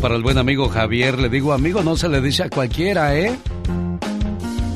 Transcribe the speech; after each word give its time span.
para 0.00 0.16
el 0.16 0.22
buen 0.22 0.38
amigo 0.38 0.68
Javier. 0.68 1.18
Le 1.18 1.28
digo, 1.28 1.52
amigo, 1.52 1.82
no 1.82 1.96
se 1.96 2.08
le 2.08 2.20
dice 2.20 2.44
a 2.44 2.50
cualquiera, 2.50 3.16
¿eh? 3.16 3.36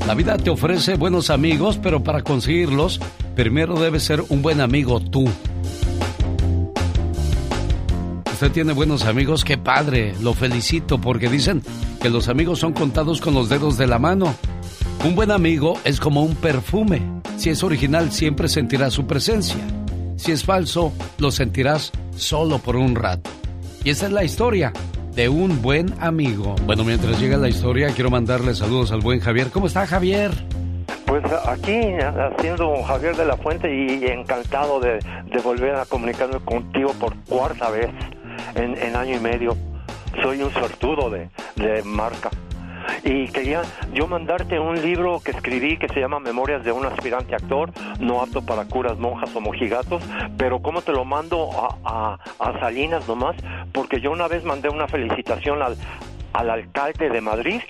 La 0.07 0.15
vida 0.15 0.37
te 0.37 0.51
ofrece 0.51 0.95
buenos 0.97 1.31
amigos, 1.31 1.79
pero 1.83 2.03
para 2.03 2.23
conseguirlos, 2.23 3.01
primero 3.35 3.79
debes 3.81 4.05
ser 4.05 4.23
un 4.29 4.43
buen 4.43 4.61
amigo 4.61 5.01
tú. 5.01 5.25
Usted 8.33 8.53
tiene 8.53 8.73
buenos 8.73 9.05
amigos, 9.05 9.45
qué 9.45 9.59
padre, 9.59 10.15
lo 10.21 10.35
felicito 10.35 11.01
porque 11.01 11.29
dicen 11.29 11.63
que 12.01 12.11
los 12.11 12.29
amigos 12.29 12.61
son 12.61 12.73
contados 12.73 13.21
con 13.21 13.35
los 13.35 13.49
dedos 13.49 13.79
de 13.79 13.87
la 13.87 13.99
mano. 13.99 14.35
Un 15.05 15.15
buen 15.15 15.31
amigo 15.31 15.79
es 15.85 16.01
como 16.01 16.23
un 16.23 16.37
perfume. 16.37 17.03
Si 17.37 17.51
es 17.51 17.63
original, 17.63 18.13
siempre 18.13 18.49
sentirás 18.49 18.93
su 18.93 19.07
presencia. 19.07 19.61
Si 20.17 20.33
es 20.33 20.45
falso, 20.45 20.93
lo 21.19 21.31
sentirás 21.31 21.93
solo 22.17 22.59
por 22.59 22.77
un 22.77 22.95
rato. 22.95 23.31
Y 23.85 23.91
esa 23.91 24.07
es 24.07 24.13
la 24.13 24.25
historia 24.25 24.73
de 25.19 25.29
un 25.29 25.61
buen 25.61 25.93
amigo. 26.01 26.55
Bueno, 26.63 26.85
mientras 26.85 27.21
llega 27.21 27.37
la 27.37 27.49
historia, 27.49 27.89
quiero 27.93 28.09
mandarle 28.09 28.55
saludos 28.55 28.93
al 28.93 29.01
buen 29.01 29.19
Javier. 29.19 29.51
¿Cómo 29.51 29.67
está 29.67 29.85
Javier? 29.85 30.31
Pues 31.07 31.25
aquí 31.45 31.81
haciendo 32.37 32.81
Javier 32.85 33.17
de 33.17 33.25
la 33.25 33.37
Fuente 33.37 33.69
y 33.69 34.05
encantado 34.07 34.79
de, 34.79 35.01
volver 35.43 35.75
a 35.75 35.87
comunicarme 35.87 36.39
contigo 36.45 36.93
por 37.01 37.17
cuarta 37.25 37.69
vez 37.69 37.91
en, 38.55 38.95
año 38.95 39.17
y 39.17 39.19
medio. 39.19 39.57
Soy 40.23 40.41
un 40.41 40.53
sortudo 40.53 41.11
de, 41.11 41.29
de 41.57 41.83
marca 41.83 42.31
y 43.05 43.29
quería 43.29 43.63
yo 43.93 44.07
mandarte 44.07 44.59
un 44.59 44.81
libro 44.81 45.21
que 45.21 45.33
escribí 45.33 45.77
que 45.77 45.89
se 45.89 46.01
llama 46.01 46.21
Memorias 46.21 46.65
de 46.65 46.73
un 46.73 46.87
aspirante 46.87 47.35
actor, 47.35 47.73
no 48.01 48.23
apto 48.23 48.43
para 48.43 48.65
curas, 48.67 48.99
monjas 48.99 49.35
o 49.35 49.41
mojigatos, 49.41 50.03
pero 50.37 50.61
¿cómo 50.61 50.83
te 50.83 50.93
lo 50.93 51.05
mando 51.05 51.51
a, 51.85 52.19
Salinas 52.61 53.07
nomás? 53.07 53.37
Porque 53.73 54.01
yo 54.01 54.11
una 54.11 54.27
vez 54.27 54.45
mandé 54.45 54.69
una 54.69 54.89
felicitación 54.89 55.63
al, 55.63 55.77
al 56.33 56.51
alcalde 56.51 57.09
de 57.09 57.21
Madrid 57.21 57.61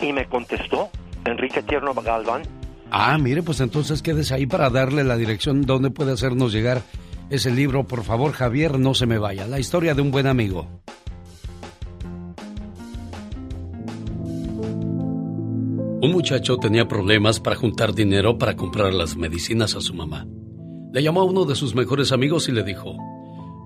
y 0.00 0.12
me 0.12 0.26
contestó 0.26 0.90
Enrique 1.24 1.62
Tierno 1.62 1.94
Galván. 1.94 2.42
Ah, 2.90 3.16
mire, 3.18 3.42
pues 3.42 3.60
entonces 3.60 4.02
quédese 4.02 4.34
ahí 4.34 4.46
para 4.46 4.70
darle 4.70 5.04
la 5.04 5.16
dirección 5.16 5.62
donde 5.62 5.90
puede 5.90 6.12
hacernos 6.12 6.52
llegar 6.52 6.82
ese 7.30 7.50
libro. 7.50 7.84
Por 7.84 8.04
favor, 8.04 8.32
Javier, 8.32 8.78
no 8.78 8.94
se 8.94 9.06
me 9.06 9.18
vaya. 9.18 9.46
La 9.46 9.58
historia 9.58 9.94
de 9.94 10.02
un 10.02 10.10
buen 10.10 10.26
amigo. 10.26 10.68
Un 16.02 16.10
muchacho 16.10 16.56
tenía 16.56 16.88
problemas 16.88 17.38
para 17.38 17.54
juntar 17.54 17.94
dinero 17.94 18.36
para 18.36 18.56
comprar 18.56 18.92
las 18.92 19.16
medicinas 19.16 19.76
a 19.76 19.80
su 19.80 19.94
mamá. 19.94 20.26
Le 20.92 21.00
llamó 21.00 21.20
a 21.20 21.24
uno 21.24 21.44
de 21.44 21.54
sus 21.54 21.76
mejores 21.76 22.10
amigos 22.10 22.48
y 22.48 22.52
le 22.52 22.64
dijo, 22.64 22.96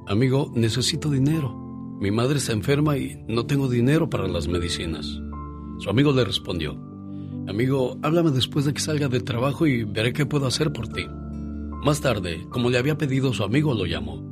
Amigo, 0.06 0.52
necesito 0.54 1.08
dinero. 1.08 1.56
Mi 1.98 2.10
madre 2.10 2.36
está 2.36 2.52
enferma 2.52 2.98
y 2.98 3.24
no 3.26 3.46
tengo 3.46 3.70
dinero 3.70 4.10
para 4.10 4.28
las 4.28 4.48
medicinas. 4.48 5.18
Su 5.78 5.88
amigo 5.88 6.12
le 6.12 6.26
respondió, 6.26 6.78
Amigo, 7.48 7.96
háblame 8.02 8.32
después 8.32 8.66
de 8.66 8.74
que 8.74 8.82
salga 8.82 9.08
del 9.08 9.24
trabajo 9.24 9.66
y 9.66 9.84
veré 9.84 10.12
qué 10.12 10.26
puedo 10.26 10.46
hacer 10.46 10.74
por 10.74 10.88
ti. 10.88 11.06
Más 11.86 12.02
tarde, 12.02 12.46
como 12.50 12.68
le 12.68 12.76
había 12.76 12.98
pedido 12.98 13.32
su 13.32 13.44
amigo, 13.44 13.72
lo 13.72 13.86
llamó. 13.86 14.22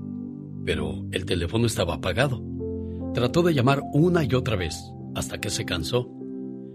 Pero 0.66 1.06
el 1.10 1.24
teléfono 1.24 1.64
estaba 1.64 1.94
apagado. 1.94 2.44
Trató 3.14 3.40
de 3.40 3.54
llamar 3.54 3.80
una 3.94 4.24
y 4.24 4.34
otra 4.34 4.56
vez, 4.56 4.76
hasta 5.14 5.40
que 5.40 5.48
se 5.48 5.64
cansó 5.64 6.10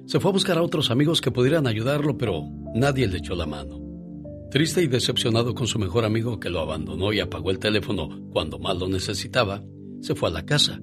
se 0.10 0.20
fue 0.20 0.32
a 0.32 0.34
buscar 0.34 0.58
a 0.58 0.64
otros 0.64 0.90
amigos 0.90 1.22
que 1.22 1.30
pudieran 1.30 1.68
ayudarlo, 1.68 2.18
pero 2.18 2.50
nadie 2.74 3.08
le 3.08 3.20
echó 3.20 3.36
la 3.36 3.46
mano. 3.46 3.80
Triste 4.50 4.82
y 4.82 4.88
decepcionado 4.88 5.54
con 5.54 5.68
su 5.68 5.78
mejor 5.78 6.04
amigo 6.04 6.40
que 6.40 6.50
lo 6.50 6.62
abandonó 6.62 7.14
y 7.14 7.20
apagó 7.20 7.52
el 7.52 7.60
teléfono 7.60 8.20
cuando 8.34 8.58
más 8.58 8.76
lo 8.76 8.88
necesitaba, 8.88 9.62
se 10.02 10.16
fue 10.16 10.30
a 10.30 10.32
la 10.32 10.48
casa. 10.48 10.82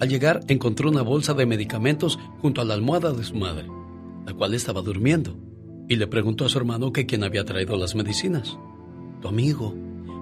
Al 0.00 0.08
llegar 0.08 0.40
encontró 0.48 0.88
una 0.88 1.02
bolsa 1.02 1.34
de 1.34 1.44
medicamentos 1.44 2.18
junto 2.40 2.62
a 2.62 2.64
la 2.64 2.72
almohada 2.72 3.12
de 3.12 3.22
su 3.22 3.34
madre, 3.34 3.66
la 4.24 4.32
cual 4.32 4.54
estaba 4.54 4.80
durmiendo, 4.80 5.38
y 5.86 5.96
le 5.96 6.06
preguntó 6.06 6.46
a 6.46 6.48
su 6.48 6.56
hermano 6.56 6.90
que 6.90 7.04
quién 7.04 7.24
había 7.24 7.44
traído 7.44 7.76
las 7.76 7.94
medicinas. 7.94 8.58
Tu 9.20 9.28
amigo 9.28 9.74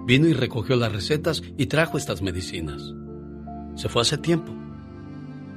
vino 0.05 0.27
y 0.27 0.33
recogió 0.33 0.75
las 0.75 0.91
recetas 0.91 1.45
y 1.57 1.67
trajo 1.67 1.97
estas 1.97 2.23
medicinas. 2.23 2.93
Se 3.77 3.89
fue 3.89 4.03
hace 4.03 4.19
tiempo. 4.19 4.53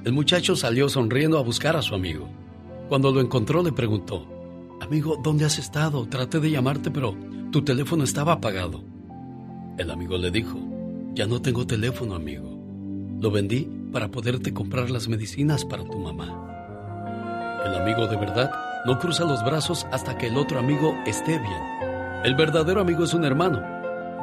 El 0.06 0.14
muchacho 0.14 0.56
salió 0.56 0.88
sonriendo 0.88 1.40
a 1.40 1.42
buscar 1.42 1.76
a 1.76 1.82
su 1.82 1.96
amigo. 1.96 2.43
Cuando 2.90 3.12
lo 3.12 3.22
encontró 3.22 3.64
le 3.64 3.72
preguntó, 3.72 4.28
Amigo, 4.82 5.18
¿dónde 5.24 5.46
has 5.46 5.58
estado? 5.60 6.06
Traté 6.08 6.40
de 6.40 6.52
llamarte, 6.52 6.92
pero 6.92 7.16
tu 7.52 7.64
teléfono 7.64 8.04
estaba 8.04 8.34
apagado. 8.34 8.84
El 9.78 9.90
amigo 9.90 10.18
le 10.18 10.30
dijo, 10.30 10.60
Ya 11.14 11.26
no 11.26 11.42
tengo 11.42 11.66
teléfono, 11.66 12.16
amigo. 12.16 12.60
Lo 13.20 13.32
vendí 13.32 13.70
para 13.94 14.10
poderte 14.10 14.54
comprar 14.54 14.90
las 14.90 15.08
medicinas 15.08 15.64
para 15.64 15.86
tu 15.86 15.98
mamá. 15.98 17.62
El 17.66 17.76
amigo 17.76 18.08
de 18.08 18.18
verdad 18.18 18.52
no 18.86 19.00
cruza 19.00 19.24
los 19.24 19.44
brazos 19.46 19.88
hasta 19.92 20.18
que 20.18 20.28
el 20.28 20.36
otro 20.36 20.60
amigo 20.60 20.94
esté 21.06 21.40
bien. 21.40 21.64
El 22.26 22.36
verdadero 22.36 22.82
amigo 22.82 23.06
es 23.06 23.14
un 23.14 23.24
hermano, 23.24 23.62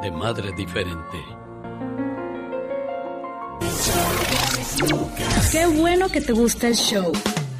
de 0.03 0.11
madre 0.11 0.51
diferente. 0.55 1.17
Qué 5.51 5.65
bueno 5.65 6.07
que 6.09 6.21
te 6.21 6.33
gusta 6.33 6.67
el 6.67 6.75
show 6.75 7.11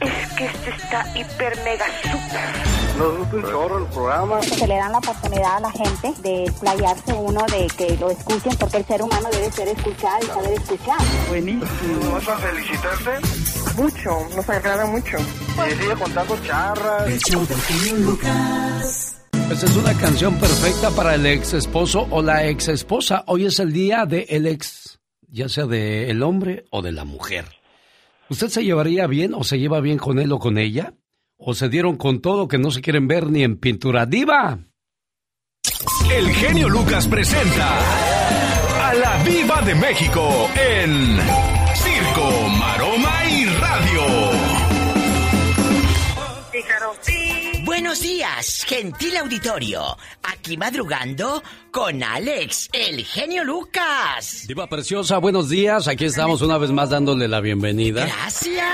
es 0.02 0.34
que 0.34 0.46
este 0.46 0.70
está 0.72 1.06
hiper 1.16 1.64
mega 1.64 1.86
super. 2.02 2.72
Nos 2.98 3.18
gusta 3.18 3.36
un 3.36 3.44
chorro 3.44 3.78
el 3.78 3.86
programa. 3.86 4.42
Se 4.42 4.68
le 4.68 4.76
dan 4.76 4.92
la 4.92 4.98
oportunidad 4.98 5.58
a 5.58 5.60
la 5.62 5.72
gente 5.72 6.14
de 6.22 6.52
playarse 6.60 7.14
uno, 7.14 7.46
de 7.46 7.68
que 7.78 7.98
lo 7.98 8.10
escuchen, 8.10 8.56
porque 8.60 8.78
el 8.78 8.86
ser 8.86 9.02
humano 9.02 9.30
debe 9.32 9.52
ser 9.52 9.68
escuchado 9.68 10.20
y 10.22 10.26
saber 10.28 10.54
escuchar. 10.54 10.98
Buenísimo. 11.30 12.12
¿Vas 12.14 12.28
a 12.28 12.38
felicitarte? 12.38 13.82
Mucho, 13.82 14.36
nos 14.36 14.50
agrada 14.50 14.86
mucho. 14.86 15.18
Y 15.20 15.72
sigue 15.72 15.96
contando 15.96 16.38
charras. 16.46 17.10
Esta 19.52 19.66
es 19.66 19.76
una 19.76 19.94
canción 19.98 20.38
perfecta 20.38 20.92
para 20.92 21.16
el 21.16 21.26
ex 21.26 21.54
esposo 21.54 22.08
o 22.10 22.22
la 22.22 22.48
ex 22.48 22.68
esposa. 22.70 23.24
Hoy 23.28 23.46
es 23.46 23.60
el 23.60 23.74
día 23.74 24.06
del 24.06 24.26
el 24.30 24.48
ex, 24.48 25.00
ya 25.28 25.50
sea 25.50 25.66
de 25.66 26.10
el 26.10 26.24
hombre 26.24 26.66
o 26.72 26.82
de 26.82 26.92
la 26.92 27.04
mujer. 27.04 27.61
¿Usted 28.32 28.48
se 28.48 28.64
llevaría 28.64 29.08
bien 29.08 29.34
o 29.34 29.44
se 29.44 29.60
lleva 29.60 29.82
bien 29.82 29.98
con 29.98 30.18
él 30.18 30.32
o 30.32 30.40
con 30.40 30.58
ella? 30.58 30.94
¿O 31.38 31.54
se 31.54 31.68
dieron 31.68 31.98
con 31.98 32.22
todo 32.22 32.48
que 32.48 32.58
no 32.58 32.72
se 32.72 32.80
quieren 32.80 33.06
ver 33.06 33.30
ni 33.30 33.44
en 33.44 33.58
pintura 33.58 34.06
diva? 34.06 34.58
El 36.10 36.30
genio 36.30 36.70
Lucas 36.70 37.10
presenta 37.10 38.88
a 38.88 38.94
la 38.94 39.22
Viva 39.26 39.62
de 39.64 39.76
México 39.76 40.50
en 40.56 41.18
Circo, 41.76 42.48
Maroma 42.58 43.26
y 43.30 43.46
Buenos 47.92 48.08
días, 48.08 48.64
gentil 48.66 49.18
auditorio. 49.18 49.98
Aquí 50.24 50.56
madrugando 50.56 51.44
con 51.72 52.02
Alex, 52.02 52.70
el 52.72 53.04
genio 53.04 53.44
Lucas. 53.44 54.46
Diva 54.48 54.66
preciosa, 54.68 55.18
buenos 55.18 55.50
días. 55.50 55.90
Aquí 55.90 56.06
estamos 56.06 56.42
una 56.42 56.58
vez 56.58 56.72
más 56.72 56.90
dándole 56.90 57.28
la 57.28 57.42
bienvenida. 57.42 58.06
Gracias. 58.06 58.66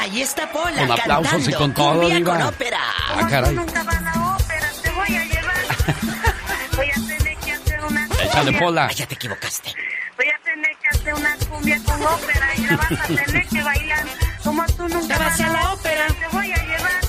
Ahí 0.00 0.22
está 0.22 0.50
Pola. 0.50 0.76
Con 0.76 0.90
aplausos 0.90 1.46
y 1.46 1.52
con 1.52 1.72
todo, 1.72 2.08
Diva. 2.08 2.38
Con 2.38 2.42
ópera. 2.48 2.80
Ah, 3.10 3.28
caray. 3.30 3.54
nunca 3.54 3.84
vas 3.84 4.02
a 4.02 4.36
ópera, 4.36 4.72
te 4.82 4.90
voy 4.90 5.16
a 5.16 5.24
llevar. 5.26 5.54
voy 6.76 6.86
a 6.90 6.94
tener 6.94 7.36
que 7.38 7.52
hacer 7.52 7.84
una 7.84 8.08
cumbia. 8.08 8.24
Échale, 8.24 8.52
Pola. 8.58 8.86
Ah, 8.86 8.92
ya 8.92 9.06
te 9.06 9.14
equivocaste. 9.14 9.72
Voy 10.16 10.26
a 10.26 10.38
tener 10.42 10.76
que 10.78 10.88
hacer 10.88 11.14
una 11.14 11.36
cumbia 11.48 11.80
con 11.84 12.02
ópera 12.02 12.48
y 12.56 12.62
la 12.62 12.76
vas 12.76 12.90
a 12.90 13.06
tener 13.06 13.46
que 13.46 13.62
bailar 13.62 14.29
como 14.50 14.66
tú 14.76 14.88
nunca 14.88 15.16
vas 15.16 15.40
a 15.40 15.48
la 15.48 15.72
ópera. 15.72 16.06
Te 16.08 16.36
voy 16.36 16.50
a 16.50 16.56
llevar. 16.56 17.00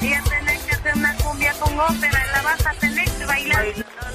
Y 0.00 0.14
a 0.14 0.22
tener 0.22 0.58
que 0.60 0.74
hacer 0.74 0.96
una 0.96 1.14
cumbia 1.16 1.52
con 1.60 1.78
ópera 1.78 2.26
la 2.32 2.42
vas 2.42 2.66
a 2.66 2.72
tener 2.72 3.04
que 3.04 3.24
bailar. 3.26 3.66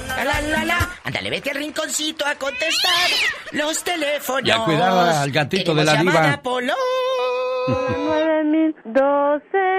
La, 0.07 0.23
la, 0.23 0.41
la, 0.41 0.65
la. 0.65 0.89
Ándale, 1.03 1.29
vete 1.29 1.51
al 1.51 1.57
rinconcito 1.57 2.25
a 2.25 2.33
contestar 2.33 3.09
los 3.51 3.83
teléfonos. 3.83 4.41
Ya 4.43 4.65
cuidaba 4.65 5.21
al 5.21 5.31
gatito 5.31 5.75
de 5.75 5.83
la 5.83 5.95
diva. 5.97 6.41
Polo. 6.41 6.73
9012. 7.67 9.73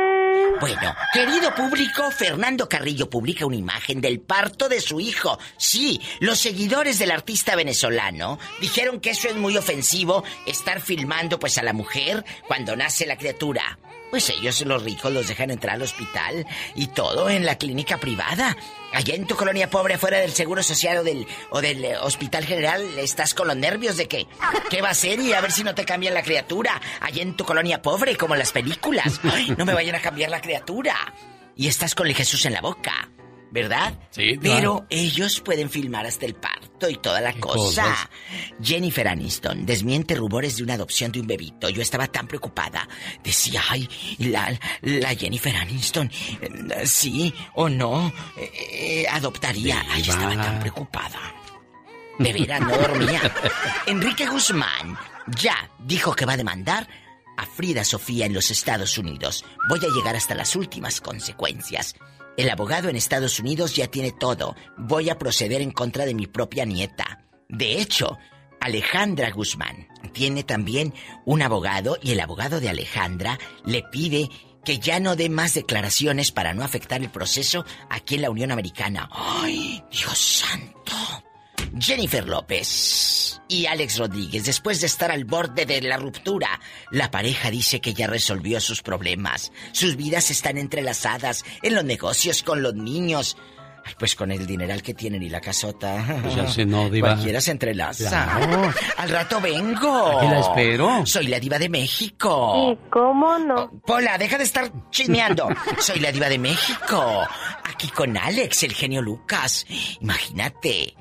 Bueno, 0.60 0.94
querido 1.12 1.54
público, 1.54 2.10
Fernando 2.10 2.68
Carrillo 2.68 3.08
publica 3.08 3.46
una 3.46 3.56
imagen 3.56 4.00
del 4.00 4.20
parto 4.20 4.68
de 4.68 4.80
su 4.80 5.00
hijo. 5.00 5.38
Sí, 5.56 6.00
los 6.20 6.38
seguidores 6.38 6.98
del 6.98 7.12
artista 7.12 7.54
venezolano 7.54 8.38
dijeron 8.60 9.00
que 9.00 9.10
eso 9.10 9.28
es 9.28 9.36
muy 9.36 9.56
ofensivo, 9.56 10.24
estar 10.46 10.80
filmando 10.80 11.38
pues 11.38 11.58
a 11.58 11.62
la 11.62 11.72
mujer 11.72 12.24
cuando 12.46 12.74
nace 12.74 13.06
la 13.06 13.16
criatura. 13.16 13.78
Pues 14.10 14.30
ellos, 14.30 14.60
los 14.62 14.82
ricos, 14.82 15.12
los 15.12 15.28
dejan 15.28 15.50
entrar 15.50 15.74
al 15.74 15.82
hospital 15.82 16.46
y 16.74 16.86
todo 16.88 17.28
en 17.28 17.44
la 17.44 17.58
clínica 17.58 17.98
privada. 17.98 18.56
Allá 18.92 19.14
en 19.14 19.26
tu 19.26 19.36
colonia 19.36 19.68
pobre, 19.68 19.94
afuera 19.94 20.18
del 20.18 20.32
Seguro 20.32 20.62
Social 20.62 20.98
o 20.98 21.04
del, 21.04 21.26
o 21.50 21.60
del 21.60 21.84
eh, 21.84 21.98
Hospital 21.98 22.44
General, 22.46 22.82
estás 22.98 23.34
con 23.34 23.48
los 23.48 23.56
nervios 23.56 23.98
de 23.98 24.08
que, 24.08 24.26
¿qué 24.70 24.80
va 24.80 24.90
a 24.90 24.94
ser? 24.94 25.20
Y 25.20 25.34
a 25.34 25.40
ver 25.42 25.52
si 25.52 25.62
no 25.62 25.74
te 25.74 25.84
cambian 25.84 26.14
la 26.14 26.22
criatura. 26.22 26.80
Allá 27.00 27.22
en 27.22 27.36
tu 27.36 27.44
colonia 27.44 27.82
pobre, 27.82 28.16
como 28.16 28.34
en 28.34 28.40
las 28.40 28.52
películas. 28.52 29.20
No 29.58 29.64
me 29.64 29.74
vayan 29.74 29.94
a 29.94 30.00
cambiar 30.00 30.30
la 30.30 30.40
criatura. 30.40 30.94
Y 31.54 31.68
estás 31.68 31.94
con 31.94 32.06
el 32.06 32.14
Jesús 32.14 32.46
en 32.46 32.54
la 32.54 32.60
boca. 32.60 33.10
¿Verdad? 33.50 33.98
Sí, 34.10 34.36
claro. 34.38 34.40
Pero 34.40 34.86
ellos 34.90 35.40
pueden 35.40 35.70
filmar 35.70 36.06
hasta 36.06 36.26
el 36.26 36.34
parto 36.34 36.88
y 36.88 36.96
toda 36.96 37.20
la 37.20 37.32
¿Qué 37.32 37.40
cosa. 37.40 37.82
cosas? 37.82 38.08
Jennifer 38.62 39.08
Aniston 39.08 39.66
desmiente 39.66 40.14
rumores 40.14 40.56
de 40.56 40.62
una 40.62 40.74
adopción 40.74 41.12
de 41.12 41.20
un 41.20 41.26
bebito. 41.26 41.68
Yo 41.68 41.82
estaba 41.82 42.06
tan 42.06 42.26
preocupada. 42.26 42.88
Decía, 43.22 43.62
ay, 43.68 43.88
la, 44.18 44.58
la 44.82 45.14
Jennifer 45.14 45.54
Aniston, 45.56 46.10
eh, 46.40 46.86
sí 46.86 47.34
o 47.54 47.68
no, 47.68 48.12
eh, 48.36 48.50
eh, 48.72 49.06
adoptaría. 49.10 49.84
Ay, 49.90 50.02
estaba 50.02 50.34
tan 50.34 50.60
preocupada. 50.60 51.34
De 52.18 52.32
veras, 52.32 52.60
no 52.60 52.76
dormía. 52.76 53.20
Enrique 53.86 54.26
Guzmán 54.26 54.98
ya 55.40 55.70
dijo 55.78 56.14
que 56.14 56.26
va 56.26 56.32
a 56.32 56.36
demandar 56.36 56.88
a 57.36 57.46
Frida 57.46 57.84
Sofía 57.84 58.26
en 58.26 58.34
los 58.34 58.50
Estados 58.50 58.98
Unidos. 58.98 59.44
Voy 59.68 59.78
a 59.78 59.94
llegar 59.94 60.16
hasta 60.16 60.34
las 60.34 60.56
últimas 60.56 61.00
consecuencias. 61.00 61.94
El 62.38 62.50
abogado 62.50 62.88
en 62.88 62.94
Estados 62.94 63.40
Unidos 63.40 63.74
ya 63.74 63.88
tiene 63.88 64.12
todo. 64.12 64.54
Voy 64.76 65.10
a 65.10 65.18
proceder 65.18 65.60
en 65.60 65.72
contra 65.72 66.06
de 66.06 66.14
mi 66.14 66.28
propia 66.28 66.64
nieta. 66.64 67.24
De 67.48 67.80
hecho, 67.80 68.16
Alejandra 68.60 69.32
Guzmán 69.32 69.88
tiene 70.12 70.44
también 70.44 70.94
un 71.24 71.42
abogado 71.42 71.98
y 72.00 72.12
el 72.12 72.20
abogado 72.20 72.60
de 72.60 72.68
Alejandra 72.68 73.40
le 73.64 73.82
pide 73.82 74.28
que 74.64 74.78
ya 74.78 75.00
no 75.00 75.16
dé 75.16 75.28
más 75.28 75.54
declaraciones 75.54 76.30
para 76.30 76.54
no 76.54 76.62
afectar 76.62 77.02
el 77.02 77.10
proceso 77.10 77.64
aquí 77.90 78.14
en 78.14 78.22
la 78.22 78.30
Unión 78.30 78.52
Americana. 78.52 79.10
¡Ay, 79.12 79.82
Dios 79.90 80.16
santo! 80.16 80.94
Jennifer 81.78 82.26
López 82.26 83.40
y 83.48 83.66
Alex 83.66 83.98
Rodríguez, 83.98 84.44
después 84.44 84.80
de 84.80 84.86
estar 84.86 85.10
al 85.10 85.24
borde 85.24 85.64
de 85.64 85.80
la 85.80 85.96
ruptura, 85.96 86.60
la 86.90 87.10
pareja 87.10 87.50
dice 87.50 87.80
que 87.80 87.94
ya 87.94 88.06
resolvió 88.06 88.60
sus 88.60 88.82
problemas. 88.82 89.52
Sus 89.72 89.96
vidas 89.96 90.30
están 90.30 90.58
entrelazadas 90.58 91.44
en 91.62 91.74
los 91.74 91.84
negocios 91.84 92.42
con 92.42 92.62
los 92.62 92.74
niños. 92.74 93.36
Ay, 93.84 93.94
pues 93.98 94.14
con 94.14 94.30
el 94.30 94.46
dineral 94.46 94.82
que 94.82 94.92
tienen 94.92 95.22
y 95.22 95.30
la 95.30 95.40
casota. 95.40 96.20
Pues 96.22 96.34
ya 96.34 96.46
sé, 96.48 96.66
no, 96.66 96.90
diva. 96.90 97.14
Cualquiera 97.14 97.40
se 97.40 97.52
entrelaza. 97.52 98.08
Claro. 98.08 98.74
Al 98.98 99.08
rato 99.08 99.40
vengo. 99.40 100.18
Aquí 100.18 100.26
la 100.26 100.40
espero. 100.40 101.06
Soy 101.06 101.28
la 101.28 101.40
diva 101.40 101.58
de 101.58 101.70
México. 101.70 102.72
¿Y 102.72 102.90
cómo 102.90 103.38
no? 103.38 103.70
Pola, 103.86 104.18
deja 104.18 104.36
de 104.36 104.44
estar 104.44 104.70
chismeando. 104.90 105.48
Soy 105.78 106.00
la 106.00 106.12
diva 106.12 106.28
de 106.28 106.38
México. 106.38 107.26
Aquí 107.64 107.88
con 107.88 108.14
Alex, 108.16 108.64
el 108.64 108.74
genio 108.74 109.00
Lucas. 109.00 109.64
Imagínate, 110.00 110.94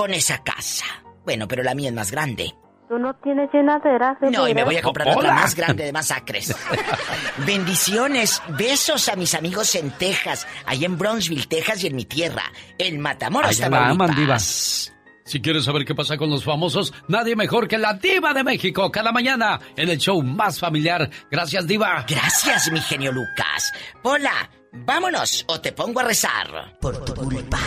con 0.00 0.14
esa 0.14 0.42
casa. 0.42 0.86
Bueno, 1.26 1.46
pero 1.46 1.62
la 1.62 1.74
mía 1.74 1.90
es 1.90 1.94
más 1.94 2.10
grande. 2.10 2.54
Tú 2.88 2.98
no 2.98 3.14
tienes 3.22 3.50
llenadera, 3.52 4.16
No, 4.32 4.48
y 4.48 4.54
me 4.54 4.64
voy 4.64 4.78
a 4.78 4.82
comprar 4.82 5.06
otra 5.08 5.18
Hola. 5.18 5.34
más 5.34 5.54
grande 5.54 5.84
de 5.84 5.92
masacres. 5.92 6.56
Bendiciones, 7.46 8.42
besos 8.56 9.10
a 9.10 9.16
mis 9.16 9.34
amigos 9.34 9.74
en 9.74 9.90
Texas, 9.90 10.46
ahí 10.64 10.86
en 10.86 10.96
Brownsville, 10.96 11.46
Texas 11.46 11.84
y 11.84 11.88
en 11.88 11.96
mi 11.96 12.06
tierra, 12.06 12.44
en 12.78 12.98
Matamoros, 12.98 13.50
Allá 13.50 13.68
la 13.68 13.90
aman, 13.90 14.08
Tamaulipas. 14.08 14.90
Si 15.26 15.42
quieres 15.42 15.66
saber 15.66 15.84
qué 15.84 15.94
pasa 15.94 16.16
con 16.16 16.30
los 16.30 16.44
famosos, 16.44 16.94
nadie 17.08 17.36
mejor 17.36 17.68
que 17.68 17.76
la 17.76 17.92
diva 17.92 18.32
de 18.32 18.42
México 18.42 18.90
cada 18.90 19.12
mañana 19.12 19.60
en 19.76 19.90
el 19.90 19.98
show 19.98 20.22
más 20.22 20.58
familiar. 20.58 21.10
Gracias, 21.30 21.66
diva. 21.66 22.06
Gracias, 22.08 22.72
mi 22.72 22.80
genio 22.80 23.12
Lucas. 23.12 23.70
Pola, 24.02 24.50
vámonos 24.72 25.44
o 25.46 25.60
te 25.60 25.72
pongo 25.72 26.00
a 26.00 26.04
rezar. 26.04 26.78
Por 26.80 27.04
tu 27.04 27.14
culpa, 27.14 27.58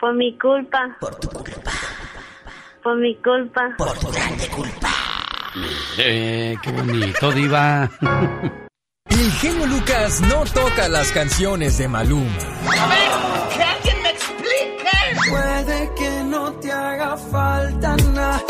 Por 0.00 0.14
mi 0.14 0.38
culpa, 0.38 0.96
por 1.00 1.14
tu 1.16 1.28
culpa, 1.28 1.72
por 2.82 2.96
mi 2.98 3.14
culpa. 3.16 3.74
por 3.78 3.98
tu 3.98 4.10
grande 4.12 4.48
culpa. 4.48 4.88
Eh, 5.98 6.54
qué 6.62 6.72
bonito, 6.72 7.32
diva. 7.32 7.90
El 9.08 9.30
genio 9.32 9.66
Lucas 9.66 10.20
no 10.20 10.44
toca 10.44 10.88
las 10.88 11.10
canciones 11.12 11.78
de 11.78 11.88
Maluma. 11.88 12.30
A 12.30 12.86
ver, 12.88 13.56
que 13.56 13.62
alguien 13.62 14.02
me 14.02 14.10
explique. 14.10 15.30
Puede 15.30 15.94
que 15.94 16.24
no 16.24 16.52
te 16.60 16.70
haga 16.72 17.16
falta 17.16 17.96
nada, 18.12 18.42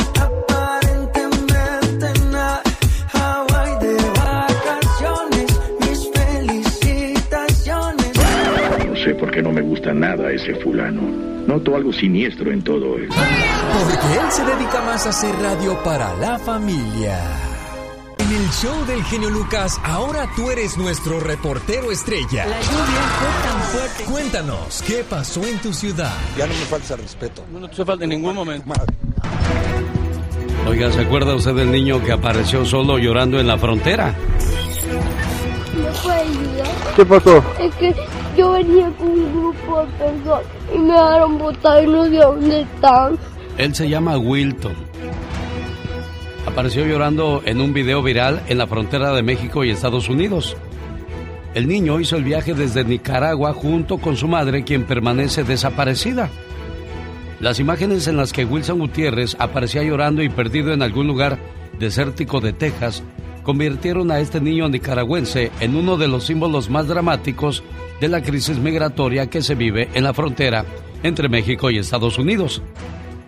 sé 9.06 9.14
por 9.14 9.30
qué 9.30 9.40
no 9.40 9.52
me 9.52 9.62
gusta 9.62 9.94
nada 9.94 10.32
ese 10.32 10.54
fulano. 10.56 11.02
Noto 11.46 11.76
algo 11.76 11.92
siniestro 11.92 12.50
en 12.50 12.62
todo 12.62 12.96
él. 12.96 13.08
Porque 13.08 14.18
él 14.18 14.30
se 14.30 14.44
dedica 14.44 14.82
más 14.82 15.06
a 15.06 15.10
hacer 15.10 15.32
radio 15.36 15.80
para 15.84 16.12
la 16.16 16.38
familia. 16.40 17.16
En 18.18 18.32
el 18.32 18.48
show 18.50 18.84
del 18.86 19.04
genio 19.04 19.30
Lucas, 19.30 19.80
ahora 19.84 20.28
tú 20.34 20.50
eres 20.50 20.76
nuestro 20.76 21.20
reportero 21.20 21.92
estrella. 21.92 22.46
La 22.46 22.60
lluvia 22.60 23.02
fue 23.18 23.48
tan 23.48 23.60
fuerte. 23.60 24.04
Cuéntanos, 24.10 24.82
¿qué 24.84 25.04
pasó 25.08 25.46
en 25.46 25.58
tu 25.58 25.72
ciudad? 25.72 26.12
Ya 26.36 26.48
no 26.48 26.54
me 26.54 26.64
falta 26.64 26.94
el 26.94 27.00
respeto. 27.02 27.44
No 27.52 27.68
te 27.68 27.84
falta 27.84 28.02
en 28.02 28.10
ningún 28.10 28.34
momento. 28.34 28.72
Oiga, 30.66 30.90
¿se 30.90 31.02
acuerda 31.02 31.36
usted 31.36 31.54
del 31.54 31.70
niño 31.70 32.02
que 32.02 32.10
apareció 32.10 32.64
solo 32.64 32.98
llorando 32.98 33.38
en 33.38 33.46
la 33.46 33.56
frontera? 33.56 34.16
¿Me 35.76 35.90
puede 36.02 36.20
ayudar? 36.20 36.94
¿Qué 36.96 37.06
pasó? 37.06 37.44
Es 37.60 37.74
que 37.74 37.94
yo 38.36 38.52
venía 38.52 38.90
con 38.98 39.08
un 39.08 39.32
grupo 39.32 39.80
de 39.80 39.86
personas 39.98 40.44
y 40.74 40.78
me 40.78 40.92
dejaron 40.92 41.38
botar 41.38 41.82
y 41.82 41.86
no 41.86 42.04
sé 42.04 42.16
dónde 42.16 42.60
están. 42.62 43.18
Él 43.58 43.74
se 43.74 43.88
llama 43.88 44.16
Wilton. 44.16 44.74
Apareció 46.46 46.86
llorando 46.86 47.42
en 47.44 47.60
un 47.60 47.72
video 47.72 48.02
viral 48.02 48.42
en 48.48 48.58
la 48.58 48.66
frontera 48.66 49.12
de 49.12 49.22
México 49.22 49.64
y 49.64 49.70
Estados 49.70 50.08
Unidos. 50.08 50.56
El 51.54 51.68
niño 51.68 52.00
hizo 52.00 52.16
el 52.16 52.24
viaje 52.24 52.54
desde 52.54 52.84
Nicaragua 52.84 53.52
junto 53.52 53.98
con 53.98 54.16
su 54.16 54.28
madre, 54.28 54.64
quien 54.64 54.84
permanece 54.84 55.42
desaparecida. 55.42 56.30
Las 57.40 57.60
imágenes 57.60 58.06
en 58.08 58.16
las 58.16 58.32
que 58.32 58.44
Wilson 58.44 58.78
Gutiérrez 58.78 59.36
aparecía 59.38 59.82
llorando 59.82 60.22
y 60.22 60.28
perdido 60.28 60.72
en 60.72 60.82
algún 60.82 61.06
lugar 61.06 61.38
desértico 61.78 62.40
de 62.40 62.52
Texas 62.52 63.02
convirtieron 63.46 64.10
a 64.10 64.18
este 64.18 64.40
niño 64.40 64.68
nicaragüense 64.68 65.52
en 65.60 65.76
uno 65.76 65.96
de 65.96 66.08
los 66.08 66.24
símbolos 66.24 66.68
más 66.68 66.88
dramáticos 66.88 67.62
de 68.00 68.08
la 68.08 68.20
crisis 68.20 68.58
migratoria 68.58 69.30
que 69.30 69.40
se 69.40 69.54
vive 69.54 69.88
en 69.94 70.02
la 70.02 70.12
frontera 70.12 70.64
entre 71.04 71.28
México 71.28 71.70
y 71.70 71.78
Estados 71.78 72.18
Unidos. 72.18 72.60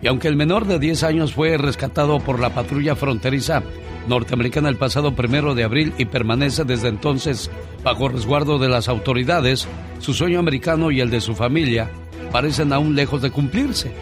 Y 0.01 0.07
aunque 0.07 0.27
el 0.27 0.35
menor 0.35 0.65
de 0.65 0.77
10 0.77 1.03
años 1.03 1.33
fue 1.33 1.57
rescatado 1.57 2.19
por 2.19 2.41
la 2.41 2.53
patrulla 2.53 2.97
fronteriza 2.97 3.63
norteamericana 4.09 4.67
el 4.67 4.75
pasado 4.75 5.15
primero 5.15 5.55
de 5.55 5.63
abril 5.63 5.93
y 5.97 6.03
permanece 6.03 6.65
desde 6.65 6.89
entonces 6.89 7.49
bajo 7.81 8.09
resguardo 8.09 8.59
de 8.59 8.67
las 8.67 8.89
autoridades, 8.89 9.69
su 9.99 10.13
sueño 10.13 10.39
americano 10.39 10.91
y 10.91 10.99
el 10.99 11.11
de 11.11 11.21
su 11.21 11.33
familia 11.33 11.89
parecen 12.29 12.73
aún 12.73 12.93
lejos 12.93 13.21
de 13.21 13.31
cumplirse. 13.31 13.93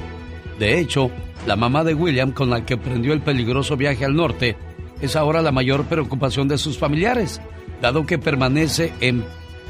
De 0.57 0.79
hecho, 0.79 1.11
la 1.45 1.56
mamá 1.56 1.83
de 1.83 1.94
William, 1.94 2.31
con 2.31 2.49
la 2.49 2.65
que 2.65 2.73
emprendió 2.73 3.13
el 3.13 3.21
peligroso 3.21 3.77
viaje 3.77 4.03
al 4.03 4.15
norte, 4.15 4.57
es 5.01 5.16
ahora 5.16 5.42
la 5.42 5.51
mayor 5.51 5.85
preocupación 5.85 6.47
de 6.47 6.57
sus 6.57 6.77
familiares, 6.77 7.42
dado 7.81 8.06
que 8.06 8.18
permanece 8.18 8.94
en 8.99 9.23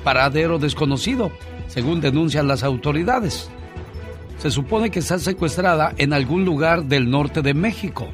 paradero 0.04 0.60
desconocido, 0.60 1.32
según 1.68 2.02
denuncian 2.02 2.48
las 2.48 2.64
autoridades. 2.64 3.50
Se 4.38 4.52
supone 4.52 4.92
que 4.92 5.00
está 5.00 5.20
secuestrada 5.20 5.94
en 5.98 6.14
algún 6.14 6.46
lugar 6.46 6.86
del 6.86 7.10
norte 7.10 7.42
de 7.42 7.54
México. 7.54 8.08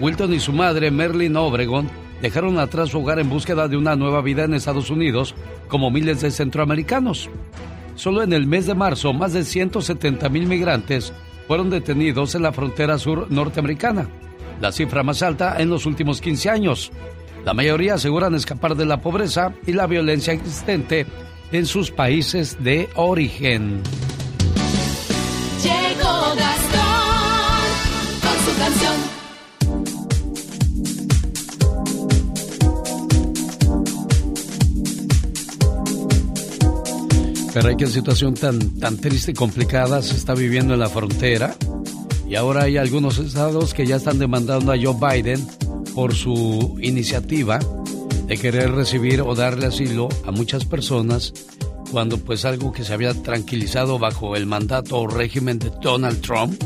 Wilton 0.00 0.32
y 0.32 0.40
su 0.40 0.52
madre, 0.52 0.90
Merlin 0.90 1.36
Obregon, 1.36 1.88
dejaron 2.22 2.58
atrás 2.58 2.90
su 2.90 2.98
hogar 2.98 3.18
en 3.18 3.28
búsqueda 3.28 3.68
de 3.68 3.76
una 3.76 3.94
nueva 3.94 4.22
vida 4.22 4.44
en 4.44 4.54
Estados 4.54 4.90
Unidos, 4.90 5.34
como 5.68 5.90
miles 5.90 6.20
de 6.20 6.30
centroamericanos. 6.30 7.28
Solo 7.94 8.22
en 8.22 8.32
el 8.32 8.46
mes 8.46 8.66
de 8.66 8.74
marzo, 8.74 9.12
más 9.12 9.32
de 9.32 9.44
170 9.44 10.28
mil 10.28 10.46
migrantes 10.46 11.12
fueron 11.46 11.70
detenidos 11.70 12.34
en 12.34 12.42
la 12.42 12.52
frontera 12.52 12.98
sur 12.98 13.26
norteamericana, 13.30 14.08
la 14.60 14.72
cifra 14.72 15.02
más 15.02 15.22
alta 15.22 15.56
en 15.58 15.70
los 15.70 15.86
últimos 15.86 16.20
15 16.20 16.50
años. 16.50 16.90
La 17.44 17.54
mayoría 17.54 17.94
aseguran 17.94 18.34
escapar 18.34 18.74
de 18.74 18.86
la 18.86 19.00
pobreza 19.00 19.54
y 19.66 19.72
la 19.72 19.86
violencia 19.86 20.32
existente 20.32 21.06
en 21.52 21.66
sus 21.66 21.90
países 21.90 22.62
de 22.62 22.88
origen. 22.94 23.82
Llegó 25.62 26.34
Gastón 26.36 27.64
con 28.22 28.36
su 28.44 28.58
canción. 28.58 29.18
Pero 37.54 37.76
qué 37.76 37.86
situación 37.86 38.34
tan, 38.34 38.78
tan 38.78 38.98
triste 38.98 39.32
y 39.32 39.34
complicada 39.34 40.02
se 40.02 40.14
está 40.14 40.34
viviendo 40.34 40.74
en 40.74 40.80
la 40.80 40.88
frontera. 40.88 41.56
Y 42.28 42.36
ahora 42.36 42.64
hay 42.64 42.76
algunos 42.76 43.18
estados 43.18 43.72
que 43.72 43.86
ya 43.86 43.96
están 43.96 44.18
demandando 44.18 44.70
a 44.70 44.76
Joe 44.76 44.96
Biden 45.00 45.46
por 45.94 46.14
su 46.14 46.76
iniciativa 46.80 47.58
de 48.26 48.36
querer 48.36 48.72
recibir 48.72 49.22
o 49.22 49.34
darle 49.34 49.66
asilo 49.66 50.08
a 50.26 50.30
muchas 50.30 50.66
personas 50.66 51.32
cuando 51.90 52.18
pues 52.18 52.44
algo 52.44 52.70
que 52.70 52.84
se 52.84 52.92
había 52.92 53.14
tranquilizado 53.14 53.98
bajo 53.98 54.36
el 54.36 54.44
mandato 54.44 54.98
o 54.98 55.06
régimen 55.06 55.58
de 55.58 55.72
Donald 55.80 56.20
Trump. 56.20 56.62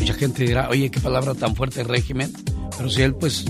Mucha 0.00 0.14
gente 0.14 0.44
dirá, 0.44 0.68
oye, 0.68 0.90
qué 0.90 0.98
palabra 0.98 1.34
tan 1.34 1.54
fuerte 1.54 1.84
régimen. 1.84 2.32
Pero 2.76 2.90
si 2.90 3.02
él 3.02 3.14
pues 3.14 3.44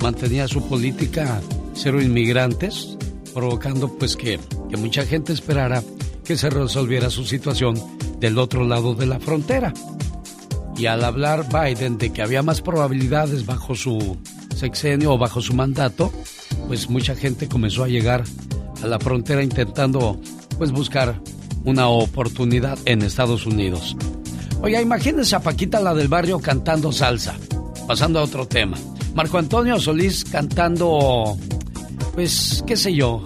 mantenía 0.00 0.46
su 0.46 0.66
política 0.68 1.40
cero 1.74 2.00
inmigrantes, 2.00 2.96
provocando 3.34 3.88
pues 3.98 4.14
que, 4.14 4.38
que 4.70 4.76
mucha 4.76 5.04
gente 5.04 5.32
esperara 5.32 5.82
que 6.24 6.36
se 6.36 6.48
resolviera 6.48 7.10
su 7.10 7.24
situación 7.24 7.74
del 8.20 8.38
otro 8.38 8.64
lado 8.64 8.94
de 8.94 9.06
la 9.06 9.18
frontera. 9.18 9.74
Y 10.78 10.86
al 10.86 11.04
hablar 11.04 11.46
Biden 11.48 11.98
de 11.98 12.12
que 12.12 12.22
había 12.22 12.42
más 12.42 12.62
probabilidades 12.62 13.44
bajo 13.44 13.74
su 13.74 14.16
sexenio 14.54 15.12
o 15.12 15.18
bajo 15.18 15.42
su 15.42 15.52
mandato, 15.52 16.12
pues 16.68 16.88
mucha 16.88 17.16
gente 17.16 17.48
comenzó 17.48 17.84
a 17.84 17.88
llegar 17.88 18.24
a 18.82 18.86
la 18.86 19.00
frontera 19.00 19.42
intentando 19.42 20.20
pues 20.56 20.70
buscar 20.70 21.20
una 21.64 21.88
oportunidad 21.88 22.78
en 22.84 23.02
Estados 23.02 23.44
Unidos. 23.44 23.96
Oiga, 24.60 24.80
imagínense 24.80 25.36
a 25.36 25.40
Paquita 25.40 25.80
la 25.80 25.94
del 25.94 26.08
barrio 26.08 26.40
cantando 26.40 26.92
salsa. 26.92 27.36
Pasando 27.86 28.18
a 28.18 28.22
otro 28.22 28.46
tema. 28.46 28.76
Marco 29.14 29.38
Antonio 29.38 29.78
Solís 29.80 30.24
cantando, 30.24 31.36
pues, 32.14 32.62
qué 32.66 32.76
sé 32.76 32.94
yo, 32.94 33.24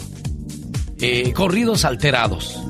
eh, 1.00 1.32
corridos 1.32 1.84
alterados. 1.84 2.60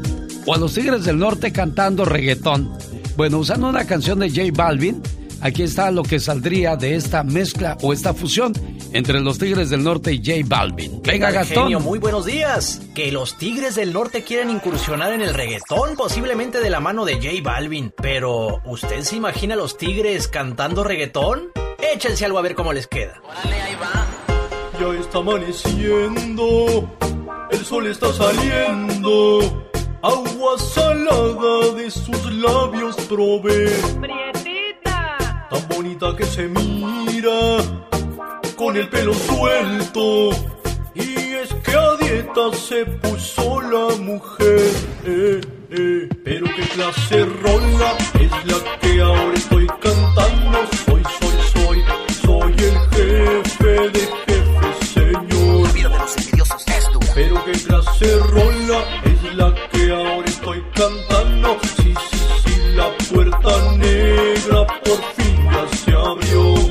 O 0.47 0.55
a 0.55 0.59
los 0.59 0.75
Tigres 0.75 1.05
del 1.05 1.19
Norte 1.19 1.53
cantando 1.53 2.05
reggaetón. 2.05 2.73
Bueno, 3.17 3.39
usando 3.39 3.69
una 3.69 3.87
canción 3.87 4.19
de 4.19 4.31
J 4.31 4.43
Balvin, 4.53 5.03
aquí 5.41 5.63
está 5.63 5.91
lo 5.91 6.03
que 6.03 6.19
saldría 6.19 6.77
de 6.77 6.95
esta 6.97 7.23
mezcla 7.23 7.77
o 7.83 7.93
esta 7.93 8.15
fusión 8.15 8.53
entre 8.93 9.21
los 9.21 9.39
Tigres 9.39 9.71
del 9.71 9.85
Norte 9.85 10.13
y 10.13 10.19
J 10.19 10.47
Balvin. 10.47 11.03
Venga, 11.03 11.31
Gastón. 11.31 11.65
Genio, 11.65 11.81
muy 11.81 11.99
buenos 11.99 12.25
días. 12.25 12.81
Que 12.95 13.13
los 13.13 13.37
Tigres 13.37 13.75
del 13.75 13.93
Norte 13.93 14.23
quieren 14.23 14.51
incursionar 14.51 15.13
en 15.13 15.21
el 15.23 15.35
reggaetón, 15.35 15.97
posiblemente 15.97 16.61
de 16.61 16.71
la 16.71 16.81
mano 16.81 17.05
de 17.05 17.15
J 17.17 17.29
Balvin. 17.43 17.93
Pero, 18.01 18.61
¿usted 18.65 19.03
se 19.03 19.17
imagina 19.17 19.55
a 19.55 19.57
los 19.57 19.77
Tigres 19.77 20.29
cantando 20.29 20.85
reggaetón? 20.85 21.51
Échense 21.95 22.25
algo 22.25 22.39
a 22.39 22.43
ver 22.43 22.55
cómo 22.55 22.73
les 22.73 22.87
queda. 22.87 23.21
Ya 24.81 24.89
está 24.99 25.19
amaneciendo, 25.19 26.91
el 27.51 27.65
sol 27.65 27.87
está 27.87 28.13
saliendo, 28.13 29.71
agua 30.03 30.59
salada 30.59 31.75
de 31.77 31.91
sus 31.91 32.25
labios 32.33 32.97
probé. 33.09 33.71
Prietita. 34.01 35.49
Tan 35.51 35.69
bonita 35.69 36.17
que 36.17 36.25
se 36.25 36.49
mira, 36.49 37.59
con 38.57 38.77
el 38.77 38.89
pelo 38.89 39.15
suelto. 39.15 40.31
Y 40.95 41.35
es 41.35 41.55
que 41.65 41.73
a 41.73 41.97
dieta 41.97 42.53
se 42.53 42.85
puso 42.85 43.61
la 43.63 43.97
mujer. 43.97 44.71
Eh, 45.05 45.41
eh. 45.71 46.09
Pero 46.25 46.47
qué 46.57 46.63
clase 46.75 47.25
rola 47.25 47.97
es 48.21 48.31
la 48.47 48.79
que 48.81 49.01
ahora 49.01 49.35
estoy 49.35 49.67
cantando. 49.67 50.59
Soy, 50.85 51.03
soy, 51.21 51.37
soy, 51.55 51.85
soy 52.25 52.53
el 52.59 52.79
jefe 52.91 53.91
de 53.91 54.01
jefes, 54.27 54.89
señor. 54.95 56.82
Pero 57.15 57.45
qué 57.45 57.53
clase 57.53 58.19
rola 58.19 58.85
es 59.05 59.35
la 59.35 59.55
que 59.71 59.91
ahora 59.93 60.27
estoy 60.27 60.63
cantando. 60.75 61.59
Sí, 61.77 61.95
sí, 62.11 62.19
sí, 62.45 62.75
la 62.75 62.91
puerta 63.13 63.73
negra 63.77 64.67
por 64.85 65.01
fin 65.17 65.51
ya 65.53 65.77
se 65.77 65.93
abrió. 65.93 66.62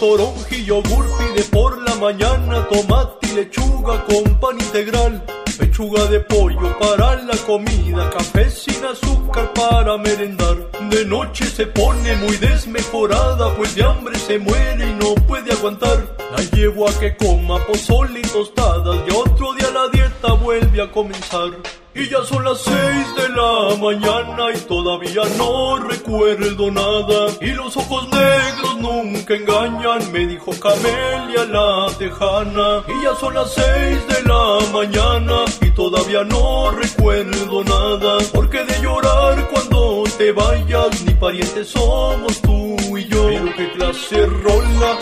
Toronja 0.00 0.54
y 0.54 0.64
yogur 0.64 1.06
pide 1.18 1.42
por 1.50 1.82
la 1.82 1.94
mañana 1.96 2.66
tomate 2.68 3.26
y 3.26 3.34
lechuga 3.34 4.04
con 4.04 4.38
pan 4.38 4.60
integral. 4.60 5.24
Pechuga 5.58 6.04
de 6.06 6.20
pollo 6.20 6.78
para 6.78 7.16
la 7.16 7.36
comida, 7.38 8.08
café 8.10 8.48
sin 8.48 8.84
azúcar 8.84 9.52
para 9.54 9.98
merendar. 9.98 10.70
De 10.88 11.04
noche 11.04 11.46
se 11.46 11.66
pone 11.66 12.14
muy 12.16 12.36
desmejorada, 12.36 13.52
pues 13.56 13.74
de 13.74 13.82
hambre 13.82 14.16
se 14.20 14.38
muere 14.38 14.88
y 14.88 14.94
no 14.94 15.16
puede 15.26 15.50
aguantar. 15.52 16.16
La 16.30 16.44
llevo 16.56 16.88
a 16.88 16.92
que 17.00 17.16
coma 17.16 17.58
pozole 17.66 18.20
y 18.20 18.22
tostadas, 18.22 18.98
y 19.08 19.10
otro 19.12 19.52
día 19.54 19.67
la 19.88 19.90
dieta 19.90 20.32
vuelve 20.34 20.82
a 20.82 20.90
comenzar. 20.90 21.50
Y 21.94 22.08
ya 22.08 22.22
son 22.22 22.44
las 22.44 22.60
seis 22.60 23.06
de 23.16 23.28
la 23.30 23.76
mañana 23.80 24.52
y 24.54 24.58
todavía 24.60 25.22
no 25.36 25.78
recuerdo 25.78 26.70
nada. 26.70 27.26
Y 27.40 27.52
los 27.52 27.76
ojos 27.76 28.08
negros 28.08 28.76
nunca 28.78 29.34
engañan, 29.34 30.12
me 30.12 30.26
dijo 30.26 30.52
Camelia 30.60 31.44
la 31.46 31.86
tejana. 31.98 32.84
Y 32.88 33.02
ya 33.02 33.14
son 33.16 33.34
las 33.34 33.52
seis 33.52 34.06
de 34.08 34.22
la 34.28 34.58
mañana 34.72 35.44
y 35.60 35.70
todavía 35.70 36.22
no 36.24 36.70
recuerdo 36.70 37.64
nada. 37.64 38.18
Porque 38.32 38.64
de 38.64 38.80
llorar 38.80 39.48
cuando 39.48 40.04
te 40.16 40.30
vayas, 40.32 41.02
ni 41.04 41.14
parientes 41.14 41.68
somos 41.68 42.40
tú 42.42 42.76
y 42.96 43.08
yo. 43.08 43.26
Pero 43.28 43.56
qué 43.56 43.72
clase 43.72 44.26
rola 44.26 44.98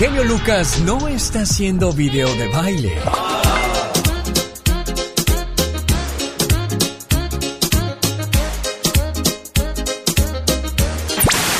genio 0.00 0.24
Lucas 0.24 0.80
no 0.80 1.08
está 1.08 1.42
haciendo 1.42 1.92
video 1.92 2.34
de 2.36 2.48
baile. 2.48 2.96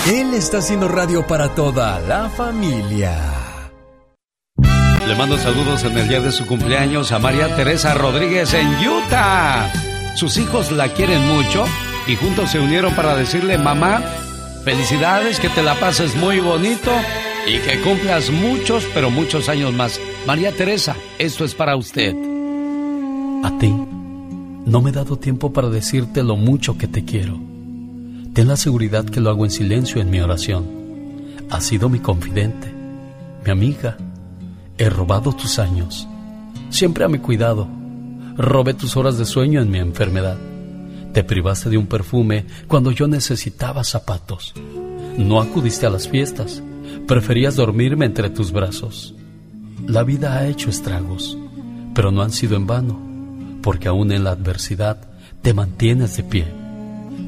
Él 0.06 0.32
está 0.32 0.56
haciendo 0.56 0.88
radio 0.88 1.26
para 1.26 1.54
toda 1.54 2.00
la 2.00 2.30
familia. 2.30 3.14
Le 5.06 5.14
mando 5.16 5.37
saludos 5.37 5.85
en 5.85 5.99
el 5.99 6.09
día 6.09 6.20
de 6.20 6.32
su 6.32 6.47
cumpleaños 6.47 7.12
a 7.12 7.18
María 7.18 7.54
Teresa 7.54 7.92
Rodríguez 7.92 8.54
en 8.54 8.68
Utah. 8.88 9.70
Sus 10.16 10.38
hijos 10.38 10.73
la 10.73 10.88
quieren 10.88 11.28
mucho 11.28 11.66
y 12.06 12.16
juntos 12.16 12.52
se 12.52 12.59
unieron 12.59 12.94
para 12.94 13.14
decirle, 13.16 13.59
mamá, 13.59 14.00
felicidades, 14.64 15.38
que 15.38 15.50
te 15.50 15.62
la 15.62 15.75
pases 15.75 16.16
muy 16.16 16.40
bonito 16.40 16.90
y 17.47 17.59
que 17.59 17.80
cumplas 17.80 18.30
muchos, 18.30 18.87
pero 18.94 19.11
muchos 19.11 19.49
años 19.49 19.73
más. 19.73 20.00
María 20.26 20.52
Teresa, 20.52 20.97
esto 21.18 21.44
es 21.44 21.54
para 21.54 21.76
usted. 21.76 22.14
A 23.42 23.59
ti, 23.59 23.75
no 24.66 24.82
me 24.82 24.90
he 24.90 24.92
dado 24.92 25.16
tiempo 25.16 25.52
para 25.52 25.68
decirte 25.68 26.23
lo 26.23 26.37
mucho 26.37 26.76
que 26.76 26.87
te 26.87 27.04
quiero. 27.04 27.40
Ten 28.35 28.47
la 28.47 28.56
seguridad 28.56 29.04
que 29.04 29.20
lo 29.20 29.30
hago 29.30 29.44
en 29.44 29.50
silencio 29.50 30.00
en 30.00 30.11
mi 30.11 30.20
oración. 30.20 30.66
Has 31.50 31.64
sido 31.64 31.88
mi 31.88 31.99
confidente, 31.99 32.73
mi 33.44 33.50
amiga. 33.50 33.97
He 34.78 34.88
robado 34.88 35.32
tus 35.32 35.59
años. 35.59 36.06
Siempre 36.68 37.04
a 37.04 37.09
mi 37.09 37.18
cuidado. 37.18 37.68
Robé 38.37 38.75
tus 38.75 38.97
horas 38.97 39.18
de 39.18 39.25
sueño 39.25 39.61
en 39.61 39.70
mi 39.70 39.78
enfermedad. 39.78 40.38
Te 41.12 41.25
privaste 41.25 41.68
de 41.68 41.76
un 41.76 41.87
perfume 41.87 42.47
cuando 42.68 42.92
yo 42.92 43.09
necesitaba 43.09 43.82
zapatos. 43.82 44.54
No 45.18 45.40
acudiste 45.40 45.87
a 45.87 45.90
las 45.90 46.09
fiestas. 46.09 46.62
Preferías 47.06 47.56
dormirme 47.56 48.06
entre 48.06 48.30
tus 48.30 48.52
brazos. 48.52 49.14
La 49.87 50.02
vida 50.02 50.37
ha 50.37 50.46
hecho 50.46 50.70
estragos, 50.70 51.37
pero 51.94 52.12
no 52.12 52.22
han 52.22 52.32
sido 52.32 52.56
en 52.56 52.66
vano, 52.66 53.00
porque 53.62 53.88
aún 53.88 54.12
en 54.12 54.25
la 54.25 54.30
adversidad 54.30 55.08
te 55.42 55.54
mantienes 55.54 56.16
de 56.16 56.22
pie, 56.22 56.46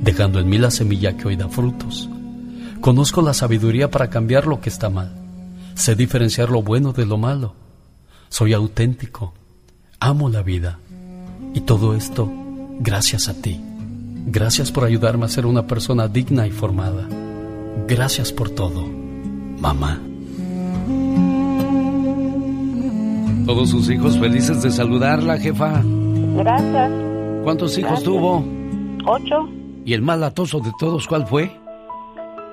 dejando 0.03 0.39
en 0.41 0.49
mí 0.49 0.59
la 0.59 0.71
semilla 0.71 1.17
que 1.17 1.29
hoy 1.29 1.37
da 1.37 1.49
frutos. 1.49 2.09
Conozco 2.81 3.23
la 3.23 3.35
sabiduría 3.35 3.91
para 3.91 4.11
cambiar 4.11 4.47
lo 4.47 4.61
que 4.61 4.69
está 4.69 4.91
mal. 4.91 5.13
Sé 5.75 5.95
diferenciar 5.95 6.51
lo 6.51 6.63
bueno 6.63 6.93
de 6.93 7.07
lo 7.07 7.17
malo. 7.17 7.55
Soy 8.29 8.53
auténtico. 8.53 9.35
Amo 10.01 10.29
la 10.29 10.43
vida. 10.43 10.79
Y 11.55 11.61
todo 11.61 11.95
esto 11.95 12.31
gracias 12.81 13.29
a 13.29 13.35
ti. 13.35 13.61
Gracias 14.27 14.73
por 14.73 14.85
ayudarme 14.85 15.27
a 15.27 15.29
ser 15.29 15.47
una 15.47 15.67
persona 15.67 16.09
digna 16.09 16.47
y 16.47 16.51
formada. 16.51 17.09
Gracias 17.87 18.33
por 18.33 18.51
todo, 18.51 18.85
mamá. 19.63 19.99
Todos 23.47 23.71
sus 23.71 23.89
hijos 23.91 24.19
felices 24.19 24.63
de 24.63 24.71
saludarla, 24.71 25.39
jefa. 25.39 25.81
Gracias. 25.85 26.91
¿Cuántos 27.45 27.77
hijos 27.79 27.91
Gracias. 28.03 28.05
tuvo? 28.09 28.45
Ocho. 29.07 29.49
¿Y 29.85 29.95
el 29.95 30.03
más 30.03 30.19
latoso 30.19 30.61
de 30.61 30.71
todos 30.79 31.07
cuál 31.09 31.27
fue? 31.27 31.51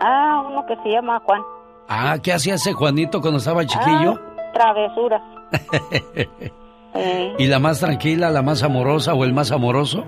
Ah, 0.01 0.43
uno 0.49 0.65
que 0.67 0.75
se 0.83 0.89
llama 0.89 1.19
Juan. 1.25 1.41
Ah, 1.87 2.17
¿qué 2.21 2.33
hacía 2.33 2.55
ese 2.55 2.73
Juanito 2.73 3.21
cuando 3.21 3.37
estaba 3.39 3.65
chiquillo? 3.65 4.15
Ah, 4.19 4.51
travesuras. 4.53 5.21
Eh, 6.95 7.35
¿Y 7.37 7.45
la 7.45 7.59
más 7.59 7.79
tranquila, 7.79 8.31
la 8.31 8.41
más 8.41 8.63
amorosa 8.63 9.13
o 9.13 9.23
el 9.23 9.31
más 9.31 9.51
amoroso? 9.51 10.05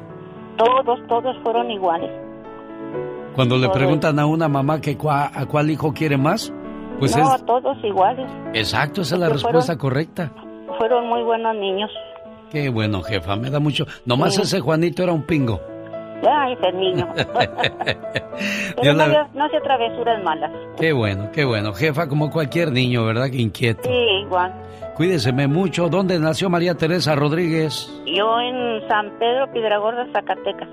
todos, 0.57 0.99
todos 1.07 1.35
fueron 1.43 1.69
iguales. 1.69 2.09
Cuando 3.35 3.55
le 3.59 3.69
preguntan 3.69 4.17
a 4.17 4.25
una 4.25 4.47
mamá 4.47 4.81
que 4.81 4.97
cua- 4.97 5.29
a 5.31 5.45
cuál 5.45 5.69
hijo 5.69 5.93
quiere 5.93 6.17
más, 6.17 6.51
pues 7.01 7.17
no, 7.17 7.35
es 7.35 7.45
todos 7.45 7.77
iguales. 7.83 8.29
exacto, 8.53 9.01
esa 9.01 9.15
es 9.15 9.21
la 9.21 9.29
respuesta 9.29 9.73
fueron- 9.73 9.77
correcta. 9.79 10.31
Fueron 10.77 11.07
muy 11.09 11.21
buenos 11.23 11.55
niños. 11.55 11.91
Qué 12.49 12.69
bueno, 12.69 13.01
jefa, 13.01 13.35
me 13.35 13.49
da 13.49 13.59
mucho. 13.59 13.85
Nomás 14.05 14.35
Sí. 14.35 14.41
ese 14.43 14.59
Juanito 14.61 15.03
era 15.03 15.11
un 15.13 15.23
pingo. 15.23 15.59
Ay, 16.23 16.53
ese 16.53 16.71
niño. 16.73 17.07
Pero 18.81 18.93
no, 18.93 19.07
la- 19.07 19.29
no 19.33 19.45
hace 19.45 19.59
travesuras 19.61 20.23
malas. 20.23 20.51
Qué 20.79 20.91
bueno, 20.93 21.29
qué 21.33 21.45
bueno. 21.45 21.73
Jefa, 21.73 22.07
como 22.07 22.29
cualquier 22.31 22.71
niño, 22.71 23.05
¿verdad? 23.05 23.29
Que 23.29 23.37
inquieto. 23.41 23.83
Sí, 23.83 23.95
igual. 24.23 24.53
Cuídeseme 24.95 25.47
mucho. 25.47 25.89
¿Dónde 25.89 26.19
nació 26.19 26.49
María 26.49 26.75
Teresa 26.75 27.15
Rodríguez? 27.15 27.91
Yo 28.05 28.39
en 28.39 28.87
San 28.87 29.11
Pedro, 29.17 29.51
Piedragorda, 29.51 30.05
Zacatecas. 30.13 30.69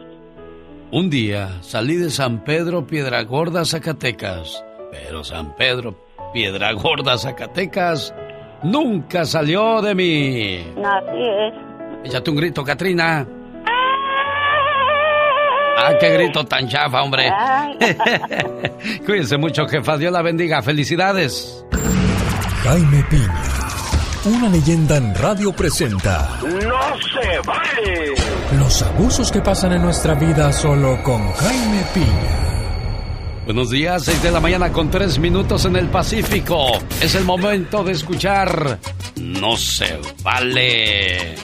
Un 0.90 1.11
día 1.11 1.49
salí 1.62 1.97
de 1.97 2.11
San 2.11 2.44
Pedro 2.44 2.87
Piedragorda, 2.87 3.64
Zacatecas. 3.64 4.64
Pero 4.90 5.23
San 5.25 5.54
Pedro 5.56 5.94
Piedragorda, 6.32 7.16
Zacatecas 7.18 8.14
nunca 8.62 9.25
salió 9.25 9.80
de 9.82 9.94
mí. 9.94 10.56
Así 10.85 11.23
es. 11.23 11.54
Échate 12.11 12.30
un 12.30 12.37
grito, 12.37 12.64
Katrina. 12.64 13.26
Ah, 15.80 15.92
qué 16.00 16.11
grito 16.11 16.44
tan 16.44 16.68
chafa, 16.68 17.02
hombre. 17.02 17.30
Cuídense 19.06 19.37
mucho, 19.38 19.66
jefa. 19.66 19.97
Dios 19.97 20.12
la 20.12 20.23
bendiga. 20.23 20.61
Felicidades. 20.61 21.64
Jaime 22.64 23.04
Piña, 23.08 23.42
una 24.26 24.49
leyenda 24.49 24.97
en 24.97 25.14
radio 25.14 25.52
presenta 25.52 26.28
¡No 26.42 26.99
se 26.99 27.38
vale! 27.47 28.14
los 28.58 28.82
abusos 28.82 29.30
que 29.30 29.40
pasan 29.40 29.73
en 29.75 29.82
nuestra 29.82 30.14
vida 30.14 30.52
solo 30.52 31.00
con 31.04 31.32
Jaime 31.32 31.82
Piña. 31.94 32.47
Buenos 33.48 33.70
días, 33.70 34.04
6 34.04 34.24
de 34.24 34.30
la 34.30 34.40
mañana 34.40 34.70
con 34.70 34.90
3 34.90 35.18
minutos 35.20 35.64
en 35.64 35.76
el 35.76 35.88
Pacífico. 35.88 36.66
Es 37.00 37.14
el 37.14 37.24
momento 37.24 37.82
de 37.82 37.92
escuchar 37.92 38.78
No 39.16 39.56
se 39.56 39.98
vale. 40.22 41.34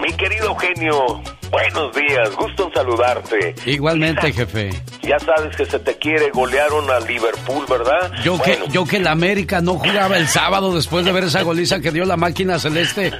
Mi 0.00 0.14
querido 0.14 0.56
genio, 0.56 1.20
buenos 1.50 1.94
días, 1.94 2.34
gusto 2.36 2.66
en 2.66 2.72
saludarte. 2.74 3.54
Igualmente, 3.66 4.32
jefe. 4.32 4.70
Ya 5.02 5.18
sabes 5.20 5.56
que 5.56 5.64
se 5.66 5.78
te 5.78 5.96
quiere, 5.98 6.30
golearon 6.30 6.90
a 6.90 7.00
Liverpool, 7.00 7.64
¿verdad? 7.68 8.10
Yo 8.24 8.36
Bueno, 8.36 8.64
que, 8.66 8.70
yo 8.72 8.84
que 8.84 8.98
la 8.98 9.12
América 9.12 9.60
no 9.60 9.74
jugaba 9.74 10.16
el 10.16 10.26
sábado 10.28 10.74
después 10.74 11.04
de 11.04 11.12
ver 11.12 11.24
esa 11.24 11.42
goliza 11.42 11.80
que 11.80 11.90
dio 11.92 12.04
la 12.04 12.16
máquina 12.16 12.58
celeste 12.58 13.12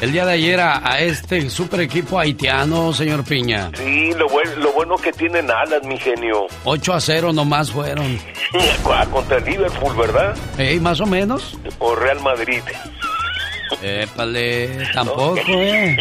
el 0.00 0.12
día 0.12 0.24
de 0.26 0.32
ayer 0.32 0.60
a, 0.60 0.88
a 0.92 1.00
este 1.00 1.50
super 1.50 1.80
equipo 1.80 2.18
haitiano, 2.18 2.92
señor 2.92 3.24
Piña. 3.24 3.70
Sí, 3.76 4.12
lo, 4.14 4.28
buen- 4.28 4.60
lo 4.60 4.72
bueno 4.72 4.96
que 4.96 5.12
tienen 5.12 5.50
alas, 5.50 5.82
mi 5.84 5.98
genio. 5.98 6.46
8 6.64 6.92
a 6.94 7.00
0 7.00 7.32
nomás 7.32 7.70
fueron. 7.70 8.18
Contra 9.12 9.38
el 9.38 9.44
Liverpool, 9.44 9.94
¿verdad? 9.96 10.36
Ey, 10.58 10.78
más 10.80 11.00
o 11.00 11.06
menos. 11.06 11.56
O 11.78 11.94
Real 11.94 12.20
Madrid. 12.20 12.62
Épale, 13.82 14.68
tampoco, 14.92 15.36
eh. 15.46 15.96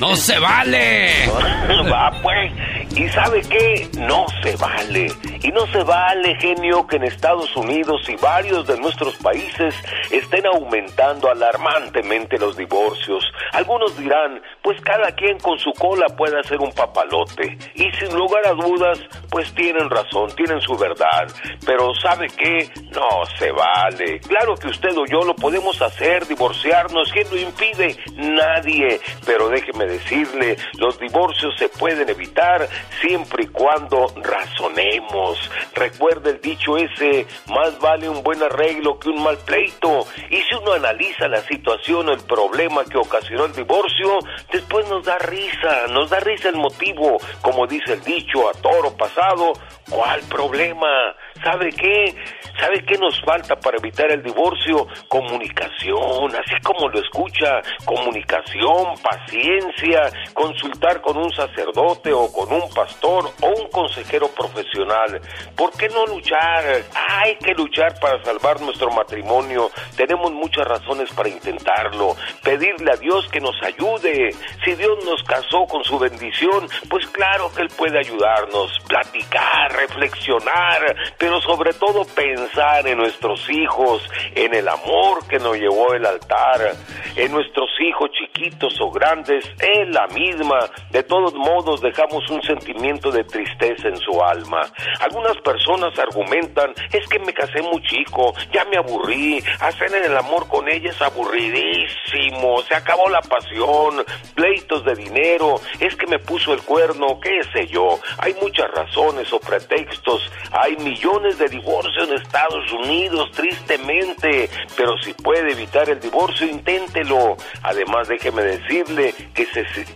¡No 0.00 0.16
se 0.16 0.38
vale! 0.38 1.10
Va, 1.92 2.10
pues. 2.22 2.52
¿Y 2.96 3.08
sabe 3.10 3.42
qué? 3.42 3.88
No 3.98 4.24
se 4.42 4.56
vale. 4.56 5.08
Y 5.42 5.48
no 5.48 5.66
se 5.66 5.82
vale, 5.82 6.34
genio, 6.36 6.86
que 6.86 6.96
en 6.96 7.04
Estados 7.04 7.54
Unidos 7.54 8.08
y 8.08 8.16
varios 8.16 8.66
de 8.66 8.78
nuestros 8.78 9.16
países 9.16 9.74
estén 10.10 10.46
aumentando 10.46 11.30
alarmantemente 11.30 12.38
los 12.38 12.56
divorcios. 12.56 13.24
Algunos 13.52 13.96
dirán, 13.98 14.40
pues 14.66 14.80
cada 14.80 15.12
quien 15.12 15.38
con 15.38 15.56
su 15.60 15.70
cola 15.74 16.06
puede 16.16 16.40
hacer 16.40 16.58
un 16.58 16.72
papalote. 16.72 17.56
Y 17.76 17.88
sin 18.00 18.12
lugar 18.16 18.44
a 18.48 18.50
dudas, 18.50 18.98
pues 19.30 19.54
tienen 19.54 19.88
razón, 19.88 20.28
tienen 20.34 20.60
su 20.60 20.76
verdad. 20.76 21.28
Pero 21.64 21.94
¿sabe 21.94 22.26
qué? 22.36 22.68
No 22.90 23.24
se 23.38 23.52
vale. 23.52 24.18
Claro 24.26 24.56
que 24.56 24.66
usted 24.66 24.90
o 24.98 25.06
yo 25.06 25.20
lo 25.20 25.36
podemos 25.36 25.80
hacer, 25.80 26.26
divorciarnos. 26.26 27.12
¿Quién 27.12 27.30
lo 27.30 27.36
impide? 27.36 27.96
Nadie. 28.16 28.98
Pero 29.24 29.48
déjeme 29.50 29.86
decirle, 29.86 30.56
los 30.78 30.98
divorcios 30.98 31.54
se 31.56 31.68
pueden 31.68 32.08
evitar 32.08 32.68
siempre 33.00 33.44
y 33.44 33.46
cuando 33.46 34.12
razonemos. 34.16 35.48
Recuerde 35.76 36.30
el 36.30 36.40
dicho 36.40 36.76
ese, 36.76 37.24
más 37.46 37.78
vale 37.78 38.08
un 38.08 38.20
buen 38.24 38.42
arreglo 38.42 38.98
que 38.98 39.10
un 39.10 39.22
mal 39.22 39.38
pleito. 39.46 40.06
Y 40.28 40.38
si 40.38 40.56
uno 40.60 40.72
analiza 40.72 41.28
la 41.28 41.42
situación, 41.42 42.08
el 42.08 42.22
problema 42.22 42.84
que 42.84 42.98
ocasionó 42.98 43.44
el 43.44 43.52
divorcio, 43.52 44.18
después 44.56 44.88
nos 44.88 45.04
da 45.04 45.18
risa, 45.18 45.86
nos 45.90 46.08
da 46.08 46.18
risa 46.20 46.48
el 46.48 46.56
motivo. 46.56 47.18
Como 47.42 47.66
dice 47.66 47.92
el 47.92 48.02
dicho, 48.02 48.48
a 48.48 48.52
toro 48.54 48.96
pasado, 48.96 49.52
¿cuál 49.90 50.20
problema? 50.30 51.14
¿Sabe 51.42 51.70
qué? 51.70 52.14
¿Sabe 52.58 52.82
qué 52.86 52.96
nos 52.96 53.20
falta 53.20 53.54
para 53.56 53.76
evitar 53.76 54.10
el 54.10 54.22
divorcio? 54.22 54.86
Comunicación, 55.08 56.34
así 56.34 56.56
como 56.62 56.88
lo 56.88 56.98
escucha, 57.00 57.60
comunicación, 57.84 58.94
paciencia, 59.02 60.10
consultar 60.32 61.02
con 61.02 61.18
un 61.18 61.30
sacerdote 61.32 62.14
o 62.14 62.32
con 62.32 62.50
un 62.50 62.68
pastor 62.72 63.30
o 63.42 63.48
un 63.48 63.68
consejero 63.70 64.28
profesional. 64.28 65.20
¿Por 65.54 65.70
qué 65.72 65.88
no 65.90 66.06
luchar? 66.06 66.64
Hay 66.94 67.36
que 67.36 67.52
luchar 67.52 68.00
para 68.00 68.22
salvar 68.24 68.60
nuestro 68.62 68.90
matrimonio. 68.90 69.70
Tenemos 69.94 70.32
muchas 70.32 70.66
razones 70.66 71.12
para 71.12 71.28
intentarlo. 71.28 72.16
Pedirle 72.42 72.92
a 72.92 72.96
Dios 72.96 73.28
que 73.30 73.40
nos 73.40 73.54
ayude. 73.62 74.30
Si 74.64 74.74
Dios 74.74 75.04
nos 75.04 75.22
casó 75.24 75.66
con 75.66 75.82
su 75.84 75.98
bendición, 75.98 76.68
pues 76.88 77.06
claro 77.08 77.50
que 77.54 77.62
Él 77.62 77.68
puede 77.76 77.98
ayudarnos. 77.98 78.78
Platicar, 78.86 79.72
reflexionar, 79.72 80.96
pero 81.18 81.40
sobre 81.40 81.72
todo 81.72 82.04
pensar 82.04 82.86
en 82.86 82.98
nuestros 82.98 83.48
hijos, 83.50 84.02
en 84.34 84.54
el 84.54 84.68
amor 84.68 85.26
que 85.28 85.38
nos 85.38 85.56
llevó 85.56 85.94
el 85.94 86.06
altar, 86.06 86.74
en 87.16 87.32
nuestros 87.32 87.70
hijos 87.80 88.10
chiquitos 88.12 88.80
o 88.80 88.90
grandes, 88.90 89.44
es 89.58 89.88
la 89.88 90.06
misma. 90.08 90.58
De 90.90 91.02
todos 91.02 91.34
modos, 91.34 91.80
dejamos 91.80 92.28
un 92.30 92.42
sentimiento 92.42 93.10
de 93.10 93.24
tristeza 93.24 93.88
en 93.88 93.96
su 93.96 94.22
alma. 94.22 94.60
Algunas 95.00 95.36
personas 95.38 95.98
argumentan, 95.98 96.72
es 96.92 97.06
que 97.08 97.18
me 97.18 97.32
casé 97.32 97.62
muy 97.62 97.82
chico, 97.82 98.34
ya 98.52 98.64
me 98.66 98.76
aburrí, 98.76 99.42
hacer 99.60 99.94
el 99.94 100.16
amor 100.16 100.48
con 100.48 100.68
ella 100.68 100.90
es 100.90 101.00
aburridísimo, 101.00 102.62
se 102.62 102.74
acabó 102.74 103.08
la 103.08 103.20
pasión, 103.20 104.04
pleitos 104.36 104.84
de 104.84 104.94
dinero, 104.94 105.56
es 105.80 105.96
que 105.96 106.06
me 106.06 106.18
puso 106.20 106.52
el 106.52 106.62
cuerno, 106.62 107.18
qué 107.20 107.40
sé 107.52 107.66
yo. 107.66 107.98
Hay 108.18 108.34
muchas 108.34 108.70
razones 108.70 109.32
o 109.32 109.40
pretextos, 109.40 110.30
hay 110.52 110.76
millones 110.76 111.38
de 111.38 111.48
divorcios 111.48 112.08
en 112.08 112.14
Estados 112.14 112.70
Unidos, 112.72 113.30
tristemente, 113.32 114.48
pero 114.76 114.96
si 114.98 115.14
puede 115.14 115.52
evitar 115.52 115.88
el 115.88 115.98
divorcio, 115.98 116.46
inténtelo. 116.46 117.36
Además, 117.62 118.08
déjeme 118.08 118.42
decirle 118.42 119.14
que, 119.34 119.46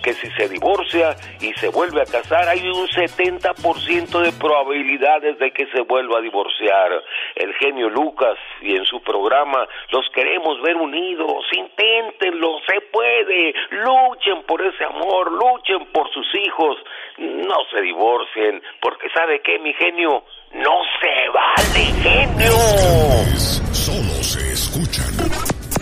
que 0.03 0.15
si 0.15 0.31
se 0.33 0.49
divorcia 0.49 1.15
y 1.41 1.53
se 1.55 1.69
vuelve 1.69 2.03
a 2.03 2.07
casar, 2.07 2.49
hay 2.49 2.67
un 2.67 2.89
70% 2.89 4.23
de 4.23 4.33
probabilidades 4.33 5.39
de 5.39 5.53
que 5.53 5.67
se 5.67 5.83
vuelva 5.83 6.19
a 6.19 6.23
divorciar. 6.23 7.03
El 7.37 7.53
genio 7.55 7.91
Lucas 7.91 8.39
y 8.63 8.75
en 8.77 8.85
su 8.85 9.03
programa 9.03 9.69
los 9.91 10.09
queremos 10.15 10.61
ver 10.63 10.77
unidos, 10.77 11.45
inténtenlo, 11.53 12.59
se 12.67 12.81
puede, 12.93 13.55
luchen 14.21 14.43
por 14.47 14.61
ese 14.63 14.85
amor, 14.85 15.33
luchen 15.33 15.87
por 15.93 16.11
sus 16.13 16.27
hijos, 16.35 16.77
no 17.19 17.57
se 17.71 17.81
divorcien, 17.81 18.63
porque 18.81 19.09
sabe 19.15 19.41
qué, 19.43 19.59
mi 19.59 19.73
genio, 19.75 20.25
no 20.53 20.81
se 21.01 21.29
vale, 21.31 21.85
genio. 22.03 22.53
Solo 23.73 24.23
se 24.23 24.53
escuchan. 24.53 25.60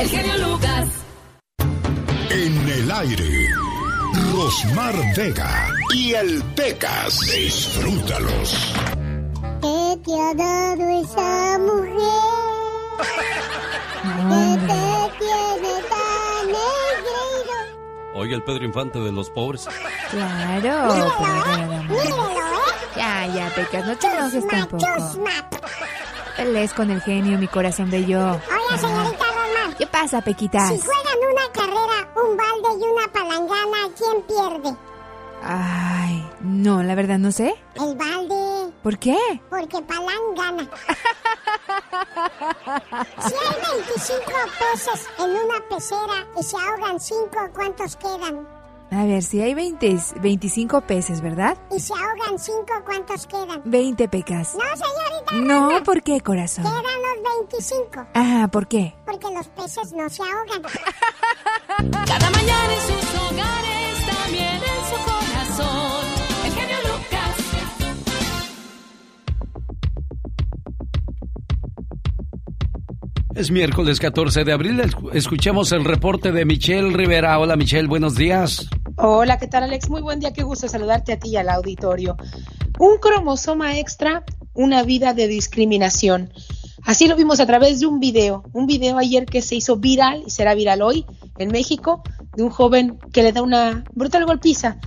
El 0.00 0.08
genio 0.08 0.38
Lucas. 0.48 0.88
En 2.30 2.68
el 2.70 2.90
aire, 2.90 3.50
Rosmar 4.32 4.94
Vega 5.14 5.68
y 5.94 6.14
el 6.14 6.42
Pecas. 6.56 7.18
Disfrútalos. 7.20 8.72
¿Qué 9.60 9.98
te 10.02 10.12
ha 10.18 10.34
dado 10.34 11.02
esa 11.02 11.58
mujer? 11.58 11.98
¿Qué 14.30 14.58
te 14.58 15.18
tiene 15.18 15.82
tan 15.90 16.48
engreído? 16.48 17.58
Oye, 18.14 18.34
el 18.36 18.42
Pedro 18.42 18.64
Infante 18.64 18.98
de 19.00 19.12
los 19.12 19.28
pobres. 19.28 19.68
Claro, 20.10 20.94
pero 20.94 22.30
Ya, 22.96 23.26
ya, 23.26 23.52
Pecas, 23.54 23.86
no 23.86 23.98
te 23.98 24.06
enojes 24.06 24.48
tampoco. 24.48 24.86
Pelees 26.38 26.72
con 26.72 26.90
el 26.90 27.02
genio, 27.02 27.36
mi 27.38 27.48
corazón 27.48 27.90
de 27.90 28.06
yo. 28.06 28.18
Hola, 28.20 28.78
señorita. 28.78 29.39
¿Qué 29.78 29.86
pasa, 29.86 30.20
Pequitas? 30.20 30.68
Si 30.68 30.78
juegan 30.80 31.18
una 31.32 31.52
carrera, 31.52 32.12
un 32.16 32.36
balde 32.36 32.68
y 32.78 32.88
una 32.88 33.12
palangana, 33.12 33.88
¿quién 33.96 34.22
pierde? 34.22 34.76
Ay, 35.42 36.30
no, 36.40 36.82
la 36.82 36.94
verdad 36.94 37.18
no 37.18 37.32
sé. 37.32 37.54
El 37.74 37.96
balde. 37.96 38.72
¿Por 38.82 38.98
qué? 38.98 39.16
Porque 39.48 39.80
Palán 39.82 40.34
gana. 40.36 40.64
si 43.26 43.34
hay 43.34 43.56
25 43.78 44.22
pesos 44.58 45.06
en 45.18 45.30
una 45.30 45.60
pecera 45.68 46.26
y 46.38 46.42
se 46.42 46.56
ahogan 46.56 47.00
5, 47.00 47.28
¿cuántos 47.54 47.96
quedan? 47.96 48.59
A 48.92 49.04
ver, 49.06 49.22
si 49.22 49.40
hay 49.40 49.54
20, 49.54 49.98
25 50.20 50.80
peces, 50.80 51.20
¿verdad? 51.20 51.56
Y 51.74 51.78
se 51.78 51.92
ahogan 51.92 52.36
5, 52.38 52.66
¿cuántos 52.84 53.26
quedan? 53.26 53.62
20 53.64 54.08
pecas. 54.08 54.54
No, 54.54 54.64
señorita. 54.64 55.54
No, 55.54 55.82
¿por 55.84 56.02
qué, 56.02 56.20
corazón? 56.20 56.64
Quedan 56.64 56.82
los 56.82 57.50
25. 57.50 58.06
Ah, 58.14 58.48
¿por 58.50 58.66
qué? 58.66 58.94
Porque 59.06 59.26
los 59.32 59.46
peces 59.48 59.92
no 59.92 60.08
se 60.08 60.22
ahogan. 60.22 60.62
Cada 62.06 62.30
mañana 62.30 62.74
en 62.74 62.80
sus 62.80 63.20
hogares, 63.20 64.06
también 64.06 64.54
en 64.56 64.84
su 64.90 64.96
corazón. 65.04 66.06
El 66.46 66.52
genio 66.52 66.76
Lucas. 66.88 67.36
Es 73.36 73.50
miércoles 73.52 74.00
14 74.00 74.42
de 74.42 74.52
abril. 74.52 74.82
Escuchemos 75.12 75.70
el 75.70 75.84
reporte 75.84 76.32
de 76.32 76.44
Michelle 76.44 76.90
Rivera. 76.90 77.38
Hola 77.38 77.54
Michelle, 77.54 77.86
buenos 77.86 78.16
días. 78.16 78.68
Hola, 79.02 79.38
¿qué 79.38 79.46
tal 79.46 79.62
Alex? 79.62 79.88
Muy 79.88 80.02
buen 80.02 80.20
día, 80.20 80.34
qué 80.34 80.42
gusto 80.42 80.68
saludarte 80.68 81.14
a 81.14 81.18
ti 81.18 81.30
y 81.30 81.36
al 81.36 81.48
auditorio. 81.48 82.18
Un 82.78 82.98
cromosoma 82.98 83.78
extra, 83.78 84.24
una 84.52 84.82
vida 84.82 85.14
de 85.14 85.26
discriminación. 85.26 86.30
Así 86.84 87.08
lo 87.08 87.16
vimos 87.16 87.40
a 87.40 87.46
través 87.46 87.80
de 87.80 87.86
un 87.86 87.98
video, 87.98 88.42
un 88.52 88.66
video 88.66 88.98
ayer 88.98 89.24
que 89.24 89.40
se 89.40 89.54
hizo 89.54 89.76
viral 89.76 90.24
y 90.26 90.30
será 90.30 90.54
viral 90.54 90.82
hoy 90.82 91.06
en 91.38 91.50
México, 91.50 92.02
de 92.36 92.42
un 92.42 92.50
joven 92.50 92.98
que 93.10 93.22
le 93.22 93.32
da 93.32 93.40
una 93.40 93.84
brutal 93.94 94.26
golpiza 94.26 94.78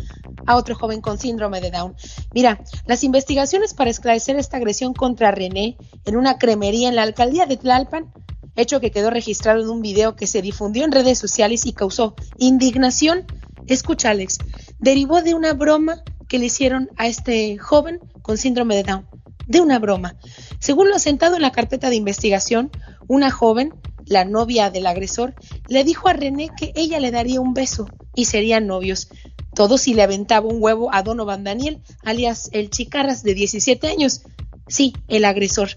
a 0.45 0.58
otro 0.58 0.76
joven 0.76 1.02
con 1.02 1.17
síndrome 1.17 1.60
de 1.60 1.71
Down. 1.71 1.95
Mira, 2.36 2.63
las 2.86 3.04
investigaciones 3.04 3.73
para 3.73 3.89
esclarecer 3.89 4.36
esta 4.36 4.58
agresión 4.58 4.93
contra 4.93 5.32
René 5.32 5.76
en 6.06 6.17
una 6.17 6.38
cremería 6.38 6.88
en 6.88 6.95
la 6.95 7.02
alcaldía 7.02 7.47
de 7.47 7.58
Tlalpan, 7.58 8.13
hecho 8.56 8.80
que 8.80 8.91
quedó 8.91 9.10
registrado 9.10 9.63
en 9.63 9.69
un 9.69 9.82
video 9.82 10.15
que 10.15 10.28
se 10.28 10.43
difundió 10.43 10.86
en 10.86 10.91
redes 10.91 11.17
sociales 11.17 11.65
y 11.65 11.73
causó 11.73 12.13
indignación, 12.38 13.26
escucha 13.67 14.10
Alex, 14.10 14.39
derivó 14.80 15.21
de 15.21 15.34
una 15.34 15.54
broma 15.54 16.04
que 16.28 16.39
le 16.39 16.45
hicieron 16.45 16.89
a 16.97 17.08
este 17.08 17.58
joven 17.58 17.99
con 18.21 18.38
síndrome 18.38 18.76
de 18.76 18.84
Down, 18.84 19.08
de 19.47 19.62
una 19.62 19.80
broma. 19.80 20.15
Según 20.60 20.89
lo 20.89 20.99
sentado 20.99 21.36
en 21.36 21.41
la 21.41 21.52
carpeta 21.52 21.89
de 21.89 21.95
investigación, 21.95 22.71
una 23.08 23.32
joven, 23.32 23.73
la 24.06 24.26
novia 24.26 24.69
del 24.69 24.88
agresor, 24.88 25.36
le 25.67 25.84
dijo 25.84 26.08
a 26.08 26.13
René 26.13 26.49
que 26.58 26.71
ella 26.76 26.99
le 26.99 27.12
daría 27.12 27.41
un 27.41 27.54
beso 27.54 27.88
y 28.15 28.26
serían 28.26 28.67
novios. 28.67 29.10
Todo 29.54 29.78
si 29.78 29.93
le 29.93 30.04
aventaba 30.04 30.47
un 30.47 30.62
huevo 30.62 30.93
a 30.93 31.04
Donovan 31.04 31.43
Daniel, 31.43 31.82
alias 32.04 32.49
el 32.54 32.69
Chicarras 32.69 33.23
de 33.23 33.34
17 33.34 33.88
años. 33.88 34.23
Sí, 34.67 34.93
el 35.08 35.26
agresor. 35.26 35.69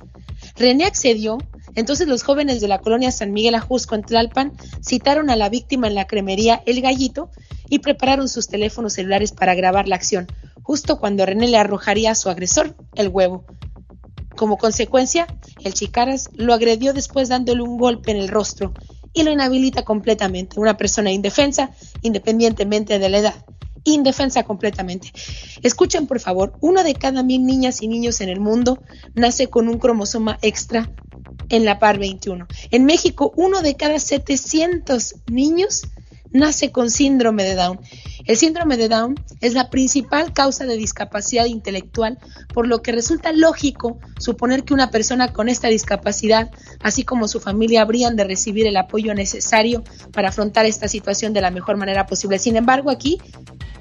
René 0.57 0.85
accedió, 0.85 1.39
entonces 1.75 2.09
los 2.09 2.23
jóvenes 2.23 2.61
de 2.61 2.69
la 2.69 2.79
colonia 2.79 3.13
San 3.13 3.33
Miguel 3.33 3.55
Ajusco 3.55 3.95
en 3.95 4.03
Tlalpan 4.03 4.53
citaron 4.83 5.29
a 5.29 5.37
la 5.37 5.51
víctima 5.51 5.87
en 5.87 5.95
la 5.95 6.07
cremería 6.07 6.63
El 6.65 6.81
Gallito 6.81 7.31
y 7.69 7.81
prepararon 7.81 8.29
sus 8.29 8.49
teléfonos 8.49 8.95
celulares 8.95 9.33
para 9.33 9.55
grabar 9.55 9.87
la 9.87 9.97
acción, 9.97 10.27
justo 10.63 10.99
cuando 10.99 11.27
René 11.27 11.49
le 11.49 11.59
arrojaría 11.59 12.13
a 12.13 12.15
su 12.15 12.31
agresor 12.31 12.75
el 12.95 13.09
huevo. 13.09 13.45
Como 14.35 14.57
consecuencia, 14.57 15.27
el 15.65 15.75
Chicaras 15.75 16.31
lo 16.35 16.55
agredió 16.55 16.93
después 16.93 17.29
dándole 17.29 17.63
un 17.63 17.77
golpe 17.79 18.11
en 18.11 18.19
el 18.19 18.29
rostro 18.29 18.73
y 19.13 19.23
lo 19.23 19.33
inhabilita 19.33 19.83
completamente, 19.83 20.61
una 20.61 20.77
persona 20.77 21.11
indefensa, 21.11 21.71
independientemente 22.03 22.99
de 22.99 23.09
la 23.09 23.19
edad 23.19 23.35
indefensa 23.93 24.43
completamente. 24.45 25.13
Escuchen, 25.63 26.07
por 26.07 26.21
favor, 26.21 26.55
uno 26.61 26.83
de 26.83 26.95
cada 26.95 27.23
mil 27.23 27.45
niñas 27.45 27.83
y 27.83 27.89
niños 27.89 28.21
en 28.21 28.29
el 28.29 28.41
mundo 28.41 28.83
nace 29.15 29.49
con 29.49 29.69
un 29.69 29.79
cromosoma 29.79 30.39
extra 30.43 30.91
en 31.49 31.65
la 31.65 31.79
par 31.79 31.99
21. 31.99 32.47
En 32.71 32.85
México, 32.85 33.33
uno 33.37 33.63
de 33.63 33.77
cada 33.77 33.99
700 33.99 35.17
niños 35.31 35.83
nace 36.33 36.71
con 36.71 36.91
síndrome 36.91 37.45
de 37.45 37.55
Down. 37.55 37.81
El 38.27 38.37
síndrome 38.37 38.77
de 38.77 38.89
Down 38.89 39.15
es 39.41 39.55
la 39.55 39.71
principal 39.71 40.33
causa 40.33 40.67
de 40.67 40.77
discapacidad 40.77 41.47
intelectual, 41.47 42.19
por 42.53 42.67
lo 42.67 42.83
que 42.83 42.93
resulta 42.93 43.33
lógico 43.33 43.99
suponer 44.19 44.65
que 44.65 44.75
una 44.75 44.91
persona 44.91 45.33
con 45.33 45.49
esta 45.49 45.69
discapacidad, 45.69 46.51
así 46.81 47.05
como 47.05 47.29
su 47.29 47.41
familia, 47.41 47.83
habrían 47.83 48.17
de 48.17 48.25
recibir 48.25 48.67
el 48.67 48.77
apoyo 48.77 49.15
necesario 49.15 49.85
para 50.13 50.31
afrontar 50.31 50.67
esta 50.67 50.89
situación 50.89 51.33
de 51.33 51.41
la 51.41 51.51
mejor 51.51 51.77
manera 51.77 52.07
posible. 52.07 52.39
Sin 52.39 52.57
embargo, 52.57 52.91
aquí 52.91 53.19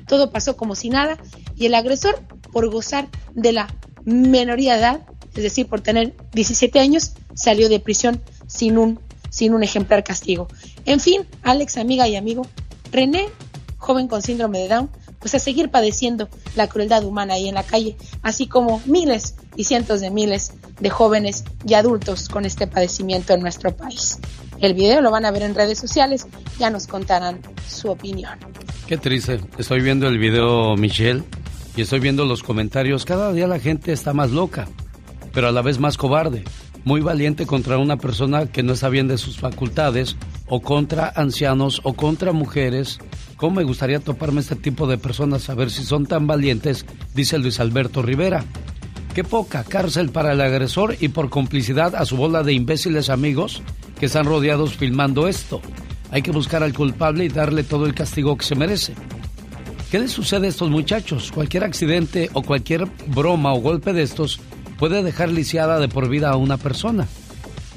todo 0.08 0.32
pasó 0.32 0.56
como 0.58 0.76
si 0.76 0.90
nada 0.90 1.18
y 1.56 1.66
el 1.66 1.76
agresor, 1.76 2.20
por 2.52 2.70
gozar 2.70 3.08
de 3.34 3.52
la 3.52 3.68
menoría 4.04 4.74
de 4.74 4.80
edad, 4.80 5.02
es 5.36 5.44
decir, 5.44 5.68
por 5.68 5.82
tener 5.82 6.16
17 6.34 6.80
años, 6.80 7.14
salió 7.34 7.70
de 7.70 7.80
prisión 7.80 8.22
sin 8.48 8.78
un, 8.78 9.00
sin 9.30 9.54
un 9.54 9.64
ejemplar 9.64 10.04
castigo. 10.04 10.48
En 10.86 11.00
fin, 11.00 11.26
Alex, 11.44 11.78
amiga 11.78 12.08
y 12.08 12.16
amigo, 12.16 12.46
René, 12.92 13.26
joven 13.78 14.08
con 14.08 14.22
síndrome 14.22 14.60
de 14.60 14.70
Down, 14.70 14.90
pues 15.20 15.34
a 15.36 15.40
seguir 15.40 15.70
padeciendo 15.70 16.30
la 16.56 16.68
crueldad 16.68 17.04
humana 17.04 17.34
ahí 17.34 17.50
en 17.50 17.56
la 17.56 17.64
calle, 17.64 17.98
así 18.22 18.48
como 18.48 18.82
miles 18.86 19.36
y 19.56 19.64
cientos 19.64 20.00
de 20.00 20.12
miles 20.12 20.54
de 20.80 20.90
jóvenes 20.90 21.44
y 21.68 21.74
adultos 21.74 22.30
con 22.30 22.46
este 22.46 22.68
padecimiento 22.68 23.34
en 23.34 23.42
nuestro 23.42 23.76
país. 23.76 24.20
El 24.60 24.74
video 24.74 25.02
lo 25.02 25.12
van 25.12 25.26
a 25.26 25.32
ver 25.32 25.42
en 25.42 25.56
redes 25.56 25.80
sociales, 25.80 26.28
ya 26.60 26.70
nos 26.70 26.88
contarán 26.88 27.42
su 27.68 27.90
opinión. 27.90 28.40
Qué 28.88 28.98
triste. 28.98 29.40
Estoy 29.58 29.82
viendo 29.82 30.08
el 30.08 30.20
video, 30.20 30.76
Michelle, 30.78 31.24
y 31.76 31.82
estoy 31.82 32.00
viendo 32.00 32.24
los 32.24 32.44
comentarios. 32.44 33.04
Cada 33.04 33.34
día 33.34 33.48
la 33.48 33.58
gente 33.58 33.92
está 33.92 34.14
más 34.14 34.30
loca, 34.30 34.68
pero 35.34 35.48
a 35.48 35.52
la 35.52 35.64
vez 35.64 35.80
más 35.80 35.98
cobarde. 35.98 36.44
Muy 36.84 37.02
valiente 37.02 37.48
contra 37.48 37.80
una 37.80 37.98
persona 37.98 38.46
que 38.46 38.62
no 38.62 38.74
está 38.74 38.90
bien 38.90 39.08
de 39.08 39.18
sus 39.18 39.40
facultades, 39.40 40.18
o 40.48 40.62
contra 40.62 41.12
ancianos, 41.16 41.82
o 41.84 41.94
contra 41.94 42.32
mujeres. 42.32 43.00
¿Cómo 43.38 43.56
me 43.56 43.64
gustaría 43.64 44.00
toparme 44.00 44.42
este 44.42 44.56
tipo 44.56 44.86
de 44.86 45.00
personas 45.00 45.50
a 45.50 45.56
ver 45.56 45.72
si 45.72 45.84
son 45.84 46.06
tan 46.06 46.28
valientes? 46.28 46.86
Dice 47.16 47.40
Luis 47.40 47.60
Alberto 47.60 48.04
Rivera. 48.04 48.46
Qué 49.16 49.24
poca 49.24 49.64
cárcel 49.64 50.12
para 50.12 50.34
el 50.34 50.42
agresor 50.42 50.96
y 51.00 51.08
por 51.08 51.32
complicidad 51.32 51.96
a 51.96 52.06
su 52.06 52.18
bola 52.18 52.44
de 52.44 52.54
imbéciles 52.54 53.10
amigos 53.10 53.64
que 54.00 54.06
están 54.06 54.26
rodeados 54.26 54.76
filmando 54.76 55.28
esto. 55.28 55.60
Hay 56.12 56.22
que 56.22 56.32
buscar 56.32 56.64
al 56.64 56.74
culpable 56.74 57.26
y 57.26 57.30
darle 57.30 57.64
todo 57.64 57.86
el 57.86 57.94
castigo 57.94 58.38
que 58.38 58.46
se 58.46 58.56
merece. 58.56 58.94
¿Qué 59.92 60.00
les 60.00 60.12
sucede 60.12 60.48
a 60.48 60.50
estos 60.50 60.70
muchachos? 60.70 61.32
Cualquier 61.32 61.64
accidente 61.64 62.30
o 62.34 62.42
cualquier 62.42 62.88
broma 63.08 63.54
o 63.54 63.62
golpe 63.62 63.94
de 63.94 64.04
estos 64.04 64.40
puede 64.78 65.04
dejar 65.04 65.30
lisiada 65.30 65.80
de 65.80 65.88
por 65.88 66.10
vida 66.10 66.30
a 66.30 66.38
una 66.38 66.58
persona. 66.58 67.08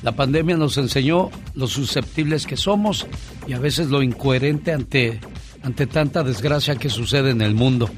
La 0.02 0.12
pandemia 0.12 0.56
nos 0.56 0.78
enseñó 0.78 1.30
lo 1.54 1.66
susceptibles 1.66 2.46
que 2.46 2.56
somos 2.56 3.06
y 3.46 3.52
a 3.52 3.58
veces 3.58 3.88
lo 3.88 4.02
incoherente 4.02 4.72
ante, 4.72 5.20
ante 5.62 5.86
tanta 5.86 6.22
desgracia 6.22 6.76
que 6.76 6.90
sucede 6.90 7.30
en 7.30 7.40
el 7.40 7.54
mundo. 7.54 7.90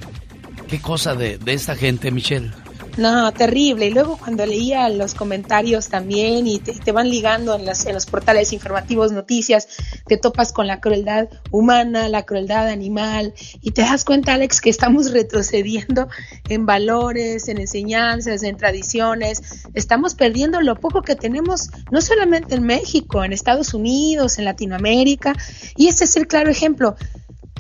¿Qué 0.69 0.81
cosa 0.81 1.15
de, 1.15 1.39
de 1.39 1.53
esta 1.53 1.77
gente, 1.77 2.11
Michelle? 2.11 2.51
No, 2.97 3.33
terrible. 3.33 3.87
Y 3.87 3.91
luego 3.91 4.17
cuando 4.17 4.45
leía 4.45 4.89
los 4.89 5.15
comentarios 5.15 5.89
también 5.89 6.47
y 6.47 6.59
te, 6.59 6.93
van 6.93 7.09
ligando 7.09 7.55
en, 7.55 7.65
las, 7.65 7.87
en 7.87 7.95
los 7.95 8.07
portales 8.07 8.53
informativos, 8.53 9.13
noticias, 9.13 9.69
te 10.07 10.17
topas 10.17 10.53
con 10.53 10.67
la 10.67 10.81
crueldad 10.81 11.29
humana, 11.51 12.09
la 12.09 12.25
crueldad 12.25 12.69
animal 12.69 13.33
y 13.63 13.71
te 13.71 13.83
das 13.83 14.05
cuenta, 14.05 14.35
Alex, 14.35 14.61
que 14.61 14.71
estamos 14.71 15.11
retrocediendo 15.13 16.09
en 16.49 16.67
valores, 16.67 17.49
en 17.49 17.59
enseñanzas, 17.59 18.43
en 18.43 18.57
tradiciones. 18.57 19.43
Estamos 19.75 20.15
perdiendo 20.15 20.61
lo 20.61 20.77
poco 20.77 21.03
que 21.03 21.17
tenemos, 21.17 21.71
no 21.91 22.01
solamente 22.01 22.55
en 22.55 22.65
México, 22.65 23.25
en 23.25 23.33
Estados 23.33 23.73
Unidos, 23.73 24.39
en 24.39 24.45
Latinoamérica. 24.45 25.35
Y 25.77 25.89
ese 25.89 26.05
es 26.05 26.17
el 26.17 26.27
claro 26.27 26.51
ejemplo. 26.51 26.97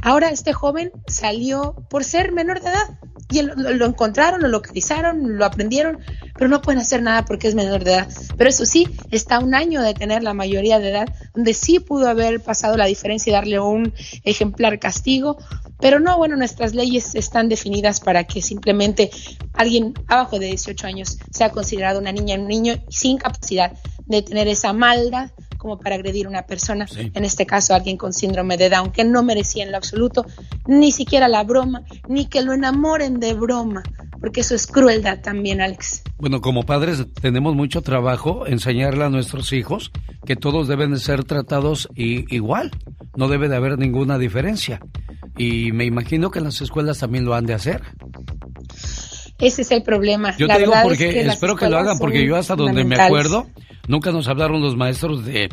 Ahora 0.02 0.30
este 0.30 0.52
joven 0.52 0.92
salió 1.06 1.74
por 1.88 2.04
ser 2.04 2.32
menor 2.32 2.60
de 2.60 2.70
edad 2.70 2.98
y 3.30 3.42
lo, 3.42 3.54
lo, 3.54 3.86
encontraron, 3.86 4.42
lo 4.42 4.48
localizaron, 4.48 5.38
lo 5.38 5.44
aprendieron, 5.44 5.98
pero 6.34 6.48
no 6.48 6.60
pueden 6.62 6.80
hacer 6.80 7.02
nada 7.02 7.24
porque 7.24 7.48
es 7.48 7.54
menor 7.54 7.84
de 7.84 7.94
edad. 7.94 8.08
Pero 8.36 8.50
eso 8.50 8.66
sí, 8.66 8.88
está 9.10 9.38
un 9.38 9.54
año 9.54 9.82
de 9.82 9.94
tener 9.94 10.22
la 10.22 10.34
mayoría 10.34 10.78
de 10.78 10.90
edad, 10.90 11.08
donde 11.34 11.54
sí 11.54 11.80
pudo 11.80 12.08
haber 12.08 12.40
pasado 12.40 12.76
la 12.76 12.86
diferencia 12.86 13.30
y 13.30 13.34
darle 13.34 13.60
un 13.60 13.92
ejemplar 14.24 14.78
castigo, 14.78 15.38
pero 15.80 16.00
no, 16.00 16.16
bueno, 16.16 16.36
nuestras 16.36 16.74
leyes 16.74 17.14
están 17.14 17.48
definidas 17.48 18.00
para 18.00 18.24
que 18.24 18.42
simplemente 18.42 19.10
alguien 19.54 19.94
abajo 20.06 20.38
de 20.38 20.46
18 20.46 20.86
años 20.86 21.18
sea 21.30 21.50
considerado 21.50 21.98
una 21.98 22.12
niña, 22.12 22.36
un 22.36 22.48
niño 22.48 22.74
sin 22.88 23.18
capacidad 23.18 23.72
de 24.06 24.22
tener 24.22 24.48
esa 24.48 24.72
maldad 24.72 25.30
como 25.60 25.78
para 25.78 25.94
agredir 25.94 26.26
a 26.26 26.30
una 26.30 26.46
persona, 26.46 26.86
sí. 26.86 27.12
en 27.14 27.24
este 27.24 27.44
caso 27.44 27.74
alguien 27.74 27.98
con 27.98 28.14
síndrome 28.14 28.56
de 28.56 28.70
Down, 28.70 28.92
que 28.92 29.04
no 29.04 29.22
merecía 29.22 29.62
en 29.62 29.70
lo 29.70 29.76
absoluto 29.76 30.24
ni 30.66 30.90
siquiera 30.90 31.28
la 31.28 31.44
broma, 31.44 31.82
ni 32.08 32.26
que 32.26 32.42
lo 32.42 32.54
enamoren 32.54 33.20
de 33.20 33.34
broma, 33.34 33.82
porque 34.20 34.40
eso 34.40 34.54
es 34.54 34.66
crueldad 34.66 35.20
también, 35.20 35.60
Alex. 35.60 36.02
Bueno, 36.18 36.40
como 36.40 36.64
padres 36.64 37.04
tenemos 37.20 37.54
mucho 37.54 37.82
trabajo 37.82 38.46
enseñarle 38.46 39.04
a 39.04 39.10
nuestros 39.10 39.52
hijos 39.52 39.92
que 40.24 40.34
todos 40.34 40.66
deben 40.66 40.92
de 40.92 40.98
ser 40.98 41.24
tratados 41.24 41.88
y, 41.94 42.34
igual, 42.34 42.70
no 43.16 43.28
debe 43.28 43.48
de 43.48 43.56
haber 43.56 43.78
ninguna 43.78 44.18
diferencia. 44.18 44.80
Y 45.36 45.72
me 45.72 45.84
imagino 45.84 46.30
que 46.30 46.38
en 46.38 46.46
las 46.46 46.60
escuelas 46.60 46.98
también 46.98 47.24
lo 47.24 47.34
han 47.34 47.46
de 47.46 47.54
hacer. 47.54 47.82
Ese 49.38 49.62
es 49.62 49.70
el 49.70 49.82
problema. 49.82 50.36
Yo 50.36 50.46
La 50.46 50.54
te 50.54 50.60
digo 50.60 50.74
es 50.74 50.82
porque 50.82 51.10
que 51.10 51.20
espero 51.22 51.56
que 51.56 51.68
lo 51.68 51.78
hagan, 51.78 51.98
porque 51.98 52.26
yo 52.26 52.36
hasta 52.36 52.56
donde 52.56 52.84
me 52.84 52.96
acuerdo, 52.96 53.46
nunca 53.88 54.12
nos 54.12 54.28
hablaron 54.28 54.60
los 54.60 54.76
maestros 54.76 55.24
de, 55.24 55.48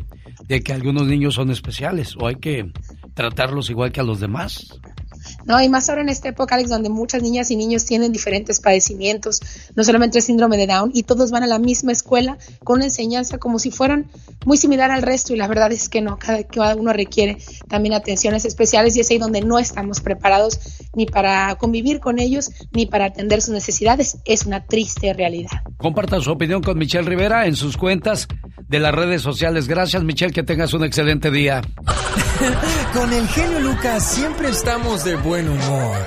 de 0.48 0.62
que 0.62 0.74
algunos 0.74 1.08
niños 1.08 1.36
son 1.36 1.52
especiales 1.52 2.16
o 2.20 2.28
hay 2.28 2.36
que 2.36 2.70
tratarlos 3.14 3.70
igual 3.70 3.92
que 3.92 4.02
a 4.02 4.04
los 4.04 4.20
demás. 4.20 4.80
No, 5.48 5.62
y 5.62 5.70
más 5.70 5.90
ahora 5.90 6.02
en 6.02 6.10
esta 6.10 6.30
época, 6.30 6.56
Alex, 6.56 6.70
donde 6.70 6.90
muchas 6.90 7.24
niñas 7.24 7.50
y 7.52 7.56
niños 7.56 7.86
tienen 7.86 8.12
diferentes 8.12 8.60
padecimientos, 8.60 9.42
no 9.76 9.84
solamente 9.84 10.18
el 10.18 10.24
síndrome 10.24 10.58
de 10.58 10.68
Down, 10.68 10.92
y 10.94 11.04
todos 11.04 11.32
van 11.32 11.44
a 11.44 11.48
la 11.48 11.58
misma 11.58 11.94
escuela 11.94 12.38
con 12.64 12.78
una 12.78 12.86
enseñanza 12.86 13.38
como 13.38 13.58
si 13.58 13.72
fueran 13.72 14.12
muy 14.46 14.58
similar 14.58 14.92
al 14.92 15.02
resto, 15.02 15.34
y 15.34 15.38
la 15.38 15.48
verdad 15.48 15.72
es 15.72 15.88
que 15.88 16.02
no, 16.02 16.20
cada, 16.20 16.44
cada 16.44 16.76
uno 16.76 16.92
requiere 16.92 17.38
también 17.70 17.96
atenciones 17.96 18.44
especiales, 18.44 18.98
y 18.98 19.00
es 19.00 19.10
ahí 19.10 19.18
donde 19.18 19.42
no 19.42 19.58
estamos 19.58 20.02
preparados 20.02 20.60
ni 20.94 21.06
para 21.06 21.56
convivir 21.56 22.02
con 22.02 22.20
ellos, 22.20 22.52
ni 22.74 22.86
para 22.86 23.06
atender 23.06 23.42
sus 23.42 23.54
necesidades. 23.54 24.18
Es 24.26 24.46
una 24.46 24.66
triste 24.66 25.14
realidad. 25.14 25.62
Comparta 25.78 26.20
su 26.20 26.32
opinión 26.32 26.62
con 26.62 26.78
Michelle 26.78 27.08
Rivera 27.08 27.46
en 27.46 27.56
sus 27.56 27.78
cuentas 27.78 28.28
de 28.68 28.80
las 28.80 28.94
redes 28.94 29.22
sociales. 29.22 29.68
Gracias, 29.68 30.04
Michelle, 30.04 30.34
que 30.34 30.44
tengas 30.44 30.74
un 30.74 30.84
excelente 30.84 31.32
día. 31.32 31.62
Con 32.94 33.12
el 33.14 33.28
genio 33.28 33.60
Lucas 33.62 34.12
siempre 34.12 34.50
estamos 34.50 35.04
de 35.04 35.16
buen 35.38 35.50
humor. 35.50 35.98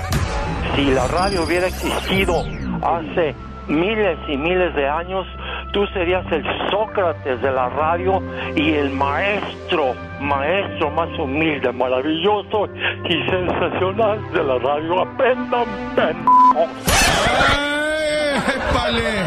Si 0.75 0.85
la 0.91 1.07
radio 1.07 1.43
hubiera 1.43 1.67
existido 1.67 2.43
hace 2.81 3.33
miles 3.67 4.17
y 4.27 4.35
miles 4.35 4.75
de 4.75 4.89
años, 4.89 5.25
tú 5.71 5.85
serías 5.93 6.25
el 6.31 6.43
Sócrates 6.69 7.41
de 7.41 7.51
la 7.51 7.69
radio 7.69 8.21
y 8.55 8.73
el 8.73 8.89
maestro, 8.91 9.93
maestro 10.19 10.91
más 10.91 11.07
humilde, 11.17 11.71
maravilloso 11.71 12.67
y 13.07 13.29
sensacional 13.29 14.19
de 14.33 14.43
la 14.43 14.57
radio. 14.59 15.01
Aprendan, 15.01 15.65
pendejos. 15.95 16.69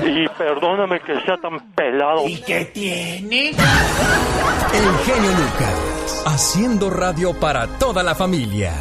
Y 0.05 0.29
perdóname 0.37 1.01
que 1.01 1.19
sea 1.23 1.39
tan 1.39 1.61
pelado. 1.75 2.29
¿Y 2.29 2.43
qué 2.43 2.67
tiene? 2.67 3.51
El 3.51 4.97
genio 5.07 5.31
Lucas, 5.31 6.25
haciendo 6.27 6.91
radio 6.91 7.33
para 7.41 7.67
toda 7.79 8.03
la 8.03 8.15
familia. 8.15 8.73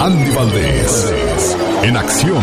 Andy 0.00 0.30
Valdés, 0.34 1.16
en 1.82 1.96
acción. 1.96 2.42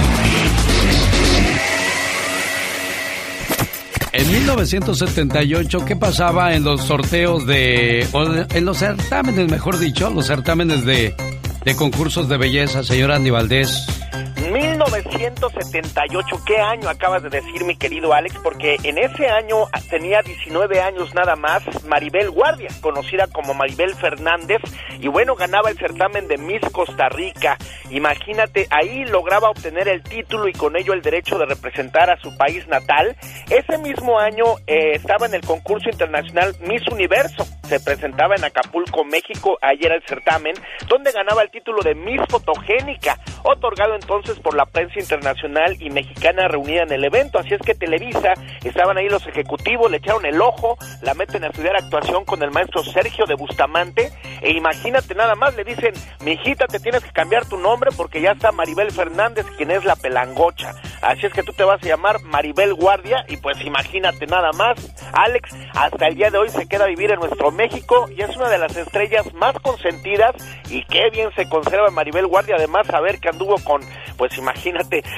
En 4.13 4.31
1978, 4.31 5.85
¿qué 5.85 5.95
pasaba 5.95 6.53
en 6.55 6.63
los 6.63 6.81
sorteos 6.81 7.45
de... 7.45 8.07
o 8.13 8.23
en 8.23 8.65
los 8.65 8.77
certámenes, 8.77 9.49
mejor 9.49 9.77
dicho, 9.77 10.09
los 10.09 10.27
certámenes 10.27 10.85
de, 10.85 11.15
de 11.63 11.75
concursos 11.75 12.27
de 12.27 12.37
belleza, 12.37 12.83
señor 12.83 13.11
Andy 13.11 13.29
Valdés? 13.29 13.85
1978, 14.77 16.43
¿qué 16.45 16.59
año 16.59 16.87
acabas 16.87 17.23
de 17.23 17.29
decir, 17.29 17.63
mi 17.65 17.75
querido 17.75 18.13
Alex? 18.13 18.37
Porque 18.43 18.77
en 18.83 18.99
ese 18.99 19.27
año 19.27 19.65
tenía 19.89 20.21
19 20.21 20.79
años 20.81 21.15
nada 21.15 21.35
más 21.35 21.63
Maribel 21.85 22.29
Guardia, 22.29 22.69
conocida 22.79 23.25
como 23.25 23.55
Maribel 23.55 23.95
Fernández, 23.95 24.61
y 24.99 25.07
bueno, 25.07 25.35
ganaba 25.35 25.71
el 25.71 25.79
certamen 25.79 26.27
de 26.27 26.37
Miss 26.37 26.61
Costa 26.71 27.09
Rica. 27.09 27.57
Imagínate, 27.89 28.67
ahí 28.69 29.05
lograba 29.05 29.49
obtener 29.49 29.87
el 29.87 30.03
título 30.03 30.47
y 30.47 30.53
con 30.53 30.77
ello 30.77 30.93
el 30.93 31.01
derecho 31.01 31.39
de 31.39 31.45
representar 31.45 32.11
a 32.11 32.19
su 32.21 32.37
país 32.37 32.67
natal. 32.67 33.15
Ese 33.49 33.79
mismo 33.79 34.19
año 34.19 34.45
eh, 34.67 34.91
estaba 34.93 35.25
en 35.25 35.33
el 35.33 35.41
concurso 35.41 35.89
internacional 35.89 36.55
Miss 36.61 36.87
Universo, 36.91 37.47
se 37.63 37.79
presentaba 37.79 38.35
en 38.35 38.43
Acapulco, 38.43 39.03
México, 39.03 39.57
ahí 39.61 39.79
era 39.81 39.95
el 39.95 40.03
certamen, 40.03 40.53
donde 40.87 41.11
ganaba 41.11 41.41
el 41.41 41.49
título 41.49 41.81
de 41.81 41.95
Miss 41.95 42.21
Fotogénica, 42.29 43.17
otorgado 43.43 43.95
entonces 43.95 44.39
por 44.39 44.55
la 44.55 44.67
internacional 44.95 45.75
y 45.79 45.89
mexicana 45.89 46.47
reunida 46.47 46.83
en 46.83 46.91
el 46.91 47.03
evento. 47.03 47.39
Así 47.39 47.53
es 47.53 47.61
que 47.61 47.75
Televisa, 47.75 48.33
estaban 48.63 48.97
ahí 48.97 49.09
los 49.09 49.25
ejecutivos, 49.27 49.89
le 49.89 49.97
echaron 49.97 50.25
el 50.25 50.41
ojo, 50.41 50.77
la 51.01 51.13
meten 51.13 51.43
a 51.43 51.47
estudiar 51.47 51.75
actuación 51.75 52.25
con 52.25 52.41
el 52.43 52.51
maestro 52.51 52.83
Sergio 52.83 53.25
de 53.25 53.35
Bustamante, 53.35 54.11
e 54.41 54.51
imagínate 54.51 55.15
nada 55.15 55.35
más, 55.35 55.55
le 55.55 55.63
dicen, 55.63 55.93
mi 56.23 56.33
hijita, 56.33 56.67
te 56.67 56.79
tienes 56.79 57.03
que 57.03 57.11
cambiar 57.11 57.45
tu 57.47 57.57
nombre 57.57 57.91
porque 57.95 58.21
ya 58.21 58.31
está 58.31 58.51
Maribel 58.51 58.91
Fernández, 58.91 59.45
quien 59.57 59.71
es 59.71 59.83
la 59.85 59.95
pelangocha. 59.95 60.73
Así 61.01 61.25
es 61.25 61.33
que 61.33 61.43
tú 61.43 61.53
te 61.53 61.63
vas 61.63 61.81
a 61.83 61.87
llamar 61.87 62.21
Maribel 62.23 62.73
Guardia, 62.73 63.25
y 63.27 63.37
pues 63.37 63.59
imagínate 63.61 64.27
nada 64.27 64.51
más, 64.53 64.93
Alex, 65.13 65.49
hasta 65.73 66.07
el 66.07 66.15
día 66.15 66.29
de 66.29 66.37
hoy 66.37 66.49
se 66.49 66.67
queda 66.67 66.85
a 66.85 66.87
vivir 66.87 67.11
en 67.11 67.19
nuestro 67.19 67.51
México 67.51 68.07
y 68.15 68.21
es 68.21 68.35
una 68.35 68.49
de 68.49 68.57
las 68.57 68.75
estrellas 68.75 69.33
más 69.33 69.53
consentidas 69.59 70.35
y 70.69 70.83
qué 70.85 71.09
bien 71.09 71.29
se 71.35 71.47
conserva 71.49 71.89
Maribel 71.91 72.27
Guardia, 72.27 72.55
además 72.57 72.87
saber 72.87 73.19
que 73.19 73.29
anduvo 73.29 73.55
con, 73.63 73.81
pues 74.17 74.37
imagínate, 74.37 74.56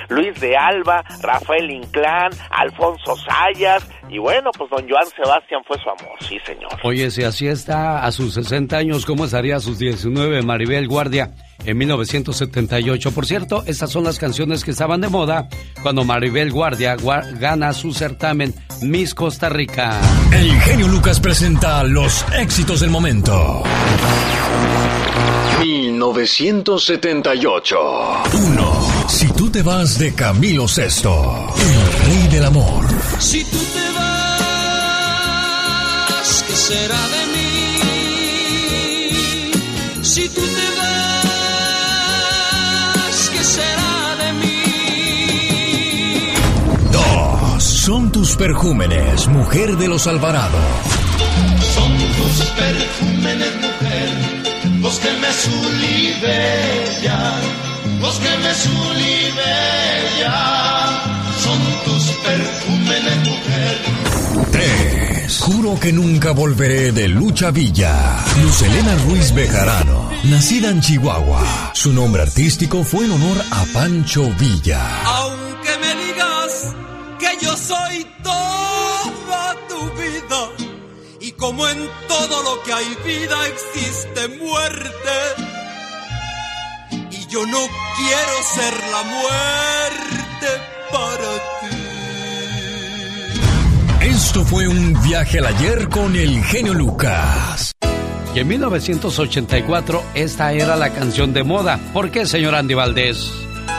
Luis 0.10 0.40
de 0.40 0.56
Alba, 0.58 1.04
Rafael 1.22 1.70
Inclán, 1.72 2.32
Alfonso 2.52 3.16
Sayas, 3.18 3.88
y 4.10 4.18
bueno, 4.18 4.50
pues 4.58 4.70
don 4.70 4.88
Joan 4.90 5.06
Sebastián 5.16 5.62
fue 5.68 5.78
su 5.78 5.90
amor, 5.90 6.18
sí 6.22 6.38
señor. 6.46 6.72
Oye, 6.84 7.12
si 7.12 7.24
así 7.24 7.48
está 7.48 8.06
a 8.06 8.12
sus 8.12 8.34
60 8.34 8.78
años, 8.78 9.06
¿cómo 9.06 9.26
estaría 9.26 9.58
a 9.58 9.60
sus 9.60 9.78
19 9.80 10.42
Maribel 10.42 10.88
Guardia 10.88 11.32
en 11.66 11.78
1978? 11.78 13.12
Por 13.12 13.26
cierto, 13.26 13.64
estas 13.68 13.92
son 13.92 14.04
las 14.04 14.18
canciones 14.20 14.64
que 14.64 14.72
estaban 14.72 15.02
de 15.02 15.10
moda 15.10 15.48
cuando 15.84 16.04
Maribel 16.04 16.52
Guardia 16.52 16.96
gua- 16.98 17.38
gana 17.40 17.74
su 17.74 17.94
certamen 17.94 18.54
Miss 18.82 19.14
Costa 19.14 19.50
Rica. 19.50 20.00
El 20.34 20.52
genio 20.62 20.88
Lucas 20.88 21.20
presenta 21.20 21.84
los 21.84 22.26
éxitos 22.34 22.80
del 22.80 22.90
momento. 22.90 23.64
1978. 25.60 27.78
1. 28.34 28.99
Tú 29.50 29.54
te 29.54 29.64
vas 29.64 29.98
de 29.98 30.14
Camilo 30.14 30.68
Sesto, 30.68 31.52
el 31.60 31.94
rey 32.06 32.28
del 32.28 32.46
amor. 32.46 32.86
Si 33.18 33.44
tú 33.46 33.58
te 33.58 33.90
vas, 33.98 34.54
¿qué 36.48 36.54
será 36.54 37.00
de 37.16 37.26
mí? 37.34 37.82
Si 40.04 40.30
tú 40.30 40.42
te 40.42 40.68
vas, 40.78 40.90
¿qué 43.34 43.44
será 43.44 44.16
de 44.24 44.34
mí? 44.34 46.34
2. 46.92 47.64
Son 47.64 48.12
tus 48.12 48.36
perjúmenes, 48.36 49.28
mujer 49.30 49.78
de 49.78 49.88
los 49.88 50.06
Alvarado. 50.06 50.60
Son 51.74 51.98
tus 51.98 52.46
perfumes, 52.52 53.56
mujer, 53.64 54.10
los 54.80 55.00
que 55.00 55.12
me 55.14 55.34
sulibellan, 55.34 57.42
los 58.00 58.20
que 58.20 58.38
me 58.38 58.54
sulibellan. 58.54 59.40
Son 61.44 61.60
tus 61.86 62.04
perfumes, 62.24 63.18
mujer. 63.28 63.78
3. 64.52 65.40
Juro 65.40 65.80
que 65.80 65.94
nunca 65.94 66.32
volveré 66.32 66.92
de 66.92 67.08
Lucha 67.08 67.52
Villa. 67.52 68.24
Luz 68.42 68.62
Elena 68.62 68.96
Ruiz 69.06 69.34
Bejarano, 69.34 70.10
nacida 70.24 70.70
en 70.70 70.82
Chihuahua. 70.82 71.72
Su 71.74 71.94
nombre 71.94 72.24
artístico 72.24 72.84
fue 72.84 73.06
en 73.06 73.12
honor 73.12 73.38
a 73.52 73.66
Pancho 73.74 74.30
Villa. 74.40 75.04
Aunque 75.06 75.78
me 75.82 75.96
digas 76.04 76.76
que 77.20 77.46
yo 77.46 77.56
soy 77.56 78.06
toda 78.24 79.56
tu 79.68 79.80
vida 80.02 80.50
y 81.22 81.32
como 81.34 81.68
en 81.68 81.78
todo 82.08 82.44
lo 82.44 82.64
que 82.64 82.74
hay 82.74 82.98
vida 83.06 83.36
existe 83.48 84.28
muerte 84.38 85.59
yo 87.30 87.46
no 87.46 87.60
quiero 87.96 88.44
ser 88.56 88.74
la 88.92 89.04
muerte 89.04 90.48
para 90.92 91.34
ti. 94.00 94.06
Esto 94.08 94.44
fue 94.46 94.68
un 94.68 95.00
viaje 95.04 95.40
al 95.40 95.46
ayer 95.48 95.90
con 95.90 96.16
el 96.16 96.44
genio 96.44 96.74
Lucas. 96.74 97.72
Y 98.36 98.40
en 98.40 98.48
1984 98.48 100.04
esta 100.14 100.52
era 100.54 100.76
la 100.76 100.90
canción 100.92 101.34
de 101.34 101.44
moda. 101.44 101.80
¿Por 101.94 102.12
qué, 102.12 102.26
señor 102.26 102.56
Andy 102.56 102.74
Valdés? 102.76 103.32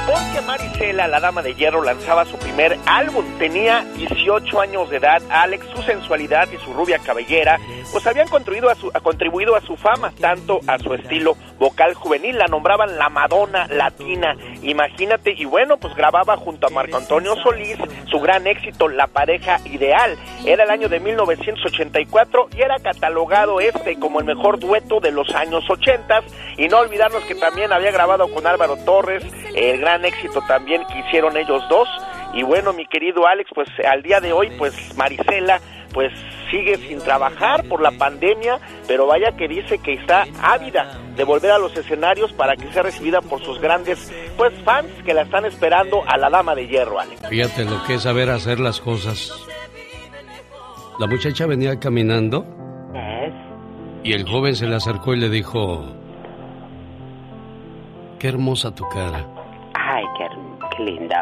Porque 0.06 0.40
Marisela, 0.46 1.06
la 1.08 1.20
dama 1.20 1.42
de 1.42 1.54
hierro, 1.54 1.82
lanzaba 1.84 2.24
su 2.24 2.36
primer 2.36 2.78
álbum. 2.86 3.24
Tenía 3.38 3.84
18 3.96 4.60
años 4.60 4.90
de 4.90 4.96
edad. 4.96 5.22
Alex, 5.30 5.66
su 5.74 5.82
sensualidad 5.82 6.48
y 6.52 6.56
su 6.64 6.72
rubia 6.72 6.98
cabellera, 6.98 7.58
pues 7.92 8.04
habían 8.06 8.26
contribuido 8.28 8.70
a 8.70 8.74
su, 8.74 8.90
a- 8.92 9.00
contribuido 9.00 9.54
a 9.56 9.60
su 9.60 9.76
fama, 9.76 10.12
tanto 10.20 10.60
a 10.66 10.78
su 10.78 10.94
estilo 10.94 11.36
vocal 11.60 11.94
juvenil. 11.94 12.36
La 12.36 12.46
nombraban 12.46 12.98
la 12.98 13.08
Madonna 13.08 13.68
latina. 13.68 14.34
Imagínate, 14.62 15.34
y 15.36 15.44
bueno, 15.44 15.76
pues 15.76 15.94
grababa 15.94 16.36
junto 16.36 16.66
a 16.66 16.70
Marco 16.70 16.96
Antonio 16.96 17.36
Solís 17.36 17.76
su 18.10 18.18
gran 18.18 18.48
éxito, 18.48 18.88
La 18.88 19.06
pareja 19.06 19.58
ideal. 19.66 20.16
Era 20.44 20.64
el 20.64 20.70
año 20.70 20.88
de 20.88 20.98
1984 20.98 22.48
y 22.56 22.62
era 22.62 22.78
catalogado 22.80 23.60
este 23.60 23.96
como 24.00 24.18
el 24.18 24.24
mejor 24.24 24.58
dueto 24.58 24.98
de 24.98 25.12
los 25.12 25.32
años 25.34 25.62
80. 25.68 26.22
Y 26.56 26.66
no 26.66 26.78
olvidarnos 26.78 27.22
que 27.24 27.36
también 27.36 27.72
había 27.72 27.92
grabado 27.92 28.28
con 28.32 28.46
Álvaro 28.46 28.76
Torres 28.84 29.22
el 29.54 29.80
gran 29.80 30.04
éxito 30.04 30.42
también 30.48 30.82
que 30.86 30.98
hicieron 31.00 31.36
ellos 31.36 31.62
dos. 31.68 31.88
Y 32.32 32.42
bueno, 32.42 32.72
mi 32.72 32.86
querido 32.86 33.26
Alex, 33.26 33.50
pues 33.54 33.68
al 33.84 34.02
día 34.02 34.20
de 34.20 34.32
hoy, 34.32 34.50
pues 34.56 34.96
Marisela, 34.96 35.60
pues 35.92 36.12
sigue 36.50 36.76
sin 36.76 37.00
trabajar 37.00 37.64
por 37.68 37.82
la 37.82 37.90
pandemia, 37.92 38.58
pero 38.86 39.06
vaya 39.06 39.32
que 39.36 39.48
dice 39.48 39.78
que 39.78 39.94
está 39.94 40.26
ávida 40.40 41.09
de 41.20 41.24
volver 41.24 41.50
a 41.50 41.58
los 41.58 41.76
escenarios 41.76 42.32
para 42.32 42.56
que 42.56 42.72
sea 42.72 42.82
recibida 42.82 43.20
por 43.20 43.44
sus 43.44 43.60
grandes 43.60 44.10
pues 44.38 44.54
fans 44.64 44.88
que 45.04 45.12
la 45.12 45.20
están 45.20 45.44
esperando 45.44 46.00
a 46.06 46.16
la 46.16 46.30
dama 46.30 46.54
de 46.54 46.66
hierro, 46.66 46.98
Alex. 46.98 47.20
Fíjate 47.28 47.66
lo 47.66 47.84
que 47.84 47.96
es 47.96 48.02
saber 48.04 48.30
hacer 48.30 48.58
las 48.58 48.80
cosas. 48.80 49.30
La 50.98 51.06
muchacha 51.06 51.44
venía 51.44 51.78
caminando 51.78 52.46
y 54.02 54.14
el 54.14 54.26
joven 54.26 54.56
se 54.56 54.66
le 54.66 54.76
acercó 54.76 55.12
y 55.12 55.18
le 55.20 55.28
dijo, 55.28 55.84
qué 58.18 58.28
hermosa 58.28 58.74
tu 58.74 58.88
cara, 58.88 59.26
Ay, 59.74 60.04
qué, 60.16 60.26
qué 60.74 60.82
lindo. 60.84 61.14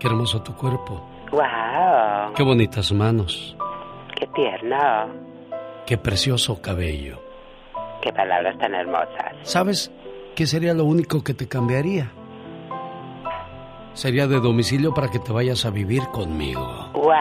qué 0.00 0.08
hermoso 0.08 0.42
tu 0.42 0.56
cuerpo, 0.56 1.08
Wow, 1.30 2.32
qué 2.34 2.42
bonitas 2.42 2.90
manos, 2.90 3.56
qué 4.16 4.26
tierno. 4.34 5.06
qué 5.86 5.96
precioso 5.98 6.60
cabello. 6.60 7.20
Qué 8.06 8.12
palabras 8.12 8.56
tan 8.58 8.72
hermosas. 8.72 9.34
¿Sabes 9.42 9.90
qué 10.36 10.46
sería 10.46 10.72
lo 10.74 10.84
único 10.84 11.24
que 11.24 11.34
te 11.34 11.48
cambiaría? 11.48 12.12
Sería 13.94 14.28
de 14.28 14.38
domicilio 14.38 14.94
para 14.94 15.08
que 15.08 15.18
te 15.18 15.32
vayas 15.32 15.64
a 15.64 15.70
vivir 15.70 16.04
conmigo. 16.12 16.62
Wow. 16.92 17.14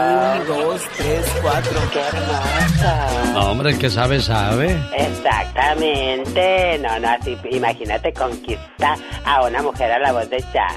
Un, 0.00 0.46
dos, 0.46 0.82
tres, 0.96 1.38
cuatro. 1.42 1.78
Qué 1.92 2.00
hermoso. 2.00 3.32
No, 3.34 3.50
hombre, 3.50 3.72
el 3.72 3.78
que 3.78 3.90
sabe, 3.90 4.20
sabe. 4.20 4.74
Exactamente. 4.96 6.78
No, 6.78 6.98
no, 6.98 7.10
así, 7.10 7.36
imagínate 7.50 8.10
conquista 8.14 8.96
a 9.26 9.46
una 9.46 9.62
mujer 9.62 9.92
a 9.92 9.98
la 9.98 10.12
voz 10.12 10.30
de 10.30 10.42
ya. 10.54 10.68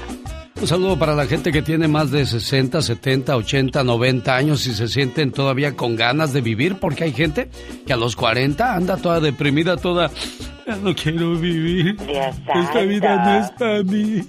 Un 0.58 0.66
saludo 0.66 0.98
para 0.98 1.14
la 1.14 1.26
gente 1.26 1.52
que 1.52 1.60
tiene 1.60 1.86
más 1.86 2.10
de 2.10 2.24
60, 2.24 2.80
70, 2.80 3.36
80, 3.36 3.84
90 3.84 4.34
años 4.34 4.66
y 4.66 4.72
se 4.72 4.88
sienten 4.88 5.30
todavía 5.30 5.76
con 5.76 5.96
ganas 5.96 6.32
de 6.32 6.40
vivir, 6.40 6.76
porque 6.76 7.04
hay 7.04 7.12
gente 7.12 7.50
que 7.86 7.92
a 7.92 7.96
los 7.96 8.16
40 8.16 8.74
anda 8.74 8.96
toda 8.96 9.20
deprimida, 9.20 9.76
toda... 9.76 10.10
Ya 10.66 10.76
no 10.76 10.94
quiero 10.94 11.36
vivir. 11.36 11.96
Dios 11.96 12.36
Esta 12.54 12.80
vida 12.80 13.24
no 13.24 13.44
es 13.44 13.50
para 13.52 13.82
mí. 13.82 14.22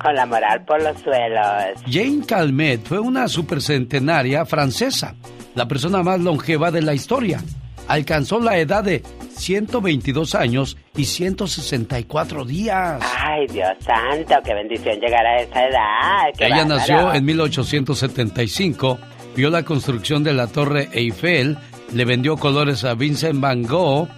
Con 0.00 0.14
la 0.14 0.26
moral 0.26 0.64
por 0.64 0.80
los 0.80 0.96
suelos. 1.00 1.82
Jane 1.90 2.24
Calmet 2.24 2.86
fue 2.86 3.00
una 3.00 3.26
supercentenaria 3.26 4.46
francesa, 4.46 5.16
la 5.56 5.66
persona 5.66 6.02
más 6.04 6.20
longeva 6.20 6.70
de 6.70 6.82
la 6.82 6.94
historia. 6.94 7.42
Alcanzó 7.88 8.38
la 8.38 8.58
edad 8.58 8.84
de 8.84 9.02
122 9.38 10.34
años 10.34 10.76
y 10.96 11.04
164 11.04 12.44
días. 12.44 13.00
Ay, 13.24 13.46
Dios 13.46 13.70
santo, 13.80 14.34
qué 14.44 14.54
bendición 14.54 14.98
llegar 15.00 15.24
a 15.24 15.40
esa 15.40 15.64
edad. 15.64 16.24
qué 16.36 16.46
Ella 16.46 16.56
bárbaro. 16.64 16.76
nació 16.76 17.14
en 17.14 17.24
1875, 17.24 18.98
vio 19.36 19.50
la 19.50 19.62
construcción 19.64 20.24
de 20.24 20.32
la 20.34 20.46
Torre 20.48 20.88
Eiffel, 20.92 21.56
le 21.92 22.04
vendió 22.04 22.36
colores 22.36 22.84
a 22.84 22.94
Vincent 22.94 23.40
Van 23.40 23.62
Gogh, 23.62 24.08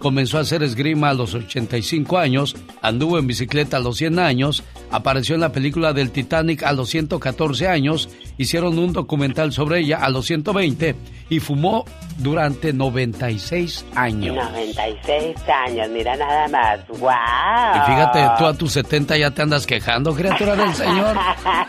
comenzó 0.00 0.38
a 0.38 0.40
hacer 0.40 0.62
esgrima 0.62 1.10
a 1.10 1.14
los 1.14 1.34
85 1.34 2.18
años, 2.18 2.56
anduvo 2.82 3.18
en 3.18 3.26
bicicleta 3.26 3.76
a 3.76 3.80
los 3.80 3.98
100 3.98 4.18
años, 4.18 4.64
apareció 4.90 5.34
en 5.36 5.42
la 5.42 5.52
película 5.52 5.92
del 5.92 6.10
Titanic 6.10 6.62
a 6.64 6.72
los 6.72 6.88
114 6.88 7.68
años, 7.68 8.08
hicieron 8.38 8.78
un 8.78 8.92
documental 8.92 9.52
sobre 9.52 9.80
ella 9.80 9.98
a 9.98 10.08
los 10.08 10.26
120 10.26 10.96
y 11.28 11.38
fumó 11.38 11.84
durante 12.18 12.72
96 12.72 13.84
años. 13.94 14.34
96 14.34 15.36
años, 15.66 15.88
mira 15.90 16.16
nada 16.16 16.48
más. 16.48 16.88
¡Wow! 16.88 17.10
Y 17.76 17.86
fíjate, 17.86 18.26
tú 18.38 18.46
a 18.46 18.54
tus 18.54 18.72
70 18.72 19.18
ya 19.18 19.30
te 19.30 19.42
andas 19.42 19.66
quejando, 19.66 20.14
criatura 20.14 20.56
del 20.56 20.74
Señor. 20.74 21.14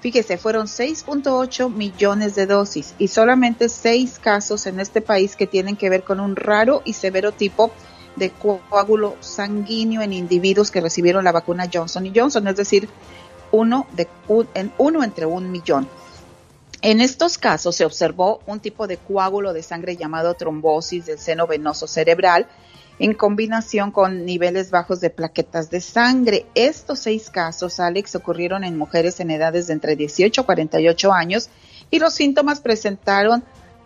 Fíjese, 0.00 0.36
fueron 0.36 0.66
6.8 0.66 1.70
millones 1.70 2.34
de 2.34 2.46
dosis 2.46 2.94
y 2.98 3.08
solamente 3.08 3.68
seis 3.68 4.18
casos 4.18 4.66
en 4.66 4.78
este 4.78 5.00
país 5.00 5.34
que 5.36 5.46
tienen 5.46 5.76
que 5.76 5.90
ver 5.90 6.04
con 6.04 6.20
un 6.20 6.36
raro 6.36 6.82
y 6.84 6.92
severo 6.92 7.32
tipo 7.32 7.72
de 8.14 8.30
coágulo 8.30 9.16
sanguíneo 9.20 10.02
en 10.02 10.12
individuos 10.12 10.70
que 10.70 10.80
recibieron 10.80 11.24
la 11.24 11.32
vacuna 11.32 11.68
Johnson 11.72 12.10
Johnson, 12.14 12.46
es 12.48 12.56
decir, 12.56 12.88
uno, 13.52 13.86
de, 13.94 14.08
en 14.54 14.72
uno 14.78 15.02
entre 15.02 15.26
un 15.26 15.50
millón. 15.50 15.88
En 16.82 17.00
estos 17.00 17.38
casos 17.38 17.74
se 17.74 17.84
observó 17.84 18.40
un 18.46 18.60
tipo 18.60 18.86
de 18.86 18.98
coágulo 18.98 19.52
de 19.52 19.62
sangre 19.62 19.96
llamado 19.96 20.34
trombosis 20.34 21.06
del 21.06 21.18
seno 21.18 21.46
venoso 21.46 21.86
cerebral 21.86 22.46
en 22.98 23.14
combinación 23.14 23.90
con 23.90 24.24
niveles 24.24 24.70
bajos 24.70 25.00
de 25.00 25.10
plaquetas 25.10 25.70
de 25.70 25.80
sangre. 25.80 26.46
Estos 26.54 27.00
seis 27.00 27.30
casos, 27.30 27.78
Alex, 27.80 28.14
ocurrieron 28.14 28.64
en 28.64 28.76
mujeres 28.78 29.20
en 29.20 29.30
edades 29.30 29.66
de 29.66 29.74
entre 29.74 29.96
18 29.96 30.40
a 30.40 30.46
48 30.46 31.12
años 31.12 31.50
y 31.90 31.98
los 31.98 32.14
síntomas 32.14 32.62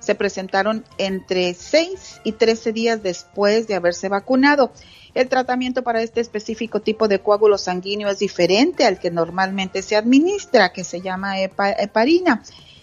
se 0.00 0.14
presentaron 0.14 0.84
entre 0.98 1.54
6 1.54 2.20
y 2.24 2.32
13 2.32 2.72
días 2.72 3.02
después 3.02 3.66
de 3.66 3.74
haberse 3.74 4.08
vacunado. 4.08 4.72
El 5.12 5.28
tratamiento 5.28 5.82
para 5.82 6.02
este 6.02 6.20
específico 6.20 6.80
tipo 6.80 7.08
de 7.08 7.18
coágulo 7.18 7.58
sanguíneo 7.58 8.08
es 8.08 8.20
diferente 8.20 8.84
al 8.84 8.98
que 9.00 9.10
normalmente 9.10 9.82
se 9.82 9.96
administra, 9.96 10.72
que 10.72 10.84
se 10.84 11.00
llama 11.00 11.38
hepa- 11.40 11.74
heparina. 11.78 12.42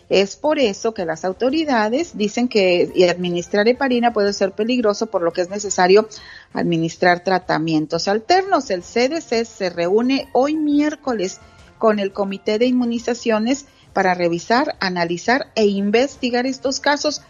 Es 0.09 0.37
por 0.37 0.57
eso 0.57 0.93
que 0.93 1.05
las 1.05 1.25
autoridades 1.25 2.17
dicen 2.17 2.47
que 2.47 2.91
administrar 3.09 3.67
heparina 3.67 4.13
puede 4.13 4.31
ser 4.31 4.53
peligroso, 4.53 5.07
por 5.07 5.21
lo 5.21 5.33
que 5.33 5.41
es 5.41 5.49
necesario 5.49 6.07
administrar 6.53 7.25
tratamientos 7.25 8.07
alternos. 8.07 8.69
El 8.69 8.83
CDC 8.83 9.45
se 9.45 9.69
reúne 9.69 10.29
hoy 10.31 10.55
miércoles 10.55 11.39
con 11.77 11.99
el 11.99 12.13
Comité 12.13 12.57
de 12.57 12.67
Inmunizaciones 12.67 13.65
para 13.91 14.13
revisar, 14.13 14.77
analizar 14.79 15.51
e 15.55 15.65
investigar 15.65 16.45
estos 16.45 16.79
casos. 16.79 17.21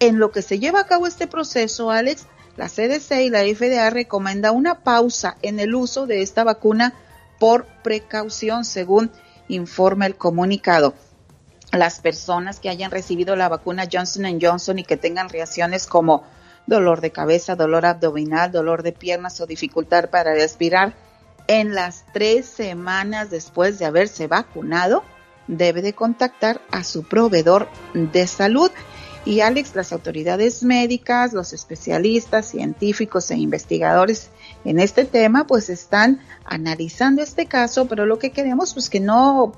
En 0.00 0.18
lo 0.18 0.32
que 0.32 0.42
se 0.42 0.58
lleva 0.58 0.80
a 0.80 0.86
cabo 0.86 1.06
este 1.06 1.28
proceso, 1.28 1.92
Alex, 1.92 2.26
la 2.56 2.68
CDC 2.68 3.22
y 3.22 3.30
la 3.30 3.42
FDA 3.42 3.90
recomienda 3.90 4.50
una 4.50 4.80
pausa 4.80 5.36
en 5.42 5.60
el 5.60 5.72
uso 5.74 6.06
de 6.06 6.22
esta 6.22 6.42
vacuna 6.42 6.94
por 7.38 7.66
precaución, 7.84 8.64
según 8.64 9.12
informa 9.48 10.06
el 10.06 10.16
comunicado 10.16 10.94
las 11.72 12.00
personas 12.00 12.60
que 12.60 12.68
hayan 12.68 12.90
recibido 12.90 13.36
la 13.36 13.48
vacuna 13.48 13.88
Johnson 13.90 14.38
Johnson 14.40 14.78
y 14.78 14.84
que 14.84 14.96
tengan 14.96 15.28
reacciones 15.28 15.86
como 15.86 16.24
dolor 16.66 17.00
de 17.00 17.10
cabeza, 17.10 17.56
dolor 17.56 17.86
abdominal, 17.86 18.52
dolor 18.52 18.82
de 18.82 18.92
piernas 18.92 19.40
o 19.40 19.46
dificultad 19.46 20.10
para 20.10 20.34
respirar, 20.34 20.94
en 21.46 21.74
las 21.74 22.04
tres 22.12 22.46
semanas 22.46 23.30
después 23.30 23.78
de 23.78 23.84
haberse 23.84 24.26
vacunado, 24.28 25.04
debe 25.46 25.82
de 25.82 25.92
contactar 25.92 26.60
a 26.70 26.84
su 26.84 27.04
proveedor 27.04 27.68
de 27.92 28.26
salud. 28.26 28.70
Y 29.26 29.40
Alex, 29.40 29.74
las 29.74 29.92
autoridades 29.92 30.62
médicas, 30.62 31.32
los 31.32 31.52
especialistas, 31.52 32.46
científicos 32.46 33.30
e 33.30 33.36
investigadores 33.36 34.30
en 34.64 34.78
este 34.78 35.04
tema, 35.04 35.46
pues 35.46 35.70
están 35.70 36.20
analizando 36.44 37.22
este 37.22 37.46
caso, 37.46 37.86
pero 37.86 38.04
lo 38.04 38.18
que 38.18 38.32
queremos, 38.32 38.74
pues 38.74 38.90
que 38.90 39.00
no 39.00 39.52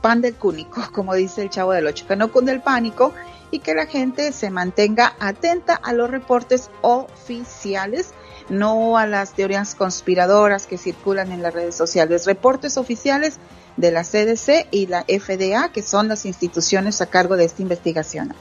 pan 0.00 0.20
del 0.20 0.34
cúnico, 0.34 0.82
como 0.92 1.14
dice 1.14 1.42
el 1.42 1.50
chavo 1.50 1.72
del 1.72 1.86
ocho, 1.86 2.06
que 2.06 2.16
no 2.16 2.30
cunde 2.30 2.52
el 2.52 2.60
pánico 2.60 3.12
y 3.50 3.60
que 3.60 3.74
la 3.74 3.86
gente 3.86 4.32
se 4.32 4.50
mantenga 4.50 5.14
atenta 5.20 5.74
a 5.74 5.92
los 5.92 6.10
reportes 6.10 6.70
oficiales, 6.82 8.12
no 8.48 8.98
a 8.98 9.06
las 9.06 9.34
teorías 9.34 9.74
conspiradoras 9.74 10.66
que 10.66 10.78
circulan 10.78 11.32
en 11.32 11.42
las 11.42 11.54
redes 11.54 11.74
sociales. 11.74 12.26
Reportes 12.26 12.76
oficiales 12.76 13.38
de 13.76 13.92
la 13.92 14.02
CDC 14.02 14.68
y 14.70 14.86
la 14.86 15.04
FDA, 15.04 15.70
que 15.70 15.82
son 15.82 16.08
las 16.08 16.26
instituciones 16.26 17.00
a 17.00 17.06
cargo 17.06 17.36
de 17.36 17.44
esta 17.44 17.62
investigación. 17.62 18.34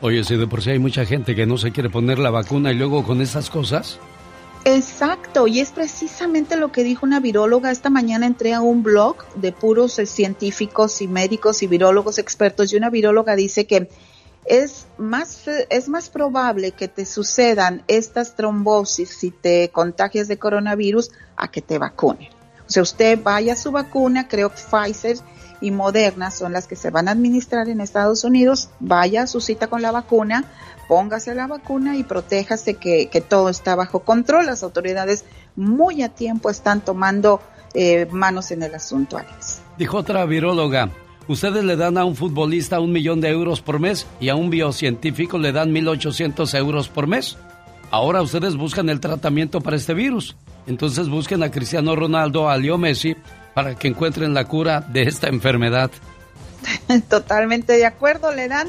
Oye, 0.00 0.24
si 0.24 0.36
de 0.36 0.46
por 0.46 0.62
sí 0.62 0.70
hay 0.70 0.78
mucha 0.78 1.06
gente 1.06 1.34
que 1.34 1.46
no 1.46 1.56
se 1.56 1.72
quiere 1.72 1.88
poner 1.88 2.18
la 2.18 2.30
vacuna 2.30 2.72
y 2.72 2.74
luego 2.74 3.04
con 3.04 3.22
esas 3.22 3.48
cosas. 3.48 3.98
Exacto, 4.66 5.46
y 5.46 5.60
es 5.60 5.72
precisamente 5.72 6.56
lo 6.56 6.72
que 6.72 6.84
dijo 6.84 7.04
una 7.04 7.20
viróloga. 7.20 7.70
Esta 7.70 7.90
mañana 7.90 8.26
entré 8.26 8.54
a 8.54 8.62
un 8.62 8.82
blog 8.82 9.16
de 9.34 9.52
puros 9.52 9.98
eh, 9.98 10.06
científicos 10.06 11.02
y 11.02 11.08
médicos 11.08 11.62
y 11.62 11.66
virólogos 11.66 12.18
expertos 12.18 12.72
y 12.72 12.76
una 12.76 12.88
viróloga 12.88 13.36
dice 13.36 13.66
que 13.66 13.90
es 14.46 14.86
más, 14.96 15.46
eh, 15.48 15.66
es 15.68 15.88
más 15.90 16.08
probable 16.08 16.72
que 16.72 16.88
te 16.88 17.04
sucedan 17.04 17.82
estas 17.88 18.36
trombosis 18.36 19.10
si 19.10 19.30
te 19.30 19.68
contagias 19.68 20.28
de 20.28 20.38
coronavirus 20.38 21.10
a 21.36 21.50
que 21.50 21.60
te 21.60 21.78
vacunen. 21.78 22.30
O 22.66 22.70
sea, 22.70 22.82
usted 22.82 23.18
vaya 23.22 23.52
a 23.52 23.56
su 23.56 23.70
vacuna, 23.70 24.28
creo 24.28 24.48
que 24.48 24.56
Pfizer 24.56 25.18
y 25.60 25.70
Moderna 25.70 26.30
son 26.30 26.54
las 26.54 26.66
que 26.66 26.76
se 26.76 26.90
van 26.90 27.08
a 27.08 27.12
administrar 27.12 27.68
en 27.68 27.82
Estados 27.82 28.24
Unidos, 28.24 28.70
vaya 28.80 29.22
a 29.22 29.26
su 29.26 29.40
cita 29.40 29.66
con 29.66 29.82
la 29.82 29.92
vacuna, 29.92 30.44
póngase 30.88 31.34
la 31.34 31.46
vacuna 31.46 31.96
y 31.96 32.04
protéjase 32.04 32.74
que, 32.74 33.08
que 33.08 33.20
todo 33.20 33.48
está 33.48 33.74
bajo 33.74 34.00
control. 34.00 34.46
Las 34.46 34.62
autoridades 34.62 35.24
muy 35.56 36.02
a 36.02 36.08
tiempo 36.08 36.50
están 36.50 36.80
tomando 36.80 37.40
eh, 37.74 38.06
manos 38.10 38.50
en 38.52 38.62
el 38.62 38.74
asunto, 38.74 39.16
Alex. 39.16 39.60
Dijo 39.76 39.98
otra 39.98 40.24
viróloga, 40.24 40.90
ustedes 41.26 41.64
le 41.64 41.76
dan 41.76 41.98
a 41.98 42.04
un 42.04 42.14
futbolista 42.14 42.78
un 42.78 42.92
millón 42.92 43.20
de 43.20 43.30
euros 43.30 43.60
por 43.60 43.80
mes 43.80 44.06
y 44.20 44.28
a 44.28 44.36
un 44.36 44.48
biocientífico 44.48 45.38
le 45.38 45.52
dan 45.52 45.72
1.800 45.72 46.56
euros 46.56 46.88
por 46.88 47.08
mes. 47.08 47.36
Ahora 47.90 48.22
ustedes 48.22 48.56
buscan 48.56 48.88
el 48.88 49.00
tratamiento 49.00 49.60
para 49.60 49.76
este 49.76 49.94
virus. 49.94 50.36
Entonces 50.66 51.08
busquen 51.08 51.42
a 51.42 51.50
Cristiano 51.50 51.94
Ronaldo, 51.94 52.48
a 52.48 52.56
Leo 52.56 52.78
Messi, 52.78 53.16
para 53.54 53.74
que 53.74 53.88
encuentren 53.88 54.34
la 54.34 54.44
cura 54.46 54.80
de 54.80 55.02
esta 55.02 55.28
enfermedad. 55.28 55.90
Totalmente 57.08 57.74
de 57.74 57.86
acuerdo, 57.86 58.32
le 58.32 58.48
dan 58.48 58.68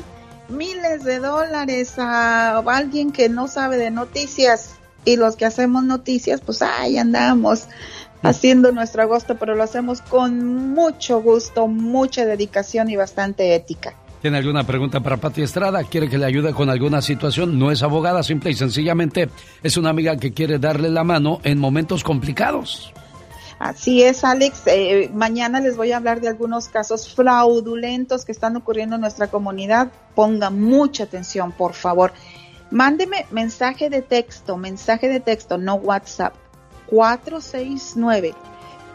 miles 0.50 1.04
de 1.04 1.20
dólares 1.20 1.98
a 1.98 2.58
alguien 2.60 3.12
que 3.12 3.30
no 3.30 3.48
sabe 3.48 3.78
de 3.78 3.92
noticias 3.92 4.76
y 5.06 5.18
los 5.18 5.36
que 5.36 5.46
hacemos 5.46 5.84
noticias, 5.84 6.42
pues 6.42 6.62
ahí 6.62 6.98
andamos 6.98 7.68
haciendo 8.24 8.72
nuestro 8.72 9.04
agosto, 9.04 9.36
pero 9.38 9.56
lo 9.56 9.64
hacemos 9.64 10.02
con 10.02 10.74
mucho 10.74 11.22
gusto, 11.22 11.68
mucha 11.68 12.26
dedicación 12.26 12.90
y 12.90 12.96
bastante 12.96 13.54
ética. 13.54 13.94
¿Tiene 14.22 14.40
alguna 14.40 14.66
pregunta 14.66 15.02
para 15.02 15.18
Pati 15.18 15.44
Estrada? 15.44 15.84
¿Quiere 15.84 16.10
que 16.10 16.18
le 16.18 16.26
ayude 16.26 16.52
con 16.52 16.70
alguna 16.72 17.02
situación? 17.04 17.60
No 17.60 17.70
es 17.70 17.84
abogada, 17.84 18.24
simple 18.24 18.50
y 18.50 18.56
sencillamente 18.56 19.30
es 19.62 19.78
una 19.78 19.92
amiga 19.92 20.18
que 20.18 20.34
quiere 20.34 20.58
darle 20.58 20.90
la 20.90 21.04
mano 21.04 21.40
en 21.44 21.60
momentos 21.60 22.04
complicados. 22.04 22.92
Así 23.60 24.04
es, 24.04 24.24
Alex. 24.24 24.64
Eh, 24.66 25.10
mañana 25.14 25.60
les 25.60 25.78
voy 25.78 25.92
a 25.92 25.98
hablar 25.98 26.20
de 26.20 26.28
algunos 26.28 26.68
casos 26.68 27.14
fraudulentos 27.14 28.26
que 28.26 28.32
están 28.32 28.56
ocurriendo 28.56 28.96
en 28.96 29.02
nuestra 29.02 29.28
comunidad. 29.28 29.92
Ponga 30.14 30.50
mucha 30.50 31.04
atención, 31.04 31.52
por 31.52 31.74
favor. 31.74 32.12
Mándeme 32.70 33.26
mensaje 33.32 33.90
de 33.90 34.02
texto, 34.02 34.58
mensaje 34.58 35.08
de 35.08 35.20
texto, 35.20 35.58
no 35.58 35.76
WhatsApp. 35.76 36.34
469 36.88 38.34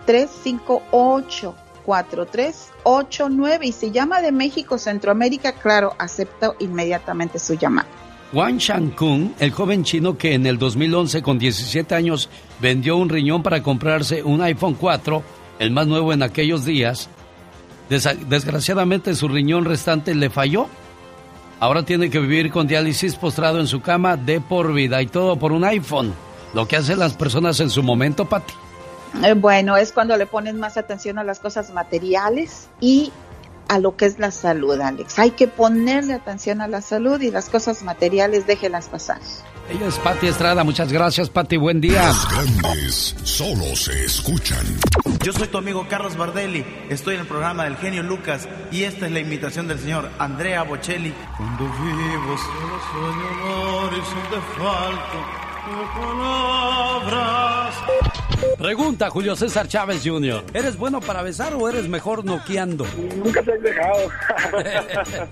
358 0.06 1.54
4389 1.84 3.66
y 3.66 3.72
si 3.72 3.90
llama 3.90 4.20
de 4.20 4.30
México, 4.32 4.78
Centroamérica, 4.78 5.52
claro, 5.52 5.94
acepto 5.98 6.54
inmediatamente 6.58 7.38
su 7.38 7.54
llamada. 7.54 7.88
Wang 8.32 8.58
Shankun, 8.58 9.34
el 9.40 9.50
joven 9.50 9.82
chino 9.82 10.16
que 10.16 10.34
en 10.34 10.46
el 10.46 10.56
2011 10.56 11.20
con 11.20 11.38
17 11.38 11.96
años 11.96 12.28
vendió 12.60 12.96
un 12.96 13.08
riñón 13.08 13.42
para 13.42 13.60
comprarse 13.60 14.22
un 14.22 14.40
iPhone 14.40 14.74
4, 14.74 15.22
el 15.58 15.72
más 15.72 15.88
nuevo 15.88 16.12
en 16.12 16.22
aquellos 16.22 16.64
días, 16.64 17.08
desgraciadamente 17.88 19.16
su 19.16 19.26
riñón 19.26 19.64
restante 19.64 20.14
le 20.14 20.30
falló. 20.30 20.68
Ahora 21.58 21.82
tiene 21.82 22.08
que 22.08 22.20
vivir 22.20 22.52
con 22.52 22.68
diálisis 22.68 23.16
postrado 23.16 23.58
en 23.58 23.66
su 23.66 23.80
cama 23.80 24.16
de 24.16 24.40
por 24.40 24.72
vida 24.72 25.02
y 25.02 25.08
todo 25.08 25.36
por 25.36 25.50
un 25.50 25.64
iPhone. 25.64 26.14
Lo 26.54 26.68
que 26.68 26.76
hacen 26.76 27.00
las 27.00 27.14
personas 27.14 27.58
en 27.58 27.68
su 27.68 27.82
momento, 27.82 28.26
Pati. 28.26 28.54
Eh, 29.24 29.34
bueno, 29.34 29.76
es 29.76 29.90
cuando 29.90 30.16
le 30.16 30.26
ponen 30.26 30.58
más 30.58 30.76
atención 30.76 31.18
a 31.18 31.24
las 31.24 31.40
cosas 31.40 31.72
materiales 31.72 32.68
y 32.80 33.12
a 33.70 33.78
lo 33.78 33.96
que 33.96 34.04
es 34.04 34.18
la 34.18 34.32
salud, 34.32 34.80
Alex. 34.80 35.20
Hay 35.20 35.30
que 35.30 35.46
ponerle 35.46 36.14
atención 36.14 36.60
a 36.60 36.66
la 36.66 36.82
salud 36.82 37.20
y 37.20 37.30
las 37.30 37.48
cosas 37.48 37.84
materiales 37.84 38.44
déjelas 38.44 38.88
pasar. 38.88 39.20
Ella 39.70 39.86
es 39.86 39.96
Pati 40.00 40.26
Estrada. 40.26 40.64
Muchas 40.64 40.92
gracias, 40.92 41.30
Pati. 41.30 41.56
Buen 41.56 41.80
día. 41.80 42.08
Los 42.08 42.28
grandes 42.28 43.14
solo 43.22 43.76
se 43.76 44.04
escuchan. 44.04 44.66
Yo 45.22 45.32
soy 45.32 45.46
tu 45.46 45.58
amigo 45.58 45.86
Carlos 45.88 46.16
Bardelli. 46.16 46.66
Estoy 46.88 47.14
en 47.14 47.20
el 47.20 47.28
programa 47.28 47.62
del 47.62 47.76
genio 47.76 48.02
Lucas 48.02 48.48
y 48.72 48.82
esta 48.82 49.06
es 49.06 49.12
la 49.12 49.20
invitación 49.20 49.68
del 49.68 49.78
señor 49.78 50.10
Andrea 50.18 50.64
Bocelli. 50.64 51.14
Cuando 51.36 51.64
vivo 51.66 52.36
solo 52.38 52.80
sueño 52.90 53.28
amor 53.28 53.90
de 53.94 54.02
falta 54.02 54.48
palabras. 54.58 55.49
Pregunta 58.58 59.08
Julio 59.10 59.34
César 59.36 59.68
Chávez 59.68 60.02
Jr. 60.04 60.44
¿Eres 60.52 60.76
bueno 60.76 61.00
para 61.00 61.22
besar 61.22 61.54
o 61.54 61.68
eres 61.68 61.88
mejor 61.88 62.24
noqueando? 62.24 62.86
Nunca 63.16 63.42
se 63.42 63.52
has 63.52 63.62
dejado. 63.62 64.08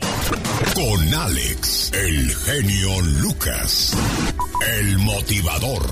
Con 0.74 1.14
Alex, 1.14 1.92
el 1.92 2.30
genio 2.30 3.00
Lucas, 3.20 3.96
el 4.78 4.98
motivador. 4.98 5.82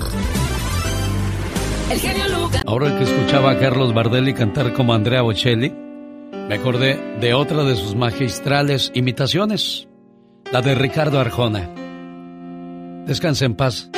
El 1.91 1.99
genio 1.99 2.27
Lucas. 2.39 2.63
Ahora 2.65 2.97
que 2.97 3.03
escuchaba 3.03 3.51
a 3.51 3.59
Carlos 3.59 3.93
Bardelli 3.93 4.33
cantar 4.33 4.73
como 4.73 4.93
Andrea 4.93 5.21
Bocelli, 5.21 5.69
me 5.69 6.55
acordé 6.55 7.17
de 7.19 7.33
otra 7.33 7.63
de 7.63 7.75
sus 7.75 7.95
magistrales 7.95 8.91
imitaciones, 8.93 9.87
la 10.51 10.61
de 10.61 10.73
Ricardo 10.75 11.19
Arjona. 11.19 11.69
Descansa 13.05 13.45
en 13.45 13.55
paz. 13.55 13.89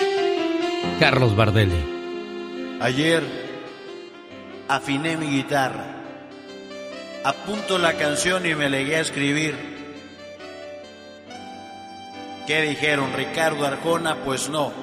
Carlos 1.00 1.34
Bardelli. 1.34 2.78
Ayer 2.82 3.24
afiné 4.68 5.16
mi 5.16 5.28
guitarra, 5.28 5.86
apunto 7.24 7.78
la 7.78 7.94
canción 7.94 8.46
y 8.46 8.54
me 8.54 8.70
legué 8.70 8.98
a 8.98 9.00
escribir. 9.00 9.56
¿Qué 12.46 12.64
dijeron? 12.64 13.14
Ricardo 13.16 13.66
Arjona, 13.66 14.18
pues 14.26 14.50
no. 14.50 14.74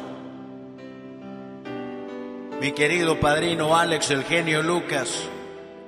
Mi 2.63 2.73
querido 2.73 3.21
padrino 3.21 3.77
Alex, 3.77 4.11
el 4.11 4.25
genio 4.25 4.63
Lucas, 4.63 5.23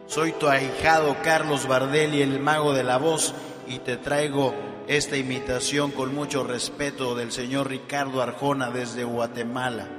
soy 0.08 0.32
tu 0.32 0.46
ahijado 0.48 1.16
Carlos 1.24 1.66
Bardelli, 1.66 2.20
el 2.20 2.38
mago 2.38 2.74
de 2.74 2.84
la 2.84 2.98
voz, 2.98 3.34
y 3.66 3.78
te 3.78 3.96
traigo 3.96 4.54
esta 4.88 5.16
imitación 5.16 5.90
con 5.90 6.14
mucho 6.14 6.44
respeto 6.44 7.14
del 7.14 7.32
señor 7.32 7.70
Ricardo 7.70 8.20
Arjona 8.20 8.70
desde 8.70 9.04
Guatemala 9.04 9.97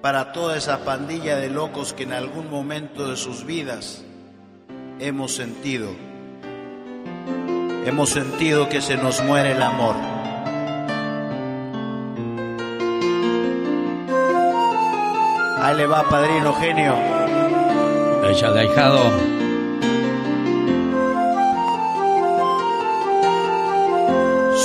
para 0.00 0.32
toda 0.32 0.56
esa 0.56 0.84
pandilla 0.84 1.36
de 1.36 1.50
locos 1.50 1.92
que 1.92 2.04
en 2.04 2.12
algún 2.12 2.50
momento 2.50 3.08
de 3.08 3.16
sus 3.16 3.44
vidas 3.44 4.02
hemos 4.98 5.34
sentido. 5.34 5.90
Hemos 7.84 8.10
sentido 8.10 8.68
que 8.68 8.80
se 8.80 8.96
nos 8.96 9.22
muere 9.22 9.52
el 9.52 9.62
amor. 9.62 9.94
Ahí 15.62 15.76
le 15.76 15.86
va, 15.86 16.08
padrino 16.08 16.54
genio. 16.54 16.94
Échale, 18.30 18.60
ahijado. 18.60 19.10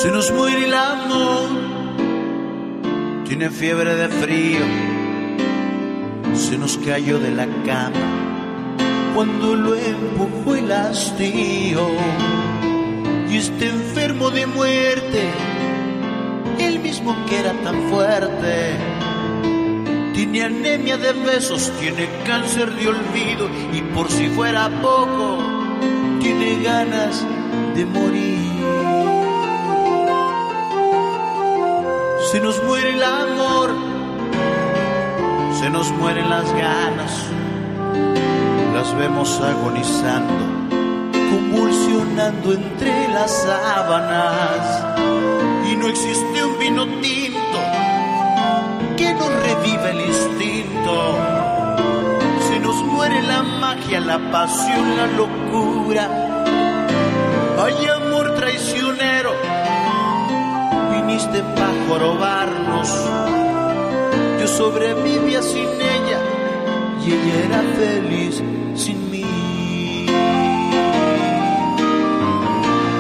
Se 0.02 0.12
nos 0.12 0.32
muere 0.32 0.66
el 0.66 0.74
amor, 0.74 1.50
tiene 3.26 3.50
fiebre 3.50 3.96
de 3.96 4.08
frío 4.08 4.95
se 6.38 6.58
nos 6.58 6.78
cayó 6.78 7.20
de 7.20 7.32
la 7.32 7.48
cama 7.66 8.26
cuando 9.16 9.56
lo 9.56 9.76
empujó 9.76 10.56
el 10.56 10.70
hastío 10.72 11.88
y 13.30 13.38
está 13.38 13.66
enfermo 13.66 14.30
de 14.30 14.46
muerte, 14.46 15.30
el 16.60 16.80
mismo 16.80 17.16
que 17.26 17.40
era 17.40 17.54
tan 17.64 17.90
fuerte. 17.90 18.78
Tiene 20.14 20.44
anemia 20.44 20.98
de 20.98 21.14
besos, 21.14 21.72
tiene 21.80 22.10
cáncer 22.26 22.70
de 22.76 22.90
olvido 22.90 23.50
y 23.74 23.82
por 23.94 24.12
si 24.12 24.28
fuera 24.28 24.70
poco, 24.82 25.40
tiene 26.20 26.62
ganas 26.62 27.26
de 27.74 27.86
morir. 27.86 28.52
Se 32.32 32.42
nos 32.42 32.62
muere 32.64 32.90
el 32.96 33.04
amor, 33.04 33.95
se 35.66 35.72
nos 35.72 35.92
mueren 35.94 36.30
las 36.30 36.46
ganas, 36.54 37.12
las 38.76 38.96
vemos 38.98 39.42
agonizando, 39.42 40.70
convulsionando 41.12 42.54
entre 42.54 43.08
las 43.08 43.32
sábanas. 43.32 45.00
Y 45.68 45.76
no 45.76 45.88
existe 45.88 46.46
un 46.46 46.60
vino 46.60 46.86
tinto 47.02 47.60
que 48.96 49.12
nos 49.16 49.28
reviva 49.28 49.90
el 49.90 50.02
instinto. 50.02 51.18
Se 52.48 52.60
nos 52.60 52.76
muere 52.84 53.24
la 53.24 53.42
magia, 53.42 54.02
la 54.02 54.20
pasión, 54.32 54.98
la 54.98 55.08
locura. 55.08 56.08
Hay 57.64 57.88
amor 57.88 58.36
traicionero, 58.36 59.32
viniste 60.92 61.42
para 61.56 61.74
jorobarnos. 61.90 63.55
Yo 64.46 64.52
sobrevivía 64.52 65.42
sin 65.42 65.66
ella 65.66 66.20
y 67.04 67.14
ella 67.14 67.46
era 67.46 67.64
feliz 67.80 68.44
sin 68.76 69.10
mí. 69.10 69.26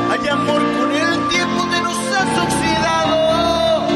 Hay 0.10 0.28
amor 0.28 0.62
con 0.76 0.92
el 0.92 1.28
tiempo 1.28 1.70
que 1.70 1.82
nos 1.84 1.98
has 2.18 2.32
oxidado. 2.46 3.88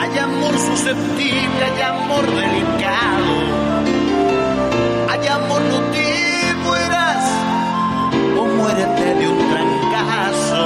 Hay 0.00 0.18
amor 0.20 0.58
susceptible, 0.58 1.64
hay 1.70 1.82
amor 1.82 2.24
delicado. 2.24 3.34
Hay 5.10 5.28
amor, 5.28 5.60
no 5.60 5.80
te 5.92 6.54
mueras 6.64 7.24
o 8.38 8.46
muérete 8.56 9.14
de 9.16 9.28
un 9.28 9.38
trancazo. 9.50 10.64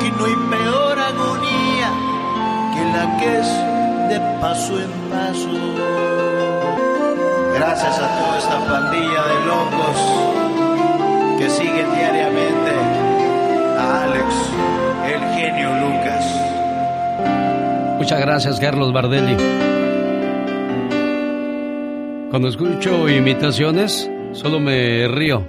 Que 0.00 0.10
no 0.10 0.24
hay 0.26 0.36
peor 0.50 0.98
agonía 0.98 1.90
que 2.74 2.84
la 2.92 3.16
que 3.16 3.38
es 3.38 3.69
paso 4.40 4.80
en 4.80 4.90
paso. 5.10 5.48
Gracias 7.54 7.98
a 7.98 8.18
toda 8.18 8.38
esta 8.38 8.58
pandilla 8.66 9.22
de 9.26 9.46
locos 9.46 9.96
que 11.38 11.50
siguen 11.50 11.94
diariamente 11.94 12.70
a 13.78 14.04
Alex, 14.04 14.34
el 15.06 15.20
genio 15.34 15.68
Lucas. 15.80 16.24
Muchas 17.98 18.20
gracias, 18.20 18.60
Carlos 18.60 18.92
Bardelli. 18.92 19.36
Cuando 22.30 22.48
escucho 22.48 23.08
imitaciones, 23.08 24.10
solo 24.32 24.58
me 24.58 25.06
río. 25.08 25.46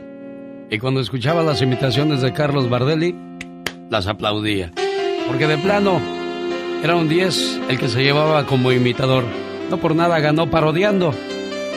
Y 0.69 0.79
cuando 0.79 0.99
escuchaba 0.99 1.43
las 1.43 1.61
imitaciones 1.61 2.21
de 2.21 2.33
Carlos 2.33 2.69
Bardelli, 2.69 3.15
las 3.89 4.07
aplaudía. 4.07 4.71
Porque 5.27 5.47
de 5.47 5.57
plano, 5.57 6.01
era 6.83 6.95
un 6.95 7.07
10 7.07 7.59
el 7.69 7.79
que 7.79 7.89
se 7.89 8.03
llevaba 8.03 8.45
como 8.45 8.71
imitador. 8.71 9.23
No 9.69 9.77
por 9.77 9.95
nada 9.95 10.19
ganó 10.19 10.49
parodiando. 10.49 11.13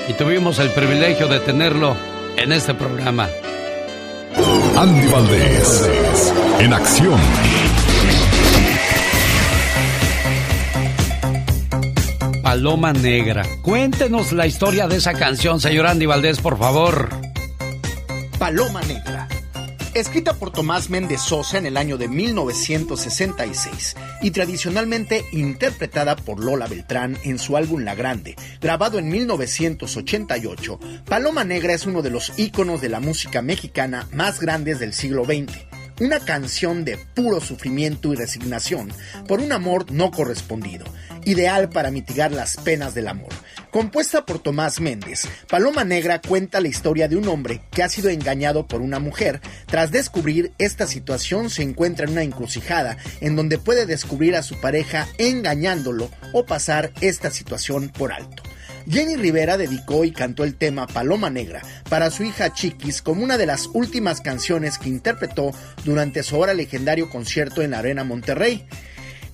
Y 0.08 0.12
tuvimos 0.14 0.58
el 0.58 0.70
privilegio 0.70 1.28
de 1.28 1.40
tenerlo 1.40 1.96
en 2.36 2.52
este 2.52 2.74
programa. 2.74 3.28
Andy 4.76 5.06
Valdés, 5.08 6.32
en 6.58 6.72
acción. 6.72 7.20
Paloma 12.42 12.92
Negra. 12.92 13.44
Cuéntenos 13.62 14.32
la 14.32 14.46
historia 14.46 14.86
de 14.86 14.96
esa 14.96 15.14
canción, 15.14 15.60
señor 15.60 15.86
Andy 15.86 16.06
Valdés, 16.06 16.40
por 16.40 16.58
favor. 16.58 17.08
Paloma 18.38 18.80
Negra. 18.82 19.28
Escrita 19.94 20.34
por 20.34 20.50
Tomás 20.50 20.90
Méndez 20.90 21.20
Sosa 21.20 21.56
en 21.56 21.66
el 21.66 21.76
año 21.76 21.96
de 21.96 22.08
1966 22.08 23.94
y 24.22 24.32
tradicionalmente 24.32 25.24
interpretada 25.30 26.16
por 26.16 26.42
Lola 26.42 26.66
Beltrán 26.66 27.16
en 27.22 27.38
su 27.38 27.56
álbum 27.56 27.84
La 27.84 27.94
Grande, 27.94 28.34
grabado 28.60 28.98
en 28.98 29.08
1988, 29.08 30.80
Paloma 31.04 31.44
Negra 31.44 31.74
es 31.74 31.86
uno 31.86 32.02
de 32.02 32.10
los 32.10 32.36
íconos 32.36 32.80
de 32.80 32.88
la 32.88 32.98
música 32.98 33.40
mexicana 33.40 34.08
más 34.10 34.40
grandes 34.40 34.80
del 34.80 34.94
siglo 34.94 35.24
XX 35.24 35.52
una 36.00 36.18
canción 36.18 36.84
de 36.84 36.96
puro 36.96 37.40
sufrimiento 37.40 38.12
y 38.12 38.16
resignación 38.16 38.92
por 39.28 39.40
un 39.40 39.52
amor 39.52 39.92
no 39.92 40.10
correspondido, 40.10 40.84
ideal 41.24 41.68
para 41.68 41.90
mitigar 41.90 42.32
las 42.32 42.56
penas 42.56 42.94
del 42.94 43.08
amor. 43.08 43.32
Compuesta 43.74 44.24
por 44.24 44.38
Tomás 44.38 44.80
Méndez, 44.80 45.26
Paloma 45.48 45.82
Negra 45.82 46.20
cuenta 46.20 46.60
la 46.60 46.68
historia 46.68 47.08
de 47.08 47.16
un 47.16 47.26
hombre 47.26 47.60
que 47.72 47.82
ha 47.82 47.88
sido 47.88 48.08
engañado 48.08 48.68
por 48.68 48.80
una 48.80 49.00
mujer. 49.00 49.40
Tras 49.66 49.90
descubrir 49.90 50.52
esta 50.58 50.86
situación 50.86 51.50
se 51.50 51.64
encuentra 51.64 52.06
en 52.06 52.12
una 52.12 52.22
encrucijada 52.22 52.98
en 53.20 53.34
donde 53.34 53.58
puede 53.58 53.84
descubrir 53.84 54.36
a 54.36 54.44
su 54.44 54.60
pareja 54.60 55.08
engañándolo 55.18 56.08
o 56.32 56.46
pasar 56.46 56.92
esta 57.00 57.32
situación 57.32 57.88
por 57.88 58.12
alto. 58.12 58.44
Jenny 58.88 59.16
Rivera 59.16 59.56
dedicó 59.56 60.04
y 60.04 60.12
cantó 60.12 60.44
el 60.44 60.54
tema 60.54 60.86
Paloma 60.86 61.28
Negra 61.28 61.60
para 61.90 62.12
su 62.12 62.22
hija 62.22 62.52
Chiquis 62.52 63.02
como 63.02 63.24
una 63.24 63.38
de 63.38 63.46
las 63.46 63.68
últimas 63.72 64.20
canciones 64.20 64.78
que 64.78 64.88
interpretó 64.88 65.50
durante 65.84 66.22
su 66.22 66.36
ahora 66.36 66.54
legendario 66.54 67.10
concierto 67.10 67.60
en 67.60 67.72
la 67.72 67.80
Arena 67.80 68.04
Monterrey. 68.04 68.68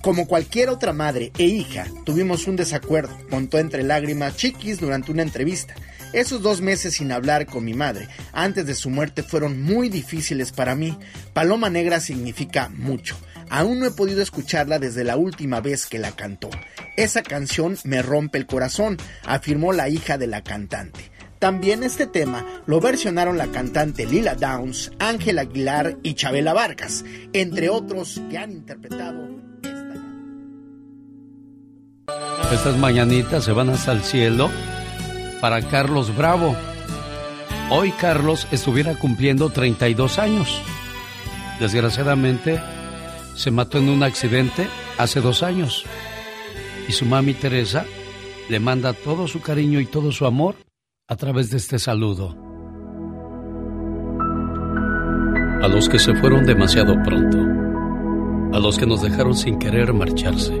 Como 0.01 0.25
cualquier 0.25 0.69
otra 0.69 0.93
madre 0.93 1.31
e 1.37 1.43
hija, 1.43 1.85
tuvimos 2.05 2.47
un 2.47 2.55
desacuerdo, 2.55 3.15
contó 3.29 3.59
entre 3.59 3.83
lágrimas 3.83 4.35
Chiquis 4.35 4.79
durante 4.79 5.11
una 5.11 5.21
entrevista. 5.21 5.75
Esos 6.11 6.41
dos 6.41 6.59
meses 6.59 6.95
sin 6.95 7.11
hablar 7.11 7.45
con 7.45 7.63
mi 7.63 7.75
madre 7.75 8.07
antes 8.33 8.65
de 8.65 8.73
su 8.73 8.89
muerte 8.89 9.21
fueron 9.21 9.61
muy 9.61 9.89
difíciles 9.89 10.51
para 10.53 10.73
mí. 10.73 10.97
Paloma 11.33 11.69
Negra 11.69 11.99
significa 11.99 12.69
mucho. 12.69 13.15
Aún 13.51 13.79
no 13.79 13.85
he 13.85 13.91
podido 13.91 14.23
escucharla 14.23 14.79
desde 14.79 15.03
la 15.03 15.17
última 15.17 15.61
vez 15.61 15.85
que 15.85 15.99
la 15.99 16.13
cantó. 16.13 16.49
Esa 16.97 17.21
canción 17.21 17.77
me 17.83 18.01
rompe 18.01 18.39
el 18.39 18.47
corazón, 18.47 18.97
afirmó 19.23 19.71
la 19.71 19.87
hija 19.87 20.17
de 20.17 20.25
la 20.25 20.43
cantante. 20.43 21.11
También 21.37 21.83
este 21.83 22.07
tema 22.07 22.63
lo 22.65 22.81
versionaron 22.81 23.37
la 23.37 23.47
cantante 23.47 24.07
Lila 24.07 24.33
Downs, 24.33 24.91
Ángel 24.97 25.37
Aguilar 25.37 25.97
y 26.01 26.15
Chabela 26.15 26.53
Vargas, 26.53 27.05
entre 27.33 27.69
otros 27.69 28.19
que 28.31 28.39
han 28.39 28.51
interpretado 28.51 29.51
Estas 32.51 32.77
mañanitas 32.77 33.43
se 33.43 33.53
van 33.53 33.69
hasta 33.69 33.91
el 33.93 34.01
cielo 34.01 34.49
para 35.39 35.61
Carlos 35.61 36.15
Bravo. 36.15 36.55
Hoy 37.69 37.91
Carlos 37.91 38.47
estuviera 38.51 38.95
cumpliendo 38.95 39.49
32 39.49 40.19
años. 40.19 40.61
Desgraciadamente, 41.59 42.61
se 43.35 43.51
mató 43.51 43.77
en 43.77 43.89
un 43.89 44.03
accidente 44.03 44.67
hace 44.97 45.21
dos 45.21 45.43
años. 45.43 45.85
Y 46.87 46.91
su 46.91 47.05
mami 47.05 47.33
Teresa 47.33 47.85
le 48.49 48.59
manda 48.59 48.93
todo 48.93 49.27
su 49.27 49.41
cariño 49.41 49.79
y 49.79 49.85
todo 49.85 50.11
su 50.11 50.25
amor 50.25 50.55
a 51.07 51.15
través 51.15 51.49
de 51.49 51.57
este 51.57 51.79
saludo. 51.79 52.35
A 55.61 55.67
los 55.67 55.87
que 55.87 55.99
se 55.99 56.13
fueron 56.15 56.45
demasiado 56.45 56.95
pronto. 57.03 57.37
A 58.53 58.59
los 58.59 58.77
que 58.77 58.85
nos 58.85 59.01
dejaron 59.01 59.35
sin 59.35 59.57
querer 59.57 59.93
marcharse. 59.93 60.60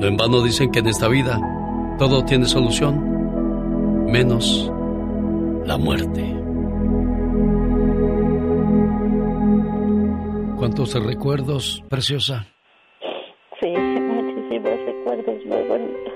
No 0.00 0.06
en 0.06 0.16
vano 0.16 0.42
dicen 0.42 0.70
que 0.72 0.78
en 0.78 0.86
esta 0.86 1.08
vida 1.08 1.38
todo 1.98 2.24
tiene 2.24 2.46
solución, 2.46 4.06
menos 4.06 4.72
la 5.66 5.76
muerte. 5.76 6.24
¿Cuántos 10.56 10.94
recuerdos, 11.04 11.84
preciosa? 11.90 12.46
Sí, 13.60 13.68
muchísimos 13.68 14.72
recuerdos 14.86 15.44
muy 15.44 15.68
bonitos. 15.68 16.14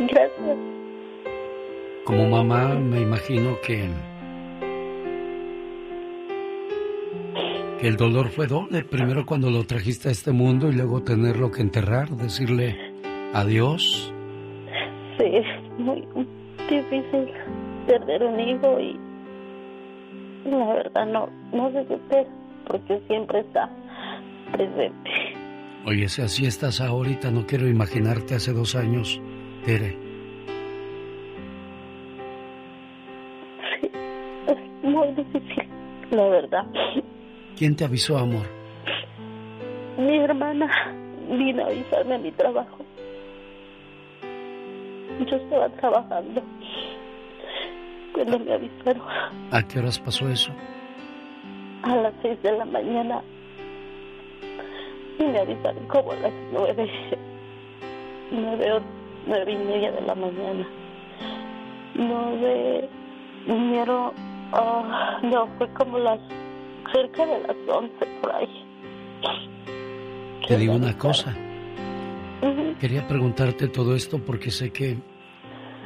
Gracias. 0.10 0.58
Como 2.04 2.28
mamá 2.28 2.74
me 2.74 3.00
imagino 3.00 3.56
que 3.64 3.90
que 7.80 7.86
el 7.86 7.96
dolor 7.96 8.30
fue 8.30 8.48
doble. 8.48 8.82
Primero 8.82 9.24
cuando 9.24 9.52
lo 9.52 9.62
trajiste 9.64 10.08
a 10.08 10.12
este 10.12 10.32
mundo 10.32 10.68
y 10.68 10.72
luego 10.72 11.04
tenerlo 11.04 11.52
que 11.52 11.62
enterrar, 11.62 12.10
decirle 12.10 12.83
adiós. 13.34 14.12
Sí, 15.18 15.24
es 15.24 15.78
muy 15.78 16.06
difícil 16.70 17.30
perder 17.86 18.22
un 18.24 18.40
hijo 18.40 18.80
y 18.80 18.98
la 20.48 20.74
verdad 20.74 21.06
no, 21.06 21.28
no 21.52 21.70
se 21.72 21.82
supera 21.86 22.30
porque 22.66 23.00
siempre 23.06 23.40
está 23.40 23.68
presente. 24.52 25.10
Oye, 25.86 26.08
si 26.08 26.22
así 26.22 26.46
estás 26.46 26.80
ahorita, 26.80 27.30
no 27.30 27.46
quiero 27.46 27.68
imaginarte 27.68 28.34
hace 28.34 28.52
dos 28.52 28.74
años, 28.74 29.20
Tere. 29.66 29.98
Sí, 33.80 33.90
es 34.46 34.82
muy 34.82 35.08
difícil, 35.08 35.68
la 36.10 36.26
verdad. 36.28 36.64
¿Quién 37.56 37.76
te 37.76 37.84
avisó, 37.84 38.16
amor? 38.16 38.46
Mi 39.98 40.18
hermana 40.18 40.70
vino 41.30 41.64
a 41.64 41.66
avisarme 41.66 42.14
a 42.14 42.18
mi 42.18 42.32
trabajo. 42.32 42.83
Yo 45.20 45.36
estaba 45.36 45.68
trabajando 45.70 46.42
cuando 48.12 48.38
me 48.38 48.52
avisaron 48.54 49.02
¿A 49.50 49.62
qué 49.62 49.78
horas 49.78 49.98
pasó 49.98 50.28
eso? 50.28 50.52
a 51.82 51.96
las 51.96 52.14
seis 52.22 52.42
de 52.42 52.52
la 52.56 52.64
mañana 52.64 53.22
y 55.18 55.22
me 55.24 55.38
avisaron 55.38 55.86
como 55.86 56.12
a 56.12 56.16
las 56.16 56.32
nueve, 56.52 56.90
nueve 58.32 58.72
o 58.72 58.80
nueve 59.26 59.52
y 59.52 59.56
media 59.56 59.92
de 59.92 60.00
la 60.00 60.14
mañana. 60.14 60.66
Nueve, 61.94 62.88
vinieron, 63.46 64.12
ah, 64.52 65.20
no, 65.22 65.46
fue 65.58 65.68
como 65.74 65.98
las, 65.98 66.18
cerca 66.92 67.26
de 67.26 67.38
las 67.40 67.56
once 67.68 68.06
por 68.22 68.32
ahí. 68.34 68.64
Te 70.48 70.56
digo 70.56 70.74
una 70.74 70.96
cosa. 70.98 71.36
Quería 72.80 73.06
preguntarte 73.06 73.68
todo 73.68 73.94
esto 73.94 74.18
porque 74.18 74.50
sé 74.50 74.70
que, 74.70 74.98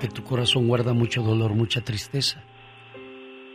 que 0.01 0.09
tu 0.09 0.25
corazón 0.25 0.67
guarda 0.67 0.93
mucho 0.93 1.23
dolor, 1.23 1.55
mucha 1.55 1.83
tristeza. 1.83 2.43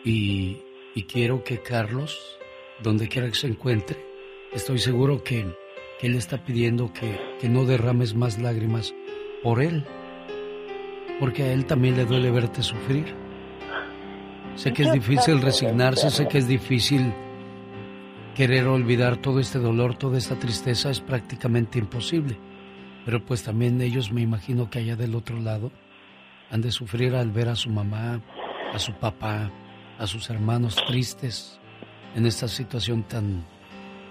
Y, 0.06 0.60
y 0.95 1.04
quiero 1.04 1.43
que 1.43 1.62
Carlos, 1.62 2.39
donde 2.82 3.08
quiera 3.08 3.28
que 3.28 3.36
se 3.36 3.47
encuentre, 3.47 3.97
estoy 4.54 4.80
seguro 4.80 5.24
que, 5.24 5.45
que 5.99 6.08
él 6.08 6.16
está 6.16 6.43
pidiendo 6.45 6.93
que, 6.93 7.20
que 7.41 7.49
no 7.49 7.66
derrames 7.66 8.14
más 8.16 8.39
lágrimas 8.39 8.93
por 9.41 9.62
él. 9.62 9.86
Porque 11.20 11.43
a 11.43 11.54
él 11.54 11.66
también 11.66 11.97
le 11.97 12.06
duele 12.06 12.32
verte 12.32 12.64
sufrir. 12.64 13.14
Sé 14.56 14.72
que 14.72 14.84
es 14.84 14.93
difícil 14.93 15.41
resignarse, 15.41 16.10
sé 16.10 16.28
que 16.28 16.38
es 16.38 16.47
difícil 16.47 17.12
querer 18.36 18.68
olvidar 18.68 19.18
todo 19.18 19.39
este 19.39 19.60
dolor, 19.60 19.95
toda 19.95 20.18
esta 20.18 20.36
tristeza, 20.39 20.89
es 20.89 20.99
prácticamente 20.99 21.80
imposible. 21.80 22.38
Pero 23.06 23.24
pues 23.24 23.43
también 23.43 23.82
ellos 23.82 24.12
me 24.12 24.22
imagino 24.22 24.70
que 24.70 24.80
allá 24.80 24.95
del 24.95 25.16
otro 25.16 25.39
lado 25.39 25.72
han 26.51 26.62
de 26.62 26.72
sufrir 26.72 27.16
al 27.16 27.32
ver 27.32 27.49
a 27.49 27.56
su 27.56 27.70
mamá, 27.70 28.22
a 28.74 28.80
su 28.80 28.93
papá, 28.93 29.49
a 29.99 30.08
sus 30.08 30.30
hermanos 30.30 30.76
tristes 30.88 31.60
en 32.16 32.26
esta 32.26 32.47
situación 32.47 33.04
tan, 33.04 33.43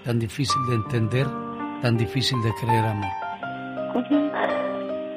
tan 0.05 0.19
difícil 0.19 0.61
de 0.69 0.75
entender, 0.75 1.27
tan 1.81 1.97
difícil 1.97 2.41
de 2.43 2.53
creer, 2.61 2.85
amor. 2.85 3.11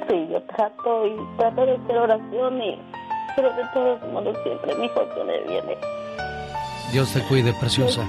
Sí, 0.08 0.28
yo 0.32 0.42
trato 0.44 1.08
y 1.08 1.38
trato 1.38 1.66
de 1.66 1.74
hacer 1.74 1.98
oración 1.98 2.62
y 2.62 2.80
pero 3.36 3.54
de 3.54 3.64
todos 3.74 4.02
modos 4.14 4.38
siempre 4.44 4.76
mi 4.76 4.90
me 5.26 5.42
viene. 5.50 5.78
Dios 6.92 7.12
te 7.14 7.22
cuide, 7.24 7.54
preciosa. 7.54 8.08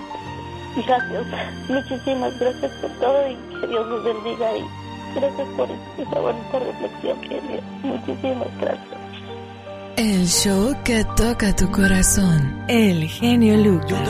Gracias, 0.76 1.26
muchísimas 1.68 2.38
gracias 2.38 2.70
por 2.80 2.90
todo 3.00 3.28
y 3.28 3.34
que 3.60 3.66
Dios 3.66 3.86
los 3.86 4.04
bendiga 4.04 4.56
y 4.58 4.85
gracias 5.16 5.48
por 5.56 5.68
esa 5.98 6.20
bonita 6.20 6.58
reflexión, 6.58 7.22
genio. 7.22 7.62
Muchísimas 7.82 8.48
gracias. 8.60 9.00
El 9.96 10.26
show 10.28 10.76
que 10.84 11.04
toca 11.16 11.56
tu 11.56 11.70
corazón. 11.72 12.64
El 12.68 13.08
genio 13.08 13.56
Lucas. 13.56 14.08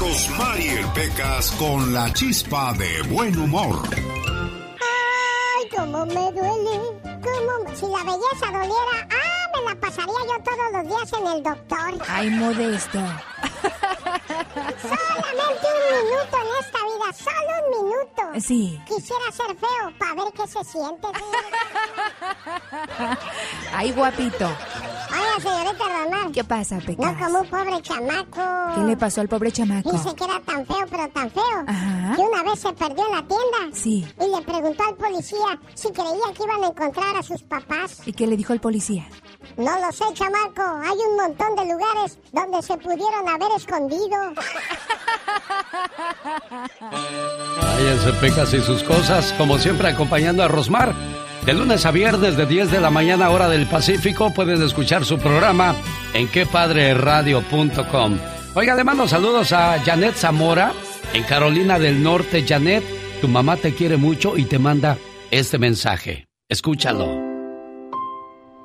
Rosmarie 0.00 0.78
Pecas 0.94 1.50
con 1.52 1.92
la 1.92 2.10
chispa 2.14 2.72
de 2.74 3.02
buen 3.14 3.36
humor. 3.38 3.76
Ay, 3.92 5.68
cómo 5.76 6.06
me 6.06 6.32
duele. 6.32 6.76
Cómo... 7.02 7.76
Si 7.76 7.84
la 7.86 8.02
belleza 8.04 8.46
doliera, 8.46 8.96
ah, 9.10 9.50
me 9.54 9.68
la 9.68 9.80
pasaría 9.80 10.14
yo 10.28 10.42
todos 10.42 10.72
los 10.72 10.88
días 10.88 11.12
en 11.20 11.26
el 11.36 11.42
doctor. 11.42 12.06
Ay, 12.08 12.30
modesto. 12.30 12.98
Solamente 14.82 15.66
un 15.72 15.78
minuto 16.04 16.36
en 16.42 16.48
esta 16.64 16.80
vida, 16.84 17.08
solo 17.12 17.52
un 17.62 17.68
minuto. 17.84 18.22
Sí. 18.40 18.60
Quisiera 18.86 19.26
ser 19.32 19.50
feo 19.56 19.84
para 19.98 20.14
ver 20.14 20.32
qué 20.34 20.46
se 20.46 20.64
siente. 20.64 21.08
Ay, 23.72 23.92
guapito. 23.92 24.46
Oiga, 24.46 25.40
señorita 25.40 25.84
Román. 25.84 26.32
¿Qué 26.32 26.44
pasa, 26.44 26.76
No 26.76 26.84
Pecas? 26.86 27.16
como 27.18 27.40
un 27.40 27.48
pobre 27.48 27.82
chamaco. 27.82 28.42
¿Qué 28.74 28.80
le 28.82 28.96
pasó 28.96 29.20
al 29.20 29.28
pobre 29.28 29.52
chamaco? 29.52 29.92
Dice 29.92 30.14
que 30.14 30.24
era 30.24 30.40
tan 30.40 30.66
feo, 30.66 30.86
pero 30.90 31.08
tan 31.08 31.30
feo. 31.30 31.64
Ajá. 31.66 32.16
Que 32.16 32.22
una 32.22 32.42
vez 32.42 32.58
se 32.60 32.72
perdió 32.72 33.06
en 33.06 33.12
la 33.12 33.22
tienda. 33.22 33.58
Sí. 33.72 34.06
Y 34.20 34.26
le 34.36 34.42
preguntó 34.42 34.82
al 34.84 34.94
policía 34.96 35.58
si 35.74 35.90
creía 35.92 36.32
que 36.36 36.42
iban 36.44 36.64
a 36.64 36.68
encontrar 36.68 37.16
a 37.16 37.22
sus 37.22 37.42
papás. 37.42 38.00
¿Y 38.06 38.12
qué 38.12 38.26
le 38.26 38.36
dijo 38.36 38.52
el 38.52 38.60
policía? 38.60 39.08
No 39.56 39.80
lo 39.80 39.92
sé, 39.92 40.04
chamaco. 40.14 40.62
Hay 40.82 40.96
un 41.08 41.16
montón 41.16 41.56
de 41.56 41.72
lugares 41.72 42.18
donde 42.32 42.62
se 42.62 42.76
pudieron 42.76 43.28
haber 43.28 43.52
escondido. 43.56 44.34
Váyanse 47.60 48.12
pecas 48.20 48.52
y 48.54 48.60
sus 48.60 48.82
cosas, 48.82 49.32
como 49.34 49.58
siempre 49.58 49.88
acompañando 49.88 50.42
a 50.42 50.48
Rosmar. 50.48 50.94
De 51.44 51.54
lunes 51.54 51.86
a 51.86 51.92
viernes 51.92 52.36
de 52.36 52.44
10 52.44 52.72
de 52.72 52.80
la 52.80 52.90
mañana 52.90 53.30
hora 53.30 53.48
del 53.48 53.66
Pacífico 53.66 54.32
pueden 54.34 54.62
escuchar 54.62 55.04
su 55.04 55.18
programa 55.18 55.76
en 56.12 56.28
quepadreradio.com. 56.28 58.18
Oiga, 58.54 58.74
le 58.74 58.84
mando 58.84 59.06
saludos 59.06 59.52
a 59.52 59.78
Janet 59.84 60.16
Zamora 60.16 60.72
en 61.12 61.22
Carolina 61.22 61.78
del 61.78 62.02
Norte. 62.02 62.44
Janet, 62.46 62.82
tu 63.20 63.28
mamá 63.28 63.56
te 63.56 63.74
quiere 63.74 63.96
mucho 63.96 64.36
y 64.36 64.44
te 64.44 64.58
manda 64.58 64.98
este 65.30 65.58
mensaje. 65.58 66.26
Escúchalo. 66.48 67.25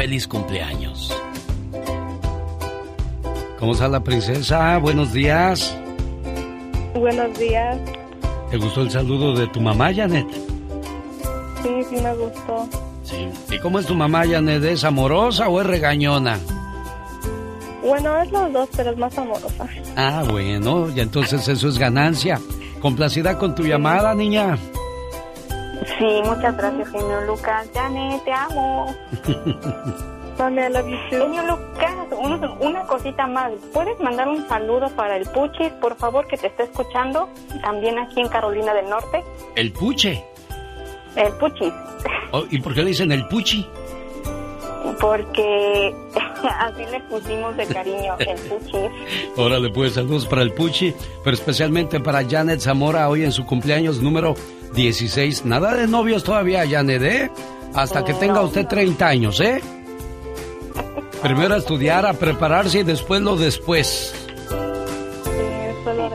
Feliz 0.00 0.26
cumpleaños. 0.26 1.14
¿Cómo 3.58 3.72
está 3.72 3.86
la 3.86 4.00
princesa? 4.00 4.78
Buenos 4.78 5.12
días. 5.12 5.76
Buenos 6.94 7.38
días. 7.38 7.76
¿Te 8.50 8.56
gustó 8.56 8.80
el 8.80 8.90
saludo 8.90 9.34
de 9.34 9.46
tu 9.48 9.60
mamá, 9.60 9.92
Janet? 9.92 10.26
Sí, 11.62 11.84
sí 11.90 11.96
me 11.96 12.14
gustó. 12.14 12.66
Sí. 13.02 13.28
¿Y 13.54 13.58
cómo 13.58 13.78
es 13.78 13.84
tu 13.84 13.94
mamá, 13.94 14.24
Janet? 14.26 14.64
¿Es 14.64 14.84
amorosa 14.84 15.50
o 15.50 15.60
es 15.60 15.66
regañona? 15.66 16.38
Bueno, 17.82 18.22
es 18.22 18.32
los 18.32 18.50
dos, 18.54 18.70
pero 18.74 18.92
es 18.92 18.96
más 18.96 19.18
amorosa. 19.18 19.68
Ah, 19.96 20.24
bueno, 20.30 20.88
y 20.96 21.00
entonces 21.00 21.46
eso 21.46 21.68
es 21.68 21.76
ganancia. 21.76 22.40
Complacida 22.80 23.36
con 23.36 23.54
tu 23.54 23.64
llamada, 23.64 24.14
niña. 24.14 24.56
Sí, 25.98 26.20
muchas 26.24 26.56
gracias, 26.56 26.88
genio 26.90 27.20
Lucas. 27.26 27.68
Janet, 27.74 28.22
te 28.24 28.32
amo. 28.32 28.94
Mami, 30.38 30.62
I 30.62 30.68
love 30.72 30.86
you 30.88 30.96
too. 31.10 31.18
Genio 31.22 31.42
Lucas, 31.42 31.94
un- 32.18 32.66
una 32.66 32.82
cosita 32.86 33.26
más. 33.26 33.52
¿Puedes 33.72 33.98
mandar 34.00 34.28
un 34.28 34.46
saludo 34.48 34.88
para 34.96 35.16
el 35.16 35.26
Puchis, 35.28 35.70
por 35.80 35.96
favor, 35.96 36.26
que 36.26 36.36
te 36.36 36.46
esté 36.48 36.64
escuchando? 36.64 37.28
También 37.62 37.98
aquí 37.98 38.20
en 38.20 38.28
Carolina 38.28 38.72
del 38.74 38.88
Norte. 38.88 39.22
El 39.56 39.72
puche. 39.72 40.24
El 41.16 41.32
Puchis. 41.34 41.72
Oh, 42.32 42.44
¿Y 42.50 42.60
por 42.60 42.74
qué 42.74 42.82
le 42.82 42.88
dicen 42.88 43.10
el 43.12 43.26
puchi? 43.28 43.66
Porque 45.00 45.94
así 46.60 46.84
le 46.90 47.00
pusimos 47.00 47.56
de 47.56 47.66
cariño 47.66 48.14
el 48.18 48.38
Puchis. 48.40 48.90
Órale, 49.36 49.70
pues 49.70 49.94
saludos 49.94 50.26
para 50.26 50.42
el 50.42 50.52
puchi, 50.52 50.94
pero 51.24 51.34
especialmente 51.34 52.00
para 52.00 52.24
Janet 52.28 52.60
Zamora 52.60 53.08
hoy 53.08 53.24
en 53.24 53.32
su 53.32 53.44
cumpleaños 53.44 54.00
número 54.00 54.34
16. 54.74 55.44
Nada 55.44 55.74
de 55.74 55.86
novios 55.86 56.24
todavía, 56.24 56.68
Janet, 56.68 57.02
¿eh? 57.02 57.30
Hasta 57.74 58.04
que 58.04 58.14
tenga 58.14 58.42
usted 58.42 58.66
30 58.66 59.06
años, 59.06 59.40
¿eh? 59.40 59.60
Primero 61.22 61.54
a 61.54 61.58
estudiar, 61.58 62.06
a 62.06 62.14
prepararse 62.14 62.80
y 62.80 62.82
después 62.82 63.20
lo 63.20 63.36
después. 63.36 64.14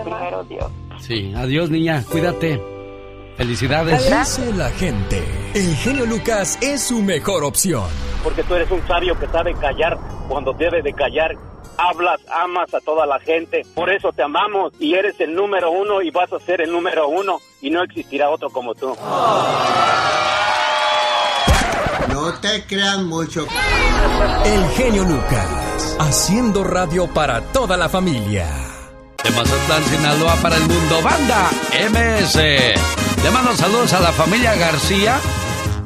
primero 0.04 0.44
Dios. 0.46 0.72
Sí, 1.00 1.34
adiós 1.36 1.70
niña, 1.70 2.04
cuídate. 2.10 2.60
Felicidades. 3.38 4.04
Dice 4.10 4.54
la 4.54 4.70
gente, 4.72 5.22
el 5.54 5.76
genio 5.76 6.06
Lucas 6.06 6.58
es 6.62 6.82
su 6.84 7.02
mejor 7.02 7.44
opción. 7.44 7.84
porque 8.24 8.44
tú 8.44 8.56
eres 8.56 8.72
un 8.72 8.86
sabio 8.88 9.18
que 9.20 9.28
sabe 9.28 9.54
callar 9.56 9.98
cuando 10.28 10.54
debe 10.54 10.82
de 10.82 10.94
callar. 10.94 11.36
Hablas, 11.78 12.22
amas 12.32 12.74
a 12.74 12.80
toda 12.80 13.06
la 13.06 13.20
gente, 13.20 13.64
por 13.76 13.90
eso 13.92 14.12
te 14.14 14.24
amamos 14.24 14.72
y 14.80 14.94
eres 14.96 15.20
el 15.20 15.36
número 15.36 15.70
uno 15.72 16.02
y 16.02 16.10
vas 16.10 16.32
a 16.32 16.40
ser 16.40 16.62
el 16.62 16.72
número 16.72 17.10
uno. 17.10 17.40
Y 17.62 17.70
no 17.70 17.84
existirá 17.84 18.30
otro 18.30 18.50
como 18.50 18.74
tú. 18.76 18.96
No 22.10 22.34
te 22.40 22.64
crean 22.66 23.08
mucho. 23.08 23.46
El 24.46 24.70
genio 24.70 25.04
Lucas, 25.04 25.98
haciendo 26.00 26.64
radio 26.64 27.08
para 27.14 27.42
toda 27.52 27.78
la 27.78 27.90
familia. 27.90 28.48
De 29.24 29.32
Mazatlán, 29.32 29.84
Sinaloa 29.86 30.36
para 30.36 30.56
el 30.58 30.64
mundo, 30.64 31.02
banda 31.04 31.50
MS. 31.92 32.36
Le 33.24 33.32
mando 33.32 33.56
saludos 33.56 33.94
a 33.94 34.00
la 34.00 34.12
familia 34.12 34.56
García. 34.56 35.20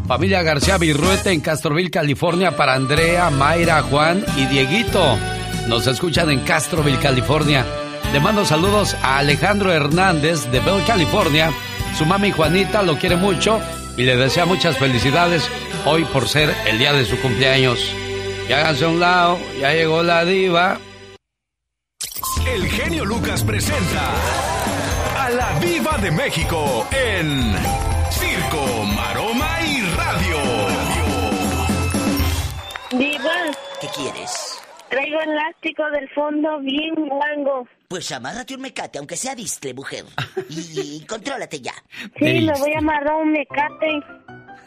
Familia 0.07 0.41
García 0.41 0.78
Virruete 0.78 1.32
en 1.32 1.39
Castroville, 1.39 1.91
California 1.91 2.55
para 2.55 2.74
Andrea, 2.74 3.30
Mayra, 3.30 3.84
Juan 3.84 4.26
y 4.36 4.45
Dieguito. 4.47 5.17
Nos 5.67 5.88
escuchan 5.88 6.30
en 6.32 6.39
Castroville, 6.41 6.99
California. 6.99 7.65
Le 8.14 8.20
mando 8.20 8.43
saludos 8.43 8.95
a 9.03 9.20
Alejandro 9.20 9.72
Hernández 9.72 10.49
de 10.51 10.60
Bell, 10.60 10.84
California. 10.86 11.51
Su 11.97 12.05
mami 12.05 12.32
Juanita 12.32 12.82
lo 12.82 12.97
quiere 12.97 13.16
mucho 13.16 13.60
y 13.97 14.03
le 14.03 14.16
desea 14.16 14.45
muchas 14.45 14.78
felicidades 14.78 15.49
hoy 15.86 16.05
por 16.05 16.28
ser 16.28 16.53
el 16.68 16.80
día 16.80 16.93
de 16.93 17.05
su 17.05 17.20
cumpleaños. 17.22 17.80
Y 18.47 18.53
háganse 18.53 18.86
a 18.86 18.88
un 18.89 18.99
lado, 18.99 19.38
ya 19.60 19.74
llegó 19.74 20.01
la 20.01 20.26
diva. 20.26 20.80
El 22.51 22.68
genio 22.68 23.05
Lucas 23.05 23.43
presenta 23.43 24.12
a 25.20 25.30
la 25.30 25.60
Viva 25.60 25.97
de 25.99 26.10
México 26.10 26.88
en 26.91 27.53
Circo, 28.10 28.86
Maroma 28.95 29.49
y 29.62 29.82
Radio. 29.95 30.38
Diva, 32.91 33.34
¿Qué 33.80 33.88
quieres? 33.95 34.60
traigo 34.89 35.20
elástico 35.22 35.84
del 35.91 36.10
fondo 36.10 36.60
bien 36.62 36.95
guango. 36.95 37.68
Pues 37.89 38.11
amárrate 38.11 38.53
un 38.53 38.61
mecate, 38.61 38.99
aunque 38.99 39.17
sea 39.17 39.33
distre, 39.33 39.73
mujer. 39.73 40.05
Y, 40.47 40.79
y 40.79 41.05
contrólate 41.07 41.59
ya. 41.59 41.73
Sí, 42.19 42.39
me 42.45 42.53
voy 42.59 42.71
a 42.75 42.77
amarrar 42.77 43.15
un 43.15 43.31
mecate. 43.31 43.99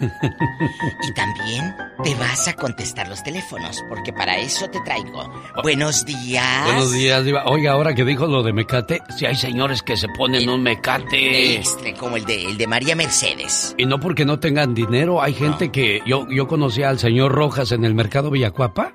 Y 0.01 1.15
también 1.15 1.73
te 2.03 2.17
vas 2.17 2.49
a 2.49 2.55
contestar 2.55 3.07
los 3.07 3.23
teléfonos, 3.23 3.81
porque 3.89 4.13
para 4.13 4.39
eso 4.39 4.69
te 4.69 4.81
traigo. 4.81 5.23
Buenos 5.63 6.05
días. 6.05 6.65
Buenos 6.65 6.91
días, 6.93 7.25
diva. 7.25 7.45
Oiga, 7.47 7.71
ahora 7.75 7.95
que 7.95 8.05
dijo 8.05 8.27
lo 8.27 8.43
de 8.43 8.53
mecate, 8.53 9.01
si 9.17 9.25
hay 9.25 9.37
señores 9.37 9.85
que 9.85 9.97
se 9.97 10.09
ponen 10.09 10.49
un 10.49 10.61
mecate. 10.61 11.55
Extre, 11.55 11.95
como 11.95 12.17
el 12.17 12.25
de, 12.25 12.45
el 12.47 12.59
de 12.59 12.67
María 12.67 12.97
Mercedes. 12.97 13.77
Y 13.79 13.87
no 13.87 14.01
porque 14.01 14.25
no 14.25 14.41
tengan 14.41 14.75
dinero, 14.75 15.23
hay 15.23 15.35
gente 15.35 15.71
que... 15.71 16.03
Yo, 16.05 16.27
yo 16.29 16.49
conocí 16.49 16.83
al 16.83 16.99
señor 16.99 17.31
Rojas 17.31 17.71
en 17.71 17.85
el 17.85 17.95
mercado 17.95 18.33
Villacuapa. 18.33 18.93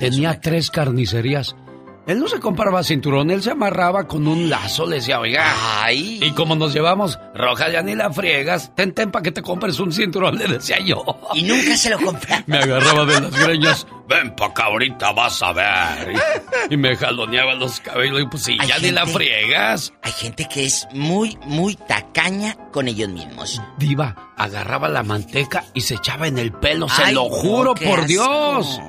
Tenía 0.00 0.40
tres 0.40 0.70
carnicerías. 0.70 1.54
Él 2.06 2.20
no 2.20 2.28
se 2.28 2.38
compraba 2.38 2.82
cinturón, 2.84 3.30
él 3.32 3.42
se 3.42 3.50
amarraba 3.50 4.06
con 4.06 4.28
un 4.28 4.48
lazo, 4.48 4.86
le 4.86 4.96
decía, 4.96 5.18
oiga. 5.18 5.44
Ay. 5.82 6.20
Y 6.22 6.30
como 6.32 6.54
nos 6.54 6.72
llevamos, 6.72 7.18
Rojas, 7.34 7.72
ya 7.72 7.82
ni 7.82 7.94
la 7.96 8.12
friegas, 8.12 8.72
ten, 8.76 8.92
ten 8.94 9.10
para 9.10 9.22
que 9.24 9.32
te 9.32 9.42
compres 9.42 9.80
un 9.80 9.92
cinturón, 9.92 10.38
le 10.38 10.46
decía 10.46 10.78
yo. 10.78 11.04
Y 11.34 11.42
nunca 11.42 11.76
se 11.76 11.90
lo 11.90 11.98
compraba. 11.98 12.44
Me 12.46 12.58
agarraba 12.58 13.04
de 13.06 13.20
las 13.20 13.32
greñas, 13.32 13.86
ven 14.08 14.36
pa' 14.36 14.46
acá 14.46 14.64
ahorita 14.66 15.10
vas 15.12 15.42
a 15.42 15.52
ver. 15.52 16.14
Y, 16.70 16.74
y 16.74 16.76
me 16.76 16.96
jaloneaba 16.96 17.54
los 17.54 17.80
cabellos, 17.80 18.20
y 18.20 18.26
pues 18.26 18.42
sí, 18.44 18.56
Hay 18.60 18.68
ya 18.68 18.78
ni 18.78 18.90
la 18.92 19.00
gente- 19.00 19.14
friegas. 19.14 19.92
Hay 20.02 20.12
gente 20.12 20.46
que 20.48 20.64
es 20.64 20.86
muy, 20.92 21.36
muy 21.46 21.74
tacaña 21.74 22.56
con 22.72 22.86
ellos 22.86 23.08
mismos. 23.08 23.60
Diva, 23.78 24.32
agarraba 24.36 24.88
la 24.88 25.02
manteca 25.02 25.64
y 25.74 25.80
se 25.80 25.94
echaba 25.94 26.28
en 26.28 26.38
el 26.38 26.52
pelo, 26.52 26.88
se 26.88 27.12
lo 27.12 27.24
juro 27.28 27.74
por 27.74 27.98
asco. 28.00 28.06
Dios. 28.06 28.80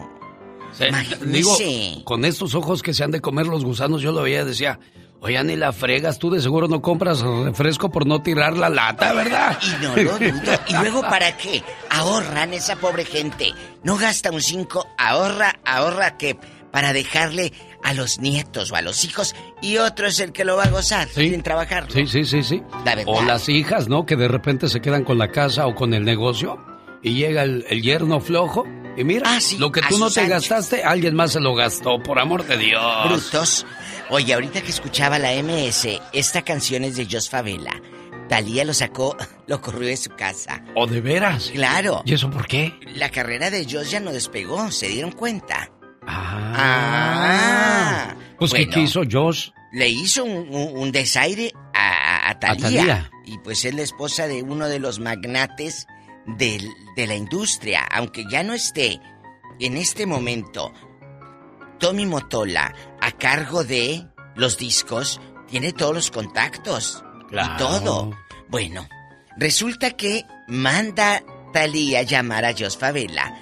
Imagínese. 0.80 1.26
digo, 1.26 2.04
con 2.04 2.26
estos 2.26 2.56
ojos 2.56 2.82
que 2.82 2.94
se 2.94 3.04
han 3.04 3.12
de 3.12 3.22
comer 3.22 3.48
los 3.48 3.64
gusanos, 3.64 4.02
yo 4.02 4.12
lo 4.12 4.24
veía 4.24 4.42
y 4.42 4.46
decía, 4.46 4.80
oye, 5.20 5.44
ni 5.44 5.56
la 5.56 5.72
fregas, 5.74 6.20
tú 6.20 6.30
de 6.30 6.42
seguro 6.42 6.68
no 6.68 6.82
compras 6.82 7.22
refresco 7.22 7.90
por 7.90 8.06
no 8.06 8.22
tirar 8.22 8.58
la 8.58 8.70
lata, 8.70 9.14
¿verdad? 9.14 9.58
Y 9.62 9.84
no 9.84 9.96
lo 9.96 10.18
dudo. 10.18 10.60
¿Y 10.68 10.74
luego 10.74 11.02
para 11.10 11.36
qué? 11.38 11.64
Ahorran 11.90 12.54
esa 12.54 12.76
pobre 12.76 13.06
gente. 13.06 13.54
No 13.84 13.98
gasta 13.98 14.32
un 14.32 14.42
5, 14.42 14.88
ahorra, 14.98 15.60
ahorra 15.66 16.18
que 16.18 16.38
para 16.72 16.94
dejarle 16.94 17.54
a 17.84 17.94
los 17.94 18.20
nietos 18.20 18.72
o 18.72 18.76
a 18.76 18.82
los 18.82 19.06
hijos 19.06 19.34
y 19.62 19.78
otro 19.78 20.08
es 20.08 20.20
el 20.20 20.32
que 20.32 20.44
lo 20.44 20.58
va 20.58 20.66
a 20.66 20.70
gozar 20.70 21.08
sin 21.08 21.42
trabajar. 21.42 21.88
Sí, 21.90 22.06
sí, 22.06 22.26
sí, 22.26 22.44
sí. 22.44 22.62
La. 22.86 22.98
O 23.06 23.24
las 23.24 23.50
hijas, 23.50 23.88
¿no? 23.88 24.06
Que 24.06 24.16
de 24.16 24.28
repente 24.28 24.68
se 24.68 24.82
quedan 24.82 25.04
con 25.04 25.18
la 25.18 25.30
casa 25.32 25.66
o 25.68 25.76
con 25.76 25.94
el 25.94 26.04
negocio 26.04 26.58
y 27.02 27.16
llega 27.16 27.44
el, 27.44 27.66
el 27.70 27.82
yerno 27.82 28.20
flojo 28.20 28.66
y 28.98 29.04
mira, 29.04 29.30
Ah, 29.30 29.40
lo 29.60 29.72
que 29.72 29.82
tú 29.82 29.98
no 30.00 30.10
te 30.10 30.28
gastaste, 30.28 30.84
alguien 30.84 31.16
más 31.16 31.32
se 31.34 31.40
lo 31.40 31.54
gastó, 31.56 32.02
por 32.02 32.20
amor 32.20 32.46
de 32.46 32.58
Dios. 32.58 32.82
Brutos. 33.06 33.66
Oye, 34.10 34.34
ahorita 34.34 34.62
que 34.62 34.72
escuchaba 34.72 35.20
la 35.20 35.32
MS, 35.34 35.88
esta 36.14 36.42
canción 36.42 36.84
es 36.84 36.96
de 36.98 37.08
Jos 37.10 37.30
Favela. 37.30 37.80
Talía 38.30 38.66
lo 38.66 38.74
sacó, 38.74 39.16
lo 39.48 39.62
corrió 39.62 39.88
de 39.88 39.98
su 39.98 40.10
casa. 40.12 40.62
¿O 40.76 40.86
de 40.88 41.00
veras? 41.02 41.52
Claro. 41.54 42.02
¿Y 42.06 42.14
eso 42.14 42.30
por 42.30 42.48
qué? 42.48 42.74
La 42.96 43.10
carrera 43.10 43.50
de 43.50 43.66
Jos 43.70 43.90
ya 43.92 44.00
no 44.02 44.12
despegó, 44.12 44.70
¿se 44.72 44.88
dieron 44.90 45.12
cuenta? 45.12 45.70
Ah. 46.90 48.16
Pues 48.38 48.52
Bueno. 48.52 48.66
¿qué 48.66 48.72
quiso 48.82 49.02
Josh? 49.10 49.50
Le 49.72 49.90
hizo 49.90 50.24
un, 50.24 50.48
un- 50.56 50.78
un 50.78 50.92
desaire 50.92 51.52
a, 51.74 52.28
a, 52.28 52.30
a. 52.32 52.40
Thalía. 52.40 53.10
Y 53.26 53.38
pues 53.40 53.66
es 53.66 53.74
la 53.74 53.82
esposa 53.82 54.28
de 54.28 54.42
uno 54.44 54.68
de 54.70 54.80
los 54.80 55.00
magnates 55.00 55.88
del- 56.28 56.74
de 56.96 57.08
la 57.08 57.16
industria. 57.16 57.84
Aunque 57.92 58.26
ya 58.30 58.44
no 58.44 58.54
esté 58.54 59.00
en 59.60 59.78
este 59.78 60.06
momento 60.06 60.72
Tommy 61.80 62.06
Motola 62.06 62.74
a 63.02 63.12
cargo 63.14 63.64
de 63.64 64.06
los 64.36 64.58
discos, 64.58 65.20
tiene 65.48 65.74
todos 65.74 65.94
los 65.96 66.12
contactos. 66.12 67.04
Claro. 67.30 67.54
Y 67.54 67.58
todo. 67.58 68.12
Bueno, 68.50 68.88
resulta 69.38 69.92
que 69.92 70.24
manda 70.48 71.24
Thalía 71.54 72.04
llamar 72.04 72.46
a 72.46 72.54
Jos 72.58 72.78
Favela 72.78 73.34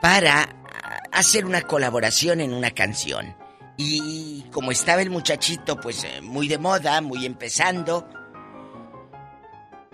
para 0.00 0.48
hacer 1.12 1.44
una 1.44 1.62
colaboración 1.62 2.40
en 2.40 2.52
una 2.52 2.70
canción. 2.70 3.36
Y 3.76 4.42
como 4.52 4.70
estaba 4.72 5.02
el 5.02 5.10
muchachito, 5.10 5.78
pues 5.80 6.02
eh, 6.04 6.20
muy 6.20 6.48
de 6.48 6.58
moda, 6.58 7.00
muy 7.00 7.24
empezando, 7.26 8.08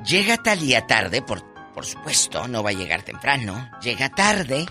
llega 0.05 0.37
Talía 0.39 0.87
tarde, 0.87 1.22
por, 1.22 1.43
por 1.75 1.85
supuesto, 1.87 2.47
no 2.49 2.62
va 2.62 2.70
a 2.70 2.75
llegar 2.75 3.03
temprano, 3.03 3.70
llega 3.83 4.09
tarde. 4.11 4.64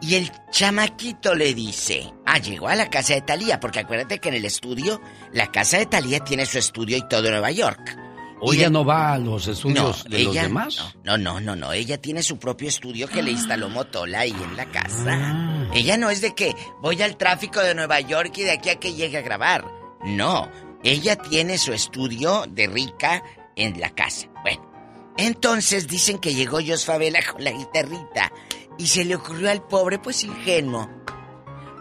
Y 0.00 0.16
el 0.16 0.32
chamaquito 0.50 1.34
le 1.34 1.54
dice, 1.54 2.12
ah, 2.26 2.38
llegó 2.38 2.68
a 2.68 2.74
la 2.74 2.90
casa 2.90 3.14
de 3.14 3.20
Talía, 3.22 3.60
porque 3.60 3.80
acuérdate 3.80 4.18
que 4.18 4.30
en 4.30 4.34
el 4.34 4.44
estudio, 4.44 5.00
la 5.32 5.46
casa 5.52 5.78
de 5.78 5.86
Talía 5.86 6.18
tiene 6.20 6.44
su 6.44 6.58
estudio 6.58 6.96
y 6.96 7.06
todo 7.08 7.30
Nueva 7.30 7.52
York. 7.52 7.96
¿O 8.40 8.52
ella 8.52 8.66
el- 8.66 8.72
no 8.72 8.84
va 8.84 9.12
a 9.12 9.18
los 9.18 9.46
estudios 9.46 10.04
no, 10.04 10.10
de 10.10 10.24
los 10.24 10.34
demás? 10.34 10.96
No, 11.04 11.16
no, 11.16 11.38
no, 11.38 11.54
no. 11.54 11.72
Ella 11.72 11.98
tiene 12.00 12.24
su 12.24 12.36
propio 12.40 12.68
estudio 12.68 13.06
que 13.08 13.22
le 13.22 13.30
instaló 13.30 13.68
Motola 13.68 14.20
ahí 14.20 14.32
en 14.32 14.56
la 14.56 14.64
casa. 14.66 15.68
Ella 15.72 15.96
no 15.96 16.10
es 16.10 16.20
de 16.20 16.34
que 16.34 16.52
voy 16.80 17.00
al 17.00 17.16
tráfico 17.16 17.60
de 17.60 17.76
Nueva 17.76 18.00
York 18.00 18.32
y 18.38 18.42
de 18.42 18.50
aquí 18.50 18.70
a 18.70 18.80
que 18.80 18.94
llegue 18.94 19.18
a 19.18 19.22
grabar. 19.22 19.64
No. 20.04 20.50
Ella 20.82 21.14
tiene 21.14 21.58
su 21.58 21.72
estudio 21.72 22.44
de 22.48 22.66
rica 22.66 23.22
en 23.54 23.78
la 23.78 23.90
casa. 23.90 24.26
Bueno. 24.42 24.71
Entonces 25.16 25.86
dicen 25.88 26.18
que 26.18 26.34
llegó 26.34 26.58
Jos 26.66 26.84
Favela 26.84 27.20
con 27.30 27.44
la 27.44 27.50
guitarrita 27.52 28.32
y 28.78 28.86
se 28.86 29.04
le 29.04 29.14
ocurrió 29.16 29.50
al 29.50 29.62
pobre, 29.62 29.98
pues 29.98 30.24
ingenuo. 30.24 30.88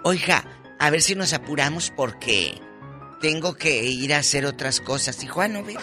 Oiga, 0.03 0.43
a 0.79 0.89
ver 0.89 1.01
si 1.01 1.15
nos 1.15 1.33
apuramos 1.33 1.91
porque 1.95 2.59
tengo 3.21 3.53
que 3.55 3.83
ir 3.85 4.13
a 4.13 4.17
hacer 4.19 4.45
otras 4.45 4.81
cosas. 4.81 5.19
Dijo, 5.19 5.41
ah, 5.41 5.47
no, 5.47 5.63
vete. 5.63 5.79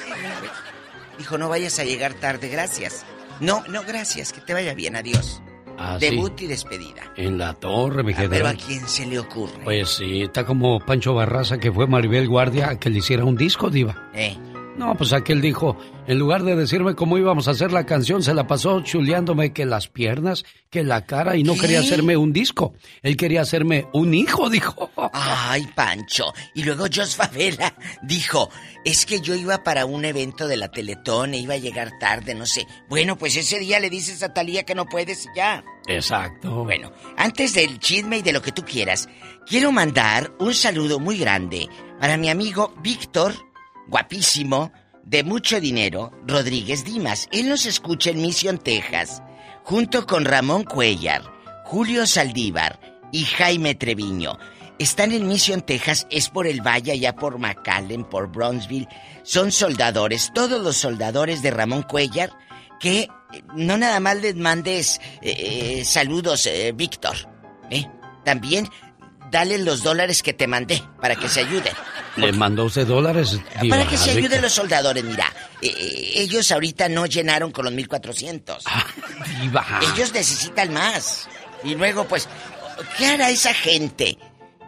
Dijo, 1.18 1.38
no 1.38 1.48
vayas 1.48 1.78
a 1.78 1.84
llegar 1.84 2.14
tarde, 2.14 2.48
gracias. 2.48 3.04
No, 3.40 3.64
no, 3.68 3.82
gracias, 3.84 4.32
que 4.32 4.40
te 4.40 4.52
vaya 4.54 4.74
bien, 4.74 4.96
adiós. 4.96 5.40
Ah, 5.80 5.96
sí. 6.00 6.06
Debut 6.10 6.40
y 6.40 6.48
despedida. 6.48 7.12
En 7.16 7.38
la 7.38 7.54
torre, 7.54 8.02
mi 8.02 8.12
Ah, 8.12 8.16
pero 8.18 8.30
general. 8.30 8.56
a 8.60 8.66
quién 8.66 8.88
se 8.88 9.06
le 9.06 9.18
ocurre. 9.20 9.60
Pues 9.62 9.90
sí, 9.90 10.22
está 10.22 10.44
como 10.44 10.80
Pancho 10.80 11.14
Barraza 11.14 11.58
que 11.58 11.70
fue 11.70 11.86
Maribel 11.86 12.26
Guardia 12.28 12.70
a 12.70 12.78
que 12.80 12.90
le 12.90 12.98
hiciera 12.98 13.24
un 13.24 13.36
disco, 13.36 13.70
diva. 13.70 14.10
Eh, 14.12 14.36
No, 14.78 14.94
pues 14.94 15.12
aquel 15.12 15.40
dijo, 15.40 15.76
en 16.06 16.20
lugar 16.20 16.44
de 16.44 16.54
decirme 16.54 16.94
cómo 16.94 17.18
íbamos 17.18 17.48
a 17.48 17.50
hacer 17.50 17.72
la 17.72 17.84
canción, 17.84 18.22
se 18.22 18.32
la 18.32 18.46
pasó 18.46 18.80
chuleándome 18.80 19.52
que 19.52 19.66
las 19.66 19.88
piernas, 19.88 20.44
que 20.70 20.84
la 20.84 21.04
cara 21.04 21.36
y 21.36 21.42
no 21.42 21.54
¿Qué? 21.54 21.62
quería 21.62 21.80
hacerme 21.80 22.16
un 22.16 22.32
disco. 22.32 22.74
Él 23.02 23.16
quería 23.16 23.40
hacerme 23.40 23.88
un 23.92 24.14
hijo, 24.14 24.48
dijo. 24.48 24.90
Ay, 25.12 25.68
Pancho. 25.74 26.32
Y 26.54 26.62
luego 26.62 26.84
Jos 26.94 27.16
Favela 27.16 27.74
dijo, 28.02 28.50
es 28.84 29.04
que 29.04 29.20
yo 29.20 29.34
iba 29.34 29.64
para 29.64 29.84
un 29.84 30.04
evento 30.04 30.46
de 30.46 30.56
la 30.56 30.70
Teletón 30.70 31.34
e 31.34 31.38
iba 31.38 31.54
a 31.54 31.58
llegar 31.58 31.98
tarde, 31.98 32.36
no 32.36 32.46
sé. 32.46 32.64
Bueno, 32.88 33.18
pues 33.18 33.36
ese 33.36 33.58
día 33.58 33.80
le 33.80 33.90
dices 33.90 34.22
a 34.22 34.32
Talía 34.32 34.62
que 34.62 34.76
no 34.76 34.86
puedes 34.86 35.26
y 35.26 35.28
ya. 35.34 35.64
Exacto. 35.88 36.62
Bueno, 36.62 36.92
antes 37.16 37.54
del 37.54 37.80
chisme 37.80 38.18
y 38.18 38.22
de 38.22 38.32
lo 38.32 38.42
que 38.42 38.52
tú 38.52 38.62
quieras, 38.62 39.08
quiero 39.44 39.72
mandar 39.72 40.32
un 40.38 40.54
saludo 40.54 41.00
muy 41.00 41.18
grande 41.18 41.68
para 41.98 42.16
mi 42.16 42.28
amigo 42.28 42.74
Víctor, 42.80 43.34
guapísimo, 43.88 44.72
de 45.04 45.24
mucho 45.24 45.60
dinero, 45.60 46.12
Rodríguez 46.26 46.84
Dimas. 46.84 47.28
Él 47.32 47.48
nos 47.48 47.66
escucha 47.66 48.10
en 48.10 48.20
Mission, 48.20 48.58
Texas, 48.58 49.22
junto 49.64 50.06
con 50.06 50.24
Ramón 50.24 50.64
Cuellar, 50.64 51.22
Julio 51.64 52.06
Saldívar 52.06 52.78
y 53.10 53.24
Jaime 53.24 53.74
Treviño. 53.74 54.38
están 54.78 55.12
en 55.12 55.26
Mission, 55.26 55.62
Texas, 55.62 56.06
es 56.10 56.28
por 56.28 56.46
el 56.46 56.60
valle, 56.60 56.92
allá 56.92 57.16
por 57.16 57.38
McAllen, 57.38 58.04
por 58.04 58.30
Brownsville. 58.30 58.88
Son 59.24 59.50
soldadores, 59.50 60.30
todos 60.34 60.62
los 60.62 60.76
soldadores 60.76 61.42
de 61.42 61.50
Ramón 61.50 61.82
Cuellar, 61.82 62.30
que 62.78 63.00
eh, 63.00 63.08
no 63.56 63.76
nada 63.76 63.98
más 63.98 64.20
les 64.20 64.36
mandes 64.36 65.00
eh, 65.20 65.80
eh, 65.80 65.84
saludos, 65.84 66.48
Víctor. 66.74 67.16
También 68.24 68.68
dale 69.30 69.58
los 69.58 69.82
dólares 69.82 70.22
que 70.22 70.32
te 70.32 70.46
mandé 70.46 70.82
para 71.00 71.16
que 71.16 71.28
se 71.28 71.40
ayuden. 71.40 71.72
¿Le 72.16 72.32
mandó 72.32 72.64
usted 72.64 72.86
dólares? 72.86 73.38
Diva, 73.60 73.76
Para 73.76 73.88
que 73.88 73.96
se 73.96 74.10
ayuden 74.10 74.42
los 74.42 74.52
soldadores, 74.52 75.04
mira. 75.04 75.32
eh, 75.62 75.68
eh, 75.68 76.10
ellos 76.16 76.50
ahorita 76.50 76.88
no 76.88 77.06
llenaron 77.06 77.52
con 77.52 77.64
los 77.64 77.74
1400. 77.74 78.64
Diva. 79.40 79.64
Ellos 79.94 80.12
necesitan 80.12 80.72
más. 80.72 81.28
Y 81.62 81.74
luego, 81.74 82.04
pues, 82.08 82.28
¿qué 82.96 83.06
hará 83.06 83.30
esa 83.30 83.54
gente 83.54 84.18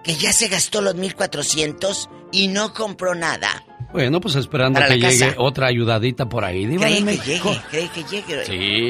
que 0.05 0.15
ya 0.17 0.33
se 0.33 0.49
gastó 0.49 0.81
los 0.81 0.95
1400 0.95 2.09
y 2.33 2.49
no 2.49 2.73
compró 2.73 3.15
nada? 3.15 3.65
Bueno, 3.93 4.21
pues 4.21 4.37
esperando 4.37 4.79
Para 4.81 4.95
que 4.95 5.01
llegue 5.01 5.35
otra 5.39 5.67
ayudadita 5.67 6.29
por 6.29 6.45
ahí, 6.45 6.67
Diva 6.67 6.85
de 6.87 6.91
Cree 6.93 6.99
que 6.99 7.05
México. 7.05 7.51
llegue, 7.51 7.63
cree 7.71 7.89
que 7.89 8.05
llegue. 8.05 8.45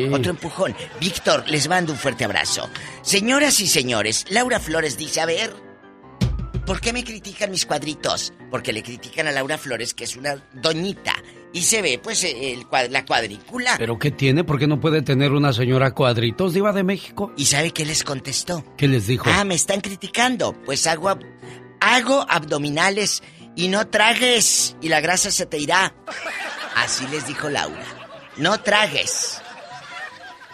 Sí. 0.08 0.12
Otro 0.12 0.30
empujón. 0.30 0.74
Víctor, 1.00 1.44
les 1.48 1.68
mando 1.68 1.92
un 1.92 1.98
fuerte 1.98 2.24
abrazo. 2.24 2.68
Señoras 3.02 3.60
y 3.60 3.66
señores, 3.66 4.26
Laura 4.30 4.60
Flores 4.60 4.98
dice, 4.98 5.20
a 5.20 5.26
ver, 5.26 5.52
¿por 6.66 6.80
qué 6.80 6.92
me 6.92 7.02
critican 7.04 7.50
mis 7.50 7.66
cuadritos? 7.66 8.32
Porque 8.50 8.72
le 8.72 8.82
critican 8.82 9.26
a 9.26 9.32
Laura 9.32 9.56
Flores, 9.58 9.94
que 9.94 10.04
es 10.04 10.16
una 10.16 10.36
doñita. 10.52 11.14
Y 11.52 11.62
se 11.62 11.82
ve, 11.82 11.98
pues, 12.00 12.22
el, 12.22 12.64
la 12.90 13.04
cuadrícula. 13.04 13.74
¿Pero 13.78 13.98
qué 13.98 14.10
tiene? 14.12 14.44
¿Por 14.44 14.58
qué 14.58 14.68
no 14.68 14.78
puede 14.80 15.02
tener 15.02 15.32
una 15.32 15.52
señora 15.52 15.90
cuadritos, 15.92 16.54
Diva 16.54 16.72
de 16.72 16.84
México? 16.84 17.32
¿Y 17.36 17.46
sabe 17.46 17.72
qué 17.72 17.84
les 17.84 18.04
contestó? 18.04 18.64
¿Qué 18.76 18.86
les 18.86 19.08
dijo? 19.08 19.24
Ah, 19.28 19.42
me 19.44 19.56
están 19.56 19.80
criticando. 19.80 20.52
Pues 20.64 20.86
hago, 20.86 21.08
ab- 21.08 21.26
hago 21.80 22.24
abdominales 22.28 23.22
y 23.56 23.68
no 23.68 23.86
tragues 23.88 24.76
y 24.80 24.88
la 24.88 25.00
grasa 25.00 25.30
se 25.30 25.46
te 25.46 25.58
irá. 25.58 25.94
Así 26.76 27.06
les 27.08 27.26
dijo 27.26 27.48
Laura. 27.48 27.84
No 28.36 28.58
tragues. 28.60 29.40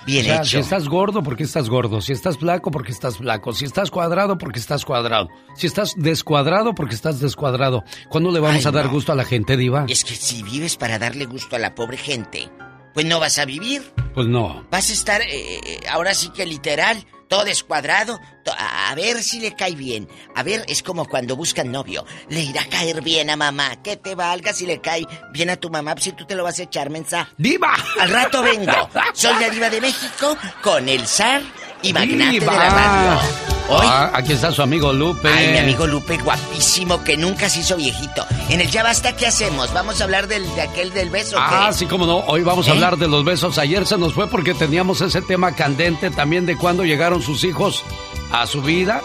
Bien 0.07 0.23
O 0.23 0.29
sea, 0.29 0.37
hecho. 0.37 0.45
Si 0.51 0.57
estás 0.59 0.89
gordo, 0.89 1.23
porque 1.23 1.43
estás 1.43 1.69
gordo. 1.69 2.01
Si 2.01 2.13
estás 2.13 2.39
flaco, 2.39 2.71
porque 2.71 2.93
estás 2.93 3.17
flaco. 3.19 3.53
Si 3.53 3.65
estás 3.65 3.91
cuadrado, 3.91 4.39
porque 4.39 4.61
estás 4.61 4.85
cuadrado. 4.85 5.29
Si 5.57 5.67
estás 5.67 5.95
descuadrado, 5.97 6.75
porque 6.75 6.95
estás 6.95 7.19
descuadrado. 7.19 7.83
¿Cuándo 8.09 8.31
le 8.31 8.39
vamos 8.39 8.65
Ay, 8.65 8.69
a 8.69 8.71
dar 8.73 8.85
no. 8.87 8.93
gusto 8.93 9.13
a 9.13 9.17
la 9.17 9.25
gente, 9.25 9.57
Diva? 9.57 9.85
Es 9.89 10.05
que 10.05 10.15
si 10.15 10.43
vives 10.45 10.77
para 10.77 10.99
darle 10.99 11.27
gusto 11.27 11.57
a 11.57 11.59
la 11.59 11.75
pobre 11.75 11.97
gente, 11.97 12.49
pues 12.95 13.05
no 13.05 13.19
vas 13.19 13.39
a 13.39 13.45
vivir. 13.45 13.83
Pues 14.15 14.29
no. 14.29 14.65
Vas 14.71 14.91
a 14.91 14.93
estar, 14.93 15.23
eh, 15.23 15.27
eh, 15.33 15.81
ahora 15.91 16.15
sí 16.15 16.31
que 16.31 16.47
literal, 16.47 17.05
todo 17.29 17.45
descuadrado. 17.45 18.19
to- 18.45 18.53
a 18.57 18.95
ver 18.95 19.23
si 19.23 19.41
le 19.41 19.55
cae 19.57 19.75
bien. 19.75 20.09
A 20.35 20.43
ver, 20.45 20.65
es 20.69 20.83
como 20.83 21.05
cuando 21.07 21.35
buscan 21.37 21.73
novio. 21.73 22.05
Le 22.29 22.41
irá 22.43 22.63
a 22.63 22.67
caer 22.69 23.03
bien 23.03 23.29
a 23.31 23.37
mamá. 23.37 23.83
Que 23.83 23.97
te 23.97 24.15
valga 24.15 24.53
si 24.53 24.67
le 24.67 24.81
cae 24.81 25.05
bien 25.33 25.51
a 25.51 25.57
tu 25.57 25.69
mamá, 25.69 25.95
pues 25.95 26.05
si 26.05 26.13
tú 26.13 26.25
te 26.27 26.35
lo 26.37 26.45
vas 26.45 26.59
a 26.61 26.63
echar, 26.65 26.89
mensa. 26.91 27.29
¡Diva! 27.37 27.75
Al 28.01 28.09
rato 28.11 28.43
vengo. 28.43 28.73
Soy 29.15 29.35
la 29.41 29.51
diva 29.51 29.69
de 29.71 29.81
México 29.81 30.37
con 30.63 30.89
el 30.89 31.07
zar 31.09 31.43
y 31.83 31.93
magnate 31.93 32.31
Diva. 32.39 32.53
de 32.53 32.59
la 32.59 32.71
radio. 32.71 33.56
Hoy, 33.69 33.85
Ah, 33.89 34.11
aquí 34.15 34.33
está 34.33 34.53
su 34.53 34.63
amigo 34.63 34.93
Lupe. 34.93 35.29
ay, 35.29 35.49
mi 35.53 35.59
amigo 35.59 35.87
Lupe, 35.87 36.17
guapísimo, 36.19 37.03
que 37.03 37.17
nunca 37.17 37.49
se 37.49 37.61
hizo 37.61 37.77
viejito. 37.77 38.25
En 38.49 38.61
el 38.61 38.71
Ya 38.71 38.83
Basta, 38.85 39.17
¿qué 39.17 39.27
hacemos? 39.27 39.73
¿Vamos 39.73 40.01
a 40.01 40.05
hablar 40.05 40.29
del, 40.29 40.45
de 40.55 40.61
aquel 40.63 40.93
del 40.93 41.11
beso? 41.11 41.37
Ah, 41.39 41.67
qué? 41.71 41.79
sí, 41.79 41.87
como 41.87 42.07
no. 42.07 42.19
Hoy 42.29 42.43
vamos 42.43 42.67
a 42.69 42.71
¿Eh? 42.71 42.75
hablar 42.75 42.97
de 42.97 43.09
los 43.09 43.25
besos. 43.25 43.59
Ayer 43.59 43.85
se 43.87 43.99
nos 43.99 44.13
fue 44.15 44.29
porque 44.29 44.55
teníamos 44.55 45.01
ese 45.01 45.21
tema 45.21 45.53
candente 45.53 46.11
también 46.11 46.47
de 46.47 46.57
cuando 46.57 46.85
llegaron 46.85 47.23
sus 47.23 47.43
hijos 47.43 47.83
a 48.31 48.47
su 48.47 48.63
vida. 48.63 49.03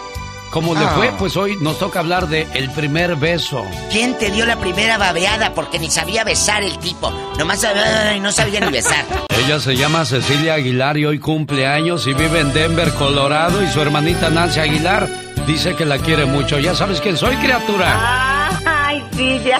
¿Cómo 0.52 0.74
le 0.74 0.84
Ah. 0.84 0.92
fue? 0.96 1.10
Pues 1.18 1.34
hoy 1.36 1.56
nos 1.60 1.78
toca 1.78 2.00
hablar 2.00 2.28
de 2.28 2.46
el 2.52 2.70
primer 2.70 3.16
beso. 3.16 3.64
¿Quién 3.90 4.18
te 4.18 4.30
dio 4.30 4.44
la 4.44 4.56
primera 4.60 4.98
babeada? 4.98 5.54
Porque 5.54 5.78
ni 5.78 5.90
sabía 5.90 6.24
besar 6.24 6.62
el 6.62 6.78
tipo. 6.78 7.10
Nomás 7.38 7.64
ay, 7.64 8.20
no 8.20 8.30
sabía 8.30 8.60
ni 8.60 8.70
besar. 8.70 9.02
Ella 9.44 9.58
se 9.58 9.74
llama 9.76 10.04
Cecilia 10.04 10.54
Aguilar 10.54 10.98
y 10.98 11.06
hoy 11.06 11.18
cumple 11.18 11.66
años 11.66 12.06
y 12.06 12.12
vive 12.12 12.40
en 12.40 12.52
Denver, 12.52 12.92
Colorado. 12.94 13.62
Y 13.62 13.68
su 13.68 13.80
hermanita 13.80 14.28
Nancy 14.28 14.60
Aguilar 14.60 15.08
dice 15.46 15.74
que 15.74 15.86
la 15.86 15.96
quiere 15.96 16.26
mucho. 16.26 16.58
Ya 16.58 16.74
sabes 16.74 17.00
quién 17.00 17.16
soy, 17.16 17.34
criatura. 17.36 18.50
Ay, 18.66 19.02
sí, 19.16 19.40
ya. 19.44 19.58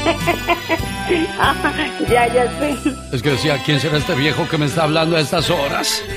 ya, 2.10 2.26
ya 2.32 2.58
sé. 2.58 2.76
Es 3.12 3.22
que 3.22 3.30
decía, 3.30 3.58
¿quién 3.64 3.80
será 3.80 3.98
este 3.98 4.14
viejo 4.14 4.46
que 4.48 4.58
me 4.58 4.66
está 4.66 4.84
hablando 4.84 5.16
a 5.16 5.20
estas 5.20 5.50
horas? 5.50 6.02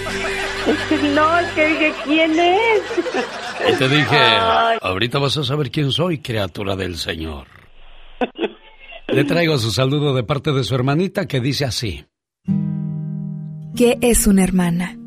No, 1.13 1.39
es 1.39 1.47
que 1.49 1.67
dije, 1.67 1.93
¿quién 2.05 2.39
es? 2.39 2.81
Y 3.69 3.77
te 3.77 3.89
dije, 3.89 4.15
Ay. 4.15 4.77
ahorita 4.81 5.19
vas 5.19 5.35
a 5.35 5.43
saber 5.43 5.69
quién 5.71 5.91
soy, 5.91 6.19
criatura 6.19 6.77
del 6.77 6.97
Señor. 6.97 7.47
Le 9.09 9.23
traigo 9.25 9.57
su 9.57 9.71
saludo 9.71 10.15
de 10.15 10.23
parte 10.23 10.53
de 10.53 10.63
su 10.63 10.73
hermanita 10.73 11.27
que 11.27 11.41
dice 11.41 11.65
así. 11.65 12.05
¿Qué 13.75 13.97
es 14.01 14.25
una 14.25 14.43
hermana? 14.43 14.97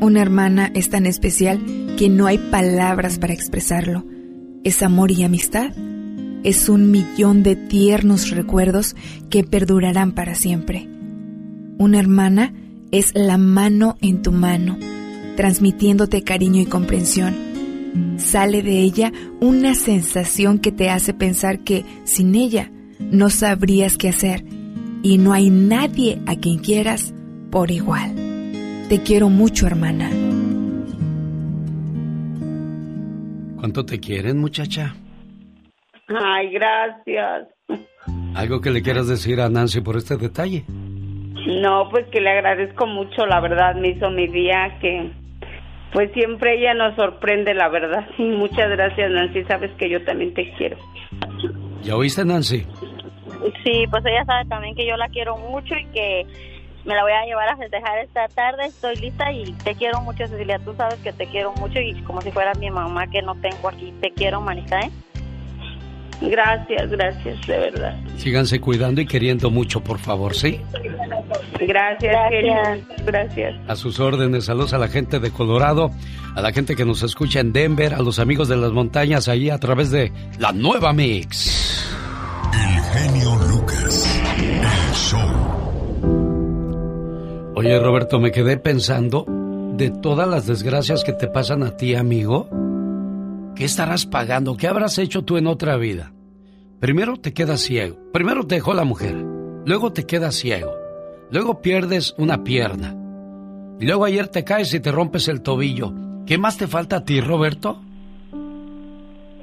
Una 0.00 0.22
hermana 0.22 0.72
es 0.74 0.90
tan 0.90 1.06
especial 1.06 1.60
que 1.96 2.08
no 2.08 2.26
hay 2.26 2.38
palabras 2.38 3.18
para 3.18 3.32
expresarlo. 3.32 4.04
Es 4.64 4.82
amor 4.82 5.12
y 5.12 5.22
amistad. 5.22 5.70
Es 6.44 6.68
un 6.68 6.90
millón 6.90 7.42
de 7.42 7.56
tiernos 7.56 8.30
recuerdos 8.30 8.94
que 9.30 9.44
perdurarán 9.44 10.12
para 10.12 10.34
siempre. 10.34 10.88
Una 11.78 11.98
hermana 11.98 12.54
es 12.90 13.12
la 13.14 13.36
mano 13.36 13.96
en 14.00 14.22
tu 14.22 14.32
mano, 14.32 14.78
transmitiéndote 15.36 16.22
cariño 16.22 16.62
y 16.62 16.66
comprensión. 16.66 17.34
Sale 18.16 18.62
de 18.62 18.80
ella 18.80 19.12
una 19.40 19.74
sensación 19.74 20.58
que 20.58 20.72
te 20.72 20.90
hace 20.90 21.14
pensar 21.14 21.60
que 21.60 21.84
sin 22.04 22.34
ella 22.34 22.70
no 22.98 23.30
sabrías 23.30 23.96
qué 23.96 24.08
hacer 24.08 24.44
y 25.02 25.18
no 25.18 25.32
hay 25.32 25.50
nadie 25.50 26.20
a 26.26 26.36
quien 26.36 26.58
quieras 26.58 27.12
por 27.50 27.70
igual. 27.70 28.14
Te 28.88 29.02
quiero 29.02 29.28
mucho, 29.28 29.66
hermana. 29.66 30.10
¿Cuánto 33.56 33.84
te 33.84 33.98
quieren, 33.98 34.38
muchacha? 34.38 34.94
Ay, 36.08 36.50
gracias. 36.50 37.48
¿Algo 38.34 38.60
que 38.60 38.70
le 38.70 38.82
quieras 38.82 39.08
decir 39.08 39.40
a 39.40 39.48
Nancy 39.48 39.80
por 39.80 39.96
este 39.96 40.16
detalle? 40.16 40.64
No, 40.68 41.88
pues 41.90 42.06
que 42.08 42.20
le 42.20 42.30
agradezco 42.30 42.86
mucho, 42.86 43.24
la 43.26 43.40
verdad, 43.40 43.74
me 43.76 43.88
hizo 43.88 44.10
mi 44.10 44.26
día, 44.26 44.78
que 44.80 45.10
pues 45.92 46.12
siempre 46.12 46.58
ella 46.58 46.74
nos 46.74 46.94
sorprende, 46.96 47.54
la 47.54 47.68
verdad. 47.68 48.06
Y 48.18 48.24
muchas 48.24 48.68
gracias, 48.70 49.10
Nancy, 49.10 49.44
sabes 49.44 49.70
que 49.78 49.88
yo 49.88 50.04
también 50.04 50.34
te 50.34 50.52
quiero. 50.54 50.76
¿Ya 51.82 51.96
oíste, 51.96 52.24
Nancy? 52.24 52.66
Sí, 53.64 53.84
pues 53.90 54.04
ella 54.04 54.24
sabe 54.24 54.44
también 54.48 54.74
que 54.74 54.86
yo 54.86 54.96
la 54.96 55.08
quiero 55.08 55.36
mucho 55.36 55.74
y 55.74 55.84
que 55.86 56.26
me 56.84 56.94
la 56.94 57.02
voy 57.02 57.12
a 57.12 57.24
llevar 57.24 57.48
a 57.48 57.56
festejar 57.56 57.98
esta 57.98 58.28
tarde. 58.28 58.66
Estoy 58.66 58.96
lista 58.96 59.30
y 59.32 59.52
te 59.64 59.74
quiero 59.74 60.00
mucho, 60.00 60.26
Cecilia. 60.26 60.58
Tú 60.58 60.74
sabes 60.74 60.96
que 60.96 61.12
te 61.12 61.26
quiero 61.26 61.52
mucho 61.54 61.80
y 61.80 61.94
como 62.02 62.20
si 62.20 62.30
fuera 62.30 62.52
mi 62.54 62.70
mamá 62.70 63.06
que 63.08 63.22
no 63.22 63.34
tengo 63.36 63.68
aquí. 63.68 63.92
Te 64.00 64.10
quiero, 64.12 64.40
manita, 64.40 64.80
¿eh? 64.80 64.90
Gracias, 66.20 66.90
gracias, 66.90 67.46
de 67.46 67.58
verdad. 67.58 67.94
Síganse 68.16 68.60
cuidando 68.60 69.00
y 69.00 69.06
queriendo 69.06 69.50
mucho, 69.50 69.82
por 69.82 69.98
favor, 69.98 70.34
¿sí? 70.34 70.60
Gracias, 71.60 72.16
genio. 72.30 72.54
Gracias. 73.04 73.54
A 73.68 73.76
sus 73.76 74.00
órdenes, 74.00 74.44
saludos 74.46 74.72
a 74.72 74.78
la 74.78 74.88
gente 74.88 75.20
de 75.20 75.30
Colorado, 75.30 75.90
a 76.34 76.40
la 76.40 76.52
gente 76.52 76.74
que 76.74 76.84
nos 76.84 77.02
escucha 77.02 77.40
en 77.40 77.52
Denver, 77.52 77.94
a 77.94 78.00
los 78.00 78.18
amigos 78.18 78.48
de 78.48 78.56
las 78.56 78.72
montañas 78.72 79.28
ahí 79.28 79.50
a 79.50 79.58
través 79.58 79.90
de 79.90 80.12
la 80.38 80.52
nueva 80.52 80.92
Mix. 80.92 81.86
El 82.52 82.82
genio 82.82 83.36
Lucas. 83.50 84.20
El 84.38 84.94
show. 84.94 85.56
Oye, 87.56 87.78
Roberto, 87.78 88.18
me 88.20 88.32
quedé 88.32 88.56
pensando 88.56 89.26
de 89.76 89.90
todas 89.90 90.28
las 90.28 90.46
desgracias 90.46 91.04
que 91.04 91.12
te 91.12 91.28
pasan 91.28 91.62
a 91.62 91.76
ti, 91.76 91.94
amigo. 91.94 92.48
¿Qué 93.56 93.64
estarás 93.64 94.04
pagando? 94.04 94.58
¿Qué 94.58 94.68
habrás 94.68 94.98
hecho 94.98 95.24
tú 95.24 95.38
en 95.38 95.46
otra 95.46 95.78
vida? 95.78 96.12
Primero 96.78 97.16
te 97.16 97.32
quedas 97.32 97.62
ciego. 97.62 97.96
Primero 98.12 98.46
te 98.46 98.56
dejó 98.56 98.74
la 98.74 98.84
mujer. 98.84 99.14
Luego 99.64 99.94
te 99.94 100.04
quedas 100.04 100.34
ciego. 100.34 100.72
Luego 101.30 101.62
pierdes 101.62 102.14
una 102.18 102.44
pierna. 102.44 102.94
Y 103.80 103.86
luego 103.86 104.04
ayer 104.04 104.28
te 104.28 104.44
caes 104.44 104.74
y 104.74 104.80
te 104.80 104.92
rompes 104.92 105.28
el 105.28 105.42
tobillo. 105.42 105.90
¿Qué 106.26 106.36
más 106.36 106.58
te 106.58 106.66
falta 106.66 106.96
a 106.96 107.04
ti, 107.06 107.22
Roberto? 107.22 107.78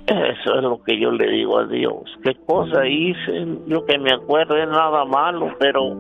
Eso 0.06 0.56
es 0.58 0.62
lo 0.62 0.80
que 0.84 1.00
yo 1.00 1.10
le 1.10 1.32
digo 1.32 1.58
a 1.58 1.66
Dios. 1.66 2.04
¿Qué 2.24 2.36
cosa 2.46 2.86
hice? 2.86 3.48
Yo 3.66 3.84
que 3.84 3.98
me 3.98 4.14
acuerde 4.14 4.68
nada 4.68 5.06
malo, 5.06 5.56
pero 5.60 5.98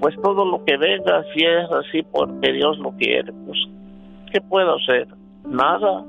pues 0.00 0.16
todo 0.20 0.44
lo 0.44 0.64
que 0.64 0.76
venga, 0.76 1.22
si 1.32 1.44
es 1.44 1.70
así 1.70 2.02
porque 2.10 2.52
Dios 2.52 2.76
lo 2.78 2.90
quiere, 2.92 3.32
pues 3.46 3.58
¿qué 4.32 4.40
puedo 4.40 4.74
hacer? 4.74 5.06
Nada. 5.44 6.04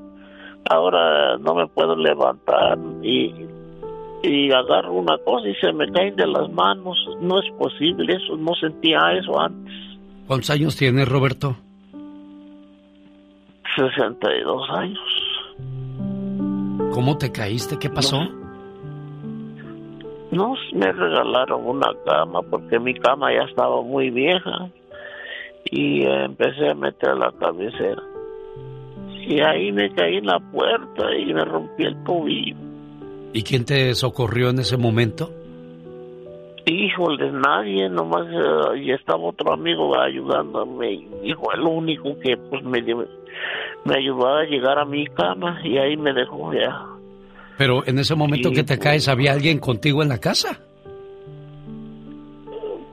Ahora 0.70 1.36
no 1.38 1.54
me 1.54 1.66
puedo 1.66 1.96
levantar 1.96 2.78
y, 3.02 3.34
y 4.22 4.52
agarro 4.52 4.92
una 4.94 5.18
cosa 5.18 5.48
y 5.48 5.54
se 5.56 5.72
me 5.72 5.90
caen 5.90 6.16
de 6.16 6.26
las 6.26 6.50
manos. 6.50 6.96
No 7.20 7.40
es 7.40 7.50
posible 7.58 8.14
eso, 8.14 8.36
no 8.36 8.54
sentía 8.54 8.98
eso 9.18 9.40
antes. 9.40 9.74
¿Cuántos 10.26 10.50
años 10.50 10.76
tienes, 10.76 11.08
Roberto? 11.08 11.56
62 13.76 14.70
años. 14.70 14.98
¿Cómo 16.92 17.16
te 17.16 17.32
caíste? 17.32 17.78
¿Qué 17.78 17.88
pasó? 17.88 18.18
No, 20.30 20.54
me 20.72 20.92
regalaron 20.92 21.66
una 21.66 21.92
cama 22.06 22.40
porque 22.42 22.78
mi 22.78 22.94
cama 22.94 23.32
ya 23.32 23.42
estaba 23.42 23.82
muy 23.82 24.10
vieja 24.10 24.70
y 25.64 26.04
empecé 26.06 26.70
a 26.70 26.74
meter 26.74 27.16
la 27.16 27.32
cabecera. 27.32 28.02
Y 29.26 29.40
ahí 29.40 29.72
me 29.72 29.90
caí 29.94 30.16
en 30.16 30.26
la 30.26 30.38
puerta 30.38 31.14
y 31.16 31.32
me 31.32 31.44
rompí 31.44 31.84
el 31.84 32.02
tobillo. 32.04 32.56
¿Y 33.32 33.42
quién 33.42 33.64
te 33.64 33.94
socorrió 33.94 34.50
en 34.50 34.58
ese 34.58 34.76
momento? 34.76 35.32
Híjole, 36.66 37.32
nadie, 37.32 37.88
nomás 37.88 38.26
eh, 38.28 38.78
y 38.78 38.92
estaba 38.92 39.24
otro 39.24 39.52
amigo 39.52 39.98
ayudándome. 39.98 41.06
Fue 41.40 41.56
lo 41.56 41.70
único 41.70 42.18
que 42.20 42.36
pues 42.36 42.62
me, 42.62 42.82
me 42.82 43.96
ayudó 43.96 44.28
a 44.28 44.44
llegar 44.44 44.78
a 44.78 44.84
mi 44.84 45.06
cama 45.06 45.60
y 45.64 45.78
ahí 45.78 45.96
me 45.96 46.12
dejó 46.12 46.52
ya. 46.52 46.86
Pero 47.58 47.86
en 47.86 47.98
ese 47.98 48.14
momento 48.14 48.50
que 48.50 48.64
te 48.64 48.78
caes, 48.78 49.08
¿había 49.08 49.32
alguien 49.32 49.58
contigo 49.58 50.02
en 50.02 50.08
la 50.08 50.18
casa? 50.18 50.60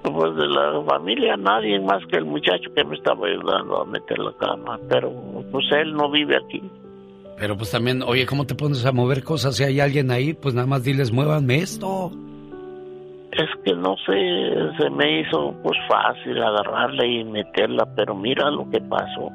Pues 0.03 0.35
de 0.35 0.47
la 0.47 0.81
familia 0.87 1.35
nadie 1.37 1.79
más 1.79 2.03
que 2.09 2.17
el 2.17 2.25
muchacho 2.25 2.73
que 2.75 2.83
me 2.83 2.95
estaba 2.95 3.27
ayudando 3.27 3.81
a 3.81 3.85
meter 3.85 4.17
la 4.17 4.31
cama, 4.33 4.79
pero 4.89 5.11
pues 5.51 5.65
él 5.71 5.93
no 5.93 6.09
vive 6.09 6.37
aquí. 6.37 6.61
Pero 7.37 7.55
pues 7.57 7.71
también, 7.71 8.01
oye, 8.03 8.25
¿cómo 8.25 8.45
te 8.45 8.55
pones 8.55 8.85
a 8.85 8.91
mover 8.91 9.23
cosas? 9.23 9.55
Si 9.57 9.63
hay 9.63 9.79
alguien 9.79 10.09
ahí, 10.11 10.33
pues 10.33 10.53
nada 10.55 10.67
más 10.67 10.83
diles, 10.83 11.11
muévanme 11.11 11.57
esto. 11.57 12.11
Es 13.31 13.49
que 13.63 13.73
no 13.75 13.95
sé, 14.05 14.73
se 14.77 14.89
me 14.89 15.21
hizo 15.21 15.53
pues 15.63 15.77
fácil 15.87 16.41
agarrarla 16.41 17.05
y 17.05 17.23
meterla, 17.25 17.85
pero 17.95 18.15
mira 18.15 18.49
lo 18.49 18.69
que 18.69 18.81
pasó. 18.81 19.29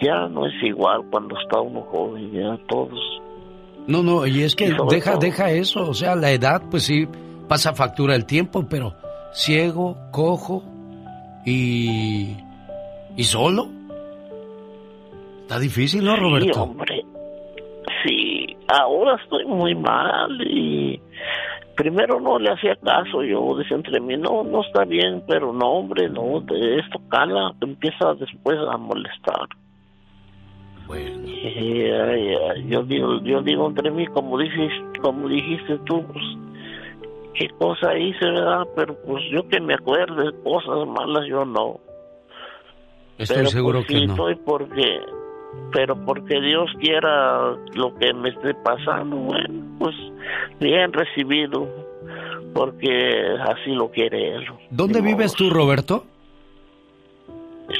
Ya 0.00 0.28
no 0.28 0.46
es 0.46 0.54
igual 0.62 1.02
cuando 1.10 1.36
está 1.40 1.60
uno 1.60 1.80
joven, 1.82 2.30
ya 2.30 2.56
todos. 2.68 3.00
No, 3.86 4.02
no, 4.02 4.26
y 4.26 4.42
es 4.42 4.54
que 4.54 4.66
deja, 4.90 5.12
todo- 5.12 5.18
deja 5.20 5.50
eso. 5.50 5.90
O 5.90 5.94
sea, 5.94 6.14
la 6.14 6.30
edad, 6.30 6.62
pues 6.70 6.84
sí, 6.84 7.08
pasa 7.48 7.74
factura 7.74 8.14
el 8.14 8.26
tiempo, 8.26 8.66
pero 8.68 8.94
ciego, 9.32 9.96
cojo 10.10 10.62
y. 11.44 12.36
y 13.16 13.24
solo. 13.24 13.68
Está 15.42 15.58
difícil, 15.58 16.04
¿no, 16.04 16.14
Sí, 16.14 16.20
Roberto? 16.20 16.62
hombre. 16.62 17.04
Sí, 18.04 18.56
ahora 18.68 19.16
estoy 19.22 19.44
muy 19.46 19.74
mal 19.74 20.30
y 20.46 21.00
primero 21.74 22.20
no 22.20 22.38
le 22.38 22.50
hacía 22.50 22.76
caso. 22.76 23.22
Yo 23.24 23.56
decía 23.56 23.76
entre 23.76 23.98
mí, 24.00 24.16
no, 24.16 24.44
no 24.44 24.60
está 24.62 24.84
bien, 24.84 25.22
pero 25.26 25.52
no, 25.52 25.66
hombre, 25.70 26.08
no, 26.10 26.40
de 26.40 26.78
esto 26.80 27.00
cala, 27.08 27.54
empieza 27.62 28.14
después 28.14 28.58
a 28.70 28.76
molestar. 28.76 29.48
Bueno. 30.86 31.26
Yo 32.66 32.82
digo, 32.82 33.20
yo 33.22 33.42
digo 33.42 33.68
entre 33.68 33.90
mí, 33.90 34.06
como 34.08 34.38
dices, 34.38 34.72
como 35.02 35.28
dijiste 35.28 35.78
tú, 35.84 36.02
pues, 36.12 36.24
qué 37.34 37.48
cosa 37.58 37.96
hice, 37.98 38.24
¿verdad? 38.24 38.66
Pero 38.76 38.94
pues 39.06 39.22
yo 39.32 39.46
que 39.48 39.60
me 39.60 39.74
acuerde 39.74 40.32
cosas 40.42 40.86
malas, 40.86 41.26
yo 41.28 41.44
no. 41.44 41.80
Estoy 43.18 43.38
Pero, 43.38 43.48
seguro 43.50 43.78
pues, 43.80 43.86
que 43.88 43.94
sí 43.98 44.06
no. 44.06 44.12
estoy 44.12 44.34
porque, 44.36 45.00
pero 45.72 45.96
porque 46.04 46.40
Dios 46.40 46.70
quiera 46.80 47.56
lo 47.74 47.94
que 47.96 48.12
me 48.14 48.28
esté 48.28 48.54
pasando, 48.54 49.16
bueno, 49.16 49.64
pues 49.78 49.96
bien 50.60 50.92
recibido, 50.92 51.66
porque 52.54 52.88
así 53.48 53.70
lo 53.72 53.90
quiere 53.90 54.36
Él. 54.36 54.44
¿Dónde 54.70 55.00
vives 55.00 55.34
tú, 55.34 55.50
Roberto? 55.50 56.04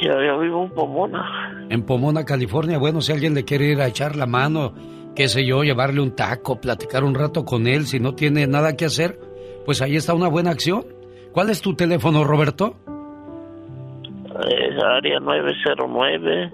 Ya, 0.01 0.13
yo 0.23 0.39
vivo 0.39 0.63
en 0.65 0.69
Pomona. 0.71 1.65
En 1.69 1.83
Pomona, 1.83 2.23
California. 2.23 2.77
Bueno, 2.77 3.01
si 3.01 3.11
alguien 3.11 3.33
le 3.33 3.43
quiere 3.43 3.71
ir 3.71 3.81
a 3.81 3.87
echar 3.87 4.15
la 4.15 4.27
mano, 4.27 4.73
qué 5.15 5.27
sé 5.27 5.45
yo, 5.45 5.63
llevarle 5.63 5.99
un 6.01 6.15
taco, 6.15 6.61
platicar 6.61 7.03
un 7.03 7.15
rato 7.15 7.43
con 7.43 7.65
él, 7.65 7.85
si 7.87 7.99
no 7.99 8.13
tiene 8.13 8.45
nada 8.45 8.75
que 8.75 8.85
hacer, 8.85 9.19
pues 9.69 9.83
ahí 9.83 9.97
está 9.97 10.15
una 10.15 10.29
buena 10.29 10.49
acción. 10.49 10.83
¿Cuál 11.31 11.51
es 11.51 11.61
tu 11.61 11.75
teléfono, 11.75 12.23
Roberto? 12.23 12.73
Es 14.49 14.83
área 14.83 15.19
909 15.19 16.51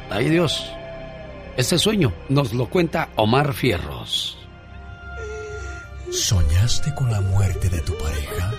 Ay 0.08 0.30
Dios. 0.30 0.72
Este 1.58 1.76
sueño 1.76 2.14
nos 2.30 2.54
lo 2.54 2.70
cuenta 2.70 3.10
Omar 3.16 3.52
Fierros. 3.52 4.38
¿Soñaste 6.10 6.94
con 6.94 7.12
la 7.12 7.20
muerte 7.20 7.68
de 7.68 7.82
tu 7.82 7.92
pareja? 7.98 8.50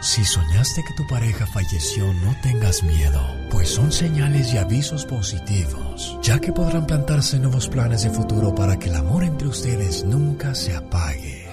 Si 0.00 0.24
soñaste 0.24 0.82
que 0.82 0.94
tu 0.94 1.06
pareja 1.06 1.46
falleció, 1.46 2.14
no 2.14 2.34
tengas 2.40 2.82
miedo, 2.82 3.20
pues 3.50 3.68
son 3.68 3.92
señales 3.92 4.54
y 4.54 4.56
avisos 4.56 5.04
positivos, 5.04 6.18
ya 6.22 6.40
que 6.40 6.52
podrán 6.52 6.86
plantarse 6.86 7.38
nuevos 7.38 7.68
planes 7.68 8.04
de 8.04 8.10
futuro 8.10 8.54
para 8.54 8.78
que 8.78 8.88
el 8.88 8.96
amor 8.96 9.24
entre 9.24 9.48
ustedes 9.48 10.04
nunca 10.04 10.54
se 10.54 10.74
apague. 10.74 11.46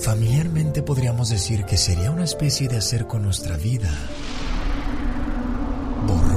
Familiarmente 0.00 0.82
podríamos 0.82 1.28
decir 1.28 1.66
que 1.66 1.76
sería 1.76 2.10
una 2.10 2.24
especie 2.24 2.66
de 2.66 2.78
hacer 2.78 3.06
con 3.06 3.22
nuestra 3.22 3.58
vida. 3.58 3.90
Borrón 6.06 6.31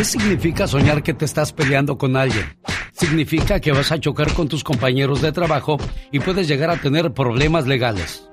¿Qué 0.00 0.04
significa 0.04 0.66
soñar 0.66 1.02
que 1.02 1.12
te 1.12 1.26
estás 1.26 1.52
peleando 1.52 1.98
con 1.98 2.16
alguien? 2.16 2.56
Significa 2.92 3.60
que 3.60 3.70
vas 3.70 3.92
a 3.92 4.00
chocar 4.00 4.32
con 4.32 4.48
tus 4.48 4.64
compañeros 4.64 5.20
de 5.20 5.30
trabajo 5.30 5.76
y 6.10 6.20
puedes 6.20 6.48
llegar 6.48 6.70
a 6.70 6.80
tener 6.80 7.12
problemas 7.12 7.66
legales. 7.66 8.26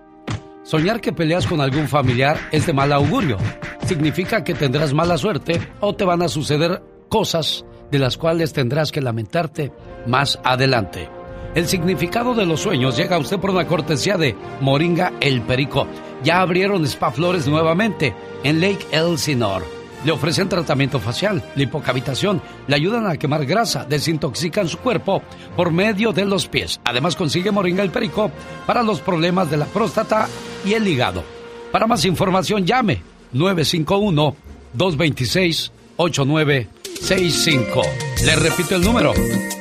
Soñar 0.64 1.02
que 1.02 1.12
peleas 1.12 1.46
con 1.46 1.60
algún 1.60 1.90
familiar 1.90 2.40
es 2.54 2.66
de 2.68 2.72
mal 2.72 2.94
augurio. 2.94 3.36
Significa 3.86 4.46
que 4.46 4.54
tendrás 4.54 4.94
mala 4.94 5.18
suerte 5.18 5.60
o 5.82 5.94
te 5.94 6.06
van 6.06 6.22
a 6.22 6.30
suceder 6.30 6.82
cosas 7.10 7.66
de 7.92 8.00
las 8.00 8.18
cuales 8.18 8.54
tendrás 8.54 8.94
que 8.94 9.02
lamentarte 9.02 9.74
más 10.06 10.40
adelante. 10.46 11.10
El 11.54 11.68
significado 11.68 12.34
de 12.34 12.46
los 12.46 12.62
sueños 12.62 12.96
llega 12.96 13.18
a 13.18 13.20
usted 13.20 13.40
por 13.40 13.50
una 13.50 13.68
cortesía 13.68 14.16
de 14.16 14.38
Moringa 14.62 15.12
El 15.20 15.42
Perico. 15.42 15.86
Ya 16.24 16.40
abrieron 16.40 16.86
Spa 16.86 17.12
Flores 17.12 17.46
nuevamente 17.46 18.16
en 18.46 18.62
Lake 18.62 18.88
Elsinore. 18.94 19.77
Le 20.08 20.14
ofrecen 20.14 20.48
tratamiento 20.48 21.02
facial, 21.02 21.44
lipocavitación, 21.56 22.42
le 22.66 22.78
ayudan 22.78 23.08
a 23.08 23.18
quemar 23.18 23.46
grasa, 23.46 23.84
desintoxican 23.84 24.70
su 24.70 24.78
cuerpo 24.78 25.22
por 25.58 25.74
medio 25.74 26.14
de 26.14 26.24
los 26.24 26.48
pies. 26.48 26.80
Además 26.86 27.18
consigue 27.18 27.52
Moringa 27.52 27.84
El 27.84 27.90
Perico 27.90 28.32
para 28.66 28.84
los 28.84 29.02
problemas 29.02 29.52
de 29.52 29.58
la 29.58 29.66
próstata 29.66 30.30
y 30.64 30.76
el 30.76 30.88
hígado. 30.88 31.26
Para 31.74 31.88
más 31.88 32.06
información 32.06 32.66
llame 32.66 33.02
951 33.34 34.34
226 34.72 35.74
8965. 35.98 37.82
Le 38.24 38.36
repito 38.38 38.78
el 38.78 38.84
número. 38.84 39.12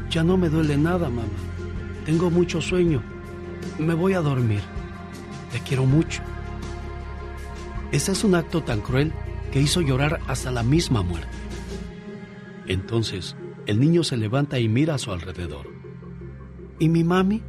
Ya 0.08 0.24
no 0.24 0.38
me 0.38 0.48
duele 0.48 0.78
nada, 0.78 1.10
mamá. 1.10 1.28
Tengo 2.06 2.30
mucho 2.30 2.62
sueño. 2.62 3.02
Me 3.78 3.92
voy 3.92 4.14
a 4.14 4.22
dormir. 4.22 4.62
Te 5.52 5.60
quiero 5.60 5.84
mucho. 5.84 6.22
Este 7.92 8.12
es 8.12 8.24
un 8.24 8.34
acto 8.34 8.62
tan 8.62 8.80
cruel 8.80 9.12
que 9.52 9.60
hizo 9.60 9.82
llorar 9.82 10.18
hasta 10.28 10.50
la 10.50 10.62
misma 10.62 11.02
muerte. 11.02 11.36
Entonces, 12.66 13.36
el 13.66 13.78
niño 13.80 14.02
se 14.02 14.16
levanta 14.16 14.58
y 14.58 14.66
mira 14.70 14.94
a 14.94 14.98
su 14.98 15.12
alrededor. 15.12 15.66
¿Y 16.78 16.88
mi 16.88 17.04
mami? 17.04 17.42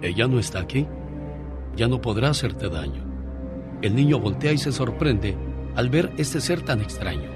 Ella 0.00 0.28
no 0.28 0.38
está 0.38 0.60
aquí. 0.60 0.86
Ya 1.76 1.88
no 1.88 2.00
podrá 2.00 2.30
hacerte 2.30 2.70
daño. 2.70 3.04
El 3.82 3.94
niño 3.94 4.18
voltea 4.18 4.52
y 4.52 4.56
se 4.56 4.72
sorprende 4.72 5.36
al 5.76 5.90
ver 5.90 6.12
este 6.16 6.40
ser 6.40 6.62
tan 6.62 6.80
extraño. 6.80 7.30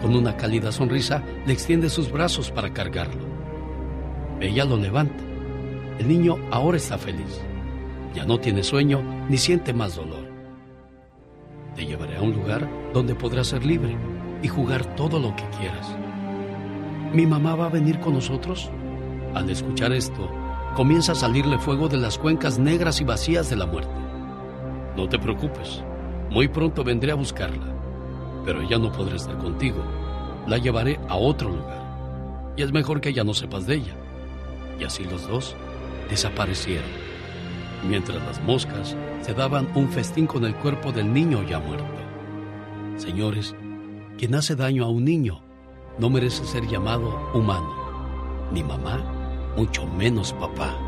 Con 0.00 0.14
una 0.14 0.36
cálida 0.36 0.70
sonrisa 0.70 1.24
le 1.46 1.52
extiende 1.52 1.90
sus 1.90 2.12
brazos 2.12 2.50
para 2.50 2.72
cargarlo. 2.72 3.26
Ella 4.40 4.64
lo 4.64 4.76
levanta. 4.76 5.24
El 5.98 6.06
niño 6.06 6.36
ahora 6.50 6.76
está 6.76 6.96
feliz. 6.98 7.40
Ya 8.14 8.24
no 8.24 8.38
tiene 8.38 8.62
sueño 8.62 9.02
ni 9.28 9.36
siente 9.38 9.72
más 9.72 9.96
dolor. 9.96 10.28
Te 11.74 11.84
llevaré 11.84 12.16
a 12.16 12.22
un 12.22 12.32
lugar 12.32 12.68
donde 12.92 13.14
podrás 13.14 13.48
ser 13.48 13.64
libre 13.64 13.96
y 14.42 14.48
jugar 14.48 14.94
todo 14.94 15.18
lo 15.18 15.34
que 15.34 15.44
quieras. 15.58 15.96
¿Mi 17.12 17.26
mamá 17.26 17.56
va 17.56 17.66
a 17.66 17.70
venir 17.70 17.98
con 18.00 18.14
nosotros? 18.14 18.70
Al 19.34 19.50
escuchar 19.50 19.92
esto, 19.92 20.30
comienza 20.74 21.12
a 21.12 21.16
salirle 21.16 21.58
fuego 21.58 21.88
de 21.88 21.96
las 21.96 22.18
cuencas 22.18 22.58
negras 22.58 23.00
y 23.00 23.04
vacías 23.04 23.50
de 23.50 23.56
la 23.56 23.66
muerte. 23.66 23.90
No 24.96 25.08
te 25.08 25.18
preocupes, 25.18 25.82
muy 26.30 26.48
pronto 26.48 26.84
vendré 26.84 27.12
a 27.12 27.16
buscarla, 27.16 27.74
pero 28.48 28.62
ella 28.62 28.78
no 28.78 28.90
podrá 28.90 29.14
estar 29.14 29.36
contigo. 29.36 29.84
La 30.46 30.56
llevaré 30.56 30.98
a 31.10 31.16
otro 31.16 31.50
lugar. 31.50 32.54
Y 32.56 32.62
es 32.62 32.72
mejor 32.72 33.02
que 33.02 33.10
ella 33.10 33.22
no 33.22 33.34
sepas 33.34 33.66
de 33.66 33.74
ella. 33.74 33.94
Y 34.80 34.84
así 34.84 35.04
los 35.04 35.28
dos 35.28 35.54
desaparecieron, 36.08 36.88
mientras 37.86 38.16
las 38.24 38.42
moscas 38.42 38.96
se 39.20 39.34
daban 39.34 39.68
un 39.74 39.90
festín 39.90 40.26
con 40.26 40.46
el 40.46 40.54
cuerpo 40.54 40.92
del 40.92 41.12
niño 41.12 41.42
ya 41.46 41.58
muerto. 41.58 41.84
Señores, 42.96 43.54
quien 44.16 44.34
hace 44.34 44.56
daño 44.56 44.86
a 44.86 44.88
un 44.88 45.04
niño 45.04 45.42
no 45.98 46.08
merece 46.08 46.46
ser 46.46 46.66
llamado 46.66 47.30
humano, 47.34 48.48
ni 48.50 48.62
mamá, 48.62 49.04
mucho 49.58 49.86
menos 49.86 50.32
papá. 50.32 50.87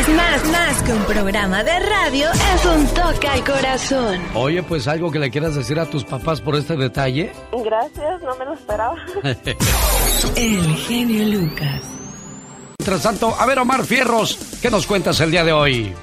Más, 0.00 0.08
más, 0.08 0.44
más 0.46 0.82
que 0.82 0.92
un 0.94 1.04
programa 1.04 1.62
de 1.62 1.78
radio 1.78 2.30
es 2.30 2.64
un 2.64 2.86
toque 2.86 3.28
al 3.28 3.44
corazón. 3.44 4.18
Oye, 4.34 4.62
pues 4.62 4.88
algo 4.88 5.10
que 5.10 5.18
le 5.18 5.30
quieras 5.30 5.54
decir 5.54 5.78
a 5.78 5.84
tus 5.84 6.04
papás 6.04 6.40
por 6.40 6.56
este 6.56 6.74
detalle. 6.74 7.30
Gracias, 7.52 8.22
no 8.22 8.34
me 8.36 8.46
lo 8.46 8.54
esperaba. 8.54 8.96
El 10.36 10.76
genio 10.76 11.38
Lucas. 11.38 11.82
Mientras 12.78 13.02
tanto, 13.02 13.34
a 13.38 13.44
ver 13.44 13.58
Omar 13.58 13.84
Fierros, 13.84 14.38
¿qué 14.62 14.70
nos 14.70 14.86
cuentas 14.86 15.20
el 15.20 15.32
día 15.32 15.44
de 15.44 15.52
hoy? 15.52 15.94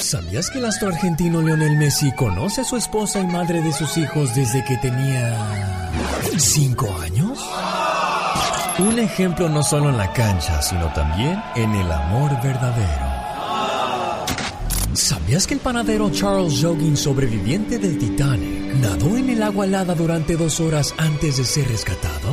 ¿Sabías 0.00 0.50
que 0.50 0.58
el 0.58 0.66
astro 0.66 0.88
argentino 0.88 1.40
Lionel 1.40 1.78
Messi 1.78 2.12
conoce 2.12 2.60
a 2.60 2.64
su 2.64 2.76
esposa 2.76 3.20
y 3.20 3.26
madre 3.26 3.62
de 3.62 3.72
sus 3.72 3.96
hijos 3.96 4.34
desde 4.34 4.62
que 4.66 4.76
tenía... 4.76 5.90
cinco 6.36 6.94
años? 7.00 7.38
Un 8.78 8.96
ejemplo 9.00 9.48
no 9.48 9.64
solo 9.64 9.88
en 9.88 9.96
la 9.96 10.12
cancha, 10.12 10.62
sino 10.62 10.92
también 10.92 11.42
en 11.56 11.74
el 11.74 11.90
amor 11.90 12.30
verdadero. 12.40 13.06
¿Sabías 14.92 15.48
que 15.48 15.54
el 15.54 15.60
panadero 15.60 16.10
Charles 16.10 16.62
Jogging, 16.62 16.96
sobreviviente 16.96 17.78
del 17.78 17.98
Titanic, 17.98 18.74
nadó 18.76 19.16
en 19.16 19.30
el 19.30 19.42
agua 19.42 19.64
helada 19.64 19.96
durante 19.96 20.36
dos 20.36 20.60
horas 20.60 20.94
antes 20.96 21.38
de 21.38 21.44
ser 21.44 21.66
rescatado? 21.66 22.32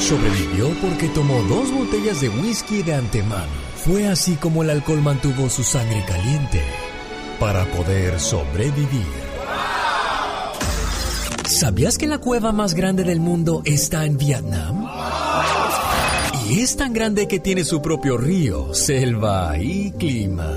Sobrevivió 0.00 0.68
porque 0.82 1.08
tomó 1.08 1.40
dos 1.44 1.72
botellas 1.72 2.20
de 2.20 2.28
whisky 2.28 2.82
de 2.82 2.94
antemano. 2.94 3.52
Fue 3.76 4.06
así 4.06 4.36
como 4.36 4.62
el 4.62 4.68
alcohol 4.68 5.00
mantuvo 5.00 5.48
su 5.48 5.64
sangre 5.64 6.04
caliente 6.06 6.62
para 7.40 7.64
poder 7.72 8.20
sobrevivir. 8.20 9.23
¿Sabías 11.54 11.98
que 11.98 12.08
la 12.08 12.18
cueva 12.18 12.50
más 12.50 12.74
grande 12.74 13.04
del 13.04 13.20
mundo 13.20 13.62
está 13.64 14.06
en 14.06 14.18
Vietnam? 14.18 14.88
Y 16.50 16.58
es 16.62 16.76
tan 16.76 16.92
grande 16.92 17.28
que 17.28 17.38
tiene 17.38 17.62
su 17.62 17.80
propio 17.80 18.16
río, 18.16 18.74
selva 18.74 19.56
y 19.56 19.92
clima. 19.92 20.50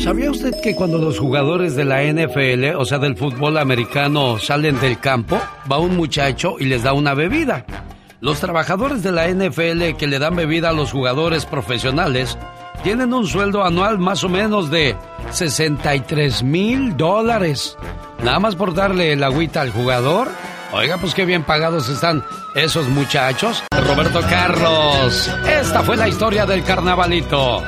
¿Sabía 0.00 0.30
usted 0.30 0.54
que 0.62 0.76
cuando 0.76 0.98
los 0.98 1.18
jugadores 1.18 1.74
de 1.76 1.86
la 1.86 2.02
NFL, 2.02 2.76
o 2.76 2.84
sea, 2.84 2.98
del 2.98 3.16
fútbol 3.16 3.56
americano, 3.56 4.38
salen 4.38 4.78
del 4.80 5.00
campo, 5.00 5.40
va 5.72 5.78
un 5.78 5.96
muchacho 5.96 6.56
y 6.60 6.66
les 6.66 6.82
da 6.82 6.92
una 6.92 7.14
bebida? 7.14 7.64
Los 8.20 8.40
trabajadores 8.40 9.02
de 9.02 9.12
la 9.12 9.28
NFL 9.28 9.96
que 9.96 10.08
le 10.08 10.18
dan 10.18 10.36
bebida 10.36 10.68
a 10.68 10.74
los 10.74 10.92
jugadores 10.92 11.46
profesionales 11.46 12.36
tienen 12.86 13.12
un 13.12 13.26
sueldo 13.26 13.64
anual 13.64 13.98
más 13.98 14.22
o 14.22 14.28
menos 14.28 14.70
de 14.70 14.96
63 15.32 16.44
mil 16.44 16.96
dólares. 16.96 17.76
Nada 18.22 18.38
más 18.38 18.54
por 18.54 18.74
darle 18.74 19.12
el 19.12 19.24
agüita 19.24 19.60
al 19.62 19.72
jugador. 19.72 20.28
Oiga, 20.70 20.96
pues 20.96 21.12
qué 21.12 21.24
bien 21.24 21.42
pagados 21.42 21.88
están 21.88 22.22
esos 22.54 22.86
muchachos. 22.86 23.64
Roberto 23.72 24.20
Carlos, 24.30 25.28
esta 25.48 25.82
fue 25.82 25.96
la 25.96 26.06
historia 26.06 26.46
del 26.46 26.62
carnavalito. 26.62 27.64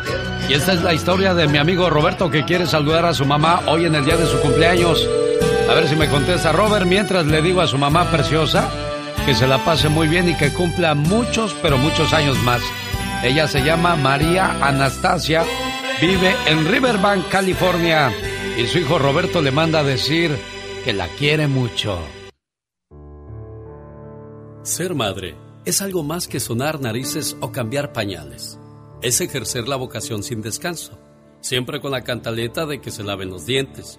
Y 0.48 0.52
esta 0.52 0.74
es 0.74 0.84
la 0.84 0.94
historia 0.94 1.34
de 1.34 1.48
mi 1.48 1.58
amigo 1.58 1.90
Roberto 1.90 2.30
que 2.30 2.44
quiere 2.44 2.68
saludar 2.68 3.04
a 3.04 3.12
su 3.12 3.26
mamá 3.26 3.62
hoy 3.66 3.86
en 3.86 3.96
el 3.96 4.04
día 4.04 4.16
de 4.16 4.26
su 4.26 4.38
cumpleaños. 4.38 5.04
A 5.68 5.74
ver 5.74 5.88
si 5.88 5.96
me 5.96 6.08
contesta 6.08 6.52
Robert 6.52 6.86
mientras 6.86 7.26
le 7.26 7.42
digo 7.42 7.60
a 7.60 7.66
su 7.66 7.76
mamá 7.76 8.08
preciosa 8.12 8.70
que 9.26 9.34
se 9.34 9.48
la 9.48 9.58
pase 9.64 9.88
muy 9.88 10.06
bien 10.06 10.28
y 10.28 10.36
que 10.36 10.52
cumpla 10.52 10.94
muchos, 10.94 11.56
pero 11.60 11.76
muchos 11.76 12.12
años 12.12 12.38
más. 12.44 12.62
Ella 13.22 13.48
se 13.48 13.64
llama 13.64 13.96
María 13.96 14.64
Anastasia, 14.64 15.44
vive 16.00 16.32
en 16.46 16.68
Riverbank, 16.68 17.28
California, 17.28 18.12
y 18.56 18.66
su 18.68 18.78
hijo 18.78 18.96
Roberto 18.96 19.42
le 19.42 19.50
manda 19.50 19.80
a 19.80 19.82
decir 19.82 20.30
que 20.84 20.92
la 20.92 21.08
quiere 21.08 21.48
mucho. 21.48 21.98
Ser 24.62 24.94
madre 24.94 25.34
es 25.64 25.82
algo 25.82 26.04
más 26.04 26.28
que 26.28 26.38
sonar 26.38 26.80
narices 26.80 27.36
o 27.40 27.50
cambiar 27.50 27.92
pañales. 27.92 28.60
Es 29.02 29.20
ejercer 29.20 29.66
la 29.66 29.74
vocación 29.74 30.22
sin 30.22 30.40
descanso, 30.40 30.96
siempre 31.40 31.80
con 31.80 31.90
la 31.90 32.04
cantaleta 32.04 32.66
de 32.66 32.80
que 32.80 32.92
se 32.92 33.02
laven 33.02 33.30
los 33.30 33.46
dientes, 33.46 33.98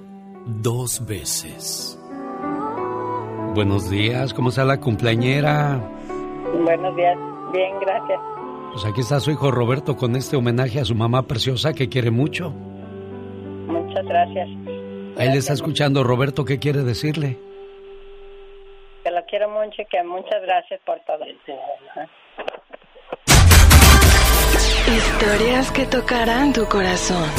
dos 0.45 1.05
veces. 1.05 1.97
Buenos 3.53 3.89
días, 3.89 4.33
¿cómo 4.33 4.49
está 4.49 4.63
la 4.63 4.79
cumpleañera? 4.79 5.79
Buenos 6.63 6.95
días, 6.95 7.17
bien, 7.51 7.79
gracias. 7.79 8.19
Pues 8.71 8.85
aquí 8.85 9.01
está 9.01 9.19
su 9.19 9.31
hijo 9.31 9.51
Roberto 9.51 9.97
con 9.97 10.15
este 10.15 10.37
homenaje 10.37 10.79
a 10.79 10.85
su 10.85 10.95
mamá 10.95 11.23
preciosa 11.27 11.73
que 11.73 11.89
quiere 11.89 12.11
mucho. 12.11 12.51
Muchas 13.67 14.05
gracias. 14.05 14.47
Ahí 15.17 15.29
le 15.29 15.37
está 15.37 15.53
escuchando 15.53 16.03
Roberto, 16.03 16.45
¿qué 16.45 16.59
quiere 16.59 16.83
decirle? 16.83 17.37
Que 19.03 19.11
lo 19.11 19.25
quiero 19.25 19.49
mucho 19.49 19.81
y 19.81 19.85
que 19.85 20.01
muchas 20.03 20.41
gracias 20.43 20.79
por 20.85 20.99
todo. 21.01 21.25
Historias 24.87 25.71
que 25.71 25.85
tocarán 25.85 26.53
tu 26.53 26.65
corazón. 26.65 27.29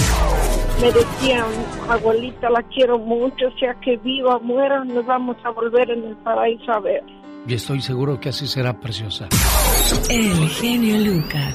Me 0.82 0.90
decían, 0.90 1.46
abuelita, 1.88 2.50
la 2.50 2.60
quiero 2.64 2.98
mucho, 2.98 3.50
sea 3.60 3.72
que 3.80 3.96
viva 3.98 4.34
o 4.34 4.40
muera, 4.40 4.84
nos 4.84 5.06
vamos 5.06 5.36
a 5.44 5.50
volver 5.50 5.88
en 5.90 6.02
el 6.04 6.16
paraíso 6.16 6.72
a 6.72 6.80
ver. 6.80 7.04
Y 7.46 7.54
estoy 7.54 7.80
seguro 7.80 8.18
que 8.18 8.30
así 8.30 8.48
será 8.48 8.80
preciosa. 8.80 9.28
El 10.10 10.48
genio 10.48 10.98
Lucas. 10.98 11.54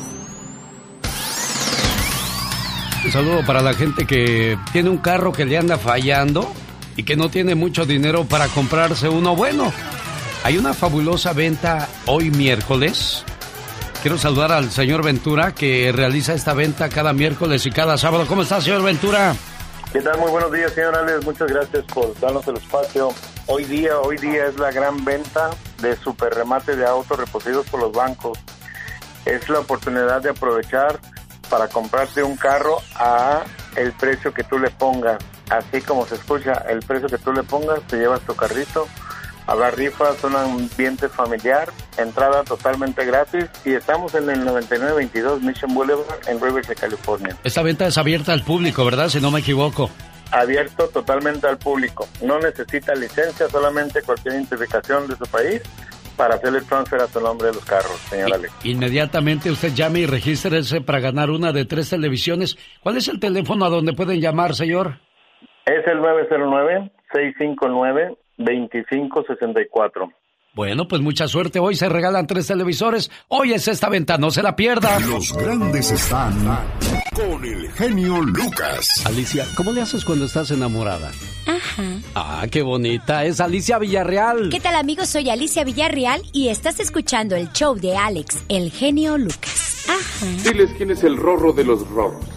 Un 3.04 3.12
saludo 3.12 3.46
para 3.46 3.62
la 3.62 3.74
gente 3.74 4.06
que 4.06 4.58
tiene 4.72 4.90
un 4.90 5.00
carro 5.00 5.34
que 5.34 5.46
le 5.46 5.58
anda 5.58 5.78
fallando 5.78 6.48
y 6.96 7.04
que 7.04 7.18
no 7.18 7.30
tiene 7.30 7.54
mucho 7.54 7.86
dinero 7.86 8.24
para 8.24 8.48
comprarse 8.48 9.10
uno 9.10 9.36
bueno. 9.36 9.74
Hay 10.46 10.58
una 10.58 10.74
fabulosa 10.74 11.34
venta 11.34 11.90
hoy 12.06 12.32
miércoles. 12.32 13.26
Quiero 14.08 14.20
saludar 14.20 14.54
al 14.54 14.72
señor 14.72 15.04
Ventura 15.04 15.54
que 15.54 15.92
realiza 15.92 16.34
esta 16.34 16.54
venta 16.54 16.88
cada 16.88 17.12
miércoles 17.12 17.66
y 17.66 17.72
cada 17.72 17.98
sábado. 17.98 18.26
¿Cómo 18.26 18.44
está, 18.44 18.62
señor 18.62 18.82
Ventura? 18.82 19.36
¿Qué 19.92 20.00
tal? 20.00 20.18
Muy 20.18 20.32
buenos 20.32 20.50
días, 20.50 20.72
señor 20.72 20.96
Alex. 20.96 21.26
Muchas 21.26 21.50
gracias 21.50 21.84
por 21.94 22.18
darnos 22.22 22.48
el 22.48 22.56
espacio. 22.56 23.10
Hoy 23.48 23.66
día, 23.66 24.00
hoy 24.00 24.16
día 24.16 24.46
es 24.46 24.58
la 24.58 24.72
gran 24.72 25.04
venta 25.04 25.50
de 25.82 25.98
super 25.98 26.34
remate 26.34 26.78
de 26.78 26.86
autos 26.86 27.20
reposeídos 27.20 27.66
por 27.68 27.82
los 27.82 27.92
bancos. 27.92 28.40
Es 29.26 29.50
la 29.50 29.60
oportunidad 29.60 30.22
de 30.22 30.30
aprovechar 30.30 31.02
para 31.50 31.68
comprarte 31.68 32.24
un 32.24 32.38
carro 32.38 32.78
a 32.96 33.44
el 33.76 33.92
precio 33.92 34.34
que 34.34 34.46
tú 34.46 34.58
le 34.58 34.70
pongas. 34.70 35.18
Así 35.50 35.82
como 35.82 36.06
se 36.06 36.16
escucha, 36.16 36.54
el 36.70 36.80
precio 36.80 37.10
que 37.10 37.18
tú 37.18 37.34
le 37.34 37.44
pongas, 37.44 37.82
te 37.88 37.98
llevas 37.98 38.22
tu 38.22 38.34
carrito. 38.34 38.88
Habrá 39.48 39.72
rifas, 39.72 40.22
un 40.26 40.36
ambiente 40.36 41.08
familiar, 41.08 41.70
entrada 41.98 42.44
totalmente 42.44 43.06
gratis 43.06 43.46
y 43.64 43.74
estamos 43.76 44.14
en 44.14 44.30
el 44.30 44.44
9922 44.44 45.42
Mission 45.42 45.74
Boulevard 45.74 46.28
en 46.28 46.42
Riverside, 46.42 46.76
California. 46.76 47.36
Esta 47.46 47.64
venta 47.64 47.88
es 47.88 47.98
abierta 47.98 48.34
al 48.34 48.44
público, 48.44 48.84
¿verdad? 48.84 49.08
Si 49.08 49.22
no 49.22 49.32
me 49.32 49.40
equivoco. 49.40 49.90
Abierto 50.32 50.90
totalmente 50.90 51.48
al 51.48 51.58
público. 51.58 52.06
No 52.22 52.40
necesita 52.40 52.94
licencia, 52.94 53.48
solamente 53.48 54.02
cualquier 54.02 54.36
identificación 54.36 55.08
de 55.08 55.16
su 55.16 55.24
país 55.26 55.62
para 56.18 56.36
hacer 56.36 56.54
el 56.54 56.66
transfer 56.66 57.00
a 57.00 57.08
su 57.08 57.22
nombre 57.22 57.48
de 57.48 57.54
los 57.54 57.64
carros, 57.64 57.98
señor 58.10 58.34
Alex. 58.34 58.54
Inmediatamente 58.66 59.50
usted 59.50 59.74
llame 59.74 60.00
y 60.00 60.06
regístrese 60.08 60.82
para 60.82 61.00
ganar 61.00 61.30
una 61.30 61.54
de 61.54 61.64
tres 61.64 61.90
televisiones. 61.90 62.58
¿Cuál 62.84 62.98
es 62.98 63.08
el 63.08 63.22
teléfono 63.22 63.64
a 63.64 63.70
donde 63.70 63.94
pueden 63.94 64.20
llamar, 64.20 64.56
señor? 64.56 65.00
Es 65.66 65.88
el 65.88 66.00
909-659-2564. 68.38 70.14
Bueno, 70.54 70.88
pues 70.88 71.02
mucha 71.04 71.28
suerte. 71.28 71.60
Hoy 71.60 71.76
se 71.76 71.88
regalan 71.88 72.26
tres 72.26 72.48
televisores. 72.48 73.12
Hoy 73.28 73.54
es 73.54 73.68
esta 73.68 73.90
venta, 73.90 74.18
no 74.18 74.32
se 74.32 74.42
la 74.42 74.56
pierda. 74.56 75.00
Los 75.02 75.32
grandes 75.34 75.92
están 75.92 76.34
con 77.14 77.46
el 77.46 77.72
genio 77.74 78.20
Lucas. 78.24 79.06
Alicia, 79.06 79.46
¿cómo 79.56 79.72
le 79.72 79.82
haces 79.82 80.04
cuando 80.04 80.26
estás 80.26 80.50
enamorada? 80.50 81.12
Ajá. 81.46 81.84
Ah, 82.16 82.48
qué 82.50 82.64
bonita. 82.64 83.24
Es 83.26 83.40
Alicia 83.40 83.78
Villarreal. 83.78 84.50
¿Qué 84.50 84.60
tal 84.60 84.74
amigos? 84.74 85.10
Soy 85.10 85.30
Alicia 85.30 85.64
Villarreal 85.64 86.24
y 86.34 86.48
estás 86.48 86.80
escuchando 86.80 87.36
el 87.36 87.52
show 87.52 87.76
de 87.76 87.96
Alex, 87.96 88.44
el 88.50 88.72
genio 88.72 89.20
Lucas. 89.20 89.86
Ajá. 89.88 90.26
Diles 90.44 90.72
quién 90.76 90.90
es 90.90 91.04
el 91.04 91.18
rorro 91.18 91.54
de 91.54 91.66
los 91.66 91.88
rorros. 91.88 92.37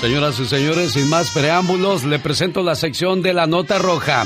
Señoras 0.00 0.38
y 0.38 0.46
señores, 0.46 0.92
sin 0.92 1.08
más 1.08 1.30
preámbulos, 1.30 2.04
le 2.04 2.18
presento 2.18 2.62
la 2.62 2.74
sección 2.74 3.22
de 3.22 3.32
la 3.32 3.46
nota 3.46 3.78
roja. 3.78 4.24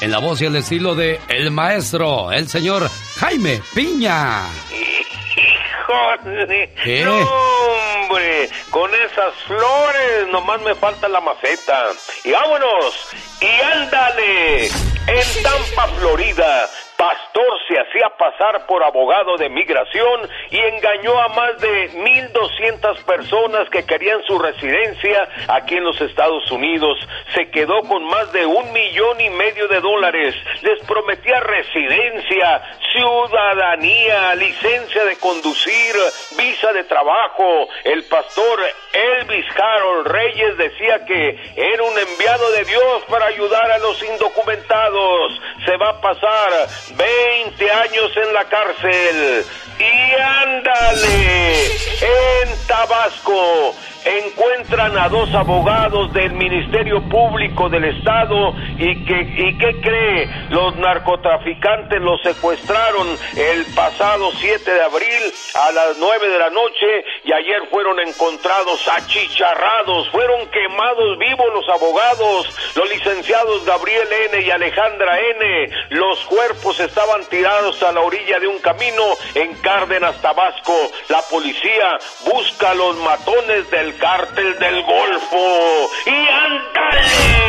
En 0.00 0.10
la 0.10 0.18
voz 0.18 0.42
y 0.42 0.46
el 0.46 0.56
estilo 0.56 0.94
de 0.94 1.20
El 1.28 1.50
Maestro, 1.50 2.32
el 2.32 2.48
señor 2.48 2.90
Jaime 3.16 3.62
Piña. 3.74 4.42
Híjole. 4.70 6.70
¿Qué? 6.82 7.04
No, 7.04 7.16
hombre, 7.16 8.50
con 8.70 8.90
esas 8.94 9.34
flores 9.46 10.28
nomás 10.32 10.60
me 10.62 10.74
falta 10.74 11.08
la 11.08 11.20
maceta. 11.20 11.90
Y 12.24 12.32
vámonos, 12.32 12.94
y 13.40 13.46
ándale. 13.46 14.66
En 14.66 15.42
Tampa, 15.42 15.88
Florida, 15.98 16.68
Pastor 17.04 17.58
se 17.68 17.78
hacía 17.78 18.08
pasar 18.16 18.64
por 18.64 18.82
abogado 18.82 19.36
de 19.36 19.50
migración 19.50 20.26
y 20.50 20.56
engañó 20.56 21.20
a 21.20 21.28
más 21.28 21.60
de 21.60 21.90
1.200 21.90 23.04
personas 23.04 23.68
que 23.68 23.84
querían 23.84 24.22
su 24.22 24.38
residencia 24.38 25.28
aquí 25.48 25.76
en 25.76 25.84
los 25.84 26.00
Estados 26.00 26.50
Unidos. 26.50 26.96
Se 27.34 27.50
quedó 27.50 27.82
con 27.82 28.04
más 28.04 28.32
de 28.32 28.46
un 28.46 28.72
millón 28.72 29.20
y 29.20 29.28
medio 29.28 29.68
de 29.68 29.80
dólares. 29.80 30.34
Les 30.62 30.80
prometía 30.86 31.40
residencia, 31.40 32.62
ciudadanía, 32.94 34.34
licencia 34.36 35.04
de 35.04 35.16
conducir, 35.16 35.94
visa 36.38 36.72
de 36.72 36.84
trabajo. 36.84 37.68
El 37.84 38.04
pastor 38.04 38.60
Elvis 38.94 39.46
Harold 39.54 40.06
Reyes 40.06 40.56
decía 40.56 41.04
que 41.04 41.52
era 41.54 41.82
un 41.82 41.98
enviado 41.98 42.50
de 42.52 42.64
Dios 42.64 43.02
para 43.10 43.26
ayudar 43.26 43.70
a 43.70 43.78
los 43.78 44.02
indocumentados. 44.02 45.40
Se 45.66 45.76
va 45.76 45.90
a 45.90 46.00
pasar 46.00 46.93
20 46.96 47.70
años 47.70 48.10
en 48.16 48.32
la 48.34 48.44
cárcel. 48.44 49.44
Y 49.78 50.20
ándale, 50.20 51.66
en 51.66 52.66
Tabasco 52.66 53.74
encuentran 54.04 54.96
a 54.98 55.08
dos 55.08 55.32
abogados 55.34 56.12
del 56.12 56.32
Ministerio 56.32 57.02
Público 57.08 57.68
del 57.68 57.84
Estado 57.84 58.54
y 58.78 59.04
que 59.04 59.20
y 59.20 59.58
qué 59.58 59.80
cree 59.80 60.28
los 60.50 60.76
narcotraficantes 60.76 62.00
los 62.00 62.20
secuestraron 62.22 63.08
el 63.36 63.64
pasado 63.74 64.30
7 64.32 64.70
de 64.70 64.82
abril 64.82 65.32
a 65.54 65.72
las 65.72 65.96
9 65.98 66.28
de 66.28 66.38
la 66.38 66.50
noche 66.50 67.04
y 67.24 67.32
ayer 67.32 67.62
fueron 67.70 67.98
encontrados 68.00 68.86
achicharrados, 68.88 70.08
fueron 70.10 70.46
quemados 70.48 71.18
vivos 71.18 71.46
los 71.54 71.68
abogados, 71.68 72.54
los 72.74 72.88
licenciados 72.90 73.64
Gabriel 73.64 74.08
N 74.30 74.40
y 74.42 74.50
Alejandra 74.50 75.18
N. 75.18 75.70
Los 75.90 76.18
cuerpos 76.26 76.78
estaban 76.80 77.24
tirados 77.26 77.82
a 77.82 77.92
la 77.92 78.00
orilla 78.00 78.38
de 78.38 78.46
un 78.46 78.58
camino 78.58 79.02
en 79.34 79.54
Cárdenas, 79.56 80.20
Tabasco. 80.20 80.74
La 81.08 81.22
policía 81.30 81.98
busca 82.24 82.74
los 82.74 82.96
matones 82.98 83.70
del 83.70 83.93
cártel 83.98 84.58
del 84.58 84.82
Golfo. 84.82 85.90
¡Y 86.06 86.28
ándale! 86.28 87.44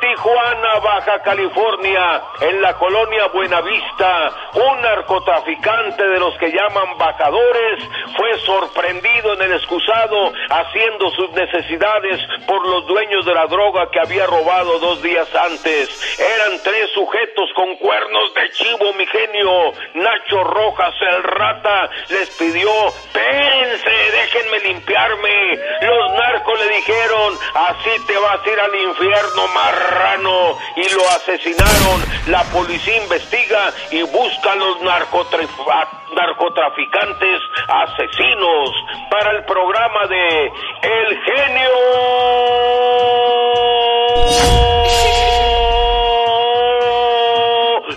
Tijuana, 0.00 0.78
Baja 0.80 1.22
California, 1.22 2.22
en 2.40 2.62
la 2.62 2.74
colonia 2.74 3.26
Buenavista, 3.32 4.32
un 4.54 4.80
narcotraficante 4.80 6.06
de 6.06 6.20
los 6.20 6.36
que 6.38 6.52
llaman 6.52 6.96
bajadores 6.98 7.84
fue 8.16 8.38
sorprendido 8.40 9.34
en 9.34 9.42
el 9.42 9.52
excusado 9.52 10.32
haciendo 10.50 11.10
sus 11.10 11.30
necesidades 11.32 12.20
por 12.46 12.66
los 12.66 12.86
dueños 12.86 13.24
de 13.26 13.34
la 13.34 13.46
droga 13.46 13.90
que 13.90 14.00
había 14.00 14.26
robado 14.26 14.78
dos 14.78 15.02
días 15.02 15.28
antes. 15.34 16.18
Eran 16.18 16.60
tres 16.62 16.90
sujetos 16.94 17.50
con 17.54 17.76
cuernos 17.76 18.34
de 18.34 18.50
chivo, 18.50 18.92
mi 18.94 19.06
genio. 19.06 19.72
Nacho 19.94 20.44
Rojas, 20.44 20.94
el 21.00 21.22
rata, 21.22 21.90
les 22.08 22.30
pidió, 22.36 22.70
espérense, 22.88 23.90
déjenme 24.12 24.60
limpiarme. 24.88 25.60
Los 25.82 26.12
narcos 26.12 26.58
le 26.58 26.68
dijeron, 26.76 27.34
así 27.54 27.90
te 28.06 28.16
vas 28.18 28.40
a 28.44 28.50
ir 28.50 28.60
al 28.60 28.74
infierno, 28.74 29.46
marrano. 29.48 30.58
Y 30.76 30.88
lo 30.94 31.08
asesinaron. 31.10 32.02
La 32.28 32.42
policía 32.44 33.02
investiga 33.02 33.74
y 33.90 34.00
busca 34.02 34.52
a 34.52 34.56
los 34.56 34.80
narcotraficantes 34.82 37.40
asesinos 37.68 38.70
para 39.10 39.32
el 39.32 39.44
programa 39.44 40.06
de 40.06 40.50
El 40.82 41.22
Genio. 41.24 41.68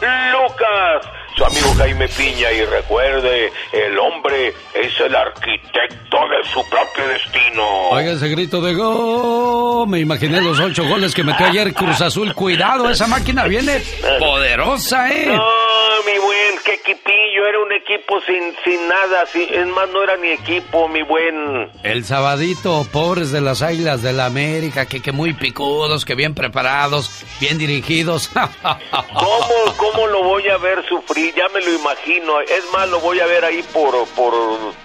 Lucas, 0.31 1.09
su 1.41 1.45
amigo 1.47 1.73
Jaime 1.75 2.07
Piña 2.07 2.51
y 2.51 2.65
recuerde, 2.65 3.51
el 3.71 3.97
hombre 3.97 4.53
es 4.75 4.99
el 4.99 5.15
arquitecto 5.15 6.17
de 6.29 6.49
su 6.53 6.69
propio 6.69 7.07
destino. 7.07 7.63
Oiga 7.89 8.11
ese 8.11 8.27
grito 8.29 8.61
de 8.61 8.75
gol. 8.75 9.87
Me 9.87 9.99
imaginé 9.99 10.39
los 10.39 10.59
ocho 10.59 10.85
goles 10.87 11.15
que 11.15 11.23
metió 11.23 11.47
ayer 11.47 11.73
Cruz 11.73 11.99
Azul. 12.01 12.35
Cuidado, 12.35 12.89
esa 12.89 13.07
máquina 13.07 13.45
viene 13.45 13.81
poderosa, 14.19 15.09
¿eh? 15.11 15.25
No, 15.27 15.41
mi 16.05 16.19
buen, 16.19 16.59
qué 16.63 16.73
equipillo, 16.75 17.47
era 17.47 17.59
un 17.59 17.71
equipo 17.71 18.21
sin, 18.21 18.53
sin 18.63 18.87
nada, 18.87 19.25
sin, 19.27 19.51
es 19.51 19.67
más, 19.67 19.89
no 19.89 20.03
era 20.03 20.17
ni 20.17 20.29
equipo, 20.29 20.87
mi 20.87 21.01
buen. 21.01 21.71
El 21.83 22.05
sabadito, 22.05 22.85
pobres 22.91 23.31
de 23.31 23.41
las 23.41 23.63
águilas 23.63 24.03
de 24.03 24.13
la 24.13 24.25
América, 24.25 24.85
que, 24.85 25.01
que 25.01 25.11
muy 25.11 25.33
picudos, 25.33 26.05
que 26.05 26.13
bien 26.13 26.35
preparados, 26.35 27.23
bien 27.39 27.57
dirigidos. 27.57 28.29
¿Cómo, 28.91 29.77
¿Cómo 29.77 30.07
lo 30.07 30.23
voy 30.23 30.47
a 30.47 30.57
ver 30.57 30.85
sufrir? 30.87 31.30
Ya 31.35 31.47
me 31.53 31.61
lo 31.61 31.73
imagino. 31.73 32.41
Es 32.41 32.63
más, 32.73 32.89
lo 32.89 32.99
voy 32.99 33.19
a 33.19 33.25
ver 33.25 33.45
ahí 33.45 33.63
por, 33.73 34.07
por 34.09 34.33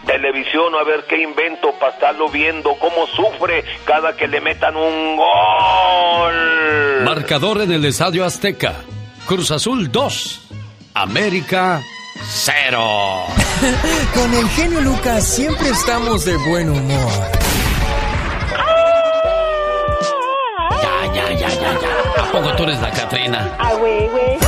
televisión, 0.06 0.74
a 0.74 0.84
ver 0.84 1.04
qué 1.08 1.22
invento 1.22 1.72
para 1.78 1.92
estarlo 1.92 2.28
viendo, 2.28 2.74
cómo 2.78 3.06
sufre 3.08 3.64
cada 3.84 4.16
que 4.16 4.28
le 4.28 4.40
metan 4.40 4.76
un 4.76 5.16
gol. 5.16 7.04
Marcador 7.04 7.62
en 7.62 7.72
el 7.72 7.84
Estadio 7.84 8.24
Azteca. 8.24 8.74
Cruz 9.26 9.50
Azul 9.50 9.90
2, 9.90 10.48
América 10.94 11.82
0. 12.22 13.26
Con 14.14 14.34
el 14.34 14.48
genio 14.50 14.80
Lucas 14.80 15.26
siempre 15.26 15.68
estamos 15.70 16.24
de 16.24 16.36
buen 16.36 16.68
humor. 16.68 17.12
Ya, 20.82 21.14
ya, 21.14 21.32
ya, 21.32 21.48
ya, 21.48 21.80
ya. 21.80 21.95
¿A 22.28 22.32
poco 22.32 22.54
tú 22.56 22.62
eres 22.64 22.80
la 22.80 22.90
Catrina? 22.90 23.56
Ah, 23.58 23.72
güey, 23.74 24.08
güey. 24.08 24.38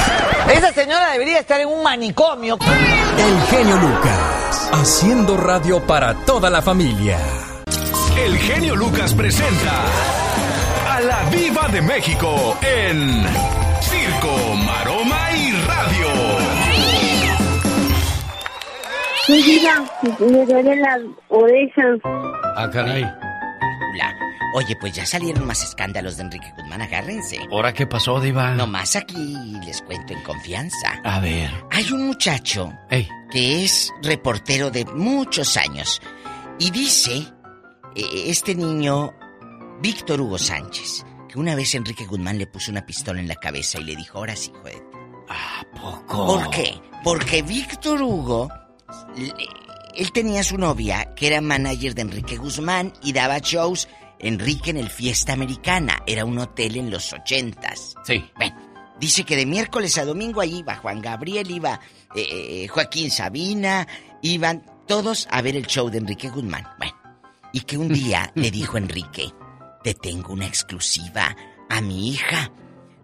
Esa 0.54 0.72
señora 0.72 1.12
debería 1.12 1.38
estar 1.40 1.60
en 1.60 1.68
un 1.68 1.82
manicomio. 1.82 2.58
El 3.18 3.40
genio 3.48 3.76
Lucas, 3.76 4.70
haciendo 4.72 5.36
radio 5.36 5.80
para 5.86 6.14
toda 6.24 6.50
la 6.50 6.62
familia. 6.62 7.18
El 8.16 8.36
genio 8.38 8.74
Lucas 8.76 9.14
presenta 9.14 9.72
a 10.90 11.00
la 11.00 11.22
Viva 11.30 11.68
de 11.68 11.80
México 11.82 12.56
en 12.62 13.24
Circo, 13.80 14.54
Maroma 14.66 15.30
y 15.32 15.52
Radio. 15.66 16.08
Sí, 19.26 19.42
diga, 19.42 19.84
me 20.18 20.46
duelen 20.46 20.80
las 20.80 21.00
orejas. 21.28 21.98
Ah, 22.56 22.68
caray. 22.72 23.04
Oye, 24.54 24.76
pues 24.76 24.94
ya 24.94 25.04
salieron 25.04 25.46
más 25.46 25.62
escándalos 25.62 26.16
de 26.16 26.22
Enrique 26.24 26.52
Guzmán, 26.56 26.80
agárrense. 26.80 27.38
¿Ahora 27.50 27.74
qué 27.74 27.86
pasó, 27.86 28.18
Diva? 28.18 28.52
Nomás 28.52 28.96
aquí 28.96 29.36
les 29.64 29.82
cuento 29.82 30.14
en 30.14 30.22
confianza. 30.22 31.00
A 31.04 31.20
ver. 31.20 31.50
Hay 31.70 31.90
un 31.92 32.06
muchacho 32.06 32.72
Ey. 32.90 33.08
que 33.30 33.64
es 33.64 33.92
reportero 34.02 34.70
de 34.70 34.84
muchos 34.86 35.56
años 35.56 36.00
y 36.58 36.70
dice, 36.70 37.26
eh, 37.94 38.24
este 38.26 38.54
niño, 38.54 39.12
Víctor 39.82 40.20
Hugo 40.20 40.38
Sánchez, 40.38 41.04
que 41.28 41.38
una 41.38 41.54
vez 41.54 41.74
Enrique 41.74 42.06
Guzmán 42.06 42.38
le 42.38 42.46
puso 42.46 42.70
una 42.70 42.86
pistola 42.86 43.20
en 43.20 43.28
la 43.28 43.36
cabeza 43.36 43.78
y 43.78 43.84
le 43.84 43.96
dijo, 43.96 44.18
ahora 44.18 44.34
sí, 44.34 44.50
joder. 44.52 44.82
¿A 45.28 45.62
poco? 45.78 46.26
¿Por 46.26 46.50
qué? 46.50 46.80
Porque 47.04 47.42
Víctor 47.42 48.00
Hugo, 48.00 48.48
él 49.98 50.12
tenía 50.12 50.44
su 50.44 50.56
novia 50.56 51.12
que 51.16 51.26
era 51.26 51.40
manager 51.40 51.94
de 51.94 52.02
Enrique 52.02 52.36
Guzmán 52.36 52.92
y 53.02 53.12
daba 53.12 53.38
shows. 53.40 53.88
Enrique 54.20 54.70
en 54.70 54.78
el 54.78 54.90
Fiesta 54.90 55.32
Americana, 55.32 56.02
era 56.06 56.24
un 56.24 56.38
hotel 56.38 56.76
en 56.76 56.90
los 56.90 57.12
ochentas. 57.12 57.94
Sí. 58.04 58.24
Bueno, 58.36 58.56
dice 58.98 59.24
que 59.24 59.36
de 59.36 59.46
miércoles 59.46 59.96
a 59.98 60.04
domingo 60.04 60.40
ahí 60.40 60.58
iba 60.58 60.76
Juan 60.76 61.00
Gabriel, 61.00 61.50
iba 61.50 61.80
eh, 62.14 62.26
eh, 62.64 62.68
Joaquín 62.68 63.10
Sabina, 63.10 63.86
iban 64.22 64.64
todos 64.86 65.28
a 65.30 65.42
ver 65.42 65.56
el 65.56 65.66
show 65.66 65.90
de 65.90 65.98
Enrique 65.98 66.30
Guzmán. 66.30 66.66
Bueno, 66.78 66.94
y 67.52 67.60
que 67.60 67.76
un 67.76 67.92
día 67.92 68.32
le 68.36 68.50
dijo 68.50 68.76
Enrique, 68.76 69.32
te 69.82 69.94
tengo 69.94 70.32
una 70.32 70.46
exclusiva 70.46 71.36
a 71.68 71.80
mi 71.80 72.08
hija. 72.08 72.52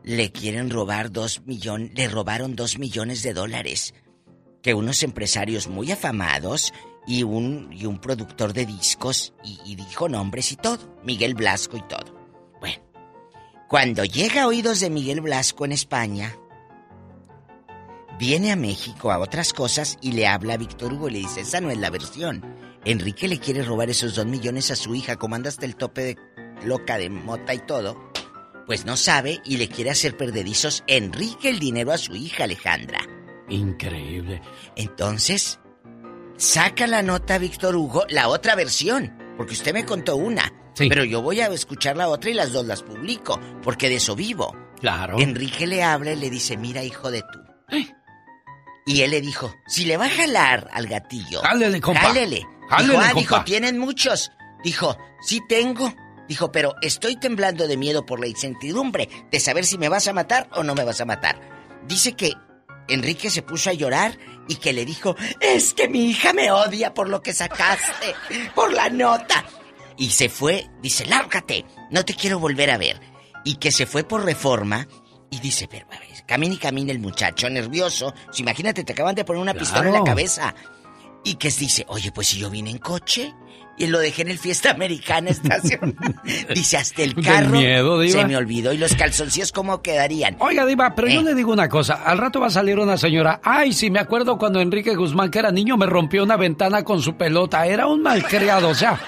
Le 0.02 0.32
quieren 0.32 0.70
robar 0.70 1.10
dos 1.10 1.42
millones, 1.44 1.92
le 1.94 2.08
robaron 2.08 2.56
dos 2.56 2.78
millones 2.78 3.22
de 3.22 3.34
dólares. 3.34 3.94
Que 4.64 4.74
unos 4.74 5.04
empresarios 5.04 5.68
muy 5.68 5.92
afamados 5.92 6.72
y 7.06 7.22
un, 7.22 7.70
y 7.72 7.86
un 7.86 8.00
productor 8.00 8.52
de 8.52 8.66
discos, 8.66 9.32
y, 9.44 9.60
y 9.64 9.76
dijo 9.76 10.08
nombres 10.08 10.50
y 10.50 10.56
todo, 10.56 10.98
Miguel 11.04 11.34
Blasco 11.34 11.76
y 11.76 11.82
todo. 11.82 12.18
Bueno, 12.58 12.82
cuando 13.68 14.04
llega 14.04 14.42
a 14.42 14.46
oídos 14.48 14.80
de 14.80 14.90
Miguel 14.90 15.20
Blasco 15.20 15.64
en 15.64 15.72
España, 15.72 16.36
viene 18.18 18.52
a 18.52 18.56
México 18.56 19.12
a 19.12 19.18
otras 19.18 19.52
cosas 19.52 19.98
y 20.00 20.12
le 20.12 20.26
habla 20.26 20.54
a 20.54 20.58
Víctor 20.58 20.94
Hugo 20.94 21.08
y 21.08 21.12
le 21.12 21.18
dice, 21.20 21.42
esa 21.42 21.60
no 21.60 21.70
es 21.70 21.78
la 21.78 21.90
versión. 21.90 22.42
Enrique 22.84 23.28
le 23.28 23.38
quiere 23.38 23.62
robar 23.62 23.90
esos 23.90 24.14
dos 24.14 24.26
millones 24.26 24.70
a 24.70 24.76
su 24.76 24.94
hija, 24.94 25.16
como 25.16 25.34
anda 25.34 25.48
hasta 25.48 25.66
el 25.66 25.76
tope 25.76 26.02
de 26.02 26.18
loca 26.64 26.98
de 26.98 27.10
mota 27.10 27.54
y 27.54 27.58
todo. 27.58 28.10
Pues 28.66 28.86
no 28.86 28.96
sabe 28.96 29.40
y 29.44 29.58
le 29.58 29.68
quiere 29.68 29.90
hacer 29.90 30.16
perdedizos 30.16 30.84
Enrique 30.86 31.50
el 31.50 31.58
dinero 31.58 31.92
a 31.92 31.98
su 31.98 32.16
hija 32.16 32.44
Alejandra. 32.44 33.13
Increíble. 33.48 34.40
Entonces, 34.76 35.60
saca 36.36 36.86
la 36.86 37.02
nota 37.02 37.38
Víctor 37.38 37.76
Hugo, 37.76 38.04
la 38.08 38.28
otra 38.28 38.54
versión, 38.54 39.16
porque 39.36 39.52
usted 39.52 39.72
me 39.72 39.84
contó 39.84 40.16
una. 40.16 40.52
Pero 40.76 41.04
yo 41.04 41.22
voy 41.22 41.40
a 41.40 41.46
escuchar 41.48 41.96
la 41.96 42.08
otra 42.08 42.30
y 42.30 42.34
las 42.34 42.52
dos 42.52 42.66
las 42.66 42.82
publico, 42.82 43.38
porque 43.62 43.88
de 43.88 43.96
eso 43.96 44.16
vivo. 44.16 44.56
Claro. 44.80 45.20
Enrique 45.20 45.66
le 45.66 45.82
habla 45.82 46.12
y 46.12 46.16
le 46.16 46.30
dice, 46.30 46.56
mira 46.56 46.82
hijo 46.82 47.10
de 47.10 47.22
tú. 47.22 47.40
Y 48.86 49.00
él 49.02 49.12
le 49.12 49.20
dijo, 49.20 49.54
si 49.66 49.84
le 49.84 49.96
va 49.96 50.06
a 50.06 50.10
jalar 50.10 50.68
al 50.72 50.86
gatillo, 50.86 51.40
Jálele, 51.42 51.80
compa. 51.80 52.00
jálele. 52.00 52.42
Jálele, 52.68 52.92
dijo, 52.92 53.02
ah, 53.02 53.06
compa. 53.12 53.20
dijo, 53.20 53.44
tienen 53.44 53.78
muchos. 53.78 54.30
Dijo, 54.62 54.98
sí 55.22 55.40
tengo. 55.48 55.94
Dijo, 56.28 56.50
pero 56.52 56.74
estoy 56.82 57.16
temblando 57.16 57.66
de 57.68 57.76
miedo 57.76 58.04
por 58.04 58.18
la 58.20 58.26
incertidumbre 58.26 59.08
de 59.30 59.40
saber 59.40 59.64
si 59.64 59.78
me 59.78 59.88
vas 59.88 60.08
a 60.08 60.12
matar 60.12 60.48
o 60.54 60.62
no 60.62 60.74
me 60.74 60.84
vas 60.84 61.00
a 61.00 61.04
matar. 61.04 61.40
Dice 61.86 62.14
que 62.14 62.32
Enrique 62.88 63.30
se 63.30 63.42
puso 63.42 63.70
a 63.70 63.74
llorar 63.74 64.18
y 64.48 64.56
que 64.56 64.72
le 64.72 64.84
dijo, 64.84 65.16
es 65.40 65.74
que 65.74 65.88
mi 65.88 66.06
hija 66.10 66.32
me 66.32 66.50
odia 66.50 66.92
por 66.92 67.08
lo 67.08 67.22
que 67.22 67.32
sacaste, 67.32 68.14
por 68.54 68.72
la 68.72 68.88
nota. 68.90 69.44
Y 69.96 70.10
se 70.10 70.28
fue, 70.28 70.68
dice, 70.82 71.06
lárgate, 71.06 71.64
no 71.90 72.04
te 72.04 72.14
quiero 72.14 72.38
volver 72.38 72.70
a 72.70 72.78
ver. 72.78 73.00
Y 73.44 73.56
que 73.56 73.70
se 73.70 73.86
fue 73.86 74.04
por 74.04 74.24
reforma 74.24 74.86
y 75.30 75.40
dice, 75.40 75.68
pero 75.68 75.86
a 75.90 75.98
ver, 75.98 76.24
camina 76.26 76.54
y 76.54 76.58
camina 76.58 76.92
el 76.92 76.98
muchacho 76.98 77.48
nervioso. 77.48 78.12
Si 78.30 78.42
imagínate, 78.42 78.84
te 78.84 78.92
acaban 78.92 79.14
de 79.14 79.24
poner 79.24 79.42
una 79.42 79.54
pistola 79.54 79.88
en 79.88 79.94
la 79.94 80.04
cabeza. 80.04 80.54
Y 81.24 81.36
que 81.36 81.50
dice, 81.50 81.84
oye, 81.88 82.12
pues 82.12 82.28
si 82.28 82.38
yo 82.38 82.50
vine 82.50 82.70
en 82.70 82.78
coche 82.78 83.34
y 83.76 83.86
lo 83.88 83.98
dejé 83.98 84.22
en 84.22 84.28
el 84.28 84.38
fiesta 84.38 84.70
americana 84.70 85.30
estación. 85.30 85.96
dice, 86.54 86.76
hasta 86.76 87.02
el 87.02 87.14
carro 87.14 87.50
miedo, 87.58 88.00
Diva. 88.00 88.20
se 88.20 88.26
me 88.26 88.36
olvidó. 88.36 88.72
¿Y 88.72 88.78
los 88.78 88.94
calzoncillos 88.94 89.52
cómo 89.52 89.82
quedarían? 89.82 90.36
Oiga, 90.38 90.64
Diva, 90.66 90.94
pero 90.94 91.08
yo 91.08 91.20
Eh. 91.20 91.24
le 91.24 91.34
digo 91.34 91.52
una 91.52 91.68
cosa. 91.68 91.94
Al 92.04 92.18
rato 92.18 92.40
va 92.40 92.46
a 92.46 92.50
salir 92.50 92.78
una 92.78 92.96
señora. 92.96 93.40
Ay, 93.42 93.72
sí, 93.72 93.90
me 93.90 93.98
acuerdo 94.00 94.38
cuando 94.38 94.60
Enrique 94.60 94.94
Guzmán, 94.94 95.30
que 95.30 95.38
era 95.40 95.50
niño, 95.50 95.76
me 95.76 95.86
rompió 95.86 96.22
una 96.22 96.36
ventana 96.36 96.84
con 96.84 97.00
su 97.02 97.16
pelota. 97.16 97.66
Era 97.66 97.86
un 97.86 98.02
malcriado. 98.02 98.68
O 98.68 98.74
sea, 98.74 98.98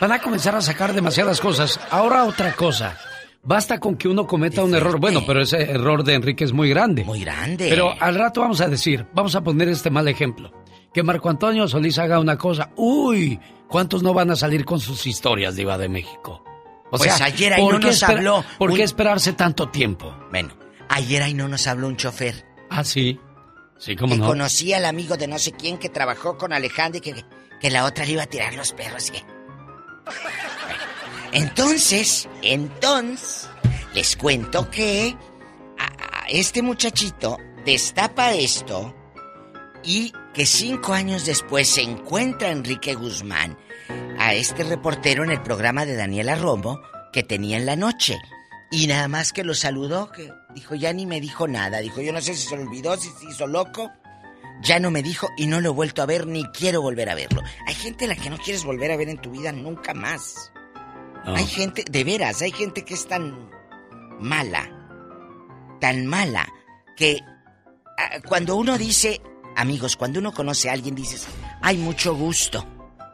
van 0.00 0.12
a 0.12 0.20
comenzar 0.20 0.54
a 0.54 0.60
sacar 0.60 0.92
demasiadas 0.92 1.40
cosas. 1.40 1.80
Ahora 1.90 2.24
otra 2.24 2.52
cosa. 2.52 2.96
Basta 3.44 3.78
con 3.80 3.96
que 3.96 4.06
uno 4.06 4.24
cometa 4.26 4.62
un 4.62 4.72
error. 4.72 5.00
Bueno, 5.00 5.24
pero 5.26 5.42
ese 5.42 5.62
error 5.62 6.04
de 6.04 6.14
Enrique 6.14 6.44
es 6.44 6.52
muy 6.52 6.68
grande. 6.68 7.02
Muy 7.02 7.20
grande. 7.22 7.66
Pero 7.68 7.92
al 7.98 8.14
rato 8.14 8.40
vamos 8.40 8.60
a 8.60 8.68
decir, 8.68 9.04
vamos 9.14 9.34
a 9.34 9.40
poner 9.42 9.68
este 9.68 9.90
mal 9.90 10.06
ejemplo. 10.06 10.52
Que 10.94 11.02
Marco 11.02 11.28
Antonio 11.28 11.66
Solís 11.66 11.98
haga 11.98 12.20
una 12.20 12.36
cosa. 12.38 12.70
Uy, 12.76 13.40
¿cuántos 13.72 14.02
no 14.04 14.14
van 14.14 14.30
a 14.30 14.36
salir 14.36 14.64
con 14.64 14.78
sus 14.78 15.06
historias, 15.06 15.56
Diva 15.56 15.76
de 15.78 15.88
México? 15.88 16.44
O 16.92 16.98
pues 16.98 17.12
sea, 17.14 17.26
ayer 17.26 17.54
ahí 17.54 17.62
¿por 17.62 17.72
no 17.74 17.80
nos 17.80 18.02
habló. 18.02 18.44
¿Por 18.58 18.70
un- 18.70 18.76
qué 18.76 18.82
esperarse 18.82 19.32
tanto 19.32 19.70
tiempo? 19.70 20.14
Bueno, 20.30 20.54
ayer 20.90 21.22
ahí 21.22 21.32
no 21.34 21.48
nos 21.48 21.66
habló 21.66 21.88
un 21.88 21.96
chofer. 21.96 22.44
Ah, 22.70 22.84
sí. 22.84 23.18
Sí, 23.78 23.96
cómo 23.96 24.12
que 24.14 24.20
no. 24.20 24.26
conocía 24.28 24.76
al 24.76 24.84
amigo 24.84 25.16
de 25.16 25.26
no 25.26 25.38
sé 25.38 25.52
quién 25.52 25.78
que 25.78 25.88
trabajó 25.88 26.36
con 26.38 26.52
Alejandro 26.52 26.98
y 26.98 27.00
que, 27.00 27.24
que 27.60 27.70
la 27.70 27.84
otra 27.86 28.04
le 28.04 28.12
iba 28.12 28.22
a 28.22 28.26
tirar 28.26 28.54
los 28.54 28.72
perros. 28.72 29.10
Entonces, 31.32 32.28
entonces, 32.42 33.48
les 33.94 34.16
cuento 34.16 34.70
que 34.70 35.16
a- 35.78 36.24
a 36.24 36.28
este 36.28 36.62
muchachito 36.62 37.38
destapa 37.64 38.34
esto 38.34 38.94
y 39.82 40.12
que 40.34 40.46
cinco 40.46 40.92
años 40.92 41.24
después 41.24 41.68
se 41.68 41.82
encuentra 41.82 42.50
Enrique 42.50 42.94
Guzmán 42.94 43.56
a 44.18 44.34
este 44.34 44.64
reportero 44.64 45.24
en 45.24 45.30
el 45.30 45.42
programa 45.42 45.84
de 45.84 45.96
Daniela 45.96 46.36
Romo 46.36 46.80
que 47.12 47.22
tenía 47.22 47.56
en 47.56 47.66
la 47.66 47.76
noche. 47.76 48.18
Y 48.70 48.86
nada 48.86 49.06
más 49.08 49.32
que 49.32 49.44
lo 49.44 49.54
saludó, 49.54 50.10
que 50.10 50.32
dijo, 50.54 50.74
ya 50.74 50.92
ni 50.92 51.04
me 51.04 51.20
dijo 51.20 51.46
nada. 51.46 51.78
Dijo, 51.78 52.00
yo 52.00 52.12
no 52.12 52.20
sé 52.20 52.34
si 52.34 52.48
se 52.48 52.56
lo 52.56 52.62
olvidó, 52.62 52.96
si 52.96 53.10
se 53.10 53.26
hizo 53.28 53.46
loco. 53.46 53.92
Ya 54.62 54.78
no 54.78 54.90
me 54.90 55.02
dijo 55.02 55.28
y 55.36 55.46
no 55.46 55.60
lo 55.60 55.70
he 55.70 55.72
vuelto 55.74 56.02
a 56.02 56.06
ver 56.06 56.26
ni 56.26 56.44
quiero 56.52 56.80
volver 56.80 57.10
a 57.10 57.14
verlo. 57.14 57.42
Hay 57.66 57.74
gente 57.74 58.04
a 58.04 58.08
la 58.08 58.16
que 58.16 58.30
no 58.30 58.38
quieres 58.38 58.64
volver 58.64 58.92
a 58.92 58.96
ver 58.96 59.08
en 59.08 59.20
tu 59.20 59.30
vida 59.30 59.52
nunca 59.52 59.92
más. 59.92 60.52
Hay 61.24 61.46
gente, 61.46 61.84
de 61.88 62.04
veras, 62.04 62.42
hay 62.42 62.50
gente 62.50 62.84
que 62.84 62.94
es 62.94 63.06
tan 63.06 63.50
mala, 64.18 64.68
tan 65.80 66.06
mala, 66.06 66.48
que 66.96 67.20
ah, 67.98 68.20
cuando 68.26 68.56
uno 68.56 68.76
dice, 68.76 69.20
amigos, 69.56 69.96
cuando 69.96 70.18
uno 70.18 70.32
conoce 70.32 70.68
a 70.68 70.72
alguien 70.72 70.94
dices, 70.94 71.26
hay 71.60 71.78
mucho 71.78 72.14
gusto, 72.14 72.66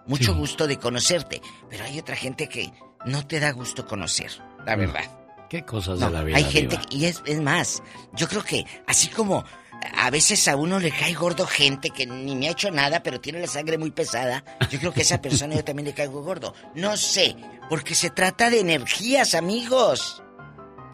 mucho 0.09 0.35
gusto 0.35 0.66
de 0.66 0.78
conocerte, 0.78 1.40
pero 1.70 1.85
hay 1.85 1.98
otra 1.98 2.16
gente 2.16 2.48
que 2.48 2.72
no 3.06 3.24
te 3.26 3.39
da 3.39 3.52
gusto 3.52 3.86
conocer, 3.86 4.32
la 4.66 4.74
verdad. 4.74 5.05
Qué 5.48 5.64
cosas 5.64 5.98
No, 6.01 6.06
de 6.09 6.12
la 6.12 6.22
vida. 6.24 6.36
hay 6.36 6.44
gente, 6.44 6.76
Diva. 6.76 6.82
y 6.90 7.05
es, 7.06 7.22
es 7.24 7.40
más, 7.40 7.82
yo 8.12 8.28
creo 8.28 8.43
que 8.43 8.66
así 8.86 9.09
como 9.09 9.44
a 9.97 10.10
veces 10.10 10.47
a 10.48 10.56
uno 10.56 10.78
le 10.80 10.90
cae 10.90 11.14
gordo 11.14 11.47
gente 11.47 11.90
que 11.90 12.05
ni 12.05 12.35
me 12.35 12.48
ha 12.48 12.51
hecho 12.51 12.70
nada, 12.70 13.02
pero 13.02 13.20
tiene 13.20 13.39
la 13.40 13.47
sangre 13.47 13.78
muy 13.78 13.90
pesada, 13.93 14.44
yo 14.70 14.78
creo 14.80 14.93
que 14.93 15.01
a 15.01 15.02
esa 15.05 15.22
persona 15.22 15.55
yo 15.55 15.64
también 15.64 15.86
le 15.86 15.94
caigo 15.94 16.22
gordo. 16.22 16.52
No 16.74 16.97
sé, 16.97 17.36
porque 17.70 17.94
se 17.94 18.10
trata 18.10 18.51
de 18.51 18.60
energías, 18.60 19.35
amigos. 19.35 20.22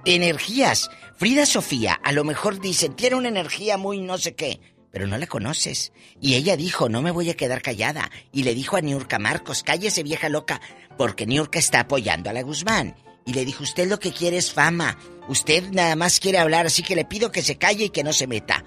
Energías. 0.05 0.91
Frida 1.17 1.47
Sofía, 1.47 1.95
a 2.03 2.13
lo 2.13 2.25
mejor 2.25 2.61
dicen, 2.61 2.95
tiene 2.95 3.17
una 3.17 3.29
energía 3.29 3.77
muy 3.79 4.01
no 4.01 4.19
sé 4.19 4.35
qué, 4.35 4.61
pero 4.95 5.09
no 5.09 5.19
la 5.19 5.27
conoces. 5.27 5.93
Y 6.21 6.35
ella 6.35 6.57
dijo, 6.57 6.89
no 6.89 7.03
me 7.03 7.11
voy 7.11 7.29
a 7.29 7.35
quedar 7.37 7.61
callada. 7.63 8.13
Y 8.33 8.45
le 8.45 8.55
dijo 8.55 8.77
a 8.77 8.81
Niurka 8.81 9.19
Marcos, 9.19 9.65
cállese 9.65 10.05
vieja 10.05 10.29
loca, 10.29 10.61
porque 10.97 11.27
Niurka 11.27 11.59
está 11.59 11.81
apoyando 11.81 12.31
a 12.31 12.33
la 12.33 12.43
Guzmán. 12.43 12.95
Y 13.27 13.33
le 13.33 13.45
dijo, 13.45 13.65
usted 13.65 13.91
lo 13.91 13.99
que 13.99 14.13
quiere 14.13 14.37
es 14.37 14.53
fama. 14.53 14.97
Usted 15.29 15.73
nada 15.73 15.97
más 15.97 16.21
quiere 16.21 16.39
hablar, 16.39 16.67
así 16.67 16.85
que 16.85 16.95
le 16.95 17.05
pido 17.05 17.33
que 17.33 17.43
se 17.43 17.57
calle 17.57 17.87
y 17.87 17.91
que 17.91 18.05
no 18.05 18.13
se 18.13 18.29
meta. 18.29 18.65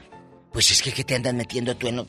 Pues 0.51 0.69
es 0.69 0.81
que, 0.81 0.91
¿qué 0.91 1.05
te 1.05 1.15
andas 1.15 1.33
metiendo 1.33 1.77
tú 1.77 1.87
en 1.87 2.05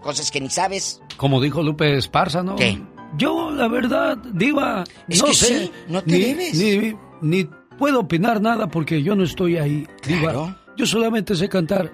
cosas 0.00 0.30
que 0.30 0.40
ni 0.40 0.48
sabes? 0.48 1.02
Como 1.18 1.38
dijo 1.38 1.62
Lupe 1.62 1.98
Esparza, 1.98 2.42
¿no? 2.42 2.56
¿Qué? 2.56 2.80
Yo, 3.18 3.50
la 3.50 3.68
verdad, 3.68 4.16
Diva, 4.32 4.84
Es 5.06 5.18
no 5.18 5.26
que 5.26 5.34
sé. 5.34 5.46
sí, 5.46 5.72
no 5.86 6.02
te 6.02 6.12
ni, 6.12 6.20
debes. 6.20 6.54
Ni, 6.54 6.94
ni 7.20 7.48
puedo 7.76 8.00
opinar 8.00 8.40
nada 8.40 8.68
porque 8.68 9.02
yo 9.02 9.14
no 9.14 9.24
estoy 9.24 9.58
ahí, 9.58 9.86
Diva. 10.06 10.56
Yo 10.78 10.86
solamente 10.86 11.36
sé 11.36 11.46
cantar. 11.46 11.92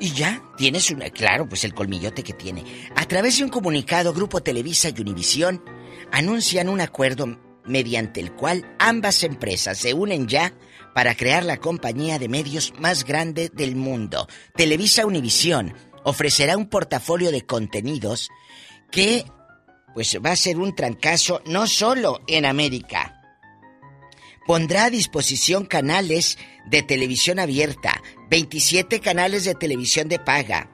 Y 0.00 0.12
ya, 0.12 0.42
tienes 0.56 0.90
una. 0.90 1.10
Claro, 1.10 1.48
pues 1.48 1.64
el 1.64 1.74
colmillote 1.74 2.22
que 2.22 2.32
tiene. 2.32 2.64
A 2.94 3.06
través 3.06 3.38
de 3.38 3.44
un 3.44 3.50
comunicado, 3.50 4.12
Grupo 4.12 4.42
Televisa 4.42 4.90
y 4.90 5.00
Univisión 5.00 5.62
anuncian 6.12 6.68
un 6.68 6.80
acuerdo 6.80 7.38
mediante 7.64 8.20
el 8.20 8.32
cual 8.32 8.74
ambas 8.78 9.22
empresas 9.22 9.78
se 9.78 9.94
unen 9.94 10.28
ya 10.28 10.54
para 10.94 11.14
crear 11.14 11.44
la 11.44 11.58
compañía 11.58 12.18
de 12.18 12.28
medios 12.28 12.72
más 12.78 13.04
grande 13.04 13.50
del 13.52 13.76
mundo. 13.76 14.26
Televisa 14.54 15.06
Univisión 15.06 15.74
ofrecerá 16.04 16.56
un 16.56 16.66
portafolio 16.66 17.30
de 17.30 17.46
contenidos 17.46 18.28
que 18.90 19.24
pues 19.94 20.16
va 20.24 20.30
a 20.32 20.36
ser 20.36 20.58
un 20.58 20.74
trancazo 20.74 21.42
no 21.46 21.66
solo 21.66 22.20
en 22.26 22.44
América. 22.44 23.19
Pondrá 24.50 24.86
a 24.86 24.90
disposición 24.90 25.64
canales 25.64 26.36
de 26.66 26.82
televisión 26.82 27.38
abierta, 27.38 28.02
27 28.30 28.98
canales 28.98 29.44
de 29.44 29.54
televisión 29.54 30.08
de 30.08 30.18
paga, 30.18 30.68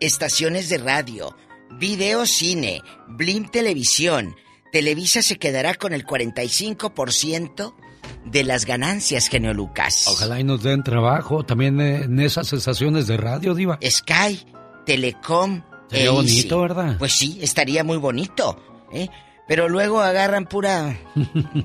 estaciones 0.00 0.68
de 0.68 0.78
radio, 0.78 1.36
video 1.78 2.26
cine, 2.26 2.82
Blim 3.06 3.48
Televisión. 3.48 4.34
Televisa 4.72 5.22
se 5.22 5.38
quedará 5.38 5.74
con 5.74 5.92
el 5.92 6.04
45% 6.04 7.76
de 8.24 8.42
las 8.42 8.66
ganancias, 8.66 9.28
genio 9.28 9.54
Lucas. 9.54 10.08
Ojalá 10.08 10.40
y 10.40 10.42
nos 10.42 10.64
den 10.64 10.82
trabajo 10.82 11.44
también 11.44 11.80
eh, 11.80 12.02
en 12.06 12.18
esas 12.18 12.52
estaciones 12.52 13.06
de 13.06 13.16
radio, 13.16 13.54
Diva. 13.54 13.78
Sky, 13.88 14.44
Telecom. 14.84 15.62
Sería 15.88 16.06
e 16.06 16.08
bonito. 16.08 16.60
¿verdad? 16.60 16.96
Pues 16.98 17.12
sí, 17.12 17.38
estaría 17.40 17.84
muy 17.84 17.98
bonito. 17.98 18.60
¿eh? 18.92 19.08
Pero 19.50 19.68
luego 19.68 20.00
agarran 20.00 20.46
pura 20.46 20.96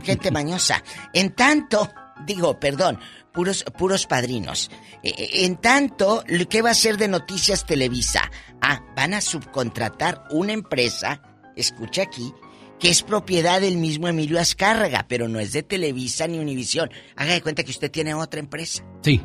gente 0.01 0.31
mañosa. 0.31 0.83
En 1.13 1.35
tanto, 1.35 1.93
digo, 2.25 2.59
perdón, 2.59 2.99
puros, 3.31 3.63
puros 3.77 4.07
padrinos. 4.07 4.71
Eh, 5.03 5.13
eh, 5.15 5.29
En 5.45 5.57
tanto, 5.57 6.23
¿qué 6.49 6.63
va 6.63 6.71
a 6.71 6.73
ser 6.73 6.97
de 6.97 7.07
Noticias 7.07 7.63
Televisa? 7.67 8.31
Ah, 8.59 8.81
van 8.95 9.13
a 9.13 9.21
subcontratar 9.21 10.23
una 10.31 10.53
empresa, 10.53 11.21
escucha 11.55 12.01
aquí, 12.01 12.33
que 12.79 12.89
es 12.89 13.03
propiedad 13.03 13.61
del 13.61 13.77
mismo 13.77 14.07
Emilio 14.07 14.39
Azcárraga, 14.39 15.05
pero 15.07 15.27
no 15.27 15.39
es 15.39 15.51
de 15.51 15.61
Televisa 15.61 16.25
ni 16.25 16.39
Univisión. 16.39 16.89
Haga 17.15 17.33
de 17.33 17.43
cuenta 17.43 17.63
que 17.63 17.69
usted 17.69 17.91
tiene 17.91 18.15
otra 18.15 18.39
empresa. 18.39 18.83
Sí. 19.03 19.21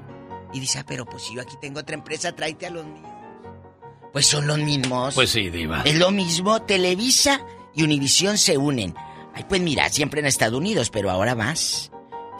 Y 0.53 0.61
dice, 0.61 0.81
ah, 0.81 0.85
pero 0.87 1.07
pues 1.07 1.23
si 1.23 1.35
yo 1.35 1.41
aquí 1.41 1.55
tengo 1.63 1.81
otra 1.81 1.95
empresa, 1.95 2.37
tráete 2.37 2.67
a 2.67 2.71
los 2.71 2.85
míos. 2.85 3.09
Pues 4.13 4.27
son 4.27 4.47
los 4.47 4.59
mismos. 4.59 5.15
Pues 5.15 5.31
sí, 5.31 5.49
Diva. 5.49 5.81
Es 5.87 5.97
lo 5.97 6.11
mismo, 6.11 6.61
Televisa 6.61 7.41
y 7.75 7.83
Univisión 7.83 8.39
se 8.39 8.59
unen. 8.59 8.95
Ay, 9.35 9.45
pues 9.49 9.61
mira, 9.61 9.89
siempre 9.89 10.21
en 10.21 10.27
Estados 10.27 10.59
Unidos, 10.59 10.91
pero 10.91 11.11
ahora 11.11 11.35
más. 11.35 11.91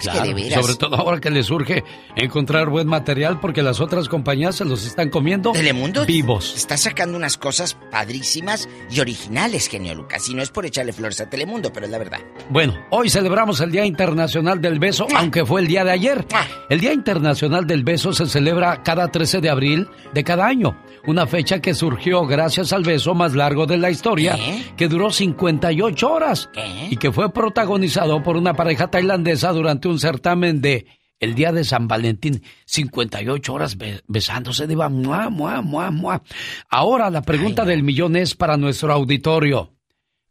Es 0.01 0.05
Claro, 0.09 0.23
que 0.23 0.29
de 0.29 0.35
veras. 0.35 0.61
sobre 0.61 0.75
todo 0.77 0.97
ahora 0.97 1.21
que 1.21 1.31
le 1.31 1.43
surge 1.43 1.85
encontrar 2.17 2.69
buen 2.71 2.87
material 2.89 3.39
porque 3.41 3.63
las 3.63 3.81
otras 3.81 4.09
compañías 4.09 4.57
se 4.57 4.65
los 4.65 4.87
están 4.87 5.11
comiendo 5.11 5.53
Telemundo 5.53 6.07
vivos. 6.07 6.55
está 6.57 6.77
sacando 6.77 7.17
unas 7.17 7.37
cosas 7.37 7.77
padrísimas 7.91 8.69
y 8.91 9.01
originales, 9.01 9.69
genio 9.69 9.95
Lucas. 9.95 10.29
Y 10.29 10.35
no 10.35 10.43
es 10.43 10.51
por 10.51 10.65
echarle 10.67 10.93
flores 10.93 11.21
a 11.21 11.29
Telemundo, 11.29 11.73
pero 11.73 11.87
es 11.87 11.93
la 11.93 11.99
verdad. 11.99 12.19
Bueno, 12.49 12.75
hoy 12.91 13.11
celebramos 13.11 13.61
el 13.61 13.71
Día 13.71 13.85
Internacional 13.85 14.61
del 14.61 14.79
Beso, 14.79 15.07
aunque 15.15 15.45
fue 15.45 15.61
el 15.61 15.67
día 15.67 15.85
de 15.85 15.91
ayer. 15.93 16.27
El 16.69 16.81
Día 16.81 16.93
Internacional 16.93 17.67
del 17.67 17.85
Beso 17.85 18.13
se 18.13 18.27
celebra 18.27 18.83
cada 18.83 19.09
13 19.09 19.41
de 19.41 19.51
abril 19.51 19.89
de 20.15 20.25
cada 20.25 20.47
año, 20.47 20.77
una 21.07 21.27
fecha 21.27 21.61
que 21.61 21.75
surgió 21.75 22.27
gracias 22.27 22.73
al 22.73 22.83
beso 22.85 23.15
más 23.15 23.35
largo 23.35 23.67
de 23.67 23.77
la 23.77 23.91
historia, 23.91 24.37
que 24.77 24.89
duró 24.89 25.11
58 25.11 26.11
horas 26.11 26.49
y 26.91 26.97
que 26.97 27.13
fue 27.13 27.33
protagonizado 27.33 28.23
por 28.23 28.37
una 28.37 28.55
pareja 28.55 28.89
tailandesa 28.89 29.53
durante 29.53 29.89
un 29.91 29.99
certamen 30.01 30.61
de 30.61 30.87
el 31.19 31.35
día 31.35 31.53
de 31.53 31.65
San 31.65 31.87
Valentín, 31.87 32.43
58 32.65 33.53
horas 33.53 33.77
be- 33.77 34.01
besándose, 34.09 34.67
diva, 34.67 34.89
mua, 34.89 35.29
mua, 35.29 35.61
mua, 35.61 35.91
mua. 35.91 36.23
Ahora 36.71 37.11
la 37.11 37.21
pregunta 37.23 37.65
del 37.67 37.83
millón 37.83 38.17
es 38.17 38.35
para 38.35 38.57
nuestro 38.57 38.91
auditorio. 38.93 39.75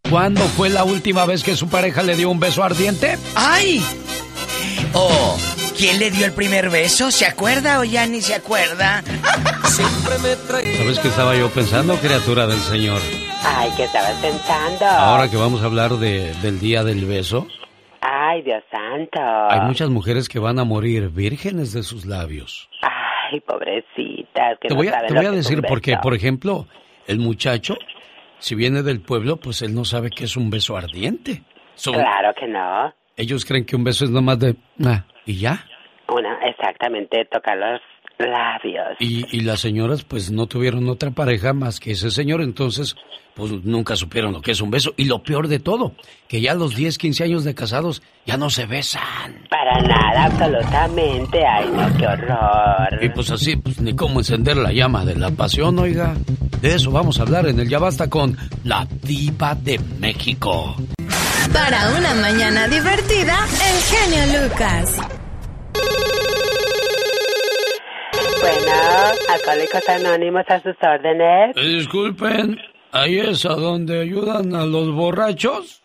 ¿Cuándo 0.09 0.41
fue 0.47 0.69
la 0.69 0.83
última 0.85 1.25
vez 1.25 1.43
que 1.43 1.55
su 1.55 1.67
pareja 1.67 2.01
le 2.01 2.15
dio 2.15 2.29
un 2.31 2.39
beso 2.39 2.63
ardiente? 2.63 3.17
¡Ay! 3.35 3.83
Oh, 4.93 5.37
¿quién 5.77 5.99
le 5.99 6.09
dio 6.09 6.25
el 6.25 6.31
primer 6.31 6.69
beso? 6.69 7.11
¿Se 7.11 7.25
acuerda 7.25 7.79
o 7.79 7.83
ya 7.83 8.07
ni 8.07 8.21
se 8.21 8.33
acuerda? 8.33 9.03
Siempre 9.65 10.17
me 10.23 10.35
trae. 10.47 10.77
¿Sabes 10.77 10.99
qué 10.99 11.07
estaba 11.09 11.35
yo 11.35 11.49
pensando, 11.51 11.95
criatura 11.97 12.47
del 12.47 12.59
Señor? 12.61 12.99
Ay, 13.43 13.69
¿qué 13.77 13.83
estabas 13.83 14.15
pensando? 14.21 14.85
Ahora 14.85 15.29
que 15.29 15.37
vamos 15.37 15.61
a 15.61 15.65
hablar 15.65 15.97
de- 15.97 16.33
del 16.41 16.59
Día 16.59 16.83
del 16.83 17.05
Beso, 17.05 17.47
Ay, 18.01 18.41
Dios 18.43 18.63
santo. 18.71 19.19
hay 19.21 19.61
muchas 19.61 19.89
mujeres 19.89 20.29
que 20.29 20.39
van 20.39 20.57
a 20.59 20.63
morir 20.63 21.09
vírgenes 21.09 21.73
de 21.73 21.83
sus 21.83 22.05
labios. 22.05 22.69
Ay, 22.81 23.39
pobrecitas, 23.41 24.57
que 24.61 24.69
Te 24.69 24.73
no 24.73 24.77
voy 24.77 24.87
a, 24.87 25.01
te 25.05 25.13
voy 25.13 25.25
a 25.25 25.29
que 25.31 25.35
decir 25.37 25.61
porque, 25.67 25.97
por 25.97 26.13
ejemplo, 26.15 26.65
el 27.07 27.19
muchacho, 27.19 27.75
si 28.39 28.55
viene 28.55 28.83
del 28.83 29.01
pueblo, 29.01 29.37
pues 29.37 29.61
él 29.61 29.73
no 29.75 29.83
sabe 29.85 30.09
qué 30.09 30.23
es 30.23 30.37
un 30.37 30.49
beso 30.49 30.77
ardiente. 30.77 31.43
Son- 31.75 31.93
Claro 31.93 32.33
que 32.39 32.47
no. 32.47 32.93
Ellos 33.17 33.43
creen 33.45 33.65
que 33.65 33.75
un 33.75 33.83
beso 33.83 34.05
es 34.05 34.11
nomás 34.11 34.39
de... 34.39 34.55
"Ah", 34.85 35.03
y 35.25 35.37
ya. 35.39 35.65
Una, 36.07 36.39
exactamente, 36.45 37.25
tocar 37.25 37.57
los 37.57 37.81
labios. 38.19 38.97
Y, 38.99 39.25
y 39.35 39.41
las 39.41 39.61
señoras 39.61 40.03
pues 40.03 40.31
no 40.31 40.47
tuvieron 40.47 40.87
otra 40.89 41.11
pareja 41.11 41.53
más 41.53 41.79
que 41.79 41.91
ese 41.91 42.11
señor, 42.11 42.41
entonces 42.41 42.95
pues 43.39 43.51
nunca 43.63 43.95
supieron 43.95 44.33
lo 44.33 44.41
que 44.41 44.51
es 44.51 44.61
un 44.61 44.69
beso. 44.69 44.93
Y 44.97 45.05
lo 45.05 45.23
peor 45.23 45.47
de 45.47 45.59
todo, 45.59 45.93
que 46.27 46.41
ya 46.41 46.51
a 46.51 46.55
los 46.55 46.75
10, 46.75 46.97
15 46.97 47.23
años 47.23 47.43
de 47.45 47.55
casados 47.55 48.01
ya 48.25 48.37
no 48.37 48.49
se 48.49 48.65
besan. 48.65 49.47
Para 49.49 49.81
nada, 49.81 50.25
absolutamente. 50.25 51.45
Ay, 51.45 51.69
no, 51.71 51.97
qué 51.97 52.05
horror. 52.05 53.03
Y 53.03 53.09
pues 53.09 53.31
así, 53.31 53.55
pues 53.55 53.79
ni 53.79 53.95
cómo 53.95 54.19
encender 54.19 54.57
la 54.57 54.73
llama 54.73 55.05
de 55.05 55.15
la 55.15 55.31
pasión, 55.31 55.79
oiga. 55.79 56.15
De 56.61 56.75
eso 56.75 56.91
vamos 56.91 57.19
a 57.19 57.23
hablar 57.23 57.47
en 57.47 57.59
el 57.59 57.69
Ya 57.69 57.79
Basta 57.79 58.09
con 58.09 58.37
la 58.65 58.85
diva 59.03 59.55
de 59.55 59.79
México. 59.99 60.75
Para 61.53 61.89
una 61.97 62.13
mañana 62.15 62.67
divertida, 62.67 63.39
el 63.45 63.81
genio 63.81 64.43
Lucas. 64.43 64.97
Bueno, 68.39 68.71
Alcohólicos 69.33 69.89
Anónimos 69.89 70.43
a 70.47 70.61
sus 70.61 70.75
órdenes. 70.81 71.55
Disculpen, 71.55 72.57
¿ahí 72.91 73.19
es 73.19 73.45
a 73.45 73.53
donde 73.53 74.01
ayudan 74.01 74.55
a 74.55 74.65
los 74.65 74.91
borrachos? 74.93 75.83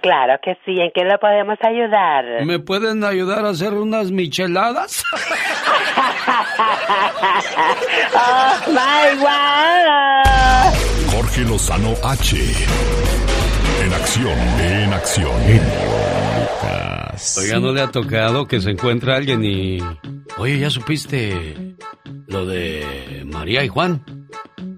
Claro 0.00 0.34
que 0.42 0.54
sí, 0.64 0.80
¿en 0.80 0.90
qué 0.94 1.04
le 1.04 1.16
podemos 1.18 1.58
ayudar? 1.62 2.44
¿Me 2.44 2.58
pueden 2.58 3.04
ayudar 3.04 3.44
a 3.44 3.50
hacer 3.50 3.74
unas 3.74 4.10
micheladas? 4.10 5.04
¡Oh, 8.14 8.54
my 8.68 9.16
God! 9.20 10.74
Jorge 11.12 11.42
Lozano 11.42 11.94
H. 12.02 12.36
En 13.84 13.92
acción, 13.92 14.38
en 14.60 14.92
acción. 14.92 16.21
Oiga, 17.38 17.60
¿no 17.60 17.72
le 17.72 17.80
ha 17.80 17.90
tocado 17.90 18.46
que 18.46 18.60
se 18.60 18.70
encuentre 18.70 19.14
alguien 19.14 19.44
y... 19.44 19.78
Oye, 20.38 20.58
¿ya 20.58 20.70
supiste 20.70 21.76
lo 22.26 22.46
de 22.46 23.24
María 23.26 23.64
y 23.64 23.68
Juan? 23.68 24.04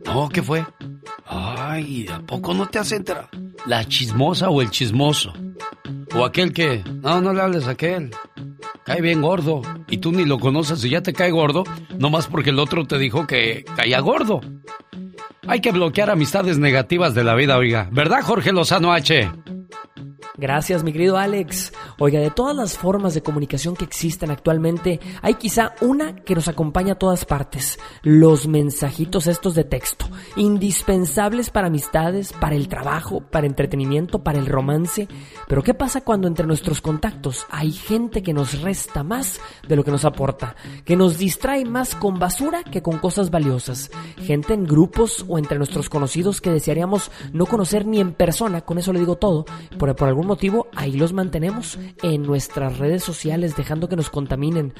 No, 0.04 0.28
¿qué 0.28 0.42
fue? 0.42 0.64
Ay, 1.26 2.06
¿a 2.12 2.20
poco 2.20 2.52
no 2.52 2.66
te 2.66 2.78
entrar? 2.94 3.28
¿La 3.66 3.84
chismosa 3.86 4.50
o 4.50 4.60
el 4.60 4.70
chismoso? 4.70 5.32
O 6.14 6.24
aquel 6.24 6.52
que... 6.52 6.84
No, 7.02 7.20
no 7.20 7.32
le 7.32 7.40
hables 7.40 7.66
a 7.66 7.72
aquel. 7.72 8.10
Cae 8.84 9.00
bien 9.00 9.22
gordo. 9.22 9.62
Y 9.88 9.98
tú 9.98 10.12
ni 10.12 10.26
lo 10.26 10.38
conoces 10.38 10.84
y 10.84 10.90
ya 10.90 11.02
te 11.02 11.14
cae 11.14 11.30
gordo, 11.30 11.64
nomás 11.98 12.26
porque 12.26 12.50
el 12.50 12.58
otro 12.58 12.86
te 12.86 12.98
dijo 12.98 13.26
que 13.26 13.64
caía 13.76 14.00
gordo. 14.00 14.40
Hay 15.46 15.60
que 15.60 15.72
bloquear 15.72 16.10
amistades 16.10 16.58
negativas 16.58 17.14
de 17.14 17.24
la 17.24 17.34
vida, 17.34 17.56
oiga. 17.56 17.88
¿Verdad, 17.90 18.22
Jorge 18.22 18.52
Lozano 18.52 18.92
H? 18.92 19.30
Gracias, 20.36 20.82
mi 20.82 20.92
querido 20.92 21.16
Alex. 21.16 21.72
Oiga, 21.98 22.20
de 22.20 22.30
todas 22.30 22.56
las 22.56 22.76
formas 22.76 23.14
de 23.14 23.22
comunicación 23.22 23.76
que 23.76 23.84
existen 23.84 24.30
actualmente, 24.30 25.00
hay 25.22 25.34
quizá 25.34 25.74
una 25.80 26.16
que 26.16 26.34
nos 26.34 26.48
acompaña 26.48 26.94
a 26.94 26.98
todas 26.98 27.24
partes. 27.24 27.78
Los 28.02 28.48
mensajitos 28.48 29.26
estos 29.26 29.54
de 29.54 29.64
texto. 29.64 30.06
Indispensables 30.36 31.50
para 31.50 31.68
amistades, 31.68 32.32
para 32.32 32.56
el 32.56 32.68
trabajo, 32.68 33.20
para 33.20 33.46
entretenimiento, 33.46 34.22
para 34.22 34.38
el 34.38 34.46
romance. 34.46 35.08
Pero 35.46 35.62
¿qué 35.62 35.74
pasa 35.74 36.00
cuando 36.00 36.26
entre 36.26 36.46
nuestros 36.46 36.80
contactos 36.80 37.46
hay 37.50 37.72
gente 37.72 38.22
que 38.22 38.32
nos 38.32 38.60
resta 38.60 39.02
más 39.02 39.40
de 39.68 39.76
lo 39.76 39.84
que 39.84 39.90
nos 39.90 40.04
aporta? 40.04 40.56
Que 40.84 40.96
nos 40.96 41.18
distrae 41.18 41.64
más 41.64 41.94
con 41.94 42.18
basura 42.18 42.64
que 42.64 42.82
con 42.82 42.98
cosas 42.98 43.30
valiosas. 43.30 43.90
Gente 44.18 44.54
en 44.54 44.64
grupos 44.64 45.24
o 45.28 45.38
entre 45.38 45.58
nuestros 45.58 45.88
conocidos 45.88 46.40
que 46.40 46.50
desearíamos 46.50 47.10
no 47.32 47.46
conocer 47.46 47.86
ni 47.86 48.00
en 48.00 48.12
persona, 48.12 48.62
con 48.62 48.78
eso 48.78 48.92
le 48.92 49.00
digo 49.00 49.16
todo, 49.16 49.44
por, 49.78 49.94
por 49.94 50.13
algún 50.14 50.28
motivo 50.28 50.68
ahí 50.76 50.92
los 50.92 51.12
mantenemos 51.12 51.76
en 52.02 52.22
nuestras 52.22 52.78
redes 52.78 53.02
sociales 53.02 53.56
dejando 53.56 53.88
que 53.88 53.96
nos 53.96 54.10
contaminen. 54.10 54.72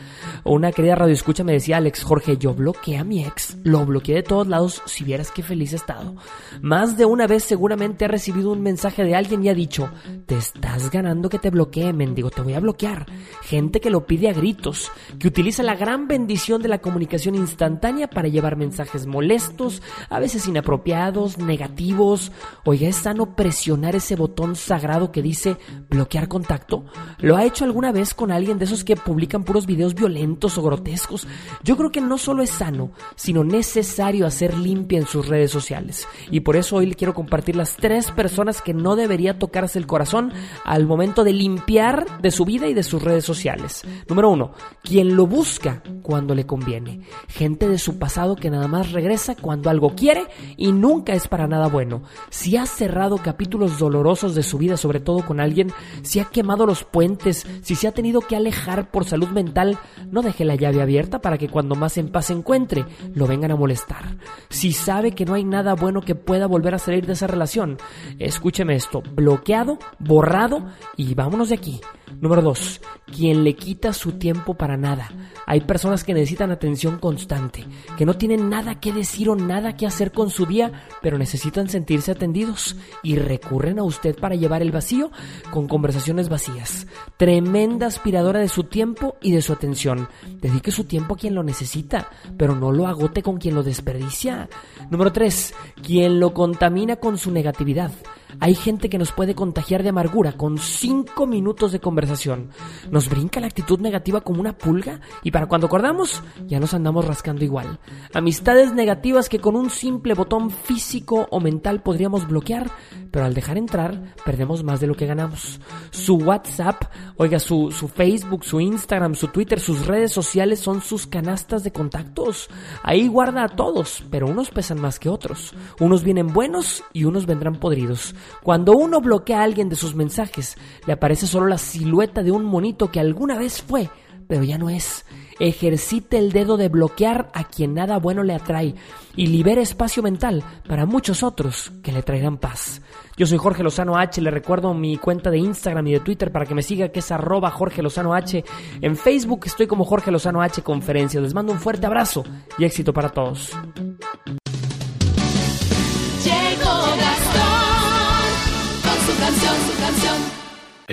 Una 0.44 0.70
querida 0.70 0.94
radio 0.94 1.12
escucha 1.12 1.42
me 1.42 1.52
decía 1.52 1.78
Alex 1.78 2.04
Jorge, 2.04 2.36
yo 2.36 2.54
bloqueé 2.54 2.98
a 2.98 3.04
mi 3.04 3.24
ex, 3.24 3.56
lo 3.64 3.84
bloqueé 3.84 4.14
de 4.14 4.22
todos 4.22 4.46
lados, 4.46 4.80
si 4.86 5.02
vieras 5.02 5.32
qué 5.32 5.42
feliz 5.42 5.72
he 5.72 5.76
estado. 5.76 6.14
Más 6.62 6.96
de 6.96 7.04
una 7.04 7.26
vez 7.26 7.42
seguramente 7.42 8.04
ha 8.04 8.08
recibido 8.08 8.52
un 8.52 8.62
mensaje 8.62 9.02
de 9.02 9.16
alguien 9.16 9.44
y 9.44 9.48
ha 9.48 9.54
dicho, 9.54 9.90
te 10.26 10.36
estás 10.36 10.88
ganando 10.92 11.28
que 11.28 11.40
te 11.40 11.50
bloquee, 11.50 11.92
mendigo, 11.92 12.30
te 12.30 12.42
voy 12.42 12.54
a 12.54 12.60
bloquear. 12.60 13.06
Gente 13.42 13.80
que 13.80 13.90
lo 13.90 14.06
pide 14.06 14.28
a 14.28 14.34
gritos, 14.34 14.92
que 15.18 15.26
utiliza 15.26 15.64
la 15.64 15.74
gran 15.74 16.06
bendición 16.06 16.62
de 16.62 16.68
la 16.68 16.78
comunicación 16.78 17.34
instantánea 17.34 18.08
para 18.08 18.28
llevar 18.28 18.56
mensajes 18.56 19.06
molestos, 19.06 19.82
a 20.10 20.20
veces 20.20 20.46
inapropiados, 20.46 21.38
negativos. 21.38 22.30
Oiga, 22.64 22.86
es 22.86 22.96
sano 22.96 23.34
presionar 23.34 23.96
ese 23.96 24.14
botón 24.14 24.54
sagrado 24.54 25.10
que 25.10 25.23
dice 25.24 25.56
bloquear 25.90 26.28
contacto? 26.28 26.84
¿Lo 27.18 27.36
ha 27.36 27.44
hecho 27.44 27.64
alguna 27.64 27.90
vez 27.90 28.14
con 28.14 28.30
alguien 28.30 28.58
de 28.58 28.66
esos 28.66 28.84
que 28.84 28.94
publican 28.94 29.42
puros 29.42 29.66
videos 29.66 29.94
violentos 29.94 30.56
o 30.56 30.62
grotescos? 30.62 31.26
Yo 31.64 31.76
creo 31.76 31.90
que 31.90 32.00
no 32.00 32.18
solo 32.18 32.42
es 32.42 32.50
sano, 32.50 32.92
sino 33.16 33.42
necesario 33.42 34.26
hacer 34.26 34.56
limpia 34.56 34.98
en 34.98 35.06
sus 35.06 35.26
redes 35.26 35.50
sociales. 35.50 36.06
Y 36.30 36.40
por 36.40 36.54
eso 36.54 36.76
hoy 36.76 36.86
le 36.86 36.94
quiero 36.94 37.14
compartir 37.14 37.56
las 37.56 37.76
tres 37.76 38.12
personas 38.12 38.62
que 38.62 38.74
no 38.74 38.94
debería 38.94 39.38
tocarse 39.38 39.78
el 39.78 39.86
corazón 39.86 40.32
al 40.64 40.86
momento 40.86 41.24
de 41.24 41.32
limpiar 41.32 42.20
de 42.20 42.30
su 42.30 42.44
vida 42.44 42.68
y 42.68 42.74
de 42.74 42.82
sus 42.82 43.02
redes 43.02 43.24
sociales. 43.24 43.82
Número 44.08 44.30
uno, 44.30 44.52
quien 44.82 45.16
lo 45.16 45.26
busca 45.26 45.82
cuando 46.02 46.34
le 46.34 46.46
conviene. 46.46 47.00
Gente 47.28 47.68
de 47.68 47.78
su 47.78 47.98
pasado 47.98 48.36
que 48.36 48.50
nada 48.50 48.68
más 48.68 48.92
regresa 48.92 49.34
cuando 49.34 49.70
algo 49.70 49.94
quiere 49.94 50.26
y 50.56 50.72
nunca 50.72 51.14
es 51.14 51.26
para 51.26 51.48
nada 51.48 51.68
bueno. 51.68 52.02
Si 52.28 52.56
ha 52.56 52.66
cerrado 52.66 53.16
capítulos 53.18 53.78
dolorosos 53.78 54.34
de 54.34 54.42
su 54.42 54.58
vida, 54.58 54.76
sobre 54.76 55.00
todo 55.04 55.24
con 55.24 55.40
alguien, 55.40 55.70
si 56.02 56.20
ha 56.20 56.24
quemado 56.24 56.66
los 56.66 56.84
puentes, 56.84 57.46
si 57.62 57.74
se 57.74 57.86
ha 57.86 57.92
tenido 57.92 58.20
que 58.20 58.36
alejar 58.36 58.90
por 58.90 59.04
salud 59.04 59.28
mental, 59.28 59.78
no 60.10 60.22
deje 60.22 60.44
la 60.44 60.56
llave 60.56 60.82
abierta 60.82 61.20
para 61.20 61.38
que 61.38 61.48
cuando 61.48 61.74
más 61.74 61.96
en 61.98 62.08
paz 62.08 62.26
se 62.26 62.32
encuentre, 62.32 62.84
lo 63.14 63.26
vengan 63.26 63.52
a 63.52 63.56
molestar. 63.56 64.16
Si 64.48 64.72
sabe 64.72 65.12
que 65.12 65.24
no 65.24 65.34
hay 65.34 65.44
nada 65.44 65.74
bueno 65.74 66.00
que 66.00 66.14
pueda 66.14 66.46
volver 66.46 66.74
a 66.74 66.78
salir 66.78 67.06
de 67.06 67.12
esa 67.12 67.26
relación, 67.26 67.78
escúcheme 68.18 68.74
esto, 68.74 69.02
bloqueado, 69.14 69.78
borrado 69.98 70.66
y 70.96 71.14
vámonos 71.14 71.50
de 71.50 71.54
aquí. 71.54 71.80
Número 72.20 72.42
2. 72.42 72.80
Quien 73.14 73.44
le 73.44 73.54
quita 73.54 73.92
su 73.92 74.12
tiempo 74.12 74.54
para 74.54 74.76
nada. 74.76 75.10
Hay 75.46 75.60
personas 75.62 76.04
que 76.04 76.14
necesitan 76.14 76.50
atención 76.50 76.98
constante, 76.98 77.66
que 77.96 78.06
no 78.06 78.14
tienen 78.14 78.48
nada 78.48 78.80
que 78.80 78.92
decir 78.92 79.28
o 79.28 79.36
nada 79.36 79.76
que 79.76 79.86
hacer 79.86 80.12
con 80.12 80.30
su 80.30 80.46
día, 80.46 80.72
pero 81.02 81.18
necesitan 81.18 81.68
sentirse 81.68 82.12
atendidos 82.12 82.76
y 83.02 83.16
recurren 83.16 83.78
a 83.78 83.84
usted 83.84 84.16
para 84.16 84.34
llevar 84.34 84.62
el 84.62 84.72
vacío 84.72 85.10
con 85.50 85.68
conversaciones 85.68 86.28
vacías. 86.28 86.86
Tremenda 87.16 87.86
aspiradora 87.86 88.40
de 88.40 88.48
su 88.48 88.64
tiempo 88.64 89.16
y 89.20 89.32
de 89.32 89.42
su 89.42 89.52
atención. 89.52 90.08
Dedique 90.40 90.70
su 90.70 90.84
tiempo 90.84 91.14
a 91.14 91.18
quien 91.18 91.34
lo 91.34 91.42
necesita, 91.42 92.08
pero 92.36 92.54
no 92.54 92.72
lo 92.72 92.86
agote 92.86 93.22
con 93.22 93.38
quien 93.38 93.54
lo 93.54 93.62
desperdicia. 93.62 94.48
Número 94.90 95.12
3. 95.12 95.54
Quien 95.82 96.20
lo 96.20 96.32
contamina 96.34 96.96
con 96.96 97.18
su 97.18 97.30
negatividad. 97.30 97.92
Hay 98.40 98.54
gente 98.54 98.88
que 98.88 98.98
nos 98.98 99.12
puede 99.12 99.34
contagiar 99.34 99.82
de 99.82 99.90
amargura 99.90 100.32
con 100.32 100.58
cinco 100.58 101.26
minutos 101.26 101.72
de 101.72 101.80
conversación. 101.80 102.50
Nos 102.90 103.08
brinca 103.08 103.40
la 103.40 103.46
actitud 103.46 103.80
negativa 103.80 104.20
como 104.20 104.40
una 104.40 104.56
pulga 104.56 105.00
y 105.22 105.30
para 105.30 105.46
cuando 105.46 105.66
acordamos 105.66 106.22
ya 106.46 106.60
nos 106.60 106.74
andamos 106.74 107.04
rascando 107.04 107.44
igual. 107.44 107.78
Amistades 108.12 108.72
negativas 108.72 109.28
que 109.28 109.38
con 109.38 109.56
un 109.56 109.70
simple 109.70 110.14
botón 110.14 110.50
físico 110.50 111.26
o 111.30 111.40
mental 111.40 111.82
podríamos 111.82 112.26
bloquear, 112.28 112.70
pero 113.10 113.24
al 113.24 113.34
dejar 113.34 113.58
entrar 113.58 114.14
perdemos 114.24 114.62
más 114.64 114.80
de 114.80 114.86
lo 114.86 114.94
que 114.94 115.06
ganamos. 115.06 115.60
Su 115.90 116.16
WhatsApp, 116.16 116.84
oiga, 117.16 117.38
su, 117.38 117.70
su 117.70 117.88
Facebook, 117.88 118.44
su 118.44 118.60
Instagram, 118.60 119.14
su 119.14 119.28
Twitter, 119.28 119.60
sus 119.60 119.86
redes 119.86 120.12
sociales 120.12 120.60
son 120.60 120.80
sus 120.80 121.06
canastas 121.06 121.64
de 121.64 121.72
contactos. 121.72 122.48
Ahí 122.82 123.08
guarda 123.08 123.44
a 123.44 123.48
todos, 123.48 124.04
pero 124.10 124.26
unos 124.26 124.50
pesan 124.50 124.80
más 124.80 124.98
que 124.98 125.08
otros. 125.08 125.54
Unos 125.80 126.02
vienen 126.04 126.32
buenos 126.32 126.82
y 126.92 127.04
unos 127.04 127.26
vendrán 127.26 127.56
podridos. 127.56 128.14
Cuando 128.42 128.72
uno 128.72 129.00
bloquea 129.00 129.40
a 129.40 129.44
alguien 129.44 129.68
de 129.68 129.76
sus 129.76 129.94
mensajes, 129.94 130.56
le 130.86 130.92
aparece 130.92 131.26
solo 131.26 131.46
la 131.46 131.58
silueta 131.58 132.22
de 132.22 132.30
un 132.30 132.44
monito 132.44 132.90
que 132.90 133.00
alguna 133.00 133.38
vez 133.38 133.62
fue, 133.62 133.90
pero 134.28 134.44
ya 134.44 134.58
no 134.58 134.70
es. 134.70 135.04
Ejercite 135.40 136.18
el 136.18 136.30
dedo 136.30 136.56
de 136.56 136.68
bloquear 136.68 137.30
a 137.34 137.44
quien 137.44 137.74
nada 137.74 137.98
bueno 137.98 138.22
le 138.22 138.34
atrae 138.34 138.74
y 139.16 139.26
libere 139.26 139.62
espacio 139.62 140.02
mental 140.02 140.44
para 140.68 140.86
muchos 140.86 141.22
otros 141.22 141.72
que 141.82 141.92
le 141.92 142.02
traerán 142.02 142.38
paz. 142.38 142.80
Yo 143.16 143.26
soy 143.26 143.38
Jorge 143.38 143.62
Lozano 143.62 143.96
H, 143.96 144.20
le 144.20 144.30
recuerdo 144.30 144.74
mi 144.74 144.96
cuenta 144.96 145.30
de 145.30 145.38
Instagram 145.38 145.86
y 145.88 145.92
de 145.92 146.00
Twitter 146.00 146.30
para 146.30 146.46
que 146.46 146.54
me 146.54 146.62
siga 146.62 146.88
que 146.88 147.00
es 147.00 147.10
arroba 147.10 147.50
Jorge 147.50 147.82
Lozano 147.82 148.14
H. 148.14 148.44
En 148.80 148.96
Facebook 148.96 149.42
estoy 149.44 149.66
como 149.66 149.84
Jorge 149.84 150.10
Lozano 150.10 150.42
H 150.42 150.62
Conferencias. 150.62 151.22
Les 151.22 151.34
mando 151.34 151.52
un 151.52 151.58
fuerte 151.58 151.86
abrazo 151.86 152.24
y 152.58 152.64
éxito 152.64 152.92
para 152.92 153.08
todos. 153.10 153.52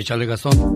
Échale, 0.02 0.26
Gastón. 0.26 0.74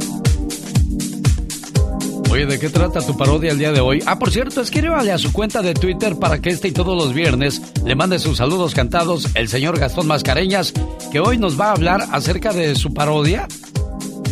Oye, 2.31 2.47
¿de 2.47 2.61
qué 2.61 2.69
trata 2.69 3.01
tu 3.01 3.16
parodia 3.16 3.51
el 3.51 3.59
día 3.59 3.73
de 3.73 3.81
hoy? 3.81 4.01
Ah, 4.07 4.20
por 4.20 4.31
cierto, 4.31 4.61
escríbale 4.61 5.11
a 5.11 5.19
su 5.19 5.32
cuenta 5.32 5.62
de 5.62 5.74
Twitter 5.74 6.15
para 6.15 6.39
que 6.39 6.51
este 6.51 6.69
y 6.69 6.70
todos 6.70 6.97
los 6.97 7.12
viernes 7.12 7.61
le 7.85 7.97
mande 7.97 8.20
sus 8.20 8.36
saludos 8.36 8.73
cantados 8.73 9.31
el 9.35 9.48
señor 9.48 9.81
Gastón 9.81 10.07
Mascareñas, 10.07 10.73
que 11.11 11.19
hoy 11.19 11.39
nos 11.39 11.61
va 11.61 11.70
a 11.70 11.73
hablar 11.73 12.07
acerca 12.12 12.53
de 12.53 12.77
su 12.77 12.94
parodia, 12.94 13.48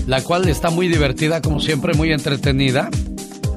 la 0.07 0.23
cual 0.23 0.49
está 0.49 0.71
muy 0.71 0.87
divertida, 0.87 1.43
como 1.43 1.59
siempre, 1.59 1.95
muy 1.95 2.13
entretenida. 2.13 2.89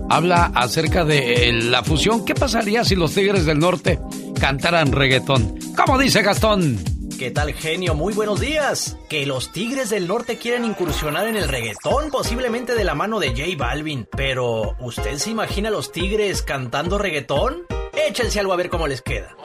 Habla 0.10 0.52
acerca 0.56 1.06
de 1.06 1.50
eh, 1.50 1.54
la 1.54 1.84
fusión. 1.84 2.26
¿Qué 2.26 2.34
pasaría 2.34 2.84
si 2.84 2.96
los 2.96 3.14
Tigres 3.14 3.46
del 3.46 3.60
Norte 3.60 4.00
cantaran 4.40 4.92
reggaetón? 4.92 5.54
¿Cómo 5.76 6.00
dice 6.00 6.24
Gastón? 6.24 6.97
¿Qué 7.18 7.32
tal, 7.32 7.52
genio? 7.54 7.96
Muy 7.96 8.14
buenos 8.14 8.40
días. 8.40 8.96
Que 9.10 9.26
los 9.26 9.52
Tigres 9.52 9.90
del 9.90 10.08
Norte 10.08 10.38
quieren 10.38 10.66
incursionar 10.66 11.28
en 11.28 11.36
el 11.36 11.48
reggaetón, 11.48 12.12
posiblemente 12.12 12.76
de 12.76 12.84
la 12.84 12.94
mano 12.94 13.20
de 13.20 13.30
J 13.30 13.58
Balvin. 13.58 14.08
Pero, 14.16 14.76
¿usted 14.80 15.18
se 15.18 15.32
imagina 15.32 15.70
a 15.70 15.72
los 15.72 15.92
Tigres 15.92 16.44
cantando 16.44 17.00
reggaetón? 17.00 17.64
Échense 18.08 18.40
algo 18.40 18.54
a 18.54 18.56
ver 18.56 18.70
cómo 18.70 18.88
les 18.88 19.02
queda. 19.02 19.36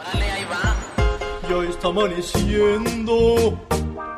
Ya 1.49 1.69
está 1.69 1.89
amaneciendo, 1.89 3.59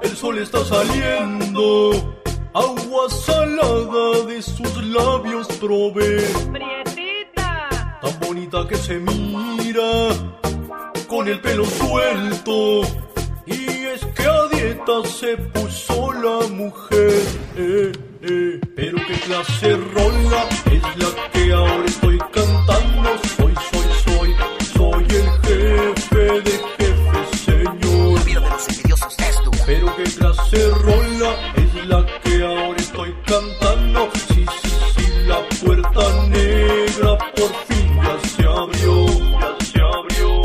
el 0.03 0.17
sol 0.17 0.39
está 0.39 0.65
saliendo. 0.65 2.21
agua 2.55 3.09
salada 3.09 4.27
de 4.27 4.43
sus 4.43 4.85
labios 4.85 5.47
probé. 5.61 6.23
Prietita. 6.53 7.99
Tan 8.03 8.21
bonita 8.21 8.67
que 8.69 8.77
se 8.77 8.99
mira, 8.99 10.09
con 11.07 11.29
el 11.29 11.41
pelo 11.41 11.65
suelto. 11.65 12.83
Es 13.95 14.05
que 14.07 14.25
a 14.25 14.49
dieta 14.49 15.09
se 15.09 15.37
puso 15.37 16.13
la 16.15 16.49
mujer. 16.49 17.23
Eh, 17.57 17.93
eh. 18.23 18.61
Pero 18.75 18.97
qué 19.07 19.15
clase 19.27 19.77
rola 19.77 20.49
es 20.73 20.83
la 20.97 21.31
que 21.33 21.53
ahora 21.53 21.85
estoy 21.87 22.19
cantando. 22.19 23.11
Soy, 23.37 23.55
soy, 23.71 23.89
soy, 24.05 24.35
soy 24.75 25.05
el 25.21 25.29
jefe 25.47 26.41
de 26.47 26.55
jefes, 26.77 27.41
señor. 27.47 28.21
Pero 29.65 29.97
qué 29.97 30.05
clase 30.19 30.71
rola 30.71 31.31
es 31.55 31.87
la 31.87 32.07
que 32.23 32.45
ahora 32.45 32.77
estoy 32.79 33.15
cantando. 33.27 34.11
Sí, 34.27 34.45
sí, 34.63 34.71
sí, 34.97 35.07
la 35.29 35.41
puerta 35.63 36.27
negra 36.31 37.19
por 37.37 37.53
fin 37.69 37.97
ya 38.03 38.29
se 38.29 38.43
abrió, 38.43 39.07
ya 39.41 39.67
se 39.67 39.81
abrió. 39.81 40.43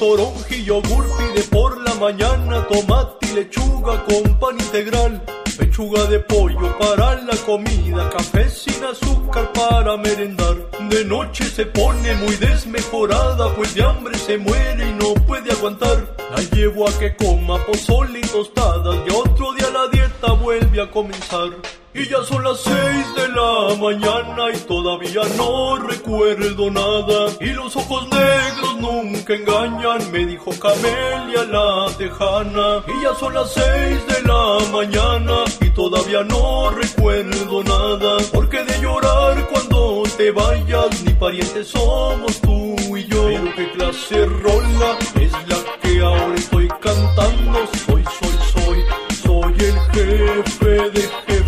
Toronja 0.00 0.54
y 0.56 0.64
yogur 0.64 1.06
pide 1.16 1.42
por 1.44 1.77
mañana, 1.98 2.66
tomate 2.68 3.26
y 3.26 3.34
lechuga 3.34 4.04
con 4.04 4.38
pan 4.38 4.56
integral. 4.58 5.22
Pechuga 5.58 6.04
de 6.04 6.20
pollo 6.20 6.78
para 6.78 7.20
la 7.22 7.36
comida, 7.44 8.08
café 8.10 8.48
sin 8.48 8.84
azúcar 8.84 9.52
para 9.52 9.96
merendar. 9.96 10.56
De 10.88 11.04
noche 11.04 11.44
se 11.44 11.66
pone 11.66 12.14
muy 12.14 12.36
desmejorada, 12.36 13.52
pues 13.54 13.74
de 13.74 13.82
hambre 13.82 14.16
se 14.18 14.38
muere 14.38 14.88
y 14.88 14.92
no 14.92 15.14
puede 15.26 15.50
aguantar. 15.50 16.14
La 16.30 16.40
llevo 16.54 16.88
a 16.88 16.92
que 16.98 17.16
coma 17.16 17.58
pozole 17.66 18.20
y 18.20 18.28
tostadas, 18.28 18.96
y 19.04 19.10
otro 19.10 19.52
día 19.54 19.68
la 19.70 19.88
dieta 19.88 20.32
vuelve 20.32 20.80
a 20.80 20.90
comenzar. 20.90 21.50
Y 21.94 22.08
ya 22.08 22.22
son 22.22 22.44
las 22.44 22.60
seis 22.60 23.14
de 23.16 23.28
la 23.28 23.74
mañana 23.80 24.50
y 24.54 24.58
todavía 24.58 25.22
no 25.36 25.76
recuerdo 25.76 26.70
nada. 26.70 27.32
Y 27.40 27.52
los 27.52 27.74
ojos 27.76 28.06
negros 28.08 28.76
nunca 28.80 29.34
engañan, 29.34 30.12
me 30.12 30.26
dijo 30.26 30.50
Camelia 30.60 31.44
la 31.44 31.86
tejana. 31.96 32.84
Y 32.86 33.02
ya 33.02 33.14
son 33.14 33.34
las 33.34 33.52
seis 33.52 34.06
de 34.06 34.22
la 34.22 34.58
mañana 34.70 35.44
y 35.60 35.70
todavía 35.70 36.22
no 36.24 36.70
recuerdo 36.70 37.64
nada. 37.64 38.16
Porque 38.32 38.62
de 38.64 38.80
llorar 38.80 39.48
cuando 39.48 40.02
te 40.16 40.30
vayas, 40.30 41.02
ni 41.04 41.12
parientes 41.14 41.68
somos 41.68 42.40
tú 42.40 42.76
y 42.96 43.06
yo. 43.06 43.24
Pero 43.24 43.54
qué 43.56 43.70
clase 43.72 44.26
rola 44.26 44.98
es 45.20 45.32
la 45.32 45.56
que 45.82 46.00
ahora 46.00 46.34
estoy 46.36 46.68
cantando. 46.68 47.58
Soy, 47.86 48.04
soy, 48.04 48.38
soy, 48.52 48.84
soy 49.22 49.54
el 49.68 49.78
jefe 49.92 50.90
de 50.90 51.00
jefes, 51.26 51.47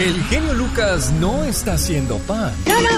El 0.00 0.14
genio 0.14 0.54
Lucas 0.54 1.12
no 1.20 1.44
está 1.44 1.74
haciendo 1.74 2.16
pan. 2.20 2.54
No, 2.66 2.80
no. 2.80 2.88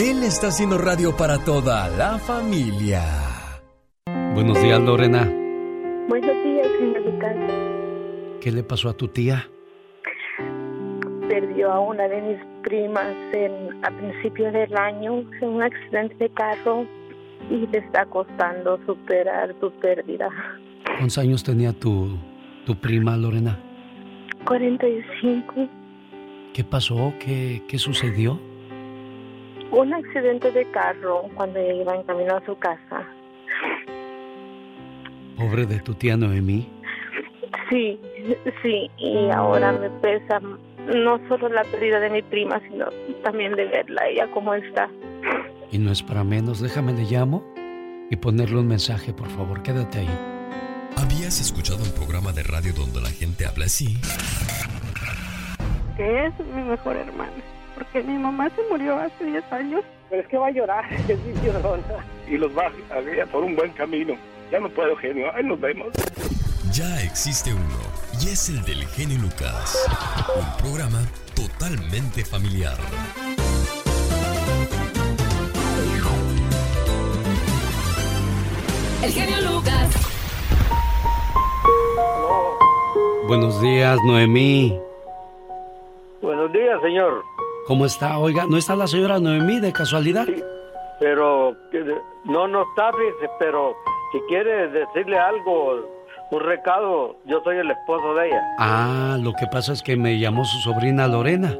Él 0.00 0.22
está 0.22 0.46
haciendo 0.46 0.78
radio 0.78 1.16
para 1.16 1.38
toda 1.44 1.88
la 1.88 2.18
familia. 2.18 3.02
Buenos 4.32 4.62
días, 4.62 4.80
Lorena. 4.80 5.24
Buenos 6.08 6.44
días, 6.44 6.68
señor 6.78 7.00
Lucas. 7.00 7.36
¿Qué 8.40 8.52
le 8.52 8.62
pasó 8.62 8.90
a 8.90 8.92
tu 8.96 9.08
tía? 9.08 9.48
Perdió 11.28 11.72
a 11.72 11.80
una 11.80 12.06
de 12.06 12.22
mis 12.22 12.38
primas 12.62 13.12
en, 13.32 13.84
a 13.84 13.90
principios 13.90 14.52
del 14.52 14.76
año 14.76 15.18
en 15.40 15.48
un 15.48 15.62
accidente 15.64 16.14
de 16.14 16.30
carro 16.30 16.86
y 17.50 17.66
le 17.66 17.78
está 17.78 18.04
costando 18.06 18.78
superar 18.86 19.54
su 19.60 19.70
pérdida. 19.72 20.28
¿Cuántos 20.84 21.18
años 21.18 21.42
tenía 21.42 21.72
tu, 21.72 22.16
tu 22.66 22.76
prima, 22.76 23.16
Lorena? 23.16 23.58
45. 24.46 25.68
¿Qué 26.52 26.64
pasó? 26.64 27.12
¿Qué, 27.18 27.62
¿Qué 27.68 27.78
sucedió? 27.78 28.38
Un 29.70 29.92
accidente 29.92 30.52
de 30.52 30.64
carro 30.70 31.22
cuando 31.34 31.58
ella 31.58 31.82
iba 31.82 31.94
en 31.96 32.02
camino 32.04 32.36
a 32.36 32.46
su 32.46 32.56
casa. 32.58 33.06
Pobre 35.36 35.66
de 35.66 35.80
tu 35.80 35.94
tía 35.94 36.16
Noemí. 36.16 36.68
Sí, 37.70 37.98
sí, 38.62 38.90
y 38.98 39.30
ahora 39.30 39.72
me 39.72 39.90
pesa 39.90 40.40
no 40.86 41.18
solo 41.28 41.48
la 41.48 41.64
pérdida 41.64 41.98
de 41.98 42.10
mi 42.10 42.22
prima, 42.22 42.60
sino 42.68 42.86
también 43.22 43.54
de 43.56 43.64
verla 43.64 44.06
ella 44.06 44.28
cómo 44.32 44.54
está. 44.54 44.88
Y 45.70 45.78
no 45.78 45.90
es 45.90 46.02
para 46.02 46.24
menos, 46.24 46.60
déjame 46.60 46.92
le 46.92 47.04
llamo 47.04 47.44
y 48.10 48.16
ponerle 48.16 48.58
un 48.58 48.68
mensaje, 48.68 49.12
por 49.12 49.28
favor, 49.30 49.62
quédate 49.62 50.00
ahí. 50.00 50.18
¿Habías 50.96 51.40
escuchado 51.40 51.82
un 51.82 51.90
programa 51.92 52.32
de 52.32 52.42
radio 52.42 52.72
donde 52.72 53.00
la 53.00 53.10
gente 53.10 53.46
habla 53.46 53.64
así? 53.64 53.98
Que 55.96 56.26
es 56.26 56.32
mi 56.54 56.62
mejor 56.62 56.96
hermana. 56.96 57.32
Porque 57.74 58.02
mi 58.02 58.16
mamá 58.16 58.50
se 58.50 58.62
murió 58.70 58.96
hace 58.98 59.24
10 59.24 59.52
años. 59.52 59.82
Pero 60.10 60.22
es 60.22 60.28
que 60.28 60.36
va 60.36 60.46
a 60.48 60.50
llorar, 60.50 60.84
es 61.08 61.18
mi 61.24 61.46
llorona. 61.46 62.04
Y 62.28 62.36
los 62.36 62.56
va 62.56 62.70
a 62.94 63.00
guiar 63.00 63.26
por 63.28 63.42
un 63.42 63.56
buen 63.56 63.72
camino. 63.72 64.14
Ya 64.52 64.60
no 64.60 64.68
puedo, 64.68 64.94
genio. 64.96 65.34
Ahí 65.34 65.44
nos 65.44 65.60
vemos. 65.60 65.88
Ya 66.72 67.02
existe 67.02 67.52
uno, 67.52 67.78
y 68.20 68.28
es 68.30 68.48
el 68.48 68.62
del 68.64 68.84
genio 68.88 69.18
Lucas. 69.18 69.76
Un 70.36 70.56
programa 70.56 71.02
totalmente 71.34 72.24
familiar. 72.24 72.76
El 79.04 79.12
genio 79.12 79.36
Lucas. 79.52 79.90
Buenos 83.26 83.60
días, 83.60 83.98
Noemí. 84.06 84.78
Buenos 86.22 86.50
días, 86.52 86.80
señor. 86.82 87.22
¿Cómo 87.66 87.84
está? 87.84 88.18
Oiga, 88.18 88.46
¿no 88.48 88.56
está 88.56 88.74
la 88.76 88.86
señora 88.86 89.18
Noemí 89.20 89.60
de 89.60 89.72
casualidad? 89.72 90.26
Pero 91.00 91.54
que- 91.70 91.84
no, 92.24 92.48
no 92.48 92.62
está, 92.62 92.92
pero 93.38 93.74
si 94.12 94.20
quiere 94.28 94.68
decirle 94.68 95.18
algo, 95.18 95.80
un 96.30 96.40
recado, 96.40 97.16
yo 97.26 97.42
soy 97.44 97.58
el 97.58 97.70
esposo 97.70 98.14
de 98.14 98.28
ella. 98.28 98.42
Ah, 98.58 99.18
lo 99.20 99.32
que 99.34 99.46
pasa 99.48 99.72
es 99.74 99.82
que 99.82 99.96
me 99.96 100.18
llamó 100.18 100.44
su 100.46 100.58
sobrina 100.60 101.06
Lorena 101.08 101.58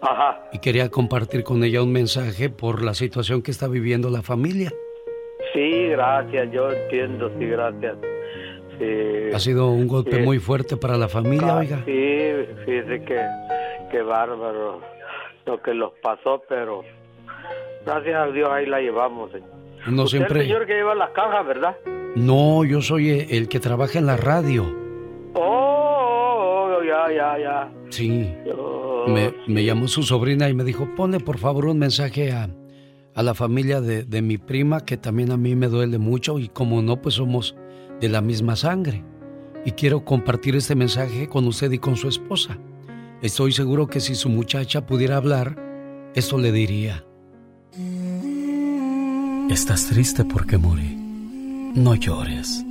Ajá. 0.00 0.40
y 0.52 0.58
quería 0.60 0.88
compartir 0.90 1.44
con 1.44 1.62
ella 1.64 1.82
un 1.82 1.92
mensaje 1.92 2.48
por 2.48 2.82
la 2.82 2.94
situación 2.94 3.42
que 3.42 3.50
está 3.50 3.68
viviendo 3.68 4.08
la 4.10 4.22
familia. 4.22 4.72
Sí, 5.52 5.88
gracias, 5.88 6.50
yo 6.52 6.70
entiendo, 6.72 7.30
sí, 7.38 7.46
gracias. 7.46 7.96
Sí. 8.78 9.34
Ha 9.34 9.38
sido 9.40 9.70
un 9.70 9.88
golpe 9.88 10.16
Sí. 10.16 10.22
muy 10.22 10.38
fuerte 10.38 10.76
para 10.76 10.96
la 10.96 11.08
familia, 11.08 11.48
Ah, 11.54 11.58
oiga. 11.58 11.82
Sí, 11.84 12.30
fíjese 12.64 13.02
que, 13.04 13.20
que 13.90 14.02
bárbaro 14.02 14.80
lo 15.46 15.62
que 15.62 15.74
los 15.74 15.92
pasó, 16.02 16.42
pero 16.48 16.82
gracias 17.84 18.14
a 18.14 18.26
Dios 18.30 18.48
ahí 18.50 18.66
la 18.66 18.80
llevamos. 18.80 19.32
señor. 19.32 19.48
No 19.88 20.02
Usted 20.04 20.18
siempre- 20.18 20.38
es 20.40 20.44
el 20.44 20.48
señor 20.52 20.66
que 20.66 20.74
lleva 20.74 20.94
las 20.94 21.10
cajas, 21.10 21.46
¿verdad? 21.46 21.76
No, 22.14 22.64
yo 22.64 22.82
soy 22.82 23.10
e- 23.10 23.36
el 23.36 23.48
que 23.48 23.58
trabaja 23.60 23.98
en 23.98 24.06
la 24.06 24.16
radio. 24.16 24.64
Oh, 25.34 25.40
oh, 25.40 26.76
oh, 26.78 26.82
ya, 26.84 27.12
ya, 27.14 27.38
ya. 27.38 27.68
Sí. 27.90 28.32
Oh, 28.56 29.06
Me, 29.08 29.32
me 29.46 29.64
llamó 29.64 29.88
su 29.88 30.02
sobrina 30.02 30.48
y 30.48 30.54
me 30.54 30.64
dijo, 30.64 30.88
ponle 30.96 31.20
por 31.20 31.38
favor 31.38 31.66
un 31.66 31.78
mensaje 31.78 32.32
a, 32.32 32.48
a 33.18 33.22
la 33.24 33.34
familia 33.34 33.80
de, 33.80 34.04
de 34.04 34.22
mi 34.22 34.38
prima, 34.38 34.84
que 34.84 34.96
también 34.96 35.32
a 35.32 35.36
mí 35.36 35.56
me 35.56 35.66
duele 35.66 35.98
mucho 35.98 36.38
y 36.38 36.46
como 36.46 36.82
no, 36.82 37.02
pues 37.02 37.16
somos 37.16 37.56
de 38.00 38.08
la 38.08 38.20
misma 38.20 38.54
sangre. 38.54 39.04
Y 39.64 39.72
quiero 39.72 40.04
compartir 40.04 40.54
este 40.54 40.76
mensaje 40.76 41.28
con 41.28 41.44
usted 41.48 41.72
y 41.72 41.78
con 41.78 41.96
su 41.96 42.06
esposa. 42.06 42.58
Estoy 43.20 43.50
seguro 43.50 43.88
que 43.88 43.98
si 43.98 44.14
su 44.14 44.28
muchacha 44.28 44.86
pudiera 44.86 45.16
hablar, 45.16 45.60
esto 46.14 46.38
le 46.38 46.52
diría. 46.52 47.04
Estás 49.50 49.88
triste 49.88 50.24
porque 50.24 50.56
morí. 50.56 50.94
No 51.74 51.96
llores. 51.96 52.64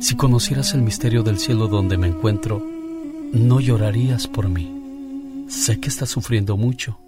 Si 0.00 0.16
conocieras 0.16 0.74
el 0.74 0.82
misterio 0.82 1.22
del 1.22 1.38
cielo 1.38 1.68
donde 1.68 1.98
me 1.98 2.08
encuentro, 2.08 2.60
no 3.32 3.60
llorarías 3.60 4.26
por 4.26 4.48
mí. 4.48 5.46
Sé 5.46 5.78
que 5.78 5.88
estás 5.88 6.08
sufriendo 6.08 6.56
mucho. 6.56 6.98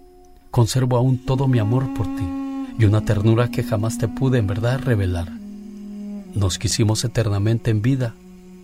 Conservo 0.51 0.95
aún 0.95 1.17
todo 1.17 1.49
mi 1.49 1.59
amor 1.59 1.93
por 1.93 2.05
ti 2.15 2.36
y 2.77 2.85
una 2.85 3.05
ternura 3.05 3.49
que 3.49 3.63
jamás 3.63 3.97
te 3.97 4.07
pude 4.07 4.37
en 4.37 4.47
verdad 4.47 4.79
revelar. 4.79 5.31
Nos 6.35 6.57
quisimos 6.57 7.03
eternamente 7.03 7.71
en 7.71 7.81
vida, 7.81 8.15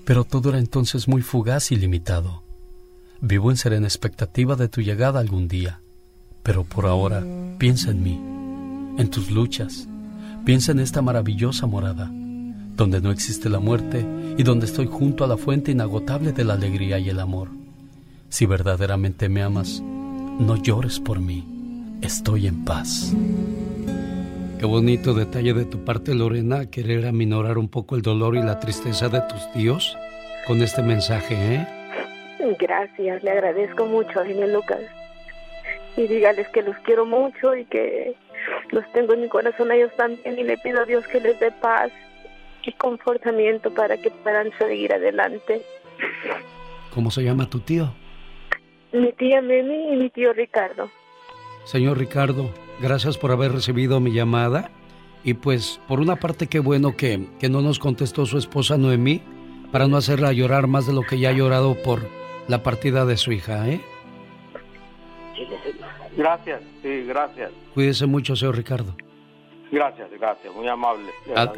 pero 0.06 0.24
todo 0.24 0.50
era 0.50 0.60
entonces 0.60 1.08
muy 1.08 1.22
fugaz 1.22 1.72
y 1.72 1.76
limitado. 1.76 2.44
Vivo 3.22 3.52
en 3.52 3.58
serena 3.58 3.88
expectativa 3.88 4.56
de 4.56 4.68
tu 4.68 4.82
llegada 4.82 5.20
algún 5.20 5.48
día, 5.48 5.82
pero 6.44 6.64
por 6.64 6.86
ahora 6.86 7.24
piensa 7.58 7.92
en 7.92 8.04
mí, 8.04 8.20
en 8.98 9.10
tus 9.10 9.32
luchas, 9.32 9.88
Piensa 10.46 10.74
en 10.74 10.80
esta 10.80 11.02
maravillosa 11.02 11.68
morada, 11.68 12.12
donde 12.76 13.00
no 13.00 13.12
existe 13.12 13.48
la 13.48 13.60
muerte 13.60 14.06
y 14.38 14.44
donde 14.44 14.66
estoy 14.66 14.88
junto 14.88 15.24
a 15.24 15.28
la 15.28 15.38
fuente 15.38 15.72
inagotable 15.72 16.34
de 16.34 16.44
la 16.44 16.56
alegría 16.56 17.00
y 17.00 17.08
el 17.08 17.22
amor. 17.22 17.48
Si 18.28 18.46
verdaderamente 18.46 19.30
me 19.30 19.42
amas, 19.42 19.82
no 19.82 20.58
llores 20.58 21.00
por 21.00 21.22
mí, 21.22 21.46
estoy 22.04 22.48
en 22.48 22.66
paz. 22.66 23.14
Qué 24.60 24.66
bonito 24.66 25.14
detalle 25.14 25.54
de 25.54 25.66
tu 25.66 25.84
parte, 25.84 26.14
Lorena, 26.14 26.70
querer 26.70 27.06
aminorar 27.06 27.58
un 27.58 27.70
poco 27.70 27.96
el 27.96 28.02
dolor 28.02 28.36
y 28.36 28.44
la 28.44 28.60
tristeza 28.60 29.10
de 29.10 29.22
tus 29.22 29.52
tíos 29.54 29.98
con 30.46 30.62
este 30.62 30.84
mensaje, 30.84 31.36
¿eh? 31.36 31.68
Gracias, 32.60 33.24
le 33.24 33.32
agradezco 33.32 33.86
mucho 33.86 34.20
a 34.20 34.26
Jaime 34.26 34.48
Lucas. 34.48 34.82
Y 35.96 36.08
dígales 36.08 36.48
que 36.50 36.62
los 36.62 36.76
quiero 36.80 37.06
mucho 37.06 37.56
y 37.56 37.66
que 37.66 38.16
los 38.72 38.90
tengo 38.92 39.14
en 39.14 39.22
mi 39.22 39.30
corazón 39.30 39.72
a 39.72 39.76
ellos 39.76 39.92
también 39.96 40.38
y 40.38 40.44
le 40.44 40.58
pido 40.58 40.82
a 40.82 40.86
Dios 40.86 41.08
que 41.08 41.22
les 41.22 41.40
dé 41.40 41.52
paz 41.52 41.92
y 42.64 42.72
confortamiento 42.74 43.74
para 43.74 43.98
que 43.98 44.12
puedan 44.12 44.52
seguir 44.58 44.94
adelante. 44.94 45.62
¿Cómo 46.94 47.12
se 47.12 47.24
llama 47.24 47.50
tu 47.50 47.60
tío? 47.60 47.94
Mi 48.92 49.12
tía 49.14 49.42
Memi 49.42 49.94
y 49.94 49.96
mi 49.96 50.10
tío 50.10 50.34
Ricardo. 50.34 50.90
Señor 51.66 51.98
Ricardo, 51.98 52.50
gracias 52.80 53.18
por 53.18 53.32
haber 53.32 53.52
recibido 53.52 54.00
mi 54.00 54.12
llamada. 54.12 54.70
Y 55.24 55.36
pues, 55.36 55.80
por 55.88 56.00
una 56.00 56.18
parte, 56.18 56.48
qué 56.48 56.60
bueno 56.60 56.98
que, 56.98 57.28
que 57.40 57.50
no 57.50 57.62
nos 57.62 57.80
contestó 57.80 58.26
su 58.26 58.38
esposa 58.38 58.78
Noemí 58.78 59.22
para 59.72 59.88
no 59.88 59.98
hacerla 59.98 60.34
llorar 60.34 60.68
más 60.68 60.86
de 60.86 60.94
lo 60.94 61.02
que 61.02 61.18
ya 61.18 61.30
ha 61.30 61.34
llorado 61.34 61.76
por 61.82 62.02
la 62.48 62.62
partida 62.62 63.06
de 63.06 63.18
su 63.18 63.32
hija, 63.32 63.68
¿eh? 63.70 63.82
Gracias, 66.16 66.62
sí, 66.82 67.06
gracias. 67.06 67.52
Cuídese 67.74 68.06
mucho, 68.06 68.36
señor 68.36 68.56
Ricardo. 68.56 68.96
Gracias, 69.72 70.12
gracias, 70.12 70.54
muy 70.54 70.68
amable. 70.68 71.10
Ad-. 71.36 71.58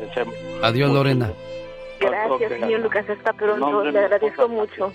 Adiós, 0.64 0.91
Lorena. 0.91 1.34
Gracias, 1.99 2.49
señor 2.49 2.80
Lucas. 2.82 3.10
Hasta 3.10 3.34
pronto. 3.34 3.84
Le 3.84 3.99
agradezco 3.99 4.48
mucho. 4.48 4.94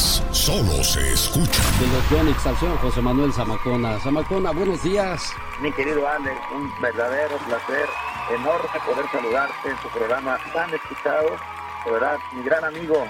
Solo 0.00 0.82
se 0.82 1.12
escuchan. 1.12 1.64
De 1.78 1.86
los 1.86 2.10
Yonix 2.10 2.46
al 2.46 2.56
señor 2.56 2.78
José 2.78 3.00
Manuel 3.02 3.32
Zamacona. 3.32 3.98
Zamacona, 4.00 4.50
buenos 4.50 4.82
días. 4.82 5.32
Mi 5.60 5.70
querido 5.72 6.08
Alex, 6.08 6.38
un 6.54 6.70
verdadero 6.80 7.36
placer, 7.46 7.86
enorme 8.30 8.80
poder 8.86 9.04
saludarte 9.12 9.68
en 9.68 9.76
tu 9.76 9.88
programa 9.90 10.38
tan 10.54 10.72
escuchado. 10.72 11.36
De 11.84 11.92
verdad, 11.92 12.16
mi 12.34 12.42
gran 12.42 12.64
amigo, 12.64 13.06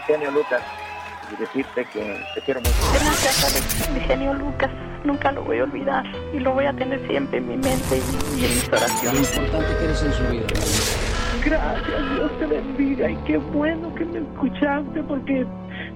Eugenio 0.00 0.30
Lucas, 0.30 0.62
y 1.32 1.36
decirte 1.36 1.84
que 1.86 2.20
te 2.34 2.40
quiero 2.42 2.60
mucho. 2.60 2.74
Gracias, 2.92 3.44
Alex. 3.44 3.90
Mi 3.90 4.00
genio 4.00 4.34
Lucas. 4.34 4.70
Nunca 5.04 5.32
lo 5.32 5.42
voy 5.42 5.58
a 5.58 5.64
olvidar. 5.64 6.04
Y 6.34 6.38
lo 6.40 6.52
voy 6.52 6.66
a 6.66 6.72
tener 6.74 7.04
siempre 7.08 7.38
en 7.38 7.48
mi 7.48 7.56
mente 7.56 7.96
y, 7.96 8.40
y 8.40 8.44
en 8.44 8.54
mis 8.54 8.68
oraciones. 8.68 9.34
importante 9.36 9.76
que 9.78 9.84
eres 9.84 10.02
en 10.02 10.12
su 10.12 10.22
vida. 10.28 10.46
Gracias, 11.44 12.14
Dios 12.14 12.38
te 12.38 12.46
bendiga. 12.46 13.10
Y 13.10 13.16
qué 13.26 13.38
bueno 13.38 13.94
que 13.94 14.04
me 14.04 14.18
escuchaste 14.18 15.02
porque 15.04 15.46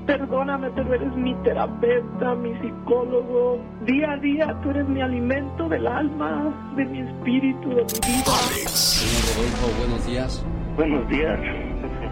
perdóname, 0.07 0.71
pero 0.71 0.95
eres 0.95 1.15
mi 1.17 1.35
terapeuta, 1.43 2.35
mi 2.35 2.55
psicólogo. 2.61 3.59
Día 3.85 4.13
a 4.13 4.17
día 4.19 4.61
tú 4.63 4.71
eres 4.71 4.89
mi 4.89 5.01
alimento 5.01 5.69
del 5.69 5.87
alma, 5.87 6.73
de 6.77 6.85
mi 6.85 7.01
espíritu, 7.01 7.69
de 7.71 7.85
mi 7.85 8.17
vida. 8.17 8.33
Señor 8.69 9.37
Rodolfo, 9.37 9.79
buenos 9.79 10.07
días. 10.07 10.45
Buenos 10.77 11.09
días. 11.09 11.39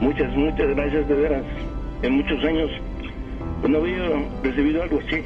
Muchas, 0.01 0.35
muchas 0.37 0.69
gracias 0.69 1.09
de 1.09 1.15
veras. 1.15 1.43
En 2.03 2.17
muchos 2.17 2.45
años 2.45 2.71
no 3.69 3.79
había 3.79 4.03
recibido 4.43 4.83
algo 4.83 4.99
así. 5.07 5.23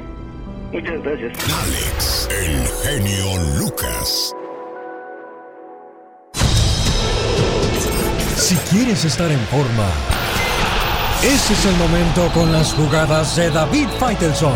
Muchas 0.71 1.01
gracias. 1.01 1.33
Alex, 1.63 2.29
el 2.31 2.67
genio 2.83 3.59
Lucas. 3.59 4.33
Si 8.35 8.55
quieres 8.69 9.03
estar 9.05 9.31
en 9.31 9.39
forma, 9.39 9.89
ese 11.23 11.53
es 11.53 11.65
el 11.65 11.75
momento 11.77 12.29
con 12.33 12.51
las 12.51 12.73
jugadas 12.73 13.35
de 13.35 13.49
David 13.49 13.87
Faitelson. 13.99 14.53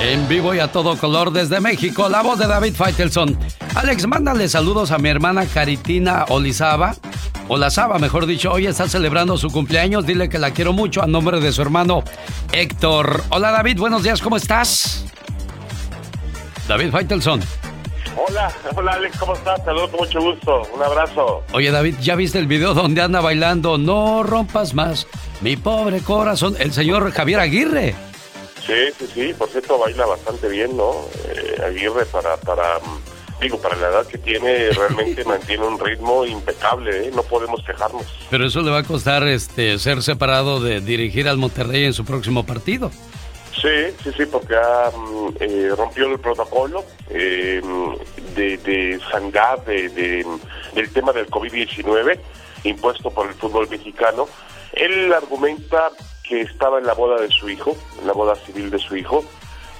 En 0.00 0.28
vivo 0.28 0.54
y 0.54 0.60
a 0.60 0.68
todo 0.70 0.96
color 0.96 1.32
desde 1.32 1.60
México, 1.60 2.08
la 2.08 2.22
voz 2.22 2.38
de 2.38 2.46
David 2.46 2.74
Faitelson. 2.74 3.36
Alex, 3.74 4.06
mándale 4.06 4.48
saludos 4.48 4.92
a 4.92 4.98
mi 4.98 5.08
hermana 5.08 5.46
Caritina 5.46 6.24
Olizaba. 6.28 6.94
Olazaba, 7.48 7.98
mejor 7.98 8.26
dicho, 8.26 8.52
hoy 8.52 8.66
está 8.66 8.88
celebrando 8.88 9.36
su 9.38 9.50
cumpleaños. 9.50 10.06
Dile 10.06 10.28
que 10.28 10.38
la 10.38 10.52
quiero 10.52 10.72
mucho 10.72 11.02
a 11.02 11.06
nombre 11.06 11.40
de 11.40 11.50
su 11.50 11.62
hermano 11.62 12.04
Héctor. 12.52 13.24
Hola 13.30 13.50
David, 13.50 13.78
buenos 13.78 14.02
días, 14.02 14.22
¿cómo 14.22 14.36
estás? 14.36 15.04
David 16.68 16.90
Faitelson. 16.90 17.40
Hola, 18.26 18.52
hola 18.74 18.92
Alex, 18.94 19.16
¿cómo 19.18 19.34
estás? 19.34 19.64
Saludos 19.64 19.90
con 19.90 20.00
mucho 20.00 20.20
gusto. 20.20 20.62
Un 20.74 20.82
abrazo. 20.82 21.44
Oye 21.52 21.70
David, 21.70 21.94
¿ya 22.00 22.16
viste 22.16 22.38
el 22.38 22.48
video 22.48 22.74
donde 22.74 23.00
anda 23.00 23.20
bailando? 23.20 23.78
No 23.78 24.24
rompas 24.24 24.74
más, 24.74 25.06
mi 25.40 25.56
pobre 25.56 26.00
corazón. 26.00 26.56
El 26.58 26.72
señor 26.72 27.10
Javier 27.12 27.38
Aguirre. 27.40 27.94
Sí, 28.66 28.74
sí, 28.98 29.06
sí. 29.14 29.34
Por 29.38 29.48
cierto, 29.48 29.78
baila 29.78 30.04
bastante 30.06 30.48
bien, 30.48 30.76
¿no? 30.76 30.92
Eh, 31.28 31.62
Aguirre 31.64 32.04
para, 32.06 32.36
para, 32.38 32.80
digo, 33.40 33.58
para 33.60 33.76
la 33.76 33.88
edad 33.88 34.06
que 34.06 34.18
tiene, 34.18 34.70
realmente 34.70 35.24
mantiene 35.26 35.64
un 35.64 35.78
ritmo 35.78 36.26
impecable, 36.26 37.06
¿eh? 37.06 37.10
No 37.14 37.22
podemos 37.22 37.62
quejarnos. 37.64 38.04
Pero 38.30 38.46
eso 38.46 38.60
le 38.62 38.70
va 38.70 38.78
a 38.78 38.82
costar 38.82 39.22
este, 39.28 39.78
ser 39.78 40.02
separado 40.02 40.60
de 40.60 40.80
dirigir 40.80 41.28
al 41.28 41.38
Monterrey 41.38 41.84
en 41.84 41.94
su 41.94 42.04
próximo 42.04 42.44
partido. 42.44 42.90
Sí, 43.60 43.96
sí, 44.04 44.10
sí, 44.16 44.26
porque 44.26 44.54
ha, 44.56 44.90
mm, 44.96 45.34
eh, 45.40 45.70
rompió 45.76 46.06
el 46.06 46.20
protocolo 46.20 46.84
eh, 47.10 47.60
de, 48.36 48.56
de 48.58 49.00
sanidad 49.10 49.58
de, 49.64 49.88
de- 49.88 50.26
del 50.74 50.92
tema 50.92 51.12
del 51.12 51.26
COVID-19 51.28 52.18
impuesto 52.64 53.10
por 53.10 53.26
el 53.26 53.34
fútbol 53.34 53.68
mexicano. 53.68 54.28
Él 54.72 55.12
argumenta 55.12 55.90
que 56.22 56.42
estaba 56.42 56.78
en 56.78 56.86
la 56.86 56.94
boda 56.94 57.20
de 57.20 57.28
su 57.30 57.48
hijo, 57.48 57.76
en 58.00 58.06
la 58.06 58.12
boda 58.12 58.36
civil 58.36 58.70
de 58.70 58.78
su 58.78 58.96
hijo, 58.96 59.24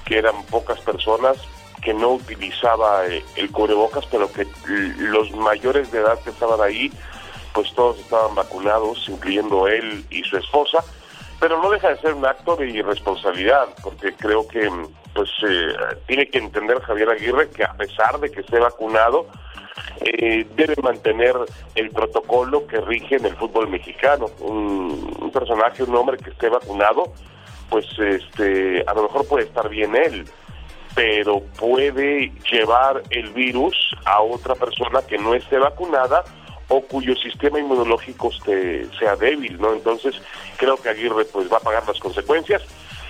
que 0.05 0.17
eran 0.17 0.43
pocas 0.47 0.79
personas, 0.81 1.37
que 1.81 1.93
no 1.93 2.13
utilizaba 2.13 3.05
eh, 3.07 3.23
el 3.37 3.49
cubrebocas, 3.51 4.05
pero 4.07 4.29
que 4.31 4.45
los 4.97 5.31
mayores 5.31 5.89
de 5.91 5.99
edad 5.99 6.19
que 6.23 6.31
estaban 6.31 6.59
ahí, 6.61 6.91
pues 7.53 7.73
todos 7.75 7.99
estaban 7.99 8.35
vacunados, 8.35 9.07
incluyendo 9.07 9.67
él 9.67 10.03
y 10.09 10.23
su 10.23 10.35
esposa 10.37 10.83
pero 11.39 11.61
no 11.61 11.69
deja 11.69 11.89
de 11.89 11.97
ser 11.97 12.13
un 12.13 12.25
acto 12.25 12.55
de 12.55 12.69
irresponsabilidad, 12.69 13.67
porque 13.81 14.13
creo 14.13 14.47
que 14.47 14.69
mm, 14.69 14.87
pues 15.13 15.29
eh, 15.47 15.73
tiene 16.07 16.27
que 16.27 16.37
entender 16.37 16.79
Javier 16.81 17.09
Aguirre 17.09 17.49
que 17.49 17.63
a 17.63 17.73
pesar 17.73 18.19
de 18.19 18.29
que 18.29 18.41
esté 18.41 18.59
vacunado, 18.59 19.27
eh, 20.01 20.45
debe 20.55 20.75
mantener 20.81 21.35
el 21.75 21.89
protocolo 21.91 22.67
que 22.67 22.81
rige 22.81 23.15
en 23.15 23.25
el 23.25 23.35
fútbol 23.35 23.69
mexicano. 23.69 24.27
Un, 24.39 25.15
un 25.19 25.31
personaje, 25.31 25.83
un 25.83 25.95
hombre 25.95 26.17
que 26.17 26.29
esté 26.29 26.49
vacunado, 26.49 27.13
pues 27.69 27.85
este, 27.97 28.83
a 28.85 28.93
lo 28.93 29.03
mejor 29.03 29.27
puede 29.27 29.45
estar 29.45 29.69
bien 29.69 29.95
él, 29.95 30.25
pero 30.95 31.41
puede 31.57 32.31
llevar 32.51 33.03
el 33.09 33.29
virus 33.29 33.75
a 34.05 34.21
otra 34.21 34.55
persona 34.55 35.01
que 35.07 35.17
no 35.17 35.33
esté 35.33 35.57
vacunada 35.57 36.23
o 36.69 36.81
cuyo 36.81 37.15
sistema 37.15 37.59
inmunológico 37.59 38.29
esté- 38.31 38.87
sea 38.97 39.15
débil, 39.15 39.59
¿no? 39.59 39.73
Entonces, 39.73 40.15
creo 40.57 40.77
que 40.77 40.89
Aguirre 40.89 41.25
pues 41.25 41.51
va 41.51 41.57
a 41.57 41.61
pagar 41.61 41.83
las 41.87 41.99
consecuencias. 41.99 42.61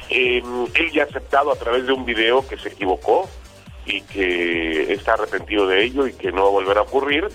Eh, 0.10 0.42
él 0.74 0.92
ya 0.92 1.04
ha 1.04 1.06
aceptado 1.06 1.52
a 1.52 1.56
través 1.56 1.86
de 1.86 1.94
un 1.94 2.04
video 2.06 2.48
que 2.48 2.58
se 2.58 2.70
equivocó 2.70 3.30
y 3.86 4.02
que 4.02 4.94
está 4.94 5.14
arrepentido 5.14 5.68
de 5.68 5.84
ello 5.84 6.08
y 6.08 6.14
que 6.14 6.32
no 6.32 6.44
va 6.44 6.48
a 6.48 6.52
volver 6.52 6.78
a 6.78 6.82
ocurrir. 6.82 7.28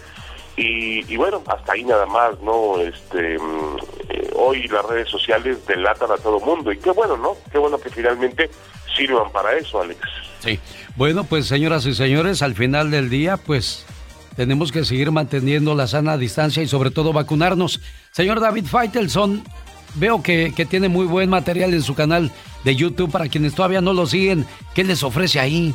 Y, 0.56 1.12
y 1.12 1.16
bueno, 1.16 1.42
hasta 1.46 1.72
ahí 1.72 1.84
nada 1.84 2.06
más, 2.06 2.38
¿no? 2.40 2.78
Este, 2.80 3.38
mm, 3.38 3.76
eh, 4.08 4.30
hoy 4.36 4.68
las 4.68 4.84
redes 4.86 5.08
sociales 5.08 5.66
delatan 5.66 6.10
a 6.12 6.16
todo 6.16 6.38
mundo 6.40 6.70
y 6.72 6.78
qué 6.78 6.90
bueno, 6.92 7.16
¿no? 7.16 7.36
Qué 7.50 7.58
bueno 7.58 7.78
que 7.78 7.90
finalmente 7.90 8.48
sirvan 8.96 9.30
para 9.32 9.56
eso, 9.56 9.80
Alex. 9.80 10.00
Sí. 10.40 10.60
Bueno, 10.96 11.24
pues 11.24 11.46
señoras 11.46 11.86
y 11.86 11.94
señores, 11.94 12.40
al 12.42 12.54
final 12.54 12.90
del 12.92 13.10
día, 13.10 13.36
pues 13.36 13.84
tenemos 14.36 14.72
que 14.72 14.84
seguir 14.84 15.10
manteniendo 15.10 15.74
la 15.74 15.86
sana 15.86 16.16
distancia 16.16 16.62
y 16.62 16.68
sobre 16.68 16.90
todo 16.90 17.12
vacunarnos. 17.12 17.80
Señor 18.10 18.40
David 18.40 18.66
Faitelson, 18.66 19.42
veo 19.94 20.22
que, 20.22 20.52
que 20.56 20.66
tiene 20.66 20.88
muy 20.88 21.06
buen 21.06 21.30
material 21.30 21.72
en 21.74 21.82
su 21.82 21.94
canal 21.94 22.30
de 22.64 22.76
YouTube 22.76 23.10
para 23.10 23.28
quienes 23.28 23.54
todavía 23.54 23.80
no 23.80 23.92
lo 23.92 24.06
siguen. 24.06 24.46
¿Qué 24.74 24.84
les 24.84 25.02
ofrece 25.02 25.40
ahí? 25.40 25.74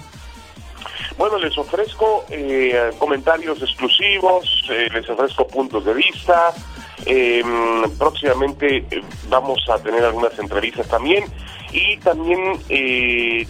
Bueno, 1.17 1.37
les 1.37 1.57
ofrezco 1.57 2.25
eh, 2.29 2.91
comentarios 2.97 3.61
exclusivos, 3.61 4.63
eh, 4.69 4.87
les 4.93 5.09
ofrezco 5.09 5.47
puntos 5.47 5.85
de 5.85 5.93
vista. 5.93 6.53
eh, 7.05 7.43
próximamente 7.97 8.85
eh, 8.91 9.01
vamos 9.29 9.59
a 9.69 9.77
tener 9.81 10.03
algunas 10.03 10.37
entrevistas 10.39 10.87
también 10.87 11.23
y 11.71 11.97
también 11.97 12.39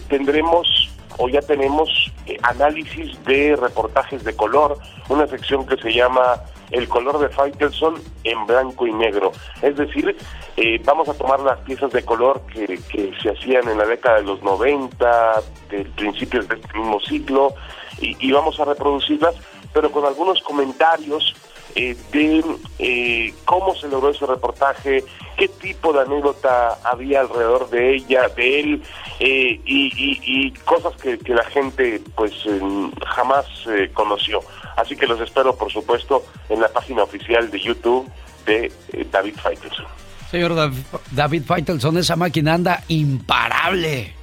tendremos 0.08 0.90
o 1.20 1.28
ya 1.28 1.42
tenemos 1.42 2.10
eh, 2.26 2.38
análisis 2.42 3.22
de 3.24 3.54
reportajes 3.54 4.24
de 4.24 4.34
color, 4.34 4.78
una 5.10 5.26
sección 5.26 5.66
que 5.66 5.76
se 5.76 5.92
llama 5.92 6.40
el 6.70 6.88
color 6.88 7.18
de 7.18 7.28
Faitelson 7.28 7.96
en 8.24 8.46
blanco 8.46 8.86
y 8.86 8.92
negro. 8.92 9.32
Es 9.60 9.76
decir, 9.76 10.16
eh, 10.56 10.80
vamos 10.82 11.10
a 11.10 11.14
tomar 11.14 11.40
las 11.40 11.58
piezas 11.60 11.92
de 11.92 12.02
color 12.04 12.40
que, 12.52 12.66
que 12.90 13.12
se 13.22 13.30
hacían 13.30 13.68
en 13.68 13.76
la 13.76 13.84
década 13.84 14.16
de 14.16 14.22
los 14.22 14.42
90, 14.42 15.42
del 15.68 15.86
principios 15.90 16.48
de 16.48 16.54
este 16.54 16.78
mismo 16.78 16.98
ciclo, 17.00 17.54
y, 18.00 18.16
y 18.26 18.32
vamos 18.32 18.58
a 18.58 18.64
reproducirlas, 18.64 19.34
pero 19.74 19.92
con 19.92 20.06
algunos 20.06 20.40
comentarios 20.40 21.34
eh, 21.74 21.96
de 22.12 22.44
eh, 22.78 23.34
cómo 23.44 23.74
se 23.74 23.88
logró 23.88 24.10
ese 24.10 24.26
reportaje, 24.26 25.04
qué 25.36 25.48
tipo 25.48 25.92
de 25.92 26.00
anécdota 26.00 26.78
había 26.84 27.20
alrededor 27.20 27.68
de 27.70 27.94
ella, 27.96 28.28
de 28.28 28.60
él, 28.60 28.82
eh, 29.20 29.60
y, 29.64 30.50
cosas 30.64 30.94
que, 31.00 31.18
que 31.18 31.34
la 31.34 31.44
gente 31.44 32.00
pues 32.14 32.32
eh, 32.46 32.60
jamás 33.06 33.46
eh, 33.68 33.90
conoció. 33.92 34.40
Así 34.76 34.96
que 34.96 35.06
los 35.06 35.20
espero, 35.20 35.54
por 35.56 35.70
supuesto, 35.70 36.24
en 36.48 36.60
la 36.60 36.68
página 36.68 37.02
oficial 37.02 37.50
de 37.50 37.60
YouTube 37.60 38.08
de 38.46 38.72
David 39.10 39.34
Faitelson. 39.42 39.84
Señor 40.30 40.52
Dav- 40.54 40.72
David 41.10 41.42
Faitelson, 41.44 41.98
esa 41.98 42.16
máquina 42.16 42.54
anda 42.54 42.84
imparable. 42.88 44.14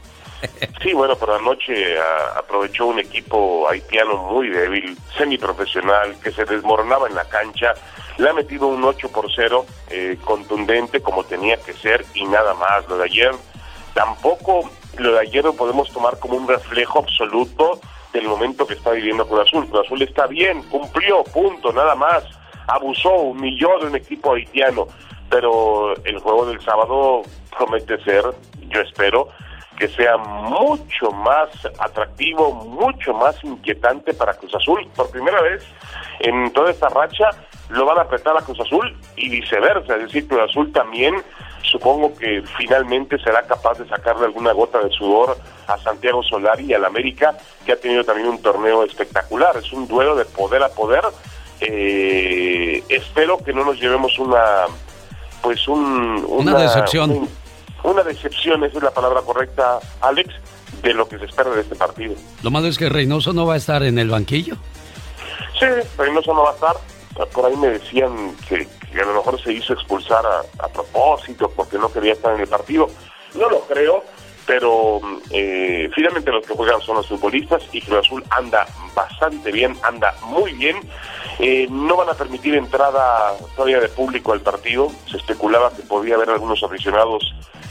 Sí, 0.82 0.94
bueno, 0.94 1.16
pero 1.20 1.36
anoche 1.36 1.98
a- 2.00 2.38
aprovechó 2.40 2.86
un 2.86 3.00
equipo 3.00 3.68
haitiano 3.70 4.18
muy 4.18 4.50
débil, 4.50 4.98
semiprofesional, 5.18 6.20
que 6.22 6.32
se 6.32 6.46
desmoronaba 6.46 7.08
en 7.08 7.16
la 7.16 7.26
cancha. 7.26 7.74
Le 8.18 8.30
ha 8.30 8.34
metido 8.34 8.68
un 8.68 8.84
8 8.84 9.10
por 9.10 9.28
0, 9.36 9.66
eh, 9.90 10.18
contundente 10.24 11.02
como 11.02 11.24
tenía 11.24 11.58
que 11.58 11.74
ser 11.74 12.06
y 12.14 12.26
nada 12.26 12.54
más. 12.54 12.88
Lo 12.88 12.98
de 12.98 13.06
ayer, 13.06 13.32
tampoco 13.94 14.70
lo 14.98 15.14
de 15.14 15.20
ayer 15.20 15.44
lo 15.44 15.54
podemos 15.54 15.92
tomar 15.92 16.18
como 16.20 16.38
un 16.38 16.48
reflejo 16.48 17.00
absoluto 17.00 17.80
del 18.14 18.28
momento 18.28 18.66
que 18.66 18.74
está 18.74 18.92
viviendo 18.92 19.28
Cruz 19.28 19.42
Azul. 19.42 19.68
Cruz 19.68 19.86
Azul 19.86 20.02
está 20.02 20.28
bien, 20.28 20.64
cumplió, 20.64 21.24
punto, 21.24 21.72
nada 21.74 21.96
más. 21.96 22.24
Abusó, 22.68 23.14
humilló 23.14 23.78
de 23.80 23.88
un 23.88 23.96
equipo 23.96 24.34
haitiano. 24.34 24.88
Pero 25.30 25.94
el 26.06 26.20
juego 26.20 26.46
del 26.46 26.62
sábado 26.62 27.22
promete 27.58 28.02
ser, 28.04 28.24
yo 28.70 28.82
espero, 28.82 29.28
que 29.78 29.88
sea 29.90 30.18
mucho 30.18 31.12
más 31.12 31.50
atractivo, 31.80 32.52
mucho 32.52 33.14
más 33.14 33.36
inquietante 33.44 34.14
para 34.14 34.34
Cruz 34.34 34.54
Azul. 34.56 34.88
Por 34.96 35.10
primera 35.12 35.42
vez 35.42 35.64
en 36.20 36.52
toda 36.52 36.72
esta 36.72 36.90
racha 36.90 37.30
lo 37.70 37.86
van 37.86 37.98
a 38.00 38.02
apretar 38.02 38.36
a 38.38 38.42
Cruz 38.42 38.60
Azul 38.60 38.98
y 39.16 39.30
viceversa. 39.30 39.96
Es 39.96 40.04
decir, 40.04 40.28
Cruz 40.28 40.42
Azul 40.50 40.72
también 40.72 41.16
supongo 41.64 42.14
que 42.16 42.42
finalmente 42.58 43.20
será 43.20 43.44
capaz 43.44 43.78
de 43.78 43.88
sacarle 43.90 44.26
alguna 44.26 44.54
gota 44.54 44.80
de 44.80 44.90
sudor 44.90 45.38
a 45.68 45.78
Santiago 45.80 46.24
Solari 46.24 46.66
y 46.66 46.74
al 46.74 46.86
América, 46.86 47.38
que 47.66 47.74
ha 47.74 47.80
tenido 47.80 48.04
también 48.04 48.30
un 48.30 48.42
torneo 48.42 48.84
espectacular. 48.84 49.56
Es 49.58 49.72
un 49.74 49.88
duelo 49.88 50.16
de 50.16 50.26
poder 50.26 50.64
a 50.64 50.70
poder. 50.70 51.04
Eh, 51.60 52.84
espero 52.90 53.38
que 53.44 53.52
no 53.54 53.64
nos 53.66 53.80
llevemos 53.80 54.18
una 54.20 54.66
pues 55.42 55.68
un, 55.68 56.26
Una 56.28 56.56
decepción. 56.58 57.12
un- 57.12 57.30
una 57.92 58.04
decepción, 58.04 58.64
esa 58.64 58.78
es 58.78 58.84
la 58.84 58.92
palabra 58.92 59.22
correcta, 59.22 59.80
Alex, 60.02 60.34
de 60.82 60.94
lo 60.94 61.08
que 61.08 61.18
se 61.18 61.26
espera 61.26 61.50
de 61.52 61.62
este 61.62 61.76
partido. 61.76 62.16
Lo 62.44 62.52
malo 62.52 62.68
es 62.68 62.78
que 62.78 62.90
Reynoso 62.90 63.34
no 63.34 63.46
va 63.46 63.56
a 63.56 63.58
estar 63.58 63.84
en 63.84 63.98
el 63.98 64.10
banquillo. 64.10 64.56
Sí, 65.60 65.66
Reynoso 65.98 66.34
no 66.34 66.44
va 66.44 66.52
a 66.52 66.54
estar. 66.54 66.76
Por 67.34 67.46
ahí 67.46 67.56
me 67.58 67.70
decían 67.70 68.36
que, 68.48 68.68
que 68.92 69.02
a 69.02 69.06
lo 69.06 69.16
mejor 69.16 69.42
se 69.42 69.54
hizo 69.54 69.74
expulsar 69.74 70.24
a, 70.26 70.64
a 70.64 70.68
propósito 70.68 71.52
porque 71.56 71.78
no 71.78 71.92
quería 71.92 72.14
estar 72.14 72.36
en 72.36 72.42
el 72.42 72.48
partido. 72.48 72.88
No 73.34 73.50
lo 73.50 73.62
creo, 73.62 74.04
pero 74.46 75.02
eh, 75.32 75.90
finalmente 75.94 76.32
los 76.32 76.46
que 76.46 76.54
juegan 76.54 76.82
son 76.82 76.96
los 76.96 77.08
futbolistas 77.08 77.64
y 77.74 77.82
Cruz 77.82 78.06
Azul 78.06 78.24
anda 78.30 78.66
bastante 78.96 79.52
bien, 79.52 79.78
anda 79.84 80.16
muy 80.24 80.54
bien. 80.54 80.78
Eh, 81.40 81.68
no 81.70 81.96
van 81.96 82.10
a 82.10 82.14
permitir 82.14 82.56
entrada 82.56 83.34
todavía 83.56 83.80
de 83.80 83.90
público 83.90 84.34
al 84.34 84.42
partido. 84.42 84.90
Se 85.10 85.18
especulaba 85.18 85.72
que 85.72 85.84
podía 85.84 86.16
haber 86.16 86.30
algunos 86.32 86.64
aficionados 86.64 87.24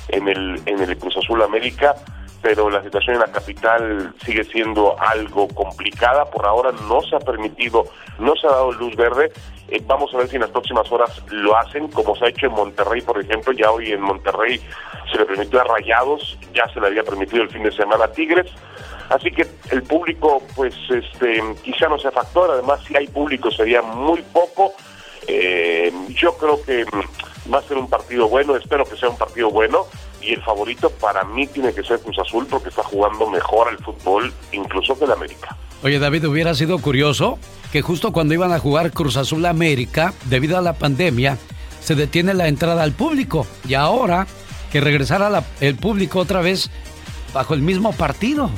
en 0.08 0.28
el, 0.28 0.62
en 0.66 0.80
el 0.80 0.96
Cruz 0.96 1.16
Azul 1.16 1.42
América, 1.42 1.96
pero 2.42 2.70
la 2.70 2.82
situación 2.82 3.16
en 3.16 3.22
la 3.22 3.32
capital 3.32 4.14
sigue 4.24 4.44
siendo 4.44 4.96
algo 5.00 5.48
complicada. 5.48 6.26
Por 6.26 6.46
ahora 6.46 6.70
no 6.88 7.00
se 7.02 7.16
ha 7.16 7.20
permitido, 7.20 7.86
no 8.20 8.34
se 8.36 8.46
ha 8.46 8.50
dado 8.50 8.72
luz 8.72 8.94
verde. 8.94 9.32
Eh, 9.68 9.82
vamos 9.84 10.14
a 10.14 10.18
ver 10.18 10.28
si 10.28 10.36
en 10.36 10.42
las 10.42 10.50
próximas 10.50 10.90
horas 10.92 11.10
lo 11.30 11.56
hacen, 11.56 11.88
como 11.88 12.14
se 12.16 12.26
ha 12.26 12.28
hecho 12.28 12.46
en 12.46 12.52
Monterrey, 12.52 13.00
por 13.00 13.20
ejemplo. 13.20 13.52
Ya 13.52 13.70
hoy 13.70 13.92
en 13.92 14.00
Monterrey 14.00 14.60
se 15.10 15.18
le 15.18 15.26
permitió 15.26 15.60
a 15.60 15.64
Rayados, 15.64 16.38
ya 16.54 16.68
se 16.72 16.80
le 16.80 16.86
había 16.86 17.02
permitido 17.02 17.42
el 17.42 17.50
fin 17.50 17.62
de 17.62 17.72
semana 17.72 18.04
a 18.04 18.12
Tigres. 18.12 18.50
Así 19.08 19.30
que 19.30 19.46
el 19.70 19.82
público, 19.82 20.42
pues, 20.54 20.74
este, 20.90 21.42
quizá 21.62 21.88
no 21.88 21.98
sea 21.98 22.10
factor. 22.10 22.50
Además, 22.50 22.80
si 22.86 22.96
hay 22.96 23.06
público 23.08 23.50
sería 23.50 23.82
muy 23.82 24.22
poco. 24.32 24.74
Eh, 25.28 25.92
yo 26.10 26.36
creo 26.36 26.62
que 26.62 26.84
mm, 26.84 27.52
va 27.52 27.58
a 27.58 27.62
ser 27.62 27.76
un 27.76 27.88
partido 27.88 28.28
bueno, 28.28 28.54
espero 28.54 28.84
que 28.84 28.96
sea 28.96 29.08
un 29.08 29.18
partido 29.18 29.50
bueno 29.50 29.86
y 30.26 30.32
el 30.34 30.42
favorito 30.42 30.90
para 30.90 31.24
mí 31.24 31.46
tiene 31.46 31.72
que 31.72 31.82
ser 31.82 32.00
Cruz 32.00 32.18
Azul 32.18 32.46
porque 32.50 32.68
está 32.70 32.82
jugando 32.82 33.28
mejor 33.30 33.68
al 33.68 33.78
fútbol 33.78 34.32
incluso 34.52 34.98
que 34.98 35.04
el 35.04 35.12
América. 35.12 35.56
Oye, 35.82 35.98
David, 35.98 36.26
hubiera 36.26 36.54
sido 36.54 36.78
curioso 36.78 37.38
que 37.70 37.82
justo 37.82 38.12
cuando 38.12 38.34
iban 38.34 38.52
a 38.52 38.58
jugar 38.58 38.92
Cruz 38.92 39.16
Azul 39.16 39.44
América, 39.46 40.12
debido 40.24 40.56
a 40.56 40.62
la 40.62 40.72
pandemia, 40.72 41.36
se 41.80 41.94
detiene 41.94 42.34
la 42.34 42.48
entrada 42.48 42.82
al 42.82 42.92
público. 42.92 43.46
Y 43.68 43.74
ahora 43.74 44.26
que 44.72 44.80
regresara 44.80 45.30
la- 45.30 45.44
el 45.60 45.76
público 45.76 46.18
otra 46.20 46.40
vez 46.40 46.70
bajo 47.32 47.54
el 47.54 47.60
mismo 47.60 47.92
partido. 47.92 48.50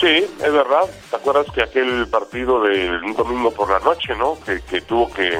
Sí, 0.00 0.08
es 0.08 0.52
verdad. 0.52 0.82
¿Te 1.10 1.16
acuerdas 1.16 1.46
que 1.54 1.62
aquel 1.62 2.06
partido 2.08 2.62
del 2.62 3.00
domingo 3.14 3.52
por 3.52 3.70
la 3.70 3.78
noche, 3.78 4.14
¿no? 4.18 4.36
Que, 4.44 4.60
que 4.62 4.80
tuvo 4.80 5.10
que, 5.12 5.38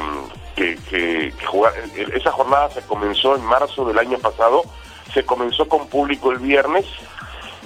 que, 0.55 0.76
que- 0.89 1.32
que 1.39 1.47
jugar. 1.47 1.72
Esa 2.14 2.31
jornada 2.32 2.70
se 2.70 2.82
comenzó 2.82 3.36
en 3.36 3.44
marzo 3.44 3.85
del 3.85 3.98
año 3.98 4.18
pasado. 4.18 4.62
Se 5.12 5.24
comenzó 5.24 5.68
con 5.68 5.89
público 5.89 6.32
el 6.32 6.39
viernes. 6.39 6.85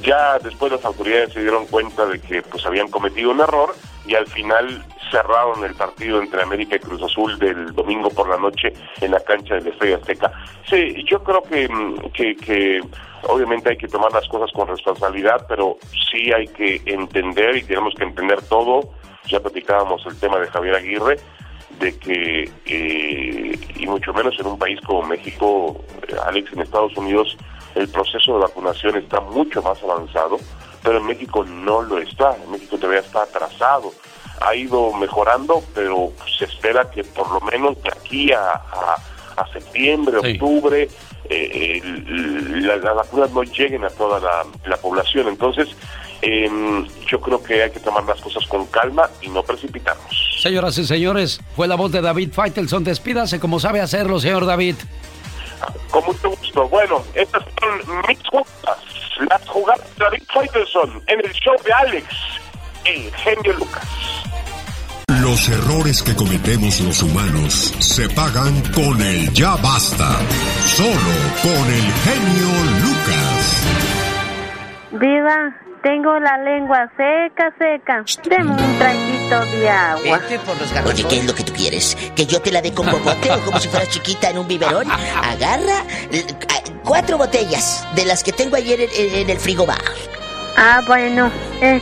Ya 0.02 0.39
después 0.39 0.70
las 0.70 0.85
autoridades 0.85 1.32
se 1.32 1.40
dieron 1.40 1.66
cuenta 1.66 2.06
de 2.06 2.20
que 2.20 2.43
pues 2.43 2.65
habían 2.66 2.89
cometido 2.89 3.31
un 3.32 3.40
error 3.40 3.74
y 4.06 4.15
al 4.15 4.27
final 4.28 4.85
cerraron 5.10 5.65
el 5.65 5.74
partido 5.74 6.20
entre 6.23 6.43
América 6.43 6.77
y 6.77 6.78
Cruz 6.78 7.02
Azul 7.02 7.36
del 7.39 7.74
domingo 7.74 8.09
por 8.10 8.28
la 8.28 8.36
noche 8.36 8.73
en 9.01 9.10
la 9.10 9.20
cancha 9.20 9.55
del 9.55 9.66
Estadio 9.69 9.97
Azteca. 9.97 10.31
Sí, 10.69 11.02
yo 11.10 11.23
creo 11.24 11.43
que, 11.43 11.69
mm, 11.69 12.12
que 12.12 12.81
obviamente 13.24 13.70
hay 13.70 13.77
que 13.77 13.89
tomar 13.89 14.12
las 14.12 14.28
cosas 14.28 14.52
con 14.52 14.69
responsabilidad, 14.69 15.44
pero 15.48 15.78
sí 16.12 16.31
hay 16.32 16.47
que 16.47 16.81
entender 16.86 17.56
y 17.56 17.62
tenemos 17.65 17.94
que 17.97 18.05
entender 18.05 18.40
todo. 18.43 18.90
Ya 19.27 19.40
platicábamos 19.40 20.05
el 20.06 20.19
tema 20.20 20.39
de 20.39 20.47
Javier 20.47 20.77
Aguirre, 20.77 21.16
de 21.81 21.97
que, 21.99 22.51
eh, 22.67 23.59
y 23.77 23.87
mucho 23.87 24.13
menos 24.13 24.39
en 24.39 24.47
un 24.47 24.59
país 24.59 24.81
como 24.83 25.03
México, 25.03 25.81
Alex, 26.27 26.53
en 26.53 26.61
Estados 26.61 26.97
Unidos, 26.97 27.37
el 27.75 27.89
proceso 27.89 28.35
de 28.35 28.41
vacunación 28.41 28.97
está 28.97 29.21
mucho 29.21 29.63
más 29.63 29.83
avanzado, 29.83 30.39
pero 30.83 30.99
en 30.99 31.07
México 31.07 31.45
no 31.45 31.83
lo 31.83 31.99
está, 31.99 32.37
en 32.45 32.51
México 32.51 32.77
todavía 32.77 33.01
está 33.01 33.23
atrasado. 33.23 33.93
Ha 34.41 34.55
ido 34.55 34.93
mejorando, 34.95 35.63
pero 35.75 36.13
se 36.39 36.45
espera 36.47 36.91
que 36.91 37.05
por 37.05 37.31
lo 37.31 37.41
menos 37.41 37.81
de 37.83 37.91
aquí 37.91 38.33
a, 38.33 38.53
a- 38.53 38.97
a 39.37 39.47
septiembre, 39.53 40.17
octubre, 40.35 40.89
eh, 41.31 41.81
la- 42.63 42.77
las 42.77 42.95
vacunas 42.97 43.31
no 43.33 43.43
lleguen 43.45 43.85
a 43.85 43.91
toda 43.91 44.19
la, 44.21 44.45
la 44.65 44.77
población. 44.79 45.29
Entonces, 45.29 45.69
em, 46.23 46.86
yo 47.07 47.20
creo 47.20 47.43
que 47.43 47.62
hay 47.62 47.70
que 47.70 47.81
tomar 47.81 48.05
las 48.05 48.20
cosas 48.20 48.47
con 48.47 48.66
calma 48.66 49.09
y 49.20 49.28
no 49.28 49.43
precipitarnos. 49.43 50.39
Señoras 50.40 50.78
y 50.78 50.86
señores, 50.86 51.40
fue 51.57 51.69
la 51.69 51.74
voz 51.74 51.93
de 51.93 52.01
David 52.01 52.32
Faitelson. 52.32 52.85
Despídase 52.85 53.40
como 53.40 53.61
sabe 53.61 53.81
hacerlo, 53.81 54.19
señor 54.20 54.47
David. 54.47 54.77
Con 55.90 56.05
mucho 56.05 56.31
gusto. 56.31 56.69
Bueno, 56.69 57.03
estas 57.15 57.43
son 57.61 58.03
mis 58.09 58.19
jugadas, 58.28 58.78
las 59.28 59.49
jugadas 59.49 59.97
de 59.97 60.05
David 60.05 60.23
Faitelson 60.32 61.03
en 61.07 61.20
el 61.24 61.32
show 61.32 61.55
de 61.65 61.73
Alex, 61.73 62.07
el 62.85 63.12
genio 63.16 63.53
Lucas. 63.55 63.85
Los 65.20 65.49
errores 65.49 66.03
que 66.03 66.15
cometemos 66.15 66.81
los 66.81 67.03
humanos 67.03 67.74
se 67.81 68.09
pagan 68.11 68.62
con 68.73 69.01
el 69.03 69.32
ya 69.32 69.57
basta. 69.57 70.16
Solo 70.65 71.15
con 71.43 71.66
el 71.73 71.93
genio 72.05 72.49
Lucas. 72.82 73.57
Viva, 74.93 75.55
tengo 75.83 76.19
la 76.19 76.39
lengua 76.39 76.91
seca, 76.97 77.53
seca. 77.59 78.05
Deme 78.29 78.51
un 78.53 78.79
traguito 78.79 79.41
de 79.57 79.69
agua. 79.69 80.21
Oye, 80.87 81.05
¿qué 81.09 81.19
es 81.19 81.25
lo 81.27 81.35
que 81.35 81.45
tú 81.45 81.53
quieres? 81.53 81.97
¿Que 82.15 82.27
yo 82.27 82.41
te 82.41 82.51
la 82.51 82.61
dé 82.63 82.73
con 82.73 82.87
popote 82.91 83.31
o 83.33 83.41
como 83.45 83.59
si 83.59 83.69
fueras 83.69 83.89
chiquita 83.91 84.31
en 84.31 84.39
un 84.39 84.49
biberón? 84.49 84.87
Agarra 84.91 85.83
cuatro 86.85 87.19
botellas 87.19 87.87
de 87.95 88.05
las 88.05 88.23
que 88.23 88.33
tengo 88.33 88.57
ayer 88.57 88.81
en, 88.81 88.89
en- 88.97 89.15
en 89.21 89.31
el 89.31 89.39
frigobar. 89.39 89.79
Ah, 90.57 90.83
bueno. 90.87 91.31
Eh, 91.61 91.81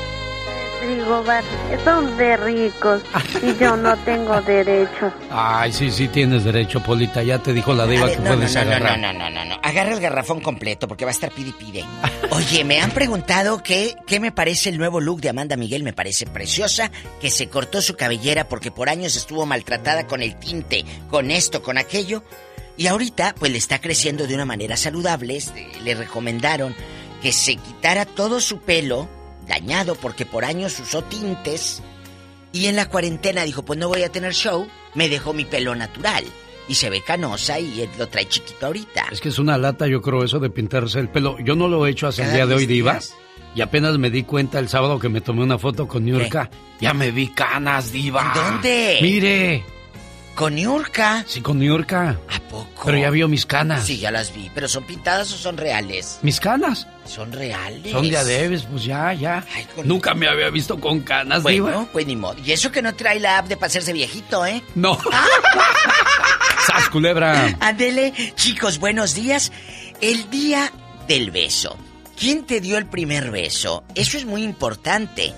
frigobar 0.81 1.43
son 1.85 2.17
de 2.17 2.37
ricos 2.37 3.03
y 3.43 3.57
yo 3.59 3.77
no 3.77 3.97
tengo 3.99 4.41
derecho. 4.43 5.13
Ay, 5.31 5.73
sí, 5.73 5.91
sí 5.91 6.09
tienes 6.09 6.45
derecho, 6.45 6.81
Polita. 6.83 7.23
Ya 7.23 7.39
te 7.39 7.53
dijo 7.53 7.73
la 7.75 7.87
diva 7.87 8.07
ver, 8.07 8.17
que 8.17 8.23
no, 8.23 8.35
puedes 8.35 8.55
no, 8.55 8.65
no, 8.65 8.71
agarrar. 8.71 8.99
no, 8.99 9.13
no, 9.13 9.31
no, 9.31 9.45
no. 9.45 9.57
Agarra 9.63 9.93
el 9.93 10.01
garrafón 10.01 10.41
completo 10.41 10.89
porque 10.89 11.05
va 11.05 11.11
a 11.11 11.15
estar 11.15 11.31
pide 11.31 11.53
pide. 11.53 11.85
Oye, 12.31 12.65
me 12.65 12.81
han 12.81 12.91
preguntado 12.91 13.63
que, 13.63 13.97
qué 14.07 14.21
me 14.21 14.33
parece 14.33 14.69
el 14.69 14.79
nuevo 14.79 15.01
look 15.01 15.21
de 15.21 15.29
Amanda 15.29 15.57
Miguel. 15.57 15.83
Me 15.83 15.93
parece 15.93 16.27
preciosa, 16.27 16.91
que 17.21 17.31
se 17.31 17.49
cortó 17.49 17.81
su 17.83 17.97
cabellera 17.97 18.49
porque 18.49 18.71
por 18.71 18.89
años 18.89 19.17
estuvo 19.17 19.47
maltratada 19.47 20.07
con 20.07 20.23
el 20.23 20.37
tinte, 20.37 20.85
con 21.11 21.31
esto, 21.31 21.63
con 21.63 21.79
aquello. 21.79 22.23
Y 22.79 22.89
ahorita, 22.89 23.35
pues 23.39 23.53
le 23.53 23.59
está 23.59 23.81
creciendo 23.81 24.27
de 24.27 24.35
una 24.35 24.45
manera 24.45 24.77
saludable. 24.77 25.37
Este, 25.37 25.67
Le 25.83 25.95
recomendaron 25.95 26.75
que 27.23 27.33
se 27.33 27.57
quitara 27.57 28.05
todo 28.05 28.41
su 28.41 28.61
pelo 28.61 29.09
dañado 29.47 29.95
porque 29.95 30.27
por 30.27 30.45
años 30.45 30.79
usó 30.81 31.03
tintes. 31.03 31.83
Y 32.53 32.67
en 32.67 32.77
la 32.77 32.89
cuarentena 32.89 33.43
dijo, 33.45 33.65
pues 33.65 33.79
no 33.79 33.89
voy 33.89 34.03
a 34.03 34.11
tener 34.11 34.33
show, 34.33 34.67
me 34.95 35.09
dejó 35.09 35.33
mi 35.33 35.45
pelo 35.45 35.75
natural. 35.75 36.25
Y 36.69 36.75
se 36.75 36.91
ve 36.91 37.01
canosa 37.01 37.61
y 37.61 37.83
él 37.83 37.91
lo 37.99 38.09
trae 38.09 38.27
chiquito 38.27 38.67
ahorita. 38.67 39.07
Es 39.13 39.21
que 39.21 39.29
es 39.29 39.39
una 39.39 39.57
lata, 39.57 39.87
yo 39.87 40.03
creo, 40.03 40.25
eso 40.25 40.41
de 40.41 40.51
pintarse 40.51 40.99
el 40.99 41.09
pelo. 41.09 41.39
Yo 41.39 41.55
no 41.55 41.69
lo 41.69 41.87
he 41.87 41.91
hecho 41.91 42.09
hasta 42.09 42.25
el 42.25 42.33
día 42.33 42.47
de 42.47 42.55
hoy, 42.55 42.67
Diva. 42.67 42.93
días. 42.93 43.15
Y 43.55 43.61
apenas 43.61 43.97
me 43.99 44.11
di 44.11 44.25
cuenta 44.25 44.59
el 44.59 44.69
sábado 44.69 44.99
que 44.99 45.09
me 45.09 45.21
tomé 45.21 45.43
una 45.43 45.59
foto 45.59 45.87
con 45.87 46.05
Niurka. 46.05 46.51
Ya 46.81 46.93
me 46.93 47.11
vi 47.11 47.29
canas, 47.29 47.93
Diva. 47.93 48.33
¿Dónde? 48.35 48.99
Mire. 49.01 49.76
¿Con 50.37 50.55
Niurka? 50.55 51.25
Sí, 51.27 51.41
con 51.41 51.59
Niurka. 51.59 52.11
¿A 52.29 52.41
poco? 52.51 52.83
Pero 52.85 52.99
ya 52.99 53.09
vio 53.09 53.27
mis 53.27 53.47
canas. 53.47 53.87
Sí, 53.87 53.97
ya 53.99 54.11
las 54.11 54.35
vi. 54.35 54.51
¿Pero 54.55 54.69
son 54.69 54.85
pintadas 54.87 55.33
o 55.33 55.37
son 55.39 55.57
reales? 55.57 56.19
¿Mis 56.21 56.39
canas? 56.41 56.87
Son 57.07 57.33
reales. 57.33 57.91
Son 57.91 58.07
de 58.09 58.19
Adebes, 58.19 58.65
pues 58.65 58.85
ya, 58.85 59.15
ya. 59.15 59.43
Nunca 59.83 60.13
me 60.13 60.29
había 60.29 60.51
visto 60.51 60.79
con 60.79 61.01
canas, 61.01 61.43
Bueno, 61.43 61.67
Diva. 61.69 61.89
pues 61.91 62.07
ni 62.07 62.17
modo. 62.17 62.37
Y 62.45 62.53
eso 62.53 62.71
que 62.71 62.83
no 62.83 62.95
trae 62.95 63.19
la 63.19 63.39
app 63.39 63.49
de 63.49 63.57
pasarse 63.57 63.95
viejito, 63.95 64.45
¿eh? 64.45 64.63
No. 64.75 64.99
¡Sas, 66.67 66.91
culebra! 66.91 67.57
Adele, 67.61 68.13
chicos, 68.35 68.79
buenos 68.79 69.15
días. 69.15 69.51
El 70.03 70.29
día 70.29 70.71
del 71.09 71.31
beso. 71.31 71.79
¿Quién 72.19 72.45
te 72.45 72.61
dio 72.61 72.77
el 72.77 72.85
primer 72.87 73.31
beso? 73.31 73.85
Eso 73.95 74.19
es 74.19 74.27
muy 74.27 74.43
importante. 74.43 75.33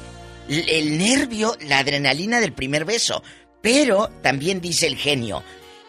El 0.49 0.99
nervio, 0.99 1.57
la 1.61 1.79
adrenalina 1.79 2.41
del 2.41 2.53
primer 2.53 2.85
beso. 2.85 3.23
Pero 3.71 4.09
también 4.23 4.61
dice 4.61 4.87
el 4.87 4.97
genio. 4.97 5.43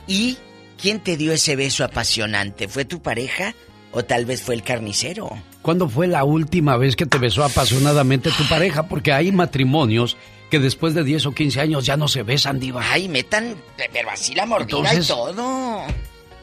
¿Y 0.06 0.38
quién 0.81 0.99
te 0.99 1.15
dio 1.15 1.31
ese 1.31 1.56
beso 1.56 1.84
apasionante? 1.85 2.68
¿Fue 2.68 2.84
tu 2.84 3.01
pareja 3.01 3.56
o 3.93 4.03
tal 4.03 4.26
vez 4.26 4.41
fue 4.41 4.56
el 4.56 4.64
carnicero? 4.64 5.30
¿Cuándo 5.61 5.88
fue 5.88 6.07
la 6.07 6.23
última 6.26 6.76
vez 6.77 6.95
que 6.95 7.06
te 7.06 7.18
besó 7.18 7.43
apasionadamente 7.43 8.31
tu 8.31 8.43
pareja? 8.49 8.88
Porque 8.88 9.14
hay 9.14 9.31
matrimonios 9.31 10.18
que 10.49 10.60
después 10.60 10.93
de 10.93 11.03
10 11.03 11.27
o 11.27 11.31
15 11.31 11.61
años 11.61 11.85
ya 11.85 11.95
no 11.95 12.07
se 12.10 12.23
besan, 12.23 12.60
Diva. 12.60 12.81
Ay, 12.91 13.07
metan, 13.07 13.56
pero 13.93 14.10
así 14.10 14.35
la 14.35 14.45
mordida 14.45 14.77
Entonces- 14.80 15.06
y 15.06 15.07
todo. 15.07 15.84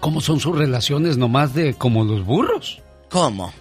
¿Cómo 0.01 0.21
son 0.21 0.41
sus 0.41 0.57
relaciones 0.57 1.17
nomás 1.19 1.55
de 1.55 1.75
como 1.75 2.05
los 2.05 2.25
burros? 2.25 2.81
¿Cómo? 3.11 3.53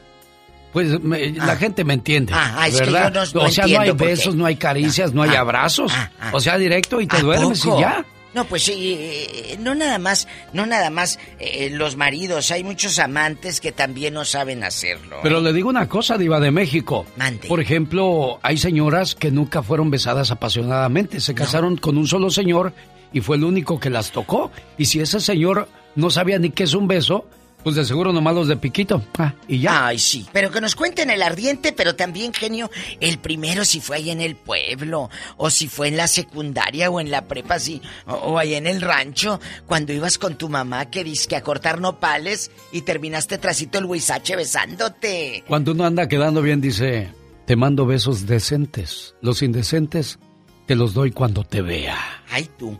Pues 0.75 1.01
me- 1.01 1.31
la 1.31 1.55
gente 1.55 1.85
me 1.85 1.93
entiende, 1.93 2.33
Ah, 2.35 2.55
ah, 2.57 2.67
es 2.67 2.73
que 2.81 2.81
¿verdad? 2.81 3.13
yo 3.13 3.19
no- 3.21 3.39
no 3.43 3.47
o 3.47 3.49
sea, 3.49 3.65
no 3.65 3.79
hay 3.79 3.91
besos, 3.91 4.35
no 4.35 4.45
hay 4.45 4.57
caricias, 4.57 5.13
no 5.13 5.23
hay 5.23 5.29
Ah, 5.29 5.39
abrazos. 5.39 5.89
ah, 5.95 6.11
O 6.33 6.41
sea, 6.41 6.57
directo 6.57 6.99
y 6.99 7.07
te 7.07 7.15
¿A 7.15 7.21
duermes 7.21 7.61
poco? 7.61 7.77
y 7.77 7.81
ya. 7.81 8.05
No, 8.33 8.43
pues 8.43 8.63
sí, 8.63 8.97
eh, 8.99 9.57
no 9.61 9.73
nada 9.73 9.97
más, 9.99 10.27
no 10.51 10.65
nada 10.65 10.89
más 10.89 11.17
eh, 11.39 11.69
los 11.71 11.95
maridos, 11.95 12.51
hay 12.51 12.65
muchos 12.65 12.99
amantes 12.99 13.61
que 13.61 13.71
también 13.71 14.13
no 14.15 14.25
saben 14.25 14.65
hacerlo. 14.65 15.19
Pero 15.23 15.39
le 15.39 15.53
digo 15.53 15.69
una 15.69 15.87
cosa, 15.87 16.17
Diva 16.17 16.41
de 16.41 16.51
México. 16.51 17.05
Mande. 17.15 17.47
Por 17.47 17.61
ejemplo, 17.61 18.37
hay 18.43 18.57
señoras 18.57 19.15
que 19.15 19.31
nunca 19.31 19.63
fueron 19.63 19.89
besadas 19.89 20.29
apasionadamente. 20.31 21.21
Se 21.21 21.33
casaron 21.33 21.77
con 21.77 21.97
un 21.97 22.05
solo 22.07 22.29
señor 22.29 22.73
y 23.13 23.21
fue 23.21 23.37
el 23.37 23.45
único 23.45 23.79
que 23.79 23.89
las 23.89 24.11
tocó. 24.11 24.51
Y 24.77 24.83
si 24.87 24.99
ese 24.99 25.21
señor 25.21 25.69
no 25.95 26.09
sabía 26.09 26.37
ni 26.37 26.49
qué 26.49 26.63
es 26.65 26.73
un 26.73 26.89
beso, 26.89 27.29
pues 27.65 27.75
de 27.75 27.83
seguro 27.83 28.13
nomás 28.13 28.35
los 28.35 28.47
de 28.47 28.57
piquito. 28.57 29.03
Ah, 29.17 29.33
y 29.47 29.57
ya. 29.57 29.87
Ay, 29.87 29.97
sí. 29.97 30.27
Pero 30.31 30.51
que 30.51 30.61
nos 30.61 30.75
cuenten 30.75 31.09
el 31.09 31.23
ardiente, 31.23 31.73
pero 31.73 31.95
también, 31.95 32.31
genio, 32.31 32.69
el 32.99 33.17
primero 33.17 33.65
si 33.65 33.81
fue 33.81 33.95
ahí 33.95 34.11
en 34.11 34.21
el 34.21 34.35
pueblo, 34.35 35.09
o 35.35 35.49
si 35.49 35.67
fue 35.67 35.87
en 35.87 35.97
la 35.97 36.05
secundaria 36.05 36.91
o 36.91 36.99
en 36.99 37.09
la 37.09 37.27
prepa, 37.27 37.57
sí, 37.57 37.81
o, 38.05 38.13
o 38.13 38.37
ahí 38.37 38.53
en 38.53 38.67
el 38.67 38.81
rancho, 38.81 39.39
cuando 39.65 39.93
ibas 39.93 40.19
con 40.19 40.35
tu 40.35 40.47
mamá 40.47 40.91
que 40.91 41.03
que 41.27 41.35
a 41.35 41.41
cortar 41.41 41.81
nopales 41.81 42.51
y 42.71 42.81
terminaste 42.81 43.39
trasito 43.39 43.79
el 43.79 43.85
huizache 43.85 44.35
besándote. 44.35 45.43
Cuando 45.47 45.71
uno 45.71 45.85
anda 45.85 46.07
quedando 46.07 46.43
bien, 46.43 46.61
dice, 46.61 47.09
te 47.47 47.55
mando 47.55 47.87
besos 47.87 48.27
decentes. 48.27 49.15
Los 49.21 49.41
indecentes 49.41 50.19
te 50.67 50.75
los 50.75 50.93
doy 50.93 51.09
cuando 51.09 51.43
te 51.43 51.63
vea. 51.63 51.97
Ay, 52.29 52.47
tú. 52.59 52.77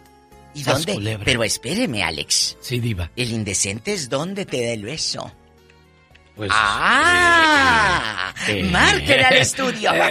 ¿Y 0.56 0.64
Sas 0.64 0.78
dónde? 0.86 0.94
culebra. 0.96 1.26
Pero 1.26 1.44
espéreme, 1.44 2.04
Alex. 2.04 2.58
Sí, 2.62 2.80
Diva. 2.80 3.10
El 3.16 3.32
indecente 3.32 3.94
es 3.94 4.10
donde 4.10 4.46
te 4.46 4.66
da 4.66 4.72
el 4.74 4.84
beso. 4.84 5.32
Pues, 6.36 6.50
¡Ah! 6.54 8.34
eh, 8.48 8.64
¡Márquela 8.72 9.28
al 9.30 9.38
estudio! 9.38 9.92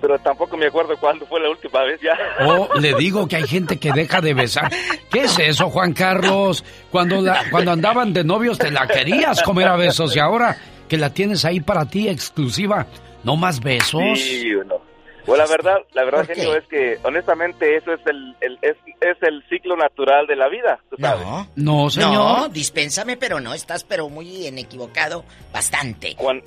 Pero 0.00 0.18
tampoco 0.18 0.56
me 0.58 0.66
acuerdo 0.66 0.96
cuándo 0.98 1.24
fue 1.26 1.40
la 1.40 1.48
última 1.48 1.82
vez 1.84 1.98
ya. 2.02 2.12
Oh, 2.46 2.68
le 2.78 2.92
digo 2.94 3.26
que 3.26 3.36
hay 3.36 3.46
gente 3.46 3.78
que 3.78 3.90
deja 3.92 4.20
de 4.20 4.34
besar. 4.34 4.70
¿Qué 5.10 5.20
es 5.20 5.38
eso, 5.38 5.70
Juan 5.70 5.94
Carlos? 5.94 6.62
Cuando, 6.90 7.22
la- 7.22 7.44
cuando 7.50 7.70
andaban 7.72 8.12
de 8.12 8.22
novios 8.22 8.58
te 8.58 8.70
la 8.70 8.86
querías 8.86 9.42
comer 9.42 9.68
a 9.68 9.76
besos 9.76 10.14
y 10.14 10.18
ahora 10.18 10.58
que 10.88 10.98
la 10.98 11.08
tienes 11.08 11.46
ahí 11.46 11.60
para 11.60 11.86
ti 11.86 12.08
exclusiva, 12.08 12.86
¿no 13.22 13.36
más 13.36 13.60
besos? 13.60 14.02
Sí, 14.20 14.50
no. 14.66 14.83
Bueno, 15.26 15.44
la 15.44 15.50
verdad, 15.50 15.76
la 15.92 16.04
verdad, 16.04 16.26
¿Por 16.26 16.34
genio, 16.36 16.54
es 16.56 16.64
que 16.68 16.98
honestamente 17.02 17.76
eso 17.76 17.92
es 17.92 18.00
el, 18.06 18.36
el- 18.40 18.58
es, 18.62 18.76
es 19.00 19.16
el 19.22 19.42
ciclo 19.48 19.76
natural 19.76 20.26
de 20.26 20.36
la 20.36 20.48
vida, 20.48 20.78
tú 20.90 20.96
sabes. 21.00 21.24
No. 21.24 21.48
No, 21.56 21.90
señor. 21.90 22.12
No, 22.12 22.48
dispénsame, 22.48 23.16
pero 23.16 23.40
no, 23.40 23.54
estás 23.54 23.84
pero 23.84 24.08
muy 24.08 24.46
en 24.46 24.58
equivocado, 24.58 25.24
bastante. 25.52 26.14
Cuan- 26.16 26.42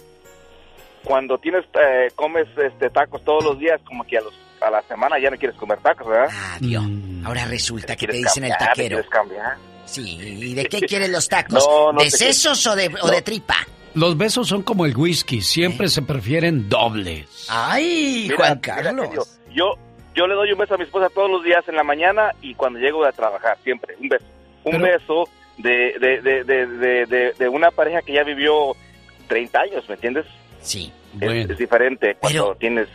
Cuando, 1.04 1.38
tienes, 1.38 1.64
eh, 1.74 2.10
comes 2.16 2.48
este, 2.58 2.90
tacos 2.90 3.24
todos 3.24 3.44
los 3.44 3.58
días, 3.60 3.80
como 3.86 4.04
que 4.06 4.18
a, 4.18 4.22
los, 4.22 4.34
a 4.62 4.70
la 4.70 4.82
semana 4.84 5.18
ya 5.20 5.30
no 5.30 5.38
quieres 5.38 5.58
comer 5.58 5.80
tacos, 5.80 6.08
¿verdad? 6.08 6.30
Adiós. 6.58 6.84
Mm. 6.86 7.26
Ahora 7.26 7.45
resulta 7.45 7.95
que 7.95 8.06
te 8.08 8.12
Quieres 8.14 8.22
dicen 8.34 8.44
el 8.44 8.52
taquero. 8.58 8.76
quieres 8.98 9.10
cambiar. 9.10 9.56
Sí, 9.86 10.18
¿y 10.22 10.54
de 10.54 10.66
qué 10.66 10.82
quieren 10.88 11.12
los 11.14 11.28
tacos? 11.30 11.66
No, 11.66 11.94
no 11.94 12.02
¿De 12.02 12.12
sesos 12.12 12.66
o 12.68 12.76
de, 12.76 12.91
o 13.02 13.08
de 13.10 13.22
tripa? 13.22 13.56
Los 13.98 14.18
besos 14.18 14.48
son 14.48 14.61
como 14.61 14.86
el 14.86 14.95
whisky, 14.95 15.41
siempre 15.41 15.88
se 15.90 16.02
prefieren 16.02 16.69
dobles. 16.69 17.48
¡Ay, 17.49 18.24
Mira, 18.30 18.36
Juan 18.38 18.60
Carlos! 18.60 19.40
yo, 19.52 19.74
yo 20.15 20.28
le 20.28 20.36
doy 20.36 20.52
un 20.52 20.60
beso 20.60 20.76
a 20.76 20.78
mi 20.78 20.84
esposa 20.84 21.10
todos 21.10 21.30
los 21.32 21.44
días 21.44 21.68
en 21.68 21.76
la 21.76 21.84
mañana 21.84 22.34
y 22.41 22.53
cuando 22.53 22.80
llego 22.80 23.03
a 23.06 23.11
trabajar, 23.11 23.57
siempre, 23.64 23.95
un 23.99 24.10
beso. 24.10 24.26
Un 24.65 24.72
Pero- 24.74 24.84
beso 24.84 25.30
de, 25.57 25.95
de, 25.99 26.22
de, 26.22 26.44
de, 26.44 26.65
de, 26.68 27.06
de- 27.07 27.34
de 27.40 27.49
una 27.49 27.72
pareja 27.72 28.02
que 28.03 28.14
ya 28.14 28.24
vivió 28.24 28.76
30 29.28 29.60
años, 29.60 29.84
¿me 29.90 29.95
entiendes? 29.95 30.26
Sí. 30.61 30.91
Es, 31.14 31.19
Bueno. 31.19 31.52
es 31.53 31.57
diferente 31.57 32.15
cuando 32.19 32.56
tienes 32.56 32.88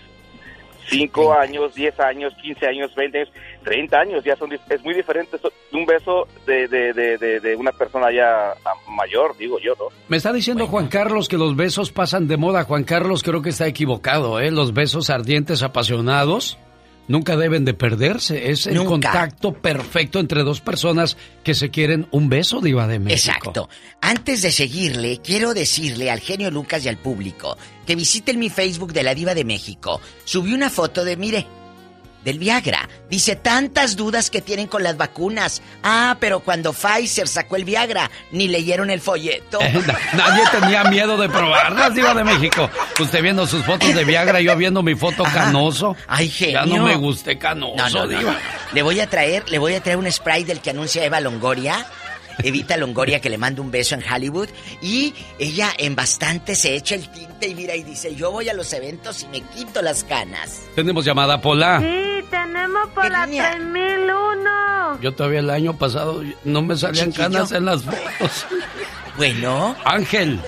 5 0.88 1.32
años, 1.32 1.74
10 1.74 1.98
años, 2.00 2.32
15 2.42 2.66
años, 2.66 2.94
20 2.94 3.18
años, 3.18 3.30
30 3.62 3.97
años, 3.98 4.24
ya 4.24 4.36
son 4.36 4.52
es 4.52 4.84
muy 4.84 4.94
diferente 4.94 5.39
un 5.72 5.86
beso 5.86 6.26
de, 6.47 6.68
de, 6.68 6.93
de, 6.93 7.16
de, 7.18 7.40
de 7.40 7.56
una 7.56 7.72
persona 7.72 8.09
ya 8.14 8.55
mayor, 8.90 9.36
digo 9.39 9.59
yo, 9.59 9.74
¿no? 9.78 9.86
Me 10.09 10.16
está 10.18 10.32
diciendo 10.32 10.66
Juan 10.66 10.89
Carlos 10.89 11.28
que 11.28 11.39
los 11.39 11.56
besos 11.56 11.90
pasan 11.93 12.28
de 12.28 12.36
moda. 12.36 12.64
Juan 12.64 12.84
Carlos 12.84 13.22
creo 13.22 13.43
que 13.43 13.51
está 13.51 13.66
equivocado, 13.66 14.40
¿eh? 14.40 14.51
Los 14.51 14.74
besos 14.74 15.09
ardientes, 15.10 15.62
apasionados, 15.62 16.59
nunca 17.09 17.36
deben 17.36 17.64
de 17.64 17.74
perderse. 17.74 18.51
Es 18.51 18.66
el 18.66 18.74
Nunca. 18.74 18.90
contacto 18.90 19.52
perfecto 19.52 20.18
entre 20.20 20.43
dos 20.43 20.60
personas 20.60 21.16
que 21.43 21.55
se 21.55 21.70
quieren 21.70 22.06
un 22.10 22.28
beso, 22.28 22.60
Diva 22.60 22.86
de 22.86 22.98
México. 22.98 23.32
Exacto. 23.34 23.68
Antes 24.01 24.43
de 24.43 24.51
seguirle, 24.51 25.18
quiero 25.22 25.55
decirle 25.55 26.10
al 26.10 26.20
genio 26.20 26.51
Lucas 26.51 26.84
y 26.84 26.89
al 26.89 26.98
público 26.98 27.56
que 27.86 27.97
visiten 27.97 28.39
mi 28.39 28.51
Facebook 28.51 28.93
de 28.93 29.02
la 29.02 29.14
Diva 29.14 29.34
de 29.34 29.44
México. 29.44 30.01
Subí 30.24 30.52
una 30.52 30.70
foto 30.70 31.05
de, 31.05 31.16
mire, 31.16 31.47
del 32.24 32.38
Viagra. 32.38 32.88
Dice 33.08 33.36
tantas 33.36 33.96
dudas 33.96 34.30
que 34.30 34.40
tienen 34.40 34.66
con 34.66 34.82
las 34.82 34.96
vacunas. 34.96 35.62
Ah, 35.82 36.16
pero 36.20 36.40
cuando 36.40 36.72
Pfizer 36.72 37.28
sacó 37.28 37.56
el 37.56 37.64
Viagra, 37.64 38.10
ni 38.30 38.48
leyeron 38.48 38.90
el 38.90 39.00
folleto. 39.00 39.58
Nadie 40.14 40.42
tenía 40.50 40.84
miedo 40.84 41.16
de 41.16 41.28
probarlas, 41.28 41.94
Diva 41.94 42.14
de 42.14 42.24
México. 42.24 42.68
Usted 43.00 43.22
viendo 43.22 43.46
sus 43.46 43.64
fotos 43.64 43.94
de 43.94 44.04
Viagra, 44.04 44.40
yo 44.40 44.56
viendo 44.56 44.82
mi 44.82 44.94
foto 44.94 45.24
canoso. 45.24 45.96
Ay, 46.06 46.28
genio. 46.28 46.64
Ya 46.64 46.66
no 46.66 46.84
me 46.84 46.96
gusté 46.96 47.38
canoso, 47.38 47.76
No, 47.76 47.88
no, 47.88 47.98
no, 48.00 48.08
Diva. 48.08 48.32
no. 48.32 48.38
Le 48.72 48.82
voy 48.82 49.00
a 49.00 49.06
traer, 49.08 49.48
le 49.48 49.58
voy 49.58 49.74
a 49.74 49.82
traer 49.82 49.98
un 49.98 50.10
spray 50.10 50.44
del 50.44 50.60
que 50.60 50.70
anuncia 50.70 51.04
Eva 51.04 51.20
Longoria. 51.20 51.86
Evita 52.42 52.76
Longoria 52.76 53.20
que 53.20 53.30
le 53.30 53.38
mande 53.38 53.60
un 53.60 53.70
beso 53.70 53.94
en 53.94 54.02
Hollywood 54.02 54.48
y 54.80 55.14
ella 55.38 55.70
en 55.78 55.94
bastante 55.94 56.54
se 56.54 56.74
echa 56.74 56.94
el 56.94 57.09
tinte 57.09 57.48
y 57.48 57.54
mira 57.54 57.74
y 57.76 57.82
dice, 57.82 58.14
yo 58.14 58.30
voy 58.30 58.48
a 58.48 58.54
los 58.54 58.72
eventos 58.72 59.22
y 59.22 59.28
me 59.28 59.40
quito 59.40 59.82
las 59.82 60.04
canas. 60.04 60.62
Tenemos 60.74 61.04
llamada 61.04 61.40
Pola. 61.40 61.80
Sí, 61.80 62.24
tenemos 62.30 62.88
por 62.94 63.10
la 63.10 63.24
3001. 63.24 65.00
Yo 65.00 65.12
todavía 65.12 65.40
el 65.40 65.50
año 65.50 65.76
pasado 65.76 66.22
no 66.44 66.62
me 66.62 66.76
salían 66.76 67.12
canas 67.12 67.52
en 67.52 67.64
las 67.64 67.82
fotos. 67.82 68.46
Bueno. 69.16 69.76
Ángel, 69.84 70.40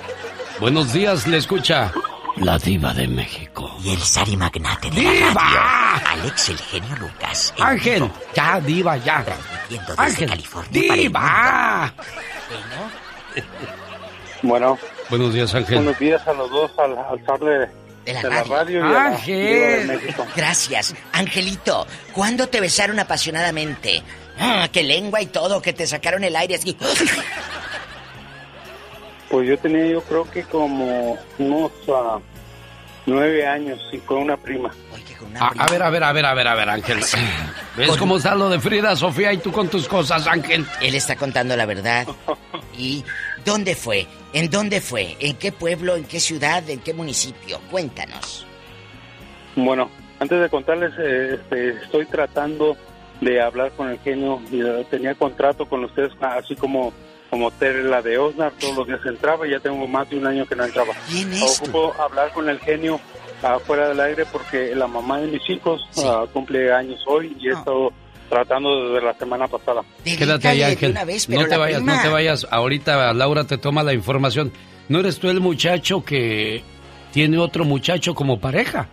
buenos 0.61 0.93
días, 0.93 1.27
le 1.27 1.37
escucha 1.37 1.93
la 2.37 2.59
diva 2.59 2.93
de 2.95 3.07
México. 3.09 3.77
Y 3.83 3.93
el 3.93 4.01
Sari 4.01 4.37
Magnate 4.37 4.91
de 4.91 5.01
¡Diva! 5.01 5.33
la 5.35 6.01
radio. 6.01 6.09
Alex 6.23 6.49
el 6.51 6.59
genio 6.59 6.97
Lucas. 6.97 7.55
Ángel, 7.59 8.03
vivo, 8.03 8.15
ya, 8.35 8.61
diva, 8.61 8.97
ya. 8.99 9.25
transmitiendo 9.25 9.87
desde 9.93 10.03
Ángel, 10.03 10.29
California 10.29 10.83
para 10.89 10.95
el 10.95 11.01
diva. 11.09 11.95
Bueno. 14.43 14.79
Buenos 15.11 15.33
días, 15.35 15.55
Ángel. 15.55 15.77
Buenos 15.77 15.99
días 15.99 16.27
a 16.27 16.33
los 16.33 16.51
dos 16.51 16.71
al 16.79 16.97
alzar 16.99 17.39
de, 17.41 17.69
de 18.05 18.13
la 18.13 18.23
de 18.23 18.45
radio. 18.45 18.79
y 18.79 18.83
a 18.83 18.85
la 18.87 19.11
Diva 19.17 19.39
de 19.39 19.85
México. 19.87 20.27
Gracias. 20.37 20.95
Angelito, 21.13 21.87
¿cuándo 22.13 22.49
te 22.49 22.61
besaron 22.61 22.99
apasionadamente? 22.99 24.03
Ah, 24.39 24.69
que 24.73 24.83
lengua 24.83 25.23
y 25.23 25.27
todo, 25.27 25.63
que 25.63 25.73
te 25.73 25.87
sacaron 25.87 26.25
el 26.25 26.35
aire 26.37 26.57
así. 26.57 26.77
Pues 29.35 29.49
yo 29.49 29.59
tenía 29.59 29.85
yo 29.87 30.01
creo 30.03 30.31
que 30.31 30.45
como 30.45 31.19
unos 31.41 31.73
ah, 31.89 32.21
nueve 33.05 33.45
años 33.45 33.81
y 33.91 33.99
fue 33.99 34.19
una 34.19 34.37
prima. 34.37 34.71
A, 35.41 35.49
a 35.49 35.67
ver, 35.67 35.83
a 35.83 35.91
ver, 35.91 36.05
a 36.05 36.13
ver, 36.13 36.25
a 36.25 36.35
ver, 36.35 36.47
a 36.47 36.55
ver, 36.55 36.69
Ángel. 36.69 37.01
¿Ves 37.77 37.97
cómo 37.97 38.19
está 38.19 38.37
lo 38.37 38.49
de 38.49 38.61
Frida, 38.61 38.95
Sofía 38.95 39.33
y 39.33 39.39
tú 39.39 39.51
con 39.51 39.67
tus 39.67 39.89
cosas, 39.89 40.29
Ángel? 40.29 40.65
Él 40.81 40.95
está 40.95 41.17
contando 41.17 41.57
la 41.57 41.67
verdad. 41.67 42.07
¿Y 42.79 43.03
dónde 43.45 43.75
fue? 43.75 44.07
¿En 44.33 44.49
dónde 44.51 44.81
fue? 44.81 45.17
¿En 45.19 45.35
qué 45.35 45.51
pueblo? 45.51 45.97
¿En 45.97 46.05
qué 46.05 46.21
ciudad? 46.21 46.71
¿En 46.71 46.79
qué 46.79 46.95
municipio? 46.95 47.59
Cuéntanos. 47.73 48.47
Bueno, 49.57 49.91
antes 50.21 50.41
de 50.41 50.49
contarles, 50.49 50.93
eh, 50.97 51.41
este, 51.41 51.71
estoy 51.71 52.07
tratando 52.07 52.77
de 53.21 53.43
hablar 53.43 53.73
con 53.73 53.91
el 53.91 53.99
genio. 53.99 54.41
y, 54.53 54.63
tenía 54.85 55.17
contrato 55.17 55.67
con 55.67 55.83
ustedes, 55.83 56.13
así 56.21 56.55
como 56.55 56.93
como 57.35 57.51
Tere, 57.51 57.83
la 57.83 58.01
de 58.01 58.17
Osnar, 58.17 58.53
todos 58.61 58.77
los 58.77 58.87
días 58.87 59.01
entraba 59.05 59.45
y 59.45 59.51
ya 59.51 59.59
tengo 59.59 59.89
más 59.89 60.09
de 60.09 60.17
un 60.19 60.25
año 60.29 60.47
que 60.47 60.55
no 60.55 60.65
entraba. 60.65 60.95
¿Quién 61.11 61.33
es 61.33 61.59
tú? 61.61 61.65
Ocupo 61.65 62.01
hablar 62.01 62.31
con 62.33 62.49
el 62.49 62.61
genio 62.61 63.01
afuera 63.43 63.89
del 63.89 63.99
aire 63.99 64.25
porque 64.31 64.73
la 64.77 64.87
mamá 64.87 65.19
de 65.19 65.27
mis 65.27 65.51
hijos 65.51 65.83
ah, 66.07 66.27
cumple 66.33 66.73
años 66.73 67.01
hoy 67.09 67.37
y 67.41 67.49
he 67.49 67.51
estado 67.53 67.93
tratando 68.31 68.89
desde 68.93 69.05
la 69.05 69.15
semana 69.15 69.49
pasada. 69.49 69.83
Quédate 70.05 70.47
ahí, 70.47 70.63
Ángel. 70.63 70.93
una 70.93 71.05
vez, 71.05 71.29
no 71.29 71.45
te 71.45 71.57
vayas, 71.57 71.81
prima- 71.81 71.97
no 71.97 72.03
te 72.03 72.09
vayas. 72.09 72.47
Ahorita 72.53 73.13
Laura 73.13 73.43
te 73.45 73.59
toma 73.59 73.83
la 73.83 73.93
información. 73.93 74.53
¿No 74.89 75.01
eres 75.01 75.19
tú 75.19 75.29
el 75.29 75.41
muchacho 75.41 76.05
que 76.05 76.63
tiene 77.13 77.37
otro 77.39 77.65
muchacho 77.65 78.15
como 78.15 78.39
pareja? 78.39 78.87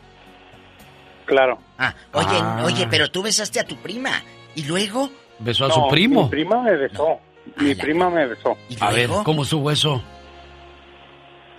Claro. 1.25 1.59
Ah, 1.77 1.93
oye, 2.13 2.27
Ah. 2.31 2.63
oye, 2.65 2.87
pero 2.89 3.11
tú 3.11 3.21
besaste 3.21 3.59
a 3.59 3.65
tu 3.67 3.75
prima. 3.77 4.11
¿Y 4.55 4.63
luego? 4.63 5.11
Besó 5.37 5.65
a 5.65 5.67
No, 5.67 5.73
su 5.75 5.87
primo. 5.89 6.23
Mi 6.23 6.29
prima 6.29 6.61
me 6.63 6.75
besó. 6.75 7.19
Mi 7.57 7.75
prima 7.75 8.09
me 8.09 8.27
besó. 8.27 8.57
A 8.79 8.91
ver, 8.91 9.09
¿cómo 9.23 9.43
subo 9.43 9.71
eso? 9.71 10.01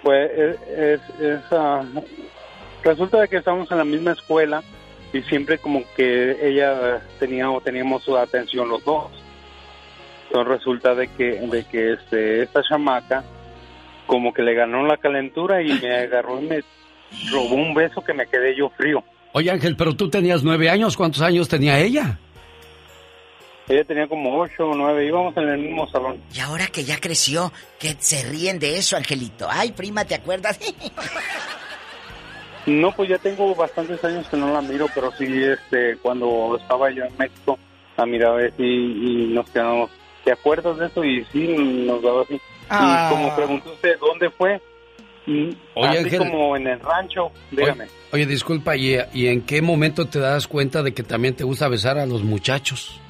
Pues 0.02 0.30
es, 0.32 0.68
es, 0.68 1.20
es, 1.20 1.40
ah, 1.52 1.84
resulta 2.82 3.20
de 3.20 3.28
que 3.28 3.36
estamos 3.36 3.70
en 3.70 3.78
la 3.78 3.84
misma 3.84 4.12
escuela 4.12 4.62
y 5.12 5.22
siempre 5.22 5.58
como 5.58 5.82
que 5.96 6.36
ella 6.42 7.02
tenía 7.18 7.50
o 7.50 7.60
teníamos 7.60 8.02
su 8.02 8.16
atención 8.16 8.68
los 8.68 8.84
dos. 8.84 9.10
Entonces 10.26 10.58
resulta 10.58 10.94
de 10.94 11.08
que 11.08 11.40
de 11.40 11.64
que 11.64 11.92
este 11.92 12.42
esta 12.42 12.62
chamaca 12.62 13.22
como 14.06 14.32
que 14.32 14.42
le 14.42 14.54
ganó 14.54 14.86
la 14.86 14.96
calentura 14.96 15.62
y 15.62 15.72
me 15.80 15.94
agarró 15.94 16.40
y 16.40 16.46
me 16.46 16.64
robó 17.30 17.54
un 17.54 17.74
beso 17.74 18.02
que 18.02 18.14
me 18.14 18.26
quedé 18.26 18.56
yo 18.56 18.70
frío. 18.70 19.04
Oye, 19.32 19.50
Ángel, 19.50 19.76
pero 19.76 19.94
tú 19.94 20.10
tenías 20.10 20.42
nueve 20.42 20.68
años. 20.68 20.96
¿Cuántos 20.96 21.22
años 21.22 21.48
tenía 21.48 21.78
ella? 21.78 22.18
Ella 23.72 23.84
tenía 23.84 24.06
como 24.06 24.38
ocho 24.38 24.66
o 24.68 24.74
nueve, 24.74 25.06
íbamos 25.06 25.34
en 25.38 25.48
el 25.48 25.58
mismo 25.58 25.88
salón. 25.90 26.20
Y 26.34 26.40
ahora 26.40 26.66
que 26.66 26.84
ya 26.84 27.00
creció, 27.00 27.50
que 27.78 27.96
se 27.98 28.22
ríen 28.28 28.58
de 28.58 28.76
eso, 28.76 28.98
Angelito. 28.98 29.46
Ay, 29.50 29.72
prima, 29.72 30.04
¿te 30.04 30.14
acuerdas? 30.14 30.58
No, 32.64 32.92
pues 32.92 33.08
ya 33.08 33.18
tengo 33.18 33.52
bastantes 33.56 34.04
años 34.04 34.28
que 34.28 34.36
no 34.36 34.52
la 34.52 34.60
miro, 34.60 34.86
pero 34.94 35.10
sí, 35.18 35.26
este, 35.42 35.96
cuando 35.96 36.56
estaba 36.60 36.92
yo 36.92 37.02
en 37.02 37.16
México, 37.18 37.58
la 37.96 38.06
miraba 38.06 38.38
así 38.38 38.62
y 38.62 39.30
nos 39.34 39.50
quedamos, 39.50 39.90
¿te 40.22 40.30
acuerdas 40.30 40.78
de 40.78 40.86
eso? 40.86 41.02
Y 41.02 41.24
sí, 41.32 41.48
nos 41.48 42.00
daba 42.00 42.22
así. 42.22 42.40
Ah. 42.70 43.08
Y 43.10 43.14
como 43.14 43.34
preguntó 43.34 43.72
usted, 43.72 43.98
¿dónde 43.98 44.30
fue? 44.30 44.62
Y 45.26 45.56
Oye, 45.74 45.88
así 45.88 45.98
Ángel. 45.98 46.18
como 46.20 46.56
en 46.56 46.68
el 46.68 46.78
rancho, 46.78 47.32
dígame. 47.50 47.84
Oye, 47.84 47.92
oye, 48.12 48.26
disculpa, 48.26 48.76
¿y, 48.76 48.96
¿y 49.12 49.26
en 49.26 49.42
qué 49.42 49.60
momento 49.60 50.06
te 50.06 50.20
das 50.20 50.46
cuenta 50.46 50.84
de 50.84 50.94
que 50.94 51.02
también 51.02 51.34
te 51.34 51.42
gusta 51.42 51.66
besar 51.66 51.98
a 51.98 52.06
los 52.06 52.22
muchachos? 52.22 53.00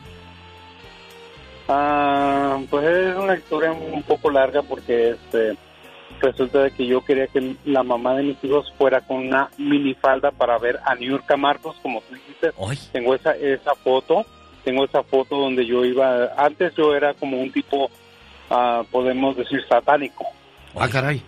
Ah, 1.75 2.59
pues 2.69 2.85
es 2.87 3.17
una 3.17 3.35
historia 3.35 3.73
un 3.73 4.03
poco 4.03 4.31
larga 4.31 4.61
porque 4.63 5.11
este 5.13 5.57
resulta 6.21 6.65
de 6.65 6.71
que 6.71 6.87
yo 6.87 7.03
quería 7.03 7.27
que 7.29 7.57
la 7.65 7.83
mamá 7.83 8.15
de 8.15 8.25
mis 8.25 8.45
hijos 8.45 8.71
fuera 8.77 9.01
con 9.01 9.27
una 9.27 9.49
minifalda 9.57 10.31
para 10.33 10.59
ver 10.59 10.79
a 10.85 10.95
Niurka 10.95 11.37
Marcos, 11.39 11.75
como 11.83 12.03
tú 12.03 12.15
dijiste. 12.15 12.53
Tengo 12.93 13.15
esa 13.15 13.33
esa 13.37 13.75
foto, 13.75 14.27
tengo 14.65 14.85
esa 14.85 15.03
foto 15.03 15.37
donde 15.37 15.65
yo 15.65 15.83
iba, 15.87 16.27
antes 16.37 16.75
yo 16.77 16.95
era 16.95 17.15
como 17.15 17.41
un 17.41 17.51
tipo, 17.51 17.91
ah, 18.51 18.83
podemos 18.91 19.35
decir, 19.37 19.65
satánico. 19.67 20.27
Ah, 20.79 20.89
caray. 20.91 21.23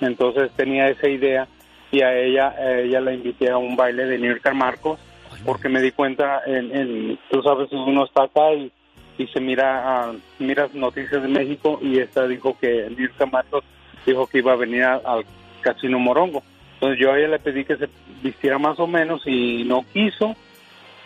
Entonces 0.00 0.50
tenía 0.56 0.88
esa 0.88 1.08
idea 1.08 1.46
y 1.92 2.02
a 2.02 2.12
ella, 2.18 2.48
a 2.48 2.80
ella 2.80 3.00
la 3.00 3.12
invité 3.14 3.50
a 3.50 3.56
un 3.56 3.76
baile 3.76 4.04
de 4.06 4.18
Niurka 4.18 4.52
Marcos 4.52 4.98
porque 5.44 5.68
me 5.68 5.80
di 5.80 5.92
cuenta, 5.92 6.40
en, 6.46 6.74
en- 6.76 7.18
tú 7.30 7.40
sabes, 7.42 7.70
uno 7.70 8.04
está 8.04 8.24
acá 8.24 8.52
y, 8.52 8.72
y 9.18 9.26
se 9.28 9.40
mira 9.40 10.04
a 10.08 10.12
miras 10.38 10.72
noticias 10.74 11.22
de 11.22 11.28
México 11.28 11.78
y 11.82 11.98
esta 11.98 12.26
dijo 12.26 12.56
que 12.60 12.88
Niurka 12.96 13.26
Marcos 13.26 13.64
dijo 14.04 14.26
que 14.26 14.38
iba 14.38 14.52
a 14.52 14.56
venir 14.56 14.82
a- 14.84 15.00
al 15.04 15.24
Casino 15.62 15.98
Morongo. 15.98 16.42
Entonces 16.74 16.98
yo 17.00 17.12
a 17.12 17.18
ella 17.18 17.28
le 17.28 17.38
pedí 17.38 17.64
que 17.64 17.76
se 17.76 17.88
vistiera 18.22 18.58
más 18.58 18.78
o 18.78 18.86
menos 18.86 19.22
y 19.26 19.64
no 19.64 19.84
quiso 19.92 20.36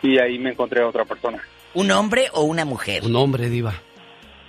y 0.03 0.19
ahí 0.19 0.39
me 0.39 0.51
encontré 0.51 0.83
a 0.83 0.89
otra 0.89 1.05
persona, 1.05 1.39
¿Un 1.75 1.91
hombre 1.93 2.27
o 2.33 2.43
una 2.43 2.65
mujer? 2.65 3.05
Un 3.05 3.15
hombre, 3.15 3.49
diva. 3.49 3.75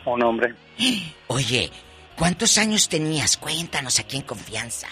un 0.06 0.24
hombre. 0.24 0.56
Oye, 1.28 1.70
¿cuántos 2.18 2.58
años 2.58 2.90
tenías? 2.90 3.38
Cuéntanos 3.38 4.00
aquí 4.00 4.18
en 4.18 4.24
confianza. 4.24 4.88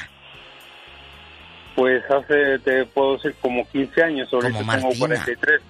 Pues 1.80 2.04
hace, 2.12 2.60
te 2.60 2.84
puedo 2.88 3.14
decir, 3.16 3.34
como 3.42 3.66
15 3.70 4.04
años, 4.04 4.28
ahorita 4.34 4.52
Como 4.60 4.72
tengo 4.74 4.88
Martina. 4.90 5.00
43, 5.00 5.62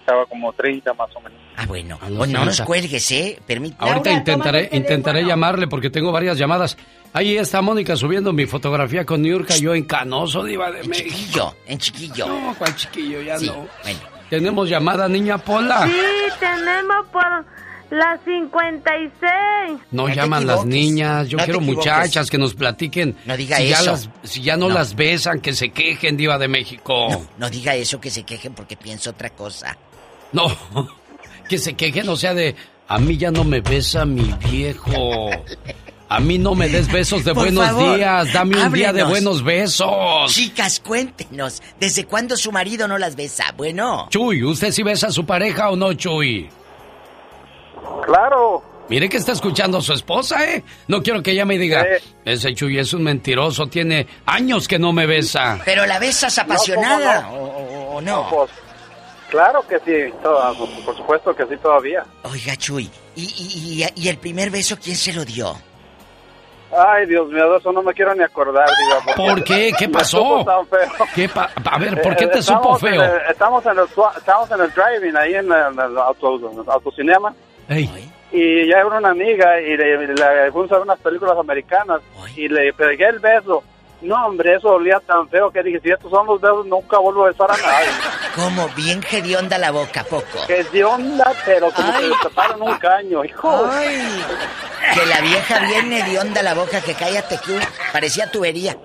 estaba 0.00 0.24
como 0.24 0.52
30 0.54 0.94
más 0.94 1.14
o 1.14 1.20
menos. 1.20 1.38
Ah, 1.56 1.66
bueno. 1.68 1.98
A 2.00 2.08
los 2.08 2.18
Pues 2.18 2.30
no 2.30 2.38
nos 2.46 2.56
30. 2.56 2.64
cuelgues, 2.64 3.12
¿eh? 3.12 3.38
Permíteme. 3.46 3.90
Ahorita 3.90 4.10
intentaré, 4.10 4.68
intentaré 4.72 5.22
llamarle 5.22 5.66
porque 5.68 5.90
tengo 5.90 6.10
varias 6.12 6.38
llamadas. 6.38 6.78
Ahí 7.12 7.36
está 7.36 7.60
Mónica 7.60 7.94
subiendo 7.94 8.32
mi 8.32 8.46
fotografía 8.46 9.04
con 9.04 9.20
Niurka, 9.20 9.54
yo 9.56 9.74
en 9.74 9.84
Canoso, 9.84 10.44
diva 10.44 10.70
de 10.70 10.82
México. 10.84 11.10
Chiquillo, 11.10 11.54
en 11.66 11.78
chiquillo. 11.78 12.26
No, 12.26 12.54
¿cuál 12.56 12.74
chiquillo? 12.76 13.20
Ya 13.20 13.36
Sí, 13.38 13.46
no. 13.48 13.66
bueno. 13.82 13.98
Tenemos 14.30 14.66
llamada, 14.68 15.08
niña 15.08 15.36
Pola. 15.38 15.86
Sí, 15.86 15.92
tenemos 16.38 17.06
por 17.12 17.44
las 17.90 18.20
56. 18.24 19.80
No 19.90 20.06
No 20.06 20.14
llaman 20.14 20.46
las 20.46 20.64
niñas, 20.64 21.28
yo 21.28 21.38
No 21.38 21.44
quiero 21.44 21.60
muchachas 21.60 22.30
que 22.30 22.38
nos 22.38 22.54
platiquen. 22.54 23.16
No 23.24 23.36
diga 23.36 23.56
si 23.58 23.68
Ya 23.68 23.80
eso. 23.80 23.90
las, 23.92 24.10
si 24.22 24.42
ya 24.42 24.56
no, 24.56 24.68
No. 24.68 24.74
las 24.74 24.94
besan, 24.94 25.40
que 25.40 25.52
se 25.52 25.70
quejen, 25.70 26.16
diva 26.16 26.38
de 26.38 26.48
México. 26.48 27.08
No, 27.10 27.26
no 27.38 27.50
diga 27.50 27.74
eso 27.74 28.00
que 28.00 28.10
se 28.10 28.22
quejen 28.22 28.54
porque 28.54 28.76
pienso 28.76 29.10
otra 29.10 29.30
cosa. 29.30 29.76
No, 30.32 30.46
que 31.48 31.58
se 31.58 31.74
quejen, 31.74 32.08
o 32.08 32.16
sea, 32.16 32.34
de 32.34 32.54
a 32.88 32.98
mí 32.98 33.16
ya 33.16 33.30
no 33.30 33.44
me 33.44 33.60
besa 33.60 34.04
mi 34.04 34.32
viejo. 34.50 35.30
A 36.08 36.18
mí 36.18 36.38
no 36.38 36.56
me 36.56 36.68
des 36.68 36.90
besos 36.90 37.24
de 37.24 37.32
Por 37.32 37.44
buenos 37.44 37.64
favor, 37.66 37.96
días. 37.96 38.32
Dame 38.32 38.60
un 38.66 38.72
día 38.72 38.92
de 38.92 39.04
buenos 39.04 39.44
besos. 39.44 40.32
Chicas, 40.34 40.80
cuéntenos, 40.80 41.62
¿desde 41.78 42.04
cuándo 42.04 42.36
su 42.36 42.50
marido 42.50 42.88
no 42.88 42.98
las 42.98 43.14
besa? 43.14 43.54
Bueno. 43.56 44.08
Chuy, 44.10 44.42
¿usted 44.42 44.72
sí 44.72 44.82
besa 44.82 45.06
a 45.06 45.12
su 45.12 45.24
pareja 45.24 45.70
o 45.70 45.76
no, 45.76 45.92
Chuy? 45.92 46.48
Claro. 48.04 48.62
Mire 48.88 49.08
que 49.08 49.18
está 49.18 49.32
escuchando 49.32 49.78
a 49.78 49.80
su 49.80 49.92
esposa, 49.92 50.44
¿eh? 50.50 50.64
No 50.88 51.00
quiero 51.00 51.22
que 51.22 51.30
ella 51.30 51.44
me 51.44 51.56
diga, 51.58 51.86
ese 52.24 52.52
Chuy 52.54 52.78
es 52.78 52.92
un 52.92 53.04
mentiroso, 53.04 53.68
tiene 53.68 54.06
años 54.26 54.66
que 54.66 54.78
no 54.80 54.92
me 54.92 55.06
besa. 55.06 55.60
¿Pero 55.64 55.86
la 55.86 55.98
besas 56.00 56.36
apasionada 56.38 57.30
o, 57.30 57.36
o- 57.44 57.96
o 57.96 58.00
no? 58.00 58.26
pues, 58.30 58.50
claro 59.28 59.62
que 59.68 59.78
sí, 59.80 60.12
por 60.84 60.96
supuesto 60.96 61.34
que 61.36 61.46
sí 61.46 61.56
todavía. 61.62 62.04
Oiga, 62.24 62.56
Chuy, 62.56 62.90
¿y, 63.14 63.22
y, 63.22 63.84
y- 63.84 64.02
y 64.04 64.08
el 64.08 64.18
primer 64.18 64.50
beso 64.50 64.76
quién 64.82 64.96
se 64.96 65.12
lo 65.12 65.24
dio? 65.24 65.54
Ay, 66.72 67.06
Dios 67.06 67.28
mío, 67.28 67.50
de 67.50 67.58
eso 67.58 67.72
no 67.72 67.82
me 67.82 67.92
quiero 67.92 68.14
ni 68.14 68.22
acordar, 68.24 68.66
porque 69.04 69.22
¿Por 69.22 69.44
qué? 69.44 69.72
¿Qué 69.78 69.88
pasó? 69.88 70.18
supo 70.18 70.44
tan 70.44 70.66
feo. 70.68 71.06
¿Qué 71.14 71.28
pa- 71.28 71.50
a 71.64 71.78
ver, 71.78 72.00
¿por 72.02 72.14
qué 72.16 72.26
te 72.28 72.42
supo 72.42 72.76
estamos 72.76 72.82
en 72.84 72.88
feo? 72.90 73.02
el- 73.04 73.30
estamos, 73.30 73.66
en 73.66 73.72
el, 73.78 73.84
estamos 74.16 74.50
en 74.50 74.60
el 74.60 74.72
driving, 74.72 75.16
ahí 75.16 75.34
en 75.34 75.46
el, 75.52 75.72
en 75.72 75.80
el 75.80 75.98
auto, 75.98 76.36
en 76.98 77.10
Y 78.32 78.66
ya 78.68 78.78
era 78.78 78.86
una 78.86 79.10
amiga 79.10 79.60
y 79.60 79.76
le, 79.76 80.06
le 80.06 80.52
fuimos 80.52 80.70
a 80.70 80.74
ver 80.76 80.82
unas 80.82 81.00
películas 81.00 81.36
americanas 81.38 82.00
y 82.36 82.48
le 82.48 82.72
pegué 82.72 83.08
el 83.08 83.18
beso. 83.18 83.62
No, 84.02 84.26
hombre, 84.26 84.54
eso 84.54 84.68
olía 84.68 84.98
tan 85.00 85.28
feo 85.28 85.50
que 85.50 85.62
dije, 85.62 85.78
si 85.80 85.90
estos 85.90 86.10
son 86.10 86.26
los 86.26 86.40
besos, 86.40 86.66
nunca 86.66 86.98
vuelvo 86.98 87.24
a 87.24 87.28
besar 87.28 87.50
a 87.50 87.56
nadie. 87.56 87.88
Como 88.34 88.68
bien 88.70 89.04
hedionda 89.10 89.58
la 89.58 89.72
boca, 89.72 90.04
poco. 90.04 90.46
Que 90.46 90.64
de 90.64 90.84
onda, 90.84 91.32
pero 91.44 91.70
como 91.72 91.92
que 91.98 92.06
le 92.06 92.14
taparon 92.22 92.62
un 92.62 92.78
caño, 92.78 93.24
hijo. 93.24 93.68
Ay, 93.68 94.24
que 94.94 95.04
la 95.06 95.20
vieja 95.20 95.58
viene 95.66 96.02
de 96.04 96.18
onda 96.18 96.40
la 96.42 96.54
boca, 96.54 96.80
que 96.80 96.94
cállate 96.94 97.38
que 97.44 97.58
parecía 97.92 98.30
tubería. 98.30 98.76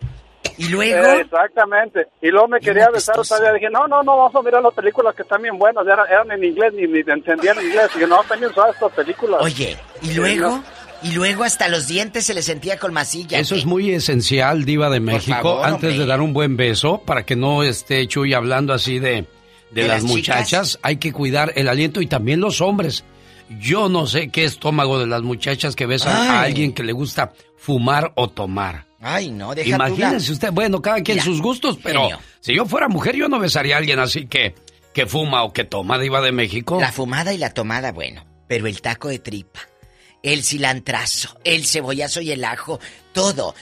Y 0.58 0.70
luego... 0.70 1.06
Eh, 1.08 1.22
exactamente. 1.22 2.08
Y 2.22 2.30
luego 2.30 2.48
me 2.48 2.60
quería 2.60 2.90
besar 2.90 3.20
otra 3.20 3.40
vez. 3.40 3.54
Dije, 3.56 3.70
no, 3.70 3.88
no, 3.88 4.04
no, 4.04 4.18
vamos 4.18 4.36
a 4.36 4.42
mirar 4.42 4.62
las 4.62 4.74
películas 4.74 5.16
que 5.16 5.24
están 5.24 5.42
bien 5.42 5.58
buenas. 5.58 5.86
Eran, 5.86 6.08
eran 6.10 6.32
en 6.32 6.44
inglés, 6.44 6.74
ni, 6.74 6.88
ni 6.88 7.00
entendían 7.00 7.58
inglés. 7.62 7.90
Dije, 7.94 8.08
no, 8.08 8.24
también 8.24 8.54
son 8.54 8.70
estas 8.70 8.92
películas. 8.94 9.42
Oye, 9.42 9.78
¿y 10.02 10.14
luego? 10.14 10.64
Y 11.04 11.12
luego 11.12 11.44
hasta 11.44 11.68
los 11.68 11.88
dientes 11.88 12.26
se 12.26 12.34
le 12.34 12.42
sentía 12.42 12.80
con 12.80 12.94
masilla. 12.94 13.38
Eso 13.38 13.56
es 13.56 13.66
muy 13.66 13.92
esencial, 13.92 14.66
Diva 14.66 14.90
de 14.90 15.00
México, 15.00 15.36
favor, 15.36 15.66
antes 15.66 15.92
hombre. 15.92 16.00
de 16.00 16.06
dar 16.06 16.22
un 16.22 16.34
buen 16.34 16.58
beso, 16.58 17.02
para 17.06 17.24
que 17.24 17.36
no 17.36 17.64
esté 17.64 18.08
Chuy 18.08 18.34
hablando 18.34 18.74
así 18.74 18.98
de, 18.98 19.26
de, 19.72 19.82
¿De 19.82 19.88
las, 19.88 20.02
las 20.02 20.12
muchachas, 20.12 20.80
hay 20.82 20.98
que 20.98 21.12
cuidar 21.12 21.52
el 21.56 21.68
aliento 21.68 22.02
y 22.02 22.08
también 22.08 22.40
los 22.40 22.62
hombres. 22.62 23.04
Yo 23.60 23.90
no 23.90 24.08
sé 24.08 24.30
qué 24.30 24.46
estómago 24.46 24.98
de 24.98 25.06
las 25.06 25.22
muchachas 25.22 25.76
que 25.76 25.86
besan 25.86 26.16
a 26.16 26.42
alguien 26.42 26.74
que 26.74 26.84
le 26.84 26.94
gusta 26.94 27.34
fumar 27.58 28.12
o 28.16 28.30
tomar. 28.30 28.86
Ay, 29.08 29.30
no, 29.30 29.54
Imagínese 29.54 30.28
la- 30.30 30.34
usted, 30.34 30.52
bueno, 30.52 30.82
cada 30.82 31.02
quien 31.02 31.18
Mira, 31.18 31.26
sus 31.26 31.42
gustos, 31.42 31.78
pero 31.84 32.02
genio. 32.02 32.20
si 32.40 32.56
yo 32.56 32.66
fuera 32.66 32.88
mujer 32.88 33.16
yo 33.16 33.28
no 33.30 33.38
besaría 33.40 33.76
a 33.76 33.78
alguien 33.78 34.00
así 34.00 34.26
que, 34.26 34.56
que 34.94 35.06
fuma 35.06 35.44
o 35.44 35.54
que 35.54 35.64
toma, 35.64 36.00
Diva 36.00 36.22
de 36.22 36.32
México. 36.32 36.80
La 36.82 36.92
fumada 36.92 37.32
y 37.34 37.38
la 37.38 37.52
tomada, 37.52 37.92
bueno. 37.92 38.26
Pero 38.48 38.66
el 38.68 38.82
taco 38.82 39.08
de 39.10 39.20
tripa, 39.20 39.60
el 40.24 40.44
cilantrazo, 40.44 41.38
el 41.44 41.66
cebollazo 41.66 42.20
y 42.22 42.32
el 42.32 42.44
ajo, 42.44 42.80
todo. 43.14 43.54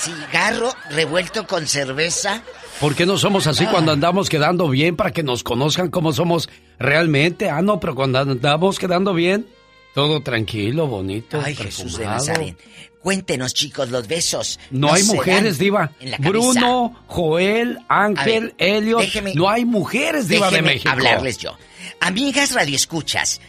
Cigarro 0.00 0.72
revuelto 0.90 1.46
con 1.46 1.66
cerveza. 1.66 2.42
¿Por 2.80 2.94
qué 2.94 3.06
no 3.06 3.18
somos 3.18 3.46
así 3.46 3.64
Ah. 3.66 3.70
cuando 3.72 3.92
andamos 3.92 4.28
quedando 4.28 4.68
bien 4.68 4.94
para 4.96 5.10
que 5.12 5.22
nos 5.22 5.42
conozcan 5.42 5.90
cómo 5.90 6.12
somos 6.12 6.48
realmente? 6.78 7.50
Ah, 7.50 7.62
no, 7.62 7.80
pero 7.80 7.94
cuando 7.94 8.18
andamos 8.20 8.78
quedando 8.78 9.14
bien, 9.14 9.46
todo 9.94 10.20
tranquilo, 10.22 10.86
bonito, 10.86 11.40
Ay, 11.44 11.56
Jesús 11.56 11.96
de 11.98 12.04
perfumado. 12.04 12.14
Nazaret. 12.26 12.56
Cuéntenos, 13.02 13.54
chicos, 13.54 13.90
los 13.90 14.08
besos. 14.08 14.58
No, 14.70 14.92
hay 14.92 15.02
mujeres, 15.04 15.58
Diva. 15.58 15.92
Bruno, 16.18 17.04
Joel, 17.06 17.78
Ángel, 17.88 18.54
ver, 18.58 18.76
Elliot. 18.76 19.00
déjeme- 19.02 19.34
no 19.34 19.48
hay 19.48 19.64
mujeres, 19.64 20.28
Diva 20.28 20.50
de 20.50 20.62
México. 20.62 20.90
hablarles 20.90 21.38
yo. 21.38 21.56
Amigas 22.00 22.52
radioescuchas, 22.52 23.40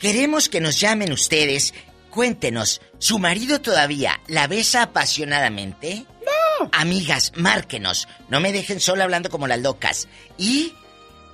queremos 0.00 0.48
que 0.48 0.60
nos 0.60 0.80
llamen 0.80 1.12
ustedes. 1.12 1.74
Cuéntenos, 2.10 2.80
¿su 2.98 3.18
marido 3.18 3.60
todavía 3.60 4.20
la 4.28 4.46
besa 4.46 4.82
apasionadamente? 4.84 6.06
No. 6.60 6.68
Amigas, 6.72 7.32
márquenos. 7.36 8.08
No 8.28 8.40
me 8.40 8.52
dejen 8.52 8.80
sola 8.80 9.04
hablando 9.04 9.28
como 9.30 9.46
las 9.46 9.60
locas. 9.60 10.08
Y 10.38 10.72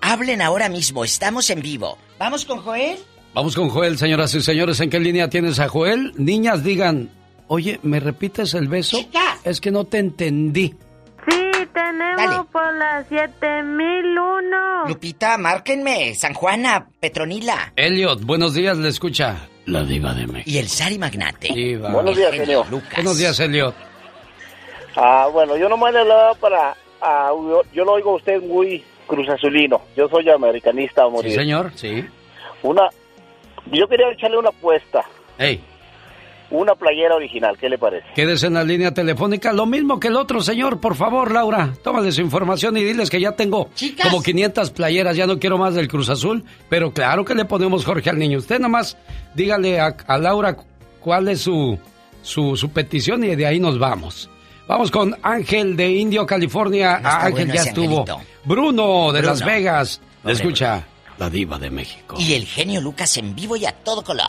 hablen 0.00 0.42
ahora 0.42 0.68
mismo, 0.68 1.04
estamos 1.04 1.50
en 1.50 1.60
vivo. 1.62 1.98
¿Vamos 2.18 2.44
con 2.44 2.58
Joel? 2.62 2.98
Vamos 3.34 3.54
con 3.54 3.68
Joel, 3.68 3.96
señoras 3.98 4.34
y 4.34 4.40
señores. 4.42 4.80
¿En 4.80 4.90
qué 4.90 4.98
línea 4.98 5.28
tienes 5.30 5.58
a 5.60 5.68
Joel? 5.68 6.12
Niñas, 6.16 6.64
digan, 6.64 7.10
oye, 7.50 7.80
¿me 7.82 7.98
repites 7.98 8.54
el 8.54 8.68
beso? 8.68 8.96
Es 9.44 9.60
que 9.60 9.70
no 9.72 9.84
te 9.84 9.98
entendí. 9.98 10.74
Sí, 11.28 11.50
tenemos 11.74 12.46
por 12.46 12.72
las 12.74 13.06
7001. 13.08 14.86
Lupita, 14.88 15.36
márquenme. 15.36 16.14
San 16.14 16.32
Juana, 16.34 16.86
Petronila. 17.00 17.72
Elliot, 17.76 18.22
buenos 18.22 18.54
días, 18.54 18.78
le 18.78 18.88
escucha. 18.88 19.48
La 19.66 19.82
Diva 19.82 20.14
de 20.14 20.26
México. 20.26 20.50
Y 20.50 20.58
el 20.58 20.68
Sari 20.68 20.98
Magnate. 20.98 21.48
Diva. 21.52 21.90
Buenos 21.90 22.16
días, 22.16 22.32
genio. 22.32 22.64
Buenos 22.94 23.18
días, 23.18 23.38
Elliot. 23.40 23.74
Ah, 24.96 25.28
bueno, 25.32 25.56
yo 25.56 25.68
nomás 25.68 25.92
le 25.92 26.00
hablaba 26.00 26.34
para... 26.34 26.76
ah, 27.00 27.30
yo, 27.32 27.62
yo 27.72 27.84
lo 27.84 27.92
oigo 27.92 28.12
a 28.12 28.16
usted 28.16 28.40
muy 28.42 28.82
cruzazulino. 29.06 29.82
Yo 29.96 30.08
soy 30.08 30.28
americanista 30.30 31.02
a 31.02 31.06
Sí, 31.06 31.12
morir. 31.12 31.32
señor, 31.34 31.72
sí. 31.74 32.04
Una... 32.62 32.88
Yo 33.72 33.86
quería 33.88 34.10
echarle 34.10 34.38
una 34.38 34.48
apuesta. 34.50 35.04
Hey, 35.38 35.62
Una 36.50 36.74
playera 36.74 37.14
original, 37.14 37.56
¿qué 37.58 37.68
le 37.68 37.78
parece? 37.78 38.04
quédese 38.14 38.48
en 38.48 38.54
la 38.54 38.64
línea 38.64 38.92
telefónica. 38.92 39.52
Lo 39.52 39.66
mismo 39.66 40.00
que 40.00 40.08
el 40.08 40.16
otro 40.16 40.40
señor, 40.40 40.80
por 40.80 40.96
favor, 40.96 41.30
Laura. 41.32 41.72
Tómale 41.84 42.10
su 42.10 42.20
información 42.22 42.76
y 42.76 42.82
diles 42.82 43.08
que 43.08 43.20
ya 43.20 43.32
tengo 43.32 43.70
como 44.02 44.20
500 44.22 44.70
playeras. 44.70 45.16
Ya 45.16 45.26
no 45.28 45.38
quiero 45.38 45.58
más 45.58 45.74
del 45.74 45.86
Cruz 45.86 46.08
Azul. 46.08 46.44
Pero 46.68 46.92
claro 46.92 47.24
que 47.24 47.34
le 47.36 47.44
ponemos 47.44 47.84
Jorge 47.84 48.10
al 48.10 48.18
niño. 48.18 48.38
Usted 48.38 48.58
nomás 48.58 48.96
dígale 49.34 49.78
a, 49.78 49.94
a 50.08 50.18
Laura 50.18 50.56
cuál 50.98 51.28
es 51.28 51.40
su, 51.42 51.78
su, 52.22 52.56
su 52.56 52.70
petición 52.70 53.22
y 53.22 53.36
de 53.36 53.46
ahí 53.46 53.60
nos 53.60 53.78
vamos. 53.78 54.28
Vamos 54.66 54.90
con 54.90 55.16
Ángel 55.22 55.76
de 55.76 55.90
Indio, 55.90 56.26
California. 56.26 56.98
No 57.00 57.08
Ah, 57.08 57.16
Ángel 57.26 57.32
bueno 57.46 57.54
ya 57.54 57.62
estuvo. 57.62 58.00
angelito. 58.00 58.20
Bruno 58.44 59.12
de 59.12 59.18
Bruno. 59.20 59.22
Las 59.34 59.44
Vegas. 59.44 60.00
Pobre 60.22 60.34
escucha 60.34 60.84
la 61.18 61.30
diva 61.30 61.58
de 61.58 61.70
México. 61.70 62.16
Y 62.18 62.34
el 62.34 62.44
genio 62.44 62.80
Lucas 62.80 63.16
en 63.18 63.34
vivo 63.36 63.54
y 63.56 63.66
a 63.66 63.72
todo 63.72 64.02
color. 64.02 64.26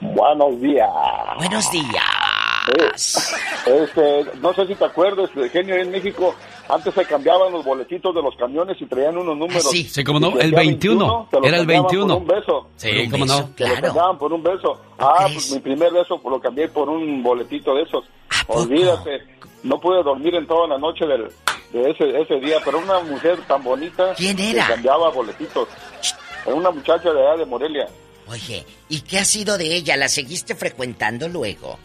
Buenos 0.00 0.60
días. 0.60 0.88
Buenos 1.38 1.70
días. 1.70 3.34
Este, 3.66 4.24
no 4.40 4.52
sé 4.54 4.66
si 4.66 4.74
te 4.74 4.84
acuerdas, 4.84 5.30
genio 5.50 5.74
en 5.76 5.90
México, 5.90 6.34
antes 6.68 6.94
se 6.94 7.04
cambiaban 7.06 7.50
los 7.52 7.64
boletitos 7.64 8.14
de 8.14 8.22
los 8.22 8.36
camiones 8.36 8.76
y 8.80 8.86
traían 8.86 9.16
unos 9.16 9.36
números. 9.36 9.70
sí. 9.70 9.84
Sí, 9.84 10.04
cómo 10.04 10.20
no, 10.20 10.28
el 10.32 10.50
decía 10.50 10.58
21, 10.58 11.28
te 11.30 11.40
lo 11.40 11.46
era 11.46 11.56
el 11.56 11.66
cambiaban 11.66 11.86
21. 11.86 12.06
Por 12.06 12.22
un 12.22 12.28
beso. 12.28 12.68
Sí, 12.76 12.90
un 13.04 13.10
cómo 13.10 13.26
no. 13.26 13.32
beso, 13.34 13.48
lo 13.48 13.54
claro. 13.54 13.82
cambiaban 13.82 14.18
por 14.18 14.32
un 14.32 14.42
beso. 14.42 14.80
Ah, 14.98 15.26
pues 15.32 15.52
mi 15.52 15.60
primer 15.60 15.92
beso 15.92 16.20
lo 16.22 16.40
cambié 16.40 16.68
por 16.68 16.88
un 16.88 17.22
boletito 17.22 17.74
de 17.74 17.82
esos. 17.82 18.04
Olvídate, 18.48 19.22
no 19.62 19.80
pude 19.80 20.02
dormir 20.02 20.34
en 20.34 20.46
toda 20.46 20.68
la 20.68 20.78
noche 20.78 21.06
del, 21.06 21.28
de 21.72 21.90
ese, 21.90 22.20
ese 22.20 22.34
día, 22.40 22.58
pero 22.64 22.78
una 22.78 23.00
mujer 23.00 23.38
tan 23.46 23.62
bonita. 23.64 24.14
¿Quién 24.14 24.38
era? 24.38 24.66
Que 24.66 24.72
cambiaba 24.74 25.10
boletitos. 25.10 25.68
Era 26.46 26.54
una 26.54 26.70
muchacha 26.70 27.12
de 27.12 27.20
allá 27.20 27.38
de 27.38 27.46
Morelia. 27.46 27.88
Oye, 28.30 28.64
¿y 28.88 29.00
qué 29.02 29.18
ha 29.18 29.24
sido 29.24 29.56
de 29.58 29.74
ella? 29.76 29.96
¿La 29.96 30.08
seguiste 30.08 30.54
frecuentando 30.54 31.28
luego? 31.28 31.78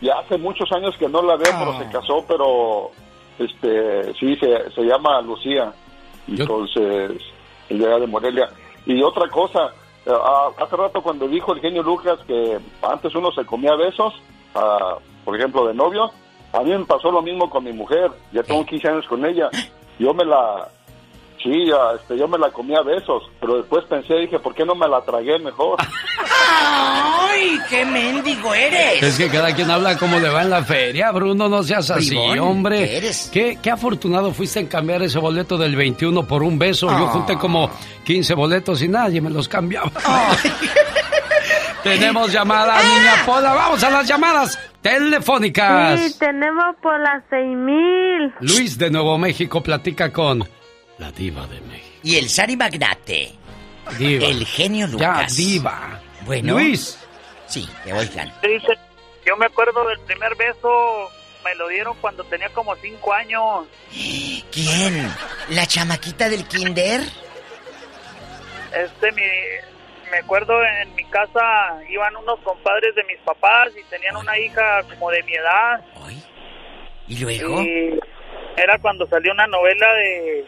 Ya 0.00 0.14
hace 0.18 0.36
muchos 0.38 0.70
años 0.72 0.94
que 0.98 1.08
no 1.08 1.22
la 1.22 1.36
veo, 1.36 1.52
pero 1.58 1.72
Ah. 1.72 1.78
se 1.82 1.90
casó, 1.90 2.24
pero 2.28 2.90
este 3.38 4.12
sí, 4.14 4.36
se, 4.36 4.70
se 4.70 4.82
llama 4.82 5.20
Lucía. 5.22 5.72
Entonces, 6.28 7.12
el 7.68 7.84
allá 7.84 7.98
de 7.98 8.06
Morelia. 8.06 8.48
Y 8.86 9.02
otra 9.02 9.28
cosa, 9.28 9.72
eh, 10.06 10.10
ah, 10.12 10.48
hace 10.58 10.76
rato 10.76 11.02
cuando 11.02 11.26
dijo 11.28 11.52
el 11.54 11.60
genio 11.60 11.82
Lucas 11.82 12.18
que 12.26 12.58
antes 12.82 13.14
uno 13.14 13.32
se 13.32 13.44
comía 13.44 13.74
besos, 13.76 14.14
ah, 14.54 14.96
por 15.24 15.36
ejemplo, 15.36 15.66
de 15.66 15.74
novio, 15.74 16.10
a 16.52 16.60
mí 16.60 16.70
me 16.70 16.84
pasó 16.84 17.10
lo 17.10 17.22
mismo 17.22 17.48
con 17.50 17.64
mi 17.64 17.72
mujer. 17.72 18.10
Ya 18.32 18.42
tengo 18.42 18.64
15 18.64 18.88
años 18.88 19.06
con 19.08 19.24
ella. 19.24 19.48
Yo 19.98 20.12
me 20.14 20.24
la... 20.24 20.68
Sí, 21.44 21.66
ya, 21.68 21.76
este, 22.00 22.16
yo 22.18 22.26
me 22.26 22.38
la 22.38 22.50
comía 22.50 22.78
a 22.78 22.82
besos, 22.82 23.22
pero 23.38 23.58
después 23.58 23.84
pensé, 23.84 24.14
dije, 24.14 24.38
¿por 24.38 24.54
qué 24.54 24.64
no 24.64 24.74
me 24.74 24.88
la 24.88 25.02
tragué 25.02 25.38
mejor? 25.38 25.76
¡Ay, 25.78 27.58
qué 27.68 27.84
mendigo 27.84 28.54
eres! 28.54 29.02
Es 29.02 29.18
que 29.18 29.28
cada 29.28 29.54
quien 29.54 29.70
habla 29.70 29.98
como 29.98 30.18
le 30.18 30.30
va 30.30 30.40
en 30.42 30.48
la 30.48 30.64
feria, 30.64 31.12
Bruno, 31.12 31.46
no 31.50 31.62
seas 31.62 31.90
así, 31.90 32.08
Bribón, 32.16 32.38
hombre. 32.38 32.78
¿qué 32.78 32.96
eres? 32.96 33.30
¿Qué, 33.30 33.58
qué 33.62 33.70
afortunado 33.70 34.32
fuiste 34.32 34.58
en 34.60 34.68
cambiar 34.68 35.02
ese 35.02 35.18
boleto 35.18 35.58
del 35.58 35.76
21 35.76 36.26
por 36.26 36.42
un 36.42 36.58
beso. 36.58 36.88
Yo 36.88 36.94
Ah. 37.08 37.10
junté 37.10 37.36
como 37.36 37.68
15 38.04 38.32
boletos 38.34 38.80
y 38.82 38.88
nadie 38.88 39.20
me 39.20 39.28
los 39.28 39.46
cambiaba. 39.46 39.90
Tenemos 41.82 42.32
llamada, 42.32 42.78
niña 42.82 43.12
Pola. 43.26 43.52
Vamos 43.52 43.84
a 43.84 43.90
las 43.90 44.08
llamadas 44.08 44.58
telefónicas. 44.80 46.00
Sí, 46.00 46.18
tenemos 46.18 46.74
por 46.82 46.98
las 46.98 47.22
6000. 47.28 48.32
Luis 48.40 48.78
de 48.78 48.90
Nuevo 48.90 49.18
México 49.18 49.62
platica 49.62 50.10
con 50.10 50.48
la 50.98 51.10
diva 51.12 51.46
de 51.46 51.60
México. 51.62 51.96
Y 52.02 52.16
el 52.16 52.28
Sari 52.28 52.56
Magnate. 52.56 53.32
Diva. 53.98 54.26
El 54.26 54.46
genio 54.46 54.86
Ya, 54.86 54.92
Lucas. 54.92 55.36
diva. 55.36 56.00
Bueno. 56.22 56.54
Luis. 56.54 56.98
Sí, 57.46 57.68
que 57.84 57.92
oigan. 57.92 58.32
¿Qué 58.40 58.48
dice, 58.48 58.72
yo 59.26 59.36
me 59.36 59.46
acuerdo 59.46 59.86
del 59.88 60.00
primer 60.00 60.34
beso, 60.36 61.10
me 61.44 61.54
lo 61.56 61.68
dieron 61.68 61.94
cuando 62.00 62.24
tenía 62.24 62.48
como 62.50 62.74
cinco 62.76 63.12
años. 63.12 63.66
¿Quién? 64.50 65.10
¿La 65.50 65.66
chamaquita 65.66 66.28
del 66.28 66.46
kinder? 66.46 67.02
Este, 68.72 69.12
mi, 69.12 69.22
me 70.10 70.18
acuerdo 70.18 70.54
en 70.82 70.94
mi 70.94 71.04
casa 71.04 71.42
iban 71.88 72.16
unos 72.16 72.40
compadres 72.40 72.94
de 72.94 73.04
mis 73.04 73.18
papás 73.24 73.68
y 73.78 73.82
tenían 73.90 74.16
una 74.16 74.38
hija 74.38 74.82
como 74.84 75.10
de 75.10 75.22
mi 75.24 75.34
edad. 75.34 75.84
¿Y 77.06 77.18
luego? 77.18 77.60
Y 77.62 77.98
era 78.56 78.78
cuando 78.78 79.06
salió 79.08 79.32
una 79.32 79.46
novela 79.46 79.92
de, 79.94 80.46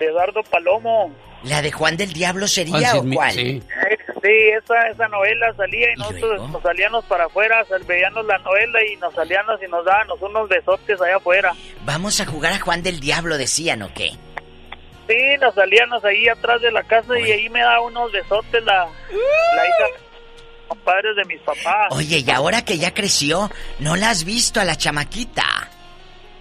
de 0.00 0.06
Eduardo 0.06 0.42
Palomo. 0.42 1.14
¿La 1.44 1.62
de 1.62 1.70
Juan 1.70 1.96
del 1.96 2.12
Diablo 2.12 2.48
sería 2.48 2.96
o 2.96 3.04
cuál? 3.14 3.32
Sí, 3.32 3.62
esa, 4.62 4.88
esa 4.88 5.08
novela 5.08 5.54
salía 5.56 5.88
y, 5.92 5.98
nosotros 5.98 6.50
nos 6.50 6.62
salíamos 6.62 7.04
para 7.06 7.24
afuera, 7.24 7.64
veíamos 7.86 8.26
la 8.26 8.36
novela 8.38 8.84
y 8.84 8.96
nos 8.96 9.14
salíamos 9.14 9.62
y 9.62 9.70
nos 9.70 9.84
dábamos 9.84 10.20
unos 10.20 10.48
besotes 10.48 11.00
allá 11.00 11.16
afuera. 11.16 11.54
Vamos 11.84 12.20
a 12.20 12.26
jugar 12.26 12.52
a 12.52 12.58
Juan 12.58 12.82
del 12.82 13.00
Diablo, 13.00 13.38
decían, 13.38 13.80
¿o 13.82 13.94
qué? 13.94 14.10
Sí, 15.08 15.36
nos 15.40 15.54
salíamos 15.54 16.04
ahí 16.04 16.28
atrás 16.28 16.60
de 16.60 16.70
la 16.70 16.82
casa 16.82 17.18
y 17.18 17.32
ahí 17.32 17.48
me 17.48 17.60
daba 17.60 17.80
unos 17.80 18.12
besotes 18.12 18.62
la, 18.64 18.84
la 18.84 19.66
hija 19.66 20.00
padres 20.84 21.16
de 21.16 21.24
mis 21.24 21.40
papás. 21.40 21.88
Oye, 21.90 22.22
y 22.24 22.30
ahora 22.30 22.64
que 22.64 22.78
ya 22.78 22.94
creció, 22.94 23.50
¿no 23.78 23.96
la 23.96 24.10
has 24.10 24.24
visto 24.24 24.60
a 24.60 24.64
la 24.64 24.76
chamaquita? 24.76 25.44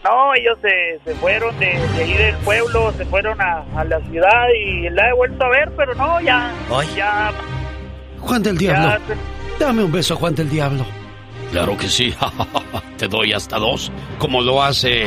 No, 0.03 0.33
ellos 0.33 0.57
se, 0.61 0.99
se 1.03 1.15
fueron 1.15 1.57
de, 1.59 1.65
de, 1.65 2.03
ahí 2.03 2.13
del 2.13 2.35
pueblo, 2.37 2.91
se 2.93 3.05
fueron 3.05 3.39
a, 3.41 3.65
a, 3.75 3.83
la 3.83 3.99
ciudad 4.09 4.47
y 4.57 4.89
la 4.89 5.09
he 5.09 5.13
vuelto 5.13 5.43
a 5.43 5.49
ver, 5.49 5.71
pero 5.75 5.93
no, 5.95 6.21
ya. 6.21 6.51
ya 6.95 7.31
Juan 8.19 8.43
del 8.43 8.57
Diablo. 8.57 8.97
Dame 9.59 9.83
un 9.83 9.91
beso, 9.91 10.15
Juan 10.15 10.35
del 10.35 10.49
Diablo. 10.49 10.85
Claro 11.51 11.77
que 11.77 11.87
sí. 11.87 12.13
Te 12.97 13.07
doy 13.07 13.33
hasta 13.33 13.57
dos, 13.57 13.91
como 14.17 14.41
lo 14.41 14.61
hace 14.61 15.05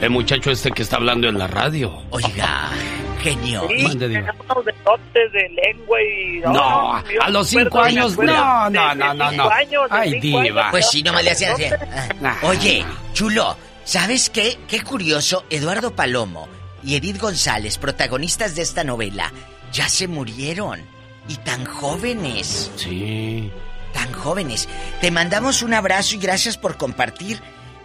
el 0.00 0.10
muchacho 0.10 0.50
este 0.50 0.70
que 0.70 0.82
está 0.82 0.96
hablando 0.96 1.28
en 1.28 1.38
la 1.38 1.46
radio. 1.46 1.92
Oiga, 2.10 2.70
genio. 3.20 3.66
Sí, 3.68 3.84
unos 3.84 4.64
besotes 4.64 5.32
de 5.32 5.48
lengua 5.48 6.02
y... 6.02 6.40
No, 6.40 6.94
a 6.94 7.30
los 7.30 7.48
cinco 7.48 7.80
años, 7.80 8.16
no, 8.18 8.70
no, 8.70 8.94
no, 8.94 9.14
no, 9.14 9.32
no. 9.32 9.50
Ay, 9.90 10.20
diva. 10.20 10.70
Pues 10.70 10.88
sí, 10.90 11.02
no 11.02 11.12
me 11.12 11.22
le 11.22 11.32
hacían 11.32 11.52
así. 11.52 11.66
Oye, 12.42 12.84
chulo, 13.12 13.56
¿sabes 13.84 14.30
qué? 14.30 14.58
Qué 14.68 14.82
curioso, 14.82 15.44
Eduardo 15.50 15.94
Palomo 15.94 16.48
y 16.82 16.96
Edith 16.96 17.20
González, 17.20 17.78
protagonistas 17.78 18.54
de 18.56 18.62
esta 18.62 18.84
novela, 18.84 19.32
ya 19.72 19.88
se 19.88 20.08
murieron. 20.08 20.80
Y 21.26 21.36
tan 21.36 21.64
jóvenes. 21.64 22.70
Sí 22.76 23.50
tan 23.94 24.12
jóvenes. 24.12 24.68
Te 25.00 25.10
mandamos 25.10 25.62
un 25.62 25.72
abrazo 25.72 26.16
y 26.16 26.18
gracias 26.18 26.58
por 26.58 26.76
compartir 26.76 27.40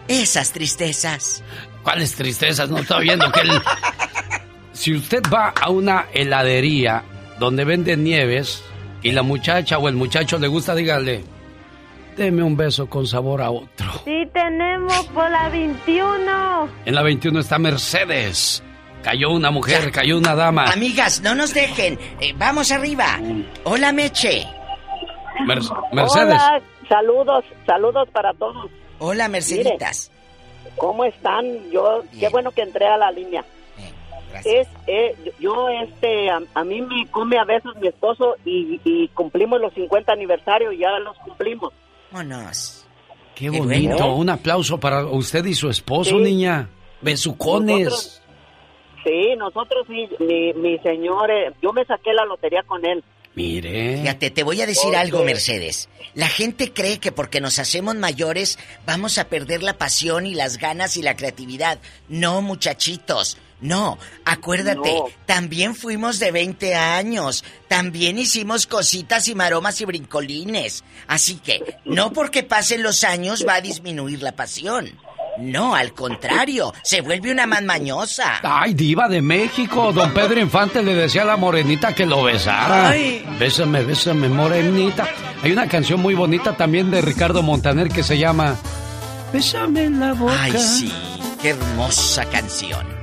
esas 0.10 0.52
tristezas. 0.52 1.42
¿Cuáles 1.84 2.16
tristezas? 2.16 2.70
No 2.70 2.80
está 2.80 3.00
viendo 3.00 3.32
que 3.32 3.40
el... 3.42 3.52
Si 4.74 4.96
usted 4.96 5.22
va 5.34 5.50
a 5.50 5.70
una 5.72 6.06
heladería 6.14 7.04
donde 7.38 7.66
venden 7.66 8.02
nieves 8.02 8.64
y 9.02 9.12
la 9.12 9.24
muchacha 9.24 9.78
o 9.78 9.90
el 9.90 9.96
muchacho 9.96 10.40
le 10.40 10.48
gusta, 10.48 10.74
dígale, 10.74 11.26
deme 12.20 12.44
un 12.44 12.56
beso 12.56 12.88
con 12.90 13.08
sabor 13.08 13.42
a 13.42 13.50
otro. 13.50 13.88
Sí, 14.04 14.28
tenemos 14.34 15.08
por 15.08 15.32
la 15.32 15.50
21. 15.50 16.70
En 16.86 16.96
la 16.96 17.02
21 17.02 17.40
está 17.40 17.58
Mercedes. 17.58 18.62
Cayó 19.02 19.32
una 19.32 19.50
mujer, 19.50 19.92
cayó 19.92 20.18
una 20.18 20.36
dama. 20.36 20.66
Amigas, 20.66 21.22
no 21.22 21.34
nos 21.34 21.54
dejen. 21.54 21.98
Eh, 22.20 22.34
vamos 22.36 22.72
arriba. 22.72 23.06
Hola, 23.64 23.94
Meche. 23.94 24.46
Mercedes. 25.48 25.80
Hola, 25.94 26.62
saludos, 26.90 27.46
saludos 27.66 28.10
para 28.10 28.34
todos. 28.34 28.70
Hola, 29.00 29.30
Merceditas. 29.30 30.12
¿Cómo 30.76 31.06
están? 31.06 31.72
Yo, 31.72 32.04
qué 32.20 32.28
bueno 32.28 32.52
que 32.52 32.64
entré 32.64 32.86
a 32.86 32.98
la 32.98 33.12
línea. 33.12 33.46
es, 34.44 34.68
eh, 34.88 35.16
yo, 35.40 35.70
este, 35.70 36.30
a, 36.30 36.64
mí 36.66 36.82
me 36.82 37.08
come 37.08 37.40
a 37.40 37.46
veces 37.46 37.72
mi 37.80 37.88
esposo 37.88 38.36
y, 38.44 39.08
cumplimos 39.14 39.62
los 39.62 39.74
50 39.74 40.12
aniversarios, 40.12 40.76
ya 40.78 41.00
los 41.00 41.18
cumplimos. 41.20 41.74
Vámonos. 42.12 42.86
Qué 43.36 43.50
bonito. 43.50 44.16
Un 44.16 44.30
aplauso 44.30 44.80
para 44.80 45.06
usted 45.06 45.46
y 45.46 45.54
su 45.54 45.70
esposo, 45.70 46.20
niña. 46.20 46.70
Besucones. 47.02 48.22
sí, 49.04 49.36
nosotros 49.38 49.86
sí, 49.88 50.10
mi, 50.20 50.54
mi 50.54 50.78
señor, 50.80 51.32
eh, 51.32 51.54
yo 51.62 51.72
me 51.72 51.86
saqué 51.86 52.14
la 52.14 52.26
lotería 52.26 52.64
con 52.64 52.86
él. 52.86 53.04
Mire. 53.36 54.00
Fíjate, 54.00 54.32
te 54.32 54.44
voy 54.44 54.60
a 54.60 54.66
decir 54.66 54.96
algo, 54.96 55.24
Mercedes. 55.24 55.88
La 56.14 56.28
gente 56.28 56.74
cree 56.74 57.00
que 57.00 57.14
porque 57.14 57.40
nos 57.40 57.60
hacemos 57.60 57.96
mayores 57.96 58.60
vamos 58.86 59.18
a 59.18 59.30
perder 59.30 59.64
la 59.64 59.78
pasión 59.78 60.26
y 60.26 60.34
las 60.34 60.58
ganas 60.58 60.98
y 60.98 61.02
la 61.02 61.16
creatividad. 61.16 61.80
No, 62.10 62.42
muchachitos. 62.42 63.38
No, 63.62 63.98
acuérdate, 64.24 65.02
también 65.26 65.76
fuimos 65.76 66.20
de 66.20 66.32
20 66.32 66.76
años, 66.76 67.44
también 67.68 68.18
hicimos 68.18 68.66
cositas 68.66 69.28
y 69.28 69.36
maromas 69.36 69.82
y 69.82 69.86
brincolines. 69.86 70.84
Así 71.08 71.36
que, 71.36 71.78
no 71.84 72.14
porque 72.14 72.44
pasen 72.44 72.84
los 72.84 73.04
años 73.04 73.46
va 73.48 73.56
a 73.56 73.62
disminuir 73.62 74.24
la 74.24 74.32
pasión. 74.32 74.92
No, 75.40 75.74
al 75.74 75.94
contrario, 75.94 76.74
se 76.84 77.02
vuelve 77.02 77.32
una 77.32 77.48
más 77.48 77.64
mañosa. 77.64 78.40
Ay, 78.44 78.74
diva 78.74 79.08
de 79.08 79.22
México. 79.22 79.94
Don 79.94 80.14
Pedro 80.14 80.40
Infante 80.40 80.84
le 80.84 80.94
decía 80.94 81.22
a 81.22 81.26
la 81.26 81.38
morenita 81.38 81.94
que 81.94 82.06
lo 82.06 82.24
besara. 82.24 82.90
Ay. 82.90 83.26
Bésame, 83.40 83.84
bésame, 83.84 84.28
morenita. 84.28 85.08
Hay 85.42 85.52
una 85.52 85.68
canción 85.68 86.02
muy 86.02 86.14
bonita 86.14 86.58
también 86.58 86.92
de 86.92 87.02
Ricardo 87.02 87.42
Montaner 87.42 87.88
que 87.88 88.04
se 88.04 88.18
llama 88.18 88.58
Bésame 89.32 89.84
en 89.86 90.00
la 90.00 90.14
boca. 90.14 90.36
Ay, 90.38 90.52
sí, 90.58 90.92
qué 91.42 91.50
hermosa 91.50 92.26
canción. 92.26 92.99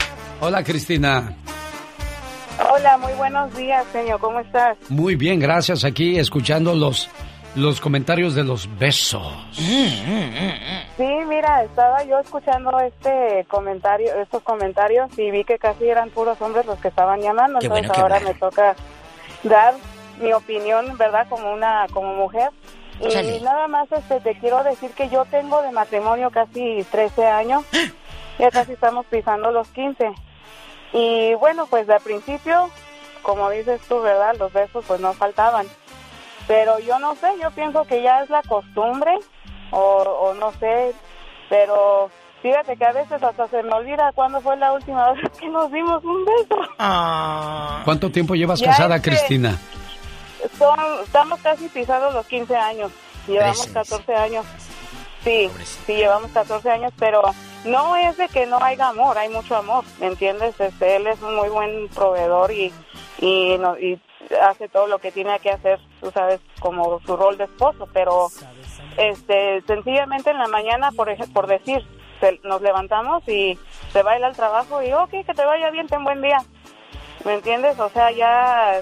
Hola 0.40 0.62
Cristina. 0.62 1.34
Hola, 2.68 2.97
muy 2.98 3.12
buenos 3.12 3.55
días, 3.55 3.84
genio. 3.93 4.18
¿Cómo 4.18 4.40
estás? 4.40 4.76
Muy 4.88 5.14
bien, 5.14 5.38
gracias. 5.38 5.84
Aquí 5.84 6.18
escuchando 6.18 6.74
los 6.74 7.09
los 7.55 7.80
comentarios 7.80 8.34
de 8.34 8.44
los 8.44 8.68
besos. 8.78 9.32
Sí, 9.52 10.02
mira, 11.26 11.62
estaba 11.64 12.05
yo 12.05 12.18
escuchando 12.18 12.78
este 12.80 13.47
comentario, 13.48 14.14
estos 14.20 14.43
comentarios 14.43 15.10
y 15.18 15.30
vi 15.30 15.43
que 15.43 15.59
casi 15.59 15.88
eran 15.88 16.10
puros 16.10 16.40
hombres 16.43 16.66
los 16.66 16.78
que 16.78 16.88
estaban 16.88 17.20
llamando, 17.20 17.59
entonces 17.62 17.90
ahora 17.97 18.20
me 18.20 18.34
toca 18.34 18.76
dar 19.43 19.74
mi 20.20 20.32
opinión, 20.34 20.98
¿verdad? 20.98 21.26
Como 21.30 21.52
una 21.52 21.86
como 21.93 22.14
mujer. 22.14 22.51
Y 23.01 23.40
nada 23.43 23.68
más 23.68 23.90
este 23.93 24.20
te 24.20 24.38
quiero 24.38 24.62
decir 24.64 24.90
que 24.90 25.09
yo 25.09 25.24
tengo 25.26 25.62
de 25.62 25.70
matrimonio 25.70 26.30
casi 26.30 26.84
13 26.90 27.26
años. 27.26 27.64
Ya 28.38 28.51
casi 28.51 28.72
estamos 28.72 29.06
pisando 29.06 29.51
los 29.51 29.66
15. 29.68 30.12
Y 30.92 31.34
bueno, 31.34 31.66
pues 31.66 31.86
de 31.86 31.98
principio, 32.00 32.70
como 33.22 33.50
dices 33.50 33.80
tú, 33.88 34.00
¿verdad? 34.00 34.36
Los 34.38 34.52
besos 34.52 34.84
pues 34.86 35.00
no 35.00 35.12
faltaban. 35.12 35.66
Pero 36.46 36.78
yo 36.78 36.98
no 36.98 37.14
sé, 37.16 37.26
yo 37.42 37.50
pienso 37.50 37.84
que 37.84 38.02
ya 38.02 38.22
es 38.22 38.30
la 38.30 38.42
costumbre 38.42 39.18
o, 39.70 40.34
no 40.38 40.52
sé, 40.52 40.94
pero 41.48 42.08
fíjate 42.40 42.76
que 42.76 42.84
a 42.84 42.92
veces 42.92 43.20
hasta 43.22 43.48
se 43.48 43.62
me 43.64 43.72
olvida 43.72 44.12
cuándo 44.14 44.40
fue 44.40 44.56
la 44.56 44.72
última 44.72 45.12
vez 45.12 45.30
que 45.38 45.48
nos 45.48 45.70
dimos 45.72 46.02
un 46.04 46.24
beso. 46.24 46.56
Ah. 46.78 47.82
¿Cuánto 47.84 48.10
tiempo 48.10 48.34
llevas 48.34 48.62
casada, 48.62 49.02
Cristina? 49.02 49.58
Son, 50.56 50.78
estamos 51.02 51.40
casi 51.40 51.68
pisados 51.68 52.14
los 52.14 52.26
15 52.26 52.56
años, 52.56 52.92
llevamos 53.26 53.66
14 53.66 54.14
años. 54.14 54.46
Sí, 55.27 55.51
sí, 55.85 55.97
llevamos 55.97 56.31
14 56.31 56.70
años, 56.70 56.93
pero 57.01 57.20
no 57.65 57.97
es 57.97 58.16
de 58.16 58.28
que 58.28 58.47
no 58.47 58.59
haya 58.62 58.90
amor, 58.90 59.19
hay 59.19 59.28
mucho 59.28 59.57
amor, 59.57 59.82
¿me 59.98 60.07
entiendes? 60.07 60.55
Este, 60.61 60.94
él 60.94 61.09
es 61.09 61.20
un 61.20 61.35
muy 61.35 61.48
buen 61.48 61.89
proveedor 61.89 62.53
y, 62.53 62.73
y, 63.19 63.59
no, 63.59 63.77
y 63.77 64.01
hace 64.40 64.69
todo 64.69 64.86
lo 64.86 65.01
que 65.01 65.11
tiene 65.11 65.36
que 65.40 65.51
hacer, 65.51 65.81
tú 66.01 66.12
sabes, 66.12 66.40
como 66.61 67.01
su 67.01 67.16
rol 67.16 67.36
de 67.39 67.44
esposo, 67.44 67.89
pero 67.93 68.28
este, 68.97 69.62
sencillamente 69.62 70.31
en 70.31 70.39
la 70.39 70.47
mañana, 70.47 70.93
por, 70.93 71.09
por 71.32 71.48
decir, 71.48 71.85
nos 72.44 72.62
levantamos 72.62 73.27
y 73.28 73.59
se 73.93 74.05
va 74.05 74.12
al 74.12 74.36
trabajo 74.36 74.81
y, 74.81 74.93
ok, 74.93 75.11
que 75.11 75.35
te 75.35 75.44
vaya 75.44 75.70
bien, 75.70 75.89
ten 75.89 76.05
buen 76.05 76.23
día, 76.23 76.39
¿me 77.24 77.35
entiendes? 77.35 77.81
O 77.81 77.89
sea, 77.89 78.12
ya, 78.12 78.81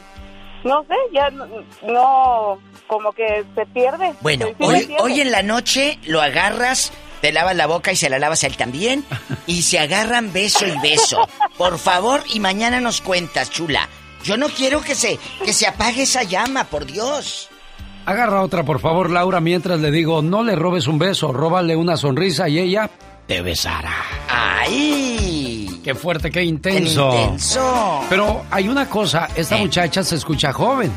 no 0.64 0.82
sé, 0.84 0.94
ya 1.12 1.30
no, 1.30 2.58
como 2.86 3.12
que 3.12 3.44
se 3.54 3.66
pierde. 3.66 4.14
Bueno, 4.20 4.46
hoy, 4.58 4.94
hoy 4.98 5.20
en 5.20 5.30
la 5.30 5.42
noche 5.42 5.98
lo 6.06 6.20
agarras 6.20 6.92
te 7.24 7.32
lavas 7.32 7.56
la 7.56 7.66
boca 7.66 7.90
y 7.90 7.96
se 7.96 8.10
la 8.10 8.18
lavas 8.18 8.44
a 8.44 8.48
él 8.48 8.56
también. 8.58 9.02
Y 9.46 9.62
se 9.62 9.78
agarran 9.78 10.30
beso 10.32 10.66
y 10.66 10.78
beso. 10.80 11.26
Por 11.56 11.78
favor, 11.78 12.20
y 12.32 12.38
mañana 12.38 12.80
nos 12.80 13.00
cuentas, 13.00 13.50
chula. 13.50 13.88
Yo 14.22 14.36
no 14.36 14.48
quiero 14.48 14.82
que 14.82 14.94
se, 14.94 15.18
que 15.42 15.54
se 15.54 15.66
apague 15.66 16.02
esa 16.02 16.22
llama, 16.22 16.64
por 16.64 16.84
Dios. 16.84 17.48
Agarra 18.04 18.42
otra, 18.42 18.62
por 18.62 18.78
favor, 18.78 19.08
Laura, 19.08 19.40
mientras 19.40 19.80
le 19.80 19.90
digo, 19.90 20.20
no 20.20 20.42
le 20.42 20.54
robes 20.54 20.86
un 20.86 20.98
beso, 20.98 21.32
róbale 21.32 21.76
una 21.76 21.96
sonrisa 21.96 22.46
y 22.50 22.58
ella 22.58 22.90
te 23.26 23.42
besará. 23.42 23.94
¡Ay! 24.28 25.80
¡Qué 25.82 25.94
fuerte, 25.94 26.30
qué 26.30 26.42
intenso! 26.42 27.10
¡Qué 27.10 27.22
intenso! 27.22 28.04
Pero 28.08 28.44
hay 28.50 28.68
una 28.68 28.88
cosa, 28.88 29.28
esta 29.34 29.56
muchacha 29.56 30.02
se 30.02 30.16
escucha 30.16 30.52
joven. 30.52 30.90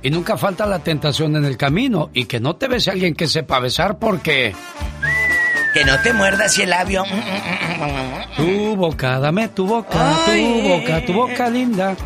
Y 0.00 0.10
nunca 0.10 0.36
falta 0.36 0.64
la 0.64 0.78
tentación 0.78 1.34
en 1.36 1.44
el 1.44 1.56
camino. 1.56 2.10
Y 2.14 2.26
que 2.26 2.38
no 2.38 2.56
te 2.56 2.68
bese 2.68 2.90
alguien 2.90 3.14
que 3.14 3.26
sepa 3.26 3.58
besar 3.58 3.98
porque... 3.98 4.54
Que 5.74 5.84
no 5.84 6.00
te 6.00 6.12
muerdas 6.12 6.58
el 6.58 6.70
labio. 6.70 7.04
Tu 8.36 8.76
boca, 8.76 9.18
dame 9.18 9.48
tu 9.48 9.66
boca, 9.66 10.16
tu 10.24 10.68
boca, 10.68 11.04
tu 11.06 11.12
boca 11.12 11.50
linda. 11.50 11.96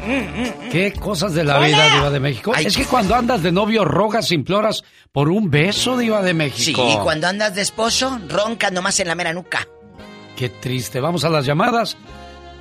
Qué 0.70 0.92
cosas 0.98 1.34
de 1.34 1.44
la 1.44 1.58
vida, 1.58 1.94
Diva 1.94 2.10
de 2.10 2.20
México. 2.20 2.54
es 2.54 2.76
que 2.76 2.84
cuando 2.84 3.14
andas 3.14 3.42
de 3.42 3.52
novio 3.52 3.84
rogas, 3.84 4.32
imploras 4.32 4.82
por 5.12 5.28
un 5.28 5.50
beso, 5.50 5.96
Diva 5.96 6.22
de 6.22 6.34
México. 6.34 6.86
Sí, 6.86 6.94
y 6.94 6.98
cuando 7.02 7.28
andas 7.28 7.54
de 7.54 7.62
esposo, 7.62 8.18
roncas 8.28 8.72
nomás 8.72 8.98
en 9.00 9.08
la 9.08 9.14
mera 9.14 9.32
nuca. 9.32 9.66
Qué 10.36 10.48
triste. 10.48 11.00
Vamos 11.00 11.24
a 11.24 11.28
las 11.28 11.46
llamadas. 11.46 11.96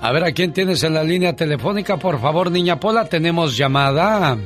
A 0.01 0.11
ver 0.11 0.23
a 0.23 0.31
quién 0.31 0.51
tienes 0.51 0.83
en 0.83 0.93
la 0.93 1.03
línea 1.03 1.35
telefónica, 1.35 1.97
por 1.97 2.19
favor, 2.19 2.51
niña 2.51 2.79
Pola. 2.79 3.05
Tenemos 3.05 3.55
llamada. 3.57 4.37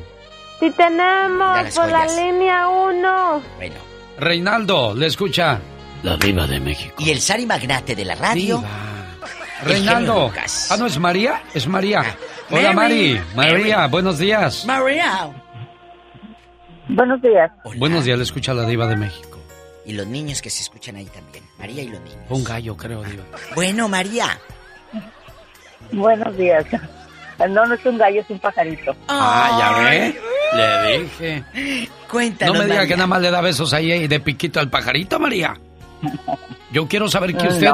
Sí, 0.59 0.71
tenemos 0.71 1.75
por 1.75 1.91
la 1.91 2.05
línea 2.05 2.67
1. 2.67 3.41
Bueno. 3.57 3.75
Reinaldo, 4.17 4.93
le 4.93 5.07
escucha. 5.07 5.59
La 6.05 6.17
Diva 6.17 6.45
de 6.45 6.59
México. 6.59 6.93
Y 6.99 7.09
el 7.09 7.19
Sari 7.19 7.47
Magnate 7.47 7.95
de 7.95 8.05
la 8.05 8.13
radio. 8.13 8.63
Reinaldo. 9.63 10.31
Ah, 10.69 10.77
no, 10.77 10.85
es 10.85 10.99
María. 10.99 11.41
Es 11.55 11.65
María. 11.65 12.03
Ah, 12.05 12.15
Hola, 12.51 12.73
Mari. 12.73 13.19
María, 13.35 13.87
buenos 13.87 14.19
días. 14.19 14.65
María. 14.67 15.31
Buenos 16.87 17.19
días. 17.23 17.51
Buenos 17.79 18.05
días, 18.05 18.19
le 18.19 18.23
escucha 18.23 18.53
la 18.53 18.67
Diva 18.67 18.85
de 18.85 18.97
México. 18.97 19.39
Y 19.83 19.93
los 19.93 20.05
niños 20.05 20.43
que 20.43 20.51
se 20.51 20.61
escuchan 20.61 20.95
ahí 20.95 21.05
también. 21.05 21.43
María 21.57 21.81
y 21.81 21.87
los 21.87 21.99
niños. 22.01 22.19
Un 22.29 22.43
gallo, 22.43 22.77
creo, 22.77 23.03
Diva. 23.03 23.23
Bueno, 23.55 23.89
María. 23.89 24.37
Buenos 25.91 26.37
días. 26.37 26.65
No, 27.49 27.65
no 27.65 27.73
es 27.73 27.83
un 27.83 27.97
gallo, 27.97 28.21
es 28.21 28.29
un 28.29 28.37
pajarito. 28.37 28.95
Ah, 29.07 29.57
ya 29.59 29.89
ve. 29.89 30.21
Le 30.53 30.99
dije. 30.99 31.89
Cuéntanos. 32.11 32.55
No 32.55 32.63
me 32.63 32.69
diga 32.69 32.85
que 32.85 32.95
nada 32.95 33.07
más 33.07 33.23
le 33.23 33.31
da 33.31 33.41
besos 33.41 33.73
ahí 33.73 34.07
de 34.07 34.19
piquito 34.19 34.59
al 34.59 34.69
pajarito, 34.69 35.19
María. 35.19 35.57
Yo 36.71 36.87
quiero 36.87 37.07
saber 37.07 37.35
que 37.35 37.47
usted 37.47 37.71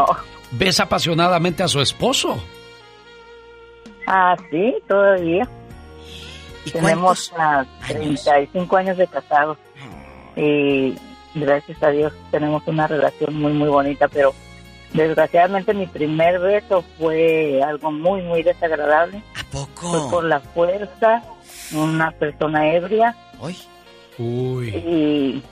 besa 0.51 0.83
apasionadamente 0.83 1.63
a 1.63 1.67
su 1.67 1.81
esposo. 1.81 2.41
Ah, 4.07 4.35
sí, 4.49 4.75
todavía. 4.87 5.47
Tenemos 6.71 7.33
35 7.87 8.77
años 8.77 8.97
de 8.97 9.07
casados. 9.07 9.57
Y 10.35 10.95
gracias 11.35 11.81
a 11.81 11.89
Dios 11.89 12.13
tenemos 12.29 12.63
una 12.67 12.87
relación 12.87 13.35
muy, 13.35 13.53
muy 13.53 13.69
bonita, 13.69 14.07
pero 14.07 14.33
desgraciadamente 14.93 15.73
mi 15.73 15.87
primer 15.87 16.39
beso 16.39 16.83
fue 16.97 17.61
algo 17.63 17.91
muy, 17.91 18.21
muy 18.21 18.43
desagradable. 18.43 19.23
¿A 19.39 19.43
poco? 19.51 19.89
Fue 19.89 20.09
por 20.09 20.23
la 20.25 20.39
fuerza, 20.39 21.23
una 21.73 22.11
persona 22.11 22.73
ebria. 22.73 23.15
Uy. 23.39 23.57
Uy. 24.17 24.69
Y 24.69 25.43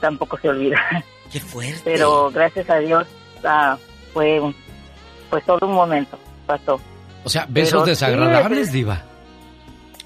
tampoco 0.00 0.38
se 0.38 0.48
olvida. 0.48 0.78
Qué 1.32 1.40
fuerte. 1.40 1.80
Pero 1.84 2.30
gracias 2.30 2.68
a 2.68 2.78
Dios 2.78 3.06
ah, 3.44 3.78
fue, 4.12 4.40
fue 5.30 5.42
solo 5.42 5.66
un 5.66 5.74
momento, 5.74 6.18
pasó. 6.46 6.80
O 7.24 7.28
sea, 7.28 7.46
besos 7.48 7.86
desagradables, 7.86 8.70
Diva. 8.72 9.02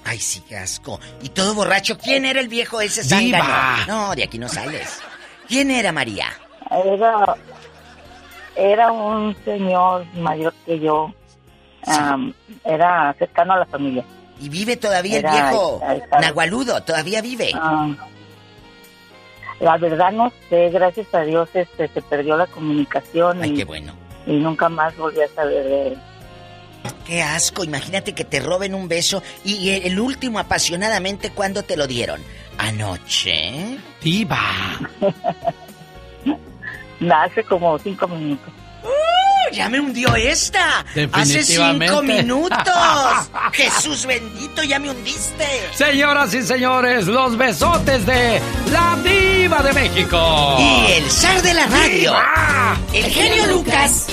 Ay, 0.05 0.19
sí, 0.19 0.41
asco. 0.55 0.99
Y 1.21 1.29
todo 1.29 1.53
borracho. 1.53 1.97
¿Quién 1.97 2.23
era 2.23 2.39
el 2.39 2.47
viejo 2.47 2.79
ese 2.79 3.03
Diva. 3.03 3.79
No, 3.87 4.15
de 4.15 4.23
aquí 4.23 4.39
no 4.39 4.47
sales. 4.47 5.01
¿Quién 5.47 5.69
era 5.69 5.91
María? 5.91 6.27
Era, 6.71 7.35
era 8.55 8.91
un 8.91 9.35
señor 9.43 10.05
mayor 10.15 10.53
que 10.65 10.79
yo. 10.79 11.13
era 12.63 13.13
cercano 13.19 13.53
a 13.53 13.59
la 13.59 13.65
familia. 13.65 14.05
¿Y 14.39 14.49
vive 14.49 14.77
todavía 14.77 15.17
el 15.17 15.23
viejo 15.23 15.81
Nahualudo? 16.21 16.81
¿Todavía 16.83 17.21
vive? 17.21 17.51
Ah, 17.55 17.89
la 19.59 19.77
verdad 19.77 20.11
no 20.11 20.31
sé, 20.49 20.69
gracias 20.69 21.07
a 21.13 21.21
Dios 21.21 21.49
este, 21.53 21.87
se 21.87 22.01
perdió 22.01 22.37
la 22.37 22.47
comunicación. 22.47 23.41
Ay, 23.41 23.51
y, 23.51 23.55
qué 23.55 23.65
bueno. 23.65 23.93
Y 24.25 24.33
nunca 24.33 24.69
más 24.69 24.95
volví 24.97 25.21
a 25.21 25.27
saber 25.29 25.63
de 25.63 25.87
él. 25.87 25.97
Qué 27.05 27.23
asco, 27.23 27.63
imagínate 27.63 28.13
que 28.13 28.23
te 28.23 28.39
roben 28.39 28.75
un 28.75 28.87
beso 28.87 29.23
y 29.43 29.69
el 29.69 29.99
último 29.99 30.39
apasionadamente, 30.39 31.31
¿cuándo 31.31 31.63
te 31.63 31.77
lo 31.77 31.87
dieron? 31.87 32.21
¿Anoche? 32.57 33.77
Diva. 34.01 34.41
Hace 37.13 37.43
como 37.43 37.77
cinco 37.79 38.07
minutos. 38.07 38.53
¡Uh! 38.83 39.53
Ya 39.53 39.69
me 39.69 39.79
hundió 39.79 40.15
esta. 40.15 40.85
Hace 41.13 41.43
cinco 41.43 42.03
minutos. 42.03 42.57
Jesús 43.53 44.05
bendito, 44.05 44.63
ya 44.63 44.79
me 44.79 44.89
hundiste. 44.89 45.45
Señoras 45.73 46.33
y 46.33 46.41
señores, 46.43 47.07
los 47.07 47.37
besotes 47.37 48.05
de 48.05 48.41
la 48.71 48.97
diva 49.03 49.26
de 49.47 49.73
México. 49.73 50.57
Y 50.59 50.91
el 50.91 51.09
zar 51.09 51.41
de 51.41 51.53
la 51.53 51.65
radio. 51.67 52.13
El 52.93 53.05
genio 53.05 53.47
Lucas. 53.47 54.07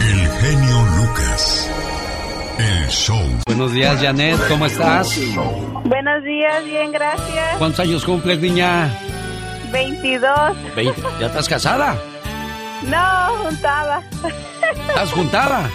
El 0.00 0.28
genio 0.40 0.86
Lucas. 0.96 1.70
El 2.58 2.88
show. 2.88 3.20
Buenos 3.44 3.72
días, 3.72 4.00
Janet, 4.00 4.40
¿cómo 4.48 4.64
estás? 4.64 5.20
Buenos 5.84 6.24
días, 6.24 6.64
bien, 6.64 6.92
gracias. 6.92 7.58
¿Cuántos 7.58 7.80
años 7.80 8.04
cumples, 8.06 8.40
niña? 8.40 8.98
22. 9.70 10.56
¿Ya 11.20 11.26
estás 11.26 11.46
casada? 11.46 11.94
No, 12.84 13.36
juntada. 13.44 14.02
¿Estás 14.88 15.12
juntada? 15.12 15.70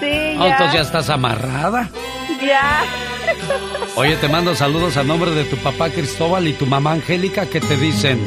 Sí, 0.00 0.36
ya. 0.38 0.48
entonces 0.48 0.74
ya 0.74 0.80
estás 0.82 1.08
amarrada. 1.08 1.88
Ya. 2.40 2.84
Oye, 3.96 4.16
te 4.16 4.28
mando 4.28 4.54
saludos 4.54 4.96
a 4.96 5.04
nombre 5.04 5.32
de 5.32 5.44
tu 5.44 5.56
papá 5.56 5.90
Cristóbal 5.90 6.48
y 6.48 6.52
tu 6.52 6.66
mamá 6.66 6.92
Angélica 6.92 7.46
que 7.46 7.60
te 7.60 7.76
dicen... 7.76 8.18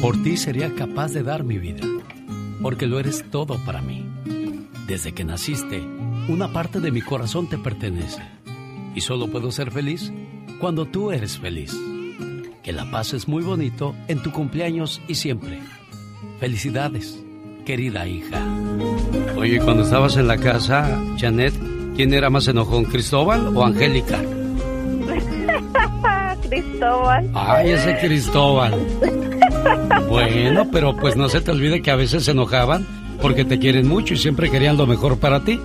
Por 0.00 0.20
ti 0.22 0.36
sería 0.36 0.74
capaz 0.74 1.12
de 1.12 1.22
dar 1.22 1.44
mi 1.44 1.58
vida, 1.58 1.86
porque 2.60 2.86
lo 2.86 2.98
eres 2.98 3.24
todo 3.30 3.56
para 3.64 3.80
mí. 3.82 4.04
Desde 4.86 5.12
que 5.12 5.22
naciste, 5.22 5.80
una 6.28 6.52
parte 6.52 6.80
de 6.80 6.90
mi 6.90 7.02
corazón 7.02 7.48
te 7.48 7.56
pertenece. 7.56 8.20
Y 8.96 9.00
solo 9.00 9.28
puedo 9.28 9.52
ser 9.52 9.70
feliz 9.70 10.12
cuando 10.58 10.86
tú 10.86 11.12
eres 11.12 11.38
feliz. 11.38 11.72
Que 12.64 12.72
la 12.72 12.90
paz 12.90 13.12
es 13.14 13.28
muy 13.28 13.44
bonito 13.44 13.94
en 14.08 14.22
tu 14.22 14.32
cumpleaños 14.32 15.00
y 15.06 15.14
siempre. 15.14 15.60
Felicidades, 16.40 17.22
querida 17.64 18.06
hija. 18.06 18.44
Oye, 19.36 19.60
cuando 19.60 19.84
estabas 19.84 20.16
en 20.16 20.26
la 20.26 20.36
casa, 20.36 21.00
Janet, 21.16 21.54
¿quién 21.96 22.14
era 22.14 22.30
más 22.30 22.46
enojón, 22.48 22.84
Cristóbal 22.84 23.56
o 23.56 23.64
Angélica? 23.64 24.18
Cristóbal. 26.48 27.30
Ay, 27.34 27.72
ese 27.72 27.98
Cristóbal. 27.98 28.74
Bueno, 30.08 30.68
pero 30.70 30.96
pues 30.96 31.16
no 31.16 31.28
se 31.28 31.40
te 31.40 31.50
olvide 31.50 31.82
que 31.82 31.90
a 31.90 31.96
veces 31.96 32.24
se 32.24 32.32
enojaban 32.32 32.86
porque 33.20 33.44
te 33.44 33.58
quieren 33.58 33.88
mucho 33.88 34.14
y 34.14 34.18
siempre 34.18 34.50
querían 34.50 34.76
lo 34.76 34.86
mejor 34.86 35.18
para 35.18 35.44
ti. 35.44 35.58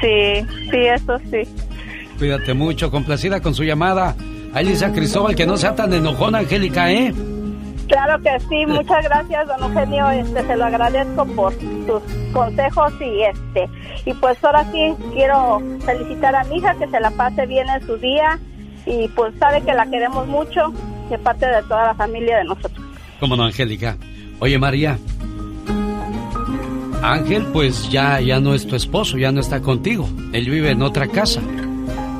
Sí, 0.00 0.44
sí, 0.70 0.78
eso 0.78 1.18
sí. 1.30 1.42
Cuídate 2.18 2.54
mucho, 2.54 2.90
complacida 2.90 3.40
con 3.40 3.54
su 3.54 3.64
llamada. 3.64 4.16
Ahí 4.52 4.66
dice 4.66 4.84
a 4.84 4.92
Cristóbal 4.92 5.34
que 5.34 5.46
no 5.46 5.56
sea 5.56 5.74
tan 5.74 5.92
enojón, 5.92 6.34
Angélica, 6.34 6.92
¿eh? 6.92 7.14
Claro 7.92 8.22
que 8.22 8.40
sí, 8.48 8.64
muchas 8.66 9.04
gracias, 9.04 9.46
don 9.46 9.62
Eugenio, 9.64 10.10
este, 10.10 10.46
se 10.46 10.56
lo 10.56 10.64
agradezco 10.64 11.26
por 11.26 11.52
sus 11.52 12.02
consejos 12.32 12.90
y 13.00 13.22
este, 13.22 13.68
y 14.06 14.14
pues 14.14 14.42
ahora 14.42 14.64
sí 14.72 14.94
quiero 15.12 15.60
felicitar 15.84 16.34
a 16.34 16.44
mi 16.44 16.56
hija, 16.56 16.74
que 16.76 16.88
se 16.88 16.98
la 17.00 17.10
pase 17.10 17.44
bien 17.44 17.68
en 17.68 17.86
su 17.86 17.98
día 17.98 18.38
y 18.86 19.08
pues 19.08 19.34
sabe 19.38 19.60
que 19.60 19.74
la 19.74 19.84
queremos 19.90 20.26
mucho 20.26 20.72
de 21.10 21.18
parte 21.18 21.44
de 21.44 21.62
toda 21.64 21.88
la 21.88 21.94
familia 21.94 22.38
de 22.38 22.44
nosotros. 22.44 22.86
Cómo 23.20 23.36
no, 23.36 23.44
Angélica. 23.44 23.98
Oye, 24.40 24.58
María. 24.58 24.98
Ángel, 27.02 27.46
pues 27.52 27.90
ya, 27.90 28.20
ya 28.20 28.40
no 28.40 28.54
es 28.54 28.66
tu 28.66 28.74
esposo, 28.74 29.18
ya 29.18 29.32
no 29.32 29.40
está 29.40 29.60
contigo. 29.60 30.08
Él 30.32 30.48
vive 30.48 30.70
en 30.70 30.82
otra 30.82 31.08
casa. 31.08 31.42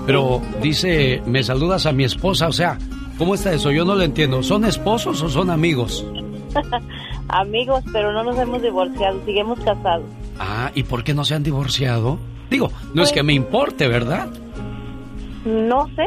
Pero 0.06 0.42
dice, 0.60 1.22
me 1.24 1.42
saludas 1.42 1.86
a 1.86 1.92
mi 1.92 2.04
esposa, 2.04 2.48
o 2.48 2.52
sea, 2.52 2.78
¿cómo 3.22 3.36
está 3.36 3.52
eso? 3.52 3.70
Yo 3.70 3.84
no 3.84 3.94
lo 3.94 4.02
entiendo. 4.02 4.42
¿Son 4.42 4.64
esposos 4.64 5.22
o 5.22 5.28
son 5.28 5.48
amigos? 5.48 6.04
amigos, 7.28 7.84
pero 7.92 8.12
no 8.12 8.24
nos 8.24 8.36
hemos 8.36 8.60
divorciado, 8.60 9.24
seguimos 9.24 9.60
casados. 9.60 10.06
Ah, 10.40 10.72
¿y 10.74 10.82
por 10.82 11.04
qué 11.04 11.14
no 11.14 11.24
se 11.24 11.36
han 11.36 11.44
divorciado? 11.44 12.18
Digo, 12.50 12.72
no 12.94 13.04
es 13.04 13.12
que 13.12 13.22
me 13.22 13.32
importe, 13.32 13.86
¿verdad? 13.86 14.28
No 15.44 15.86
sé, 15.94 16.04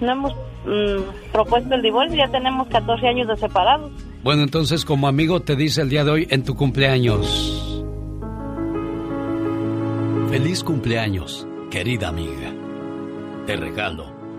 no 0.00 0.12
hemos 0.12 0.32
mm, 0.66 1.32
propuesto 1.32 1.74
el 1.74 1.82
divorcio, 1.82 2.16
ya 2.16 2.30
tenemos 2.30 2.68
14 2.68 3.08
años 3.08 3.26
de 3.26 3.36
separados. 3.38 3.90
Bueno, 4.22 4.44
entonces 4.44 4.84
como 4.84 5.08
amigo 5.08 5.40
te 5.40 5.56
dice 5.56 5.82
el 5.82 5.88
día 5.88 6.04
de 6.04 6.10
hoy 6.12 6.28
en 6.30 6.44
tu 6.44 6.54
cumpleaños. 6.54 7.84
Feliz 10.30 10.62
cumpleaños, 10.62 11.44
querida 11.72 12.06
amiga. 12.06 12.52
Te 13.46 13.56
regalo 13.56 14.15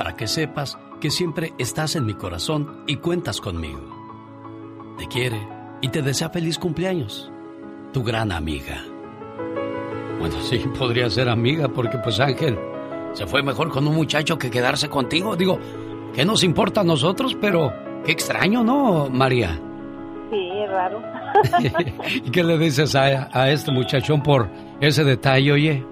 para 0.00 0.16
que 0.16 0.26
sepas 0.26 0.78
que 0.98 1.10
siempre 1.10 1.52
estás 1.58 1.94
en 1.94 2.06
mi 2.06 2.14
corazón 2.14 2.84
y 2.86 2.96
cuentas 2.96 3.38
conmigo. 3.38 3.82
Te 4.96 5.06
quiere 5.08 5.46
y 5.82 5.90
te 5.90 6.00
desea 6.00 6.30
feliz 6.30 6.58
cumpleaños. 6.58 7.30
Tu 7.92 8.02
gran 8.02 8.32
amiga. 8.32 8.82
Bueno, 10.18 10.36
sí, 10.40 10.56
podría 10.78 11.10
ser 11.10 11.28
amiga 11.28 11.68
porque 11.68 11.98
pues 11.98 12.18
Ángel 12.18 12.58
se 13.12 13.26
fue 13.26 13.42
mejor 13.42 13.68
con 13.68 13.86
un 13.86 13.94
muchacho 13.94 14.38
que 14.38 14.50
quedarse 14.50 14.88
contigo. 14.88 15.36
Digo, 15.36 15.58
¿qué 16.14 16.24
nos 16.24 16.44
importa 16.44 16.80
a 16.80 16.84
nosotros? 16.84 17.36
Pero 17.38 17.70
qué 18.02 18.12
extraño, 18.12 18.64
¿no, 18.64 19.10
María? 19.10 19.60
Sí, 20.30 20.50
es 20.64 20.70
raro. 20.70 21.02
¿Y 22.24 22.30
qué 22.30 22.42
le 22.42 22.56
dices 22.56 22.94
a, 22.94 23.28
a 23.38 23.50
este 23.50 23.70
muchachón 23.70 24.22
por 24.22 24.48
ese 24.80 25.04
detalle, 25.04 25.52
oye? 25.52 25.86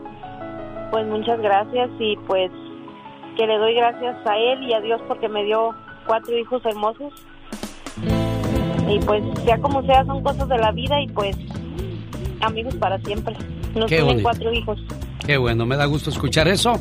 Pues 0.93 1.07
muchas 1.09 1.39
gracias 1.43 1.91
y 1.99 2.17
pues 2.27 2.51
que 3.39 3.47
le 3.47 3.57
doy 3.57 3.73
gracias 3.73 4.17
a 4.27 4.37
él 4.37 4.65
y 4.65 4.75
a 4.75 4.81
Dios 4.81 5.01
porque 5.07 5.29
me 5.29 5.45
dio 5.45 5.73
cuatro 6.07 6.37
hijos 6.37 6.61
hermosos. 6.67 7.13
Y 8.89 8.99
pues 9.01 9.23
sea 9.45 9.59
como 9.59 9.81
sea, 9.83 10.05
son 10.05 10.23
cosas 10.25 10.49
de 10.49 10.59
la 10.59 10.73
vida 10.73 11.01
y 11.01 11.07
pues 11.09 11.37
amigos 12.41 12.75
para 12.77 12.99
siempre. 12.99 13.37
Nos 13.77 13.87
tienen 13.87 14.23
cuatro 14.23 14.53
hijos. 14.53 14.81
Qué 15.25 15.37
bueno, 15.37 15.67
me 15.67 15.77
da 15.77 15.85
gusto 15.85 16.11
escuchar 16.11 16.49
eso. 16.49 16.73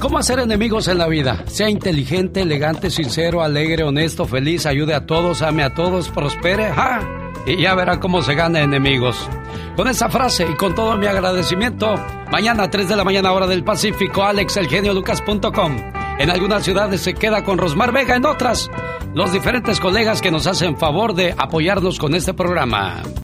¿Cómo 0.00 0.16
hacer 0.16 0.38
enemigos 0.38 0.88
en 0.88 0.96
la 0.96 1.08
vida? 1.08 1.44
Sea 1.46 1.68
inteligente, 1.68 2.42
elegante, 2.42 2.88
sincero, 2.88 3.42
alegre, 3.42 3.82
honesto, 3.82 4.24
feliz, 4.24 4.64
ayude 4.64 4.94
a 4.94 5.04
todos, 5.04 5.42
ame 5.42 5.64
a 5.64 5.74
todos, 5.74 6.08
prospere. 6.08 6.70
¡Ja! 6.70 7.27
Y 7.46 7.56
ya 7.56 7.74
verá 7.74 8.00
cómo 8.00 8.22
se 8.22 8.34
gana 8.34 8.60
enemigos. 8.60 9.28
Con 9.76 9.88
esa 9.88 10.08
frase 10.08 10.46
y 10.50 10.56
con 10.56 10.74
todo 10.74 10.96
mi 10.96 11.06
agradecimiento, 11.06 11.94
mañana 12.30 12.64
a 12.64 12.70
3 12.70 12.88
de 12.88 12.96
la 12.96 13.04
mañana 13.04 13.32
hora 13.32 13.46
del 13.46 13.64
Pacífico, 13.64 14.22
alexelgeniolucas.com. 14.24 15.76
En 16.18 16.30
algunas 16.30 16.64
ciudades 16.64 17.00
se 17.00 17.14
queda 17.14 17.44
con 17.44 17.58
Rosmar 17.58 17.92
Vega, 17.92 18.16
en 18.16 18.26
otras, 18.26 18.70
los 19.14 19.32
diferentes 19.32 19.78
colegas 19.78 20.20
que 20.20 20.32
nos 20.32 20.46
hacen 20.46 20.76
favor 20.76 21.14
de 21.14 21.34
apoyarnos 21.38 21.98
con 21.98 22.14
este 22.14 22.34
programa. 22.34 23.02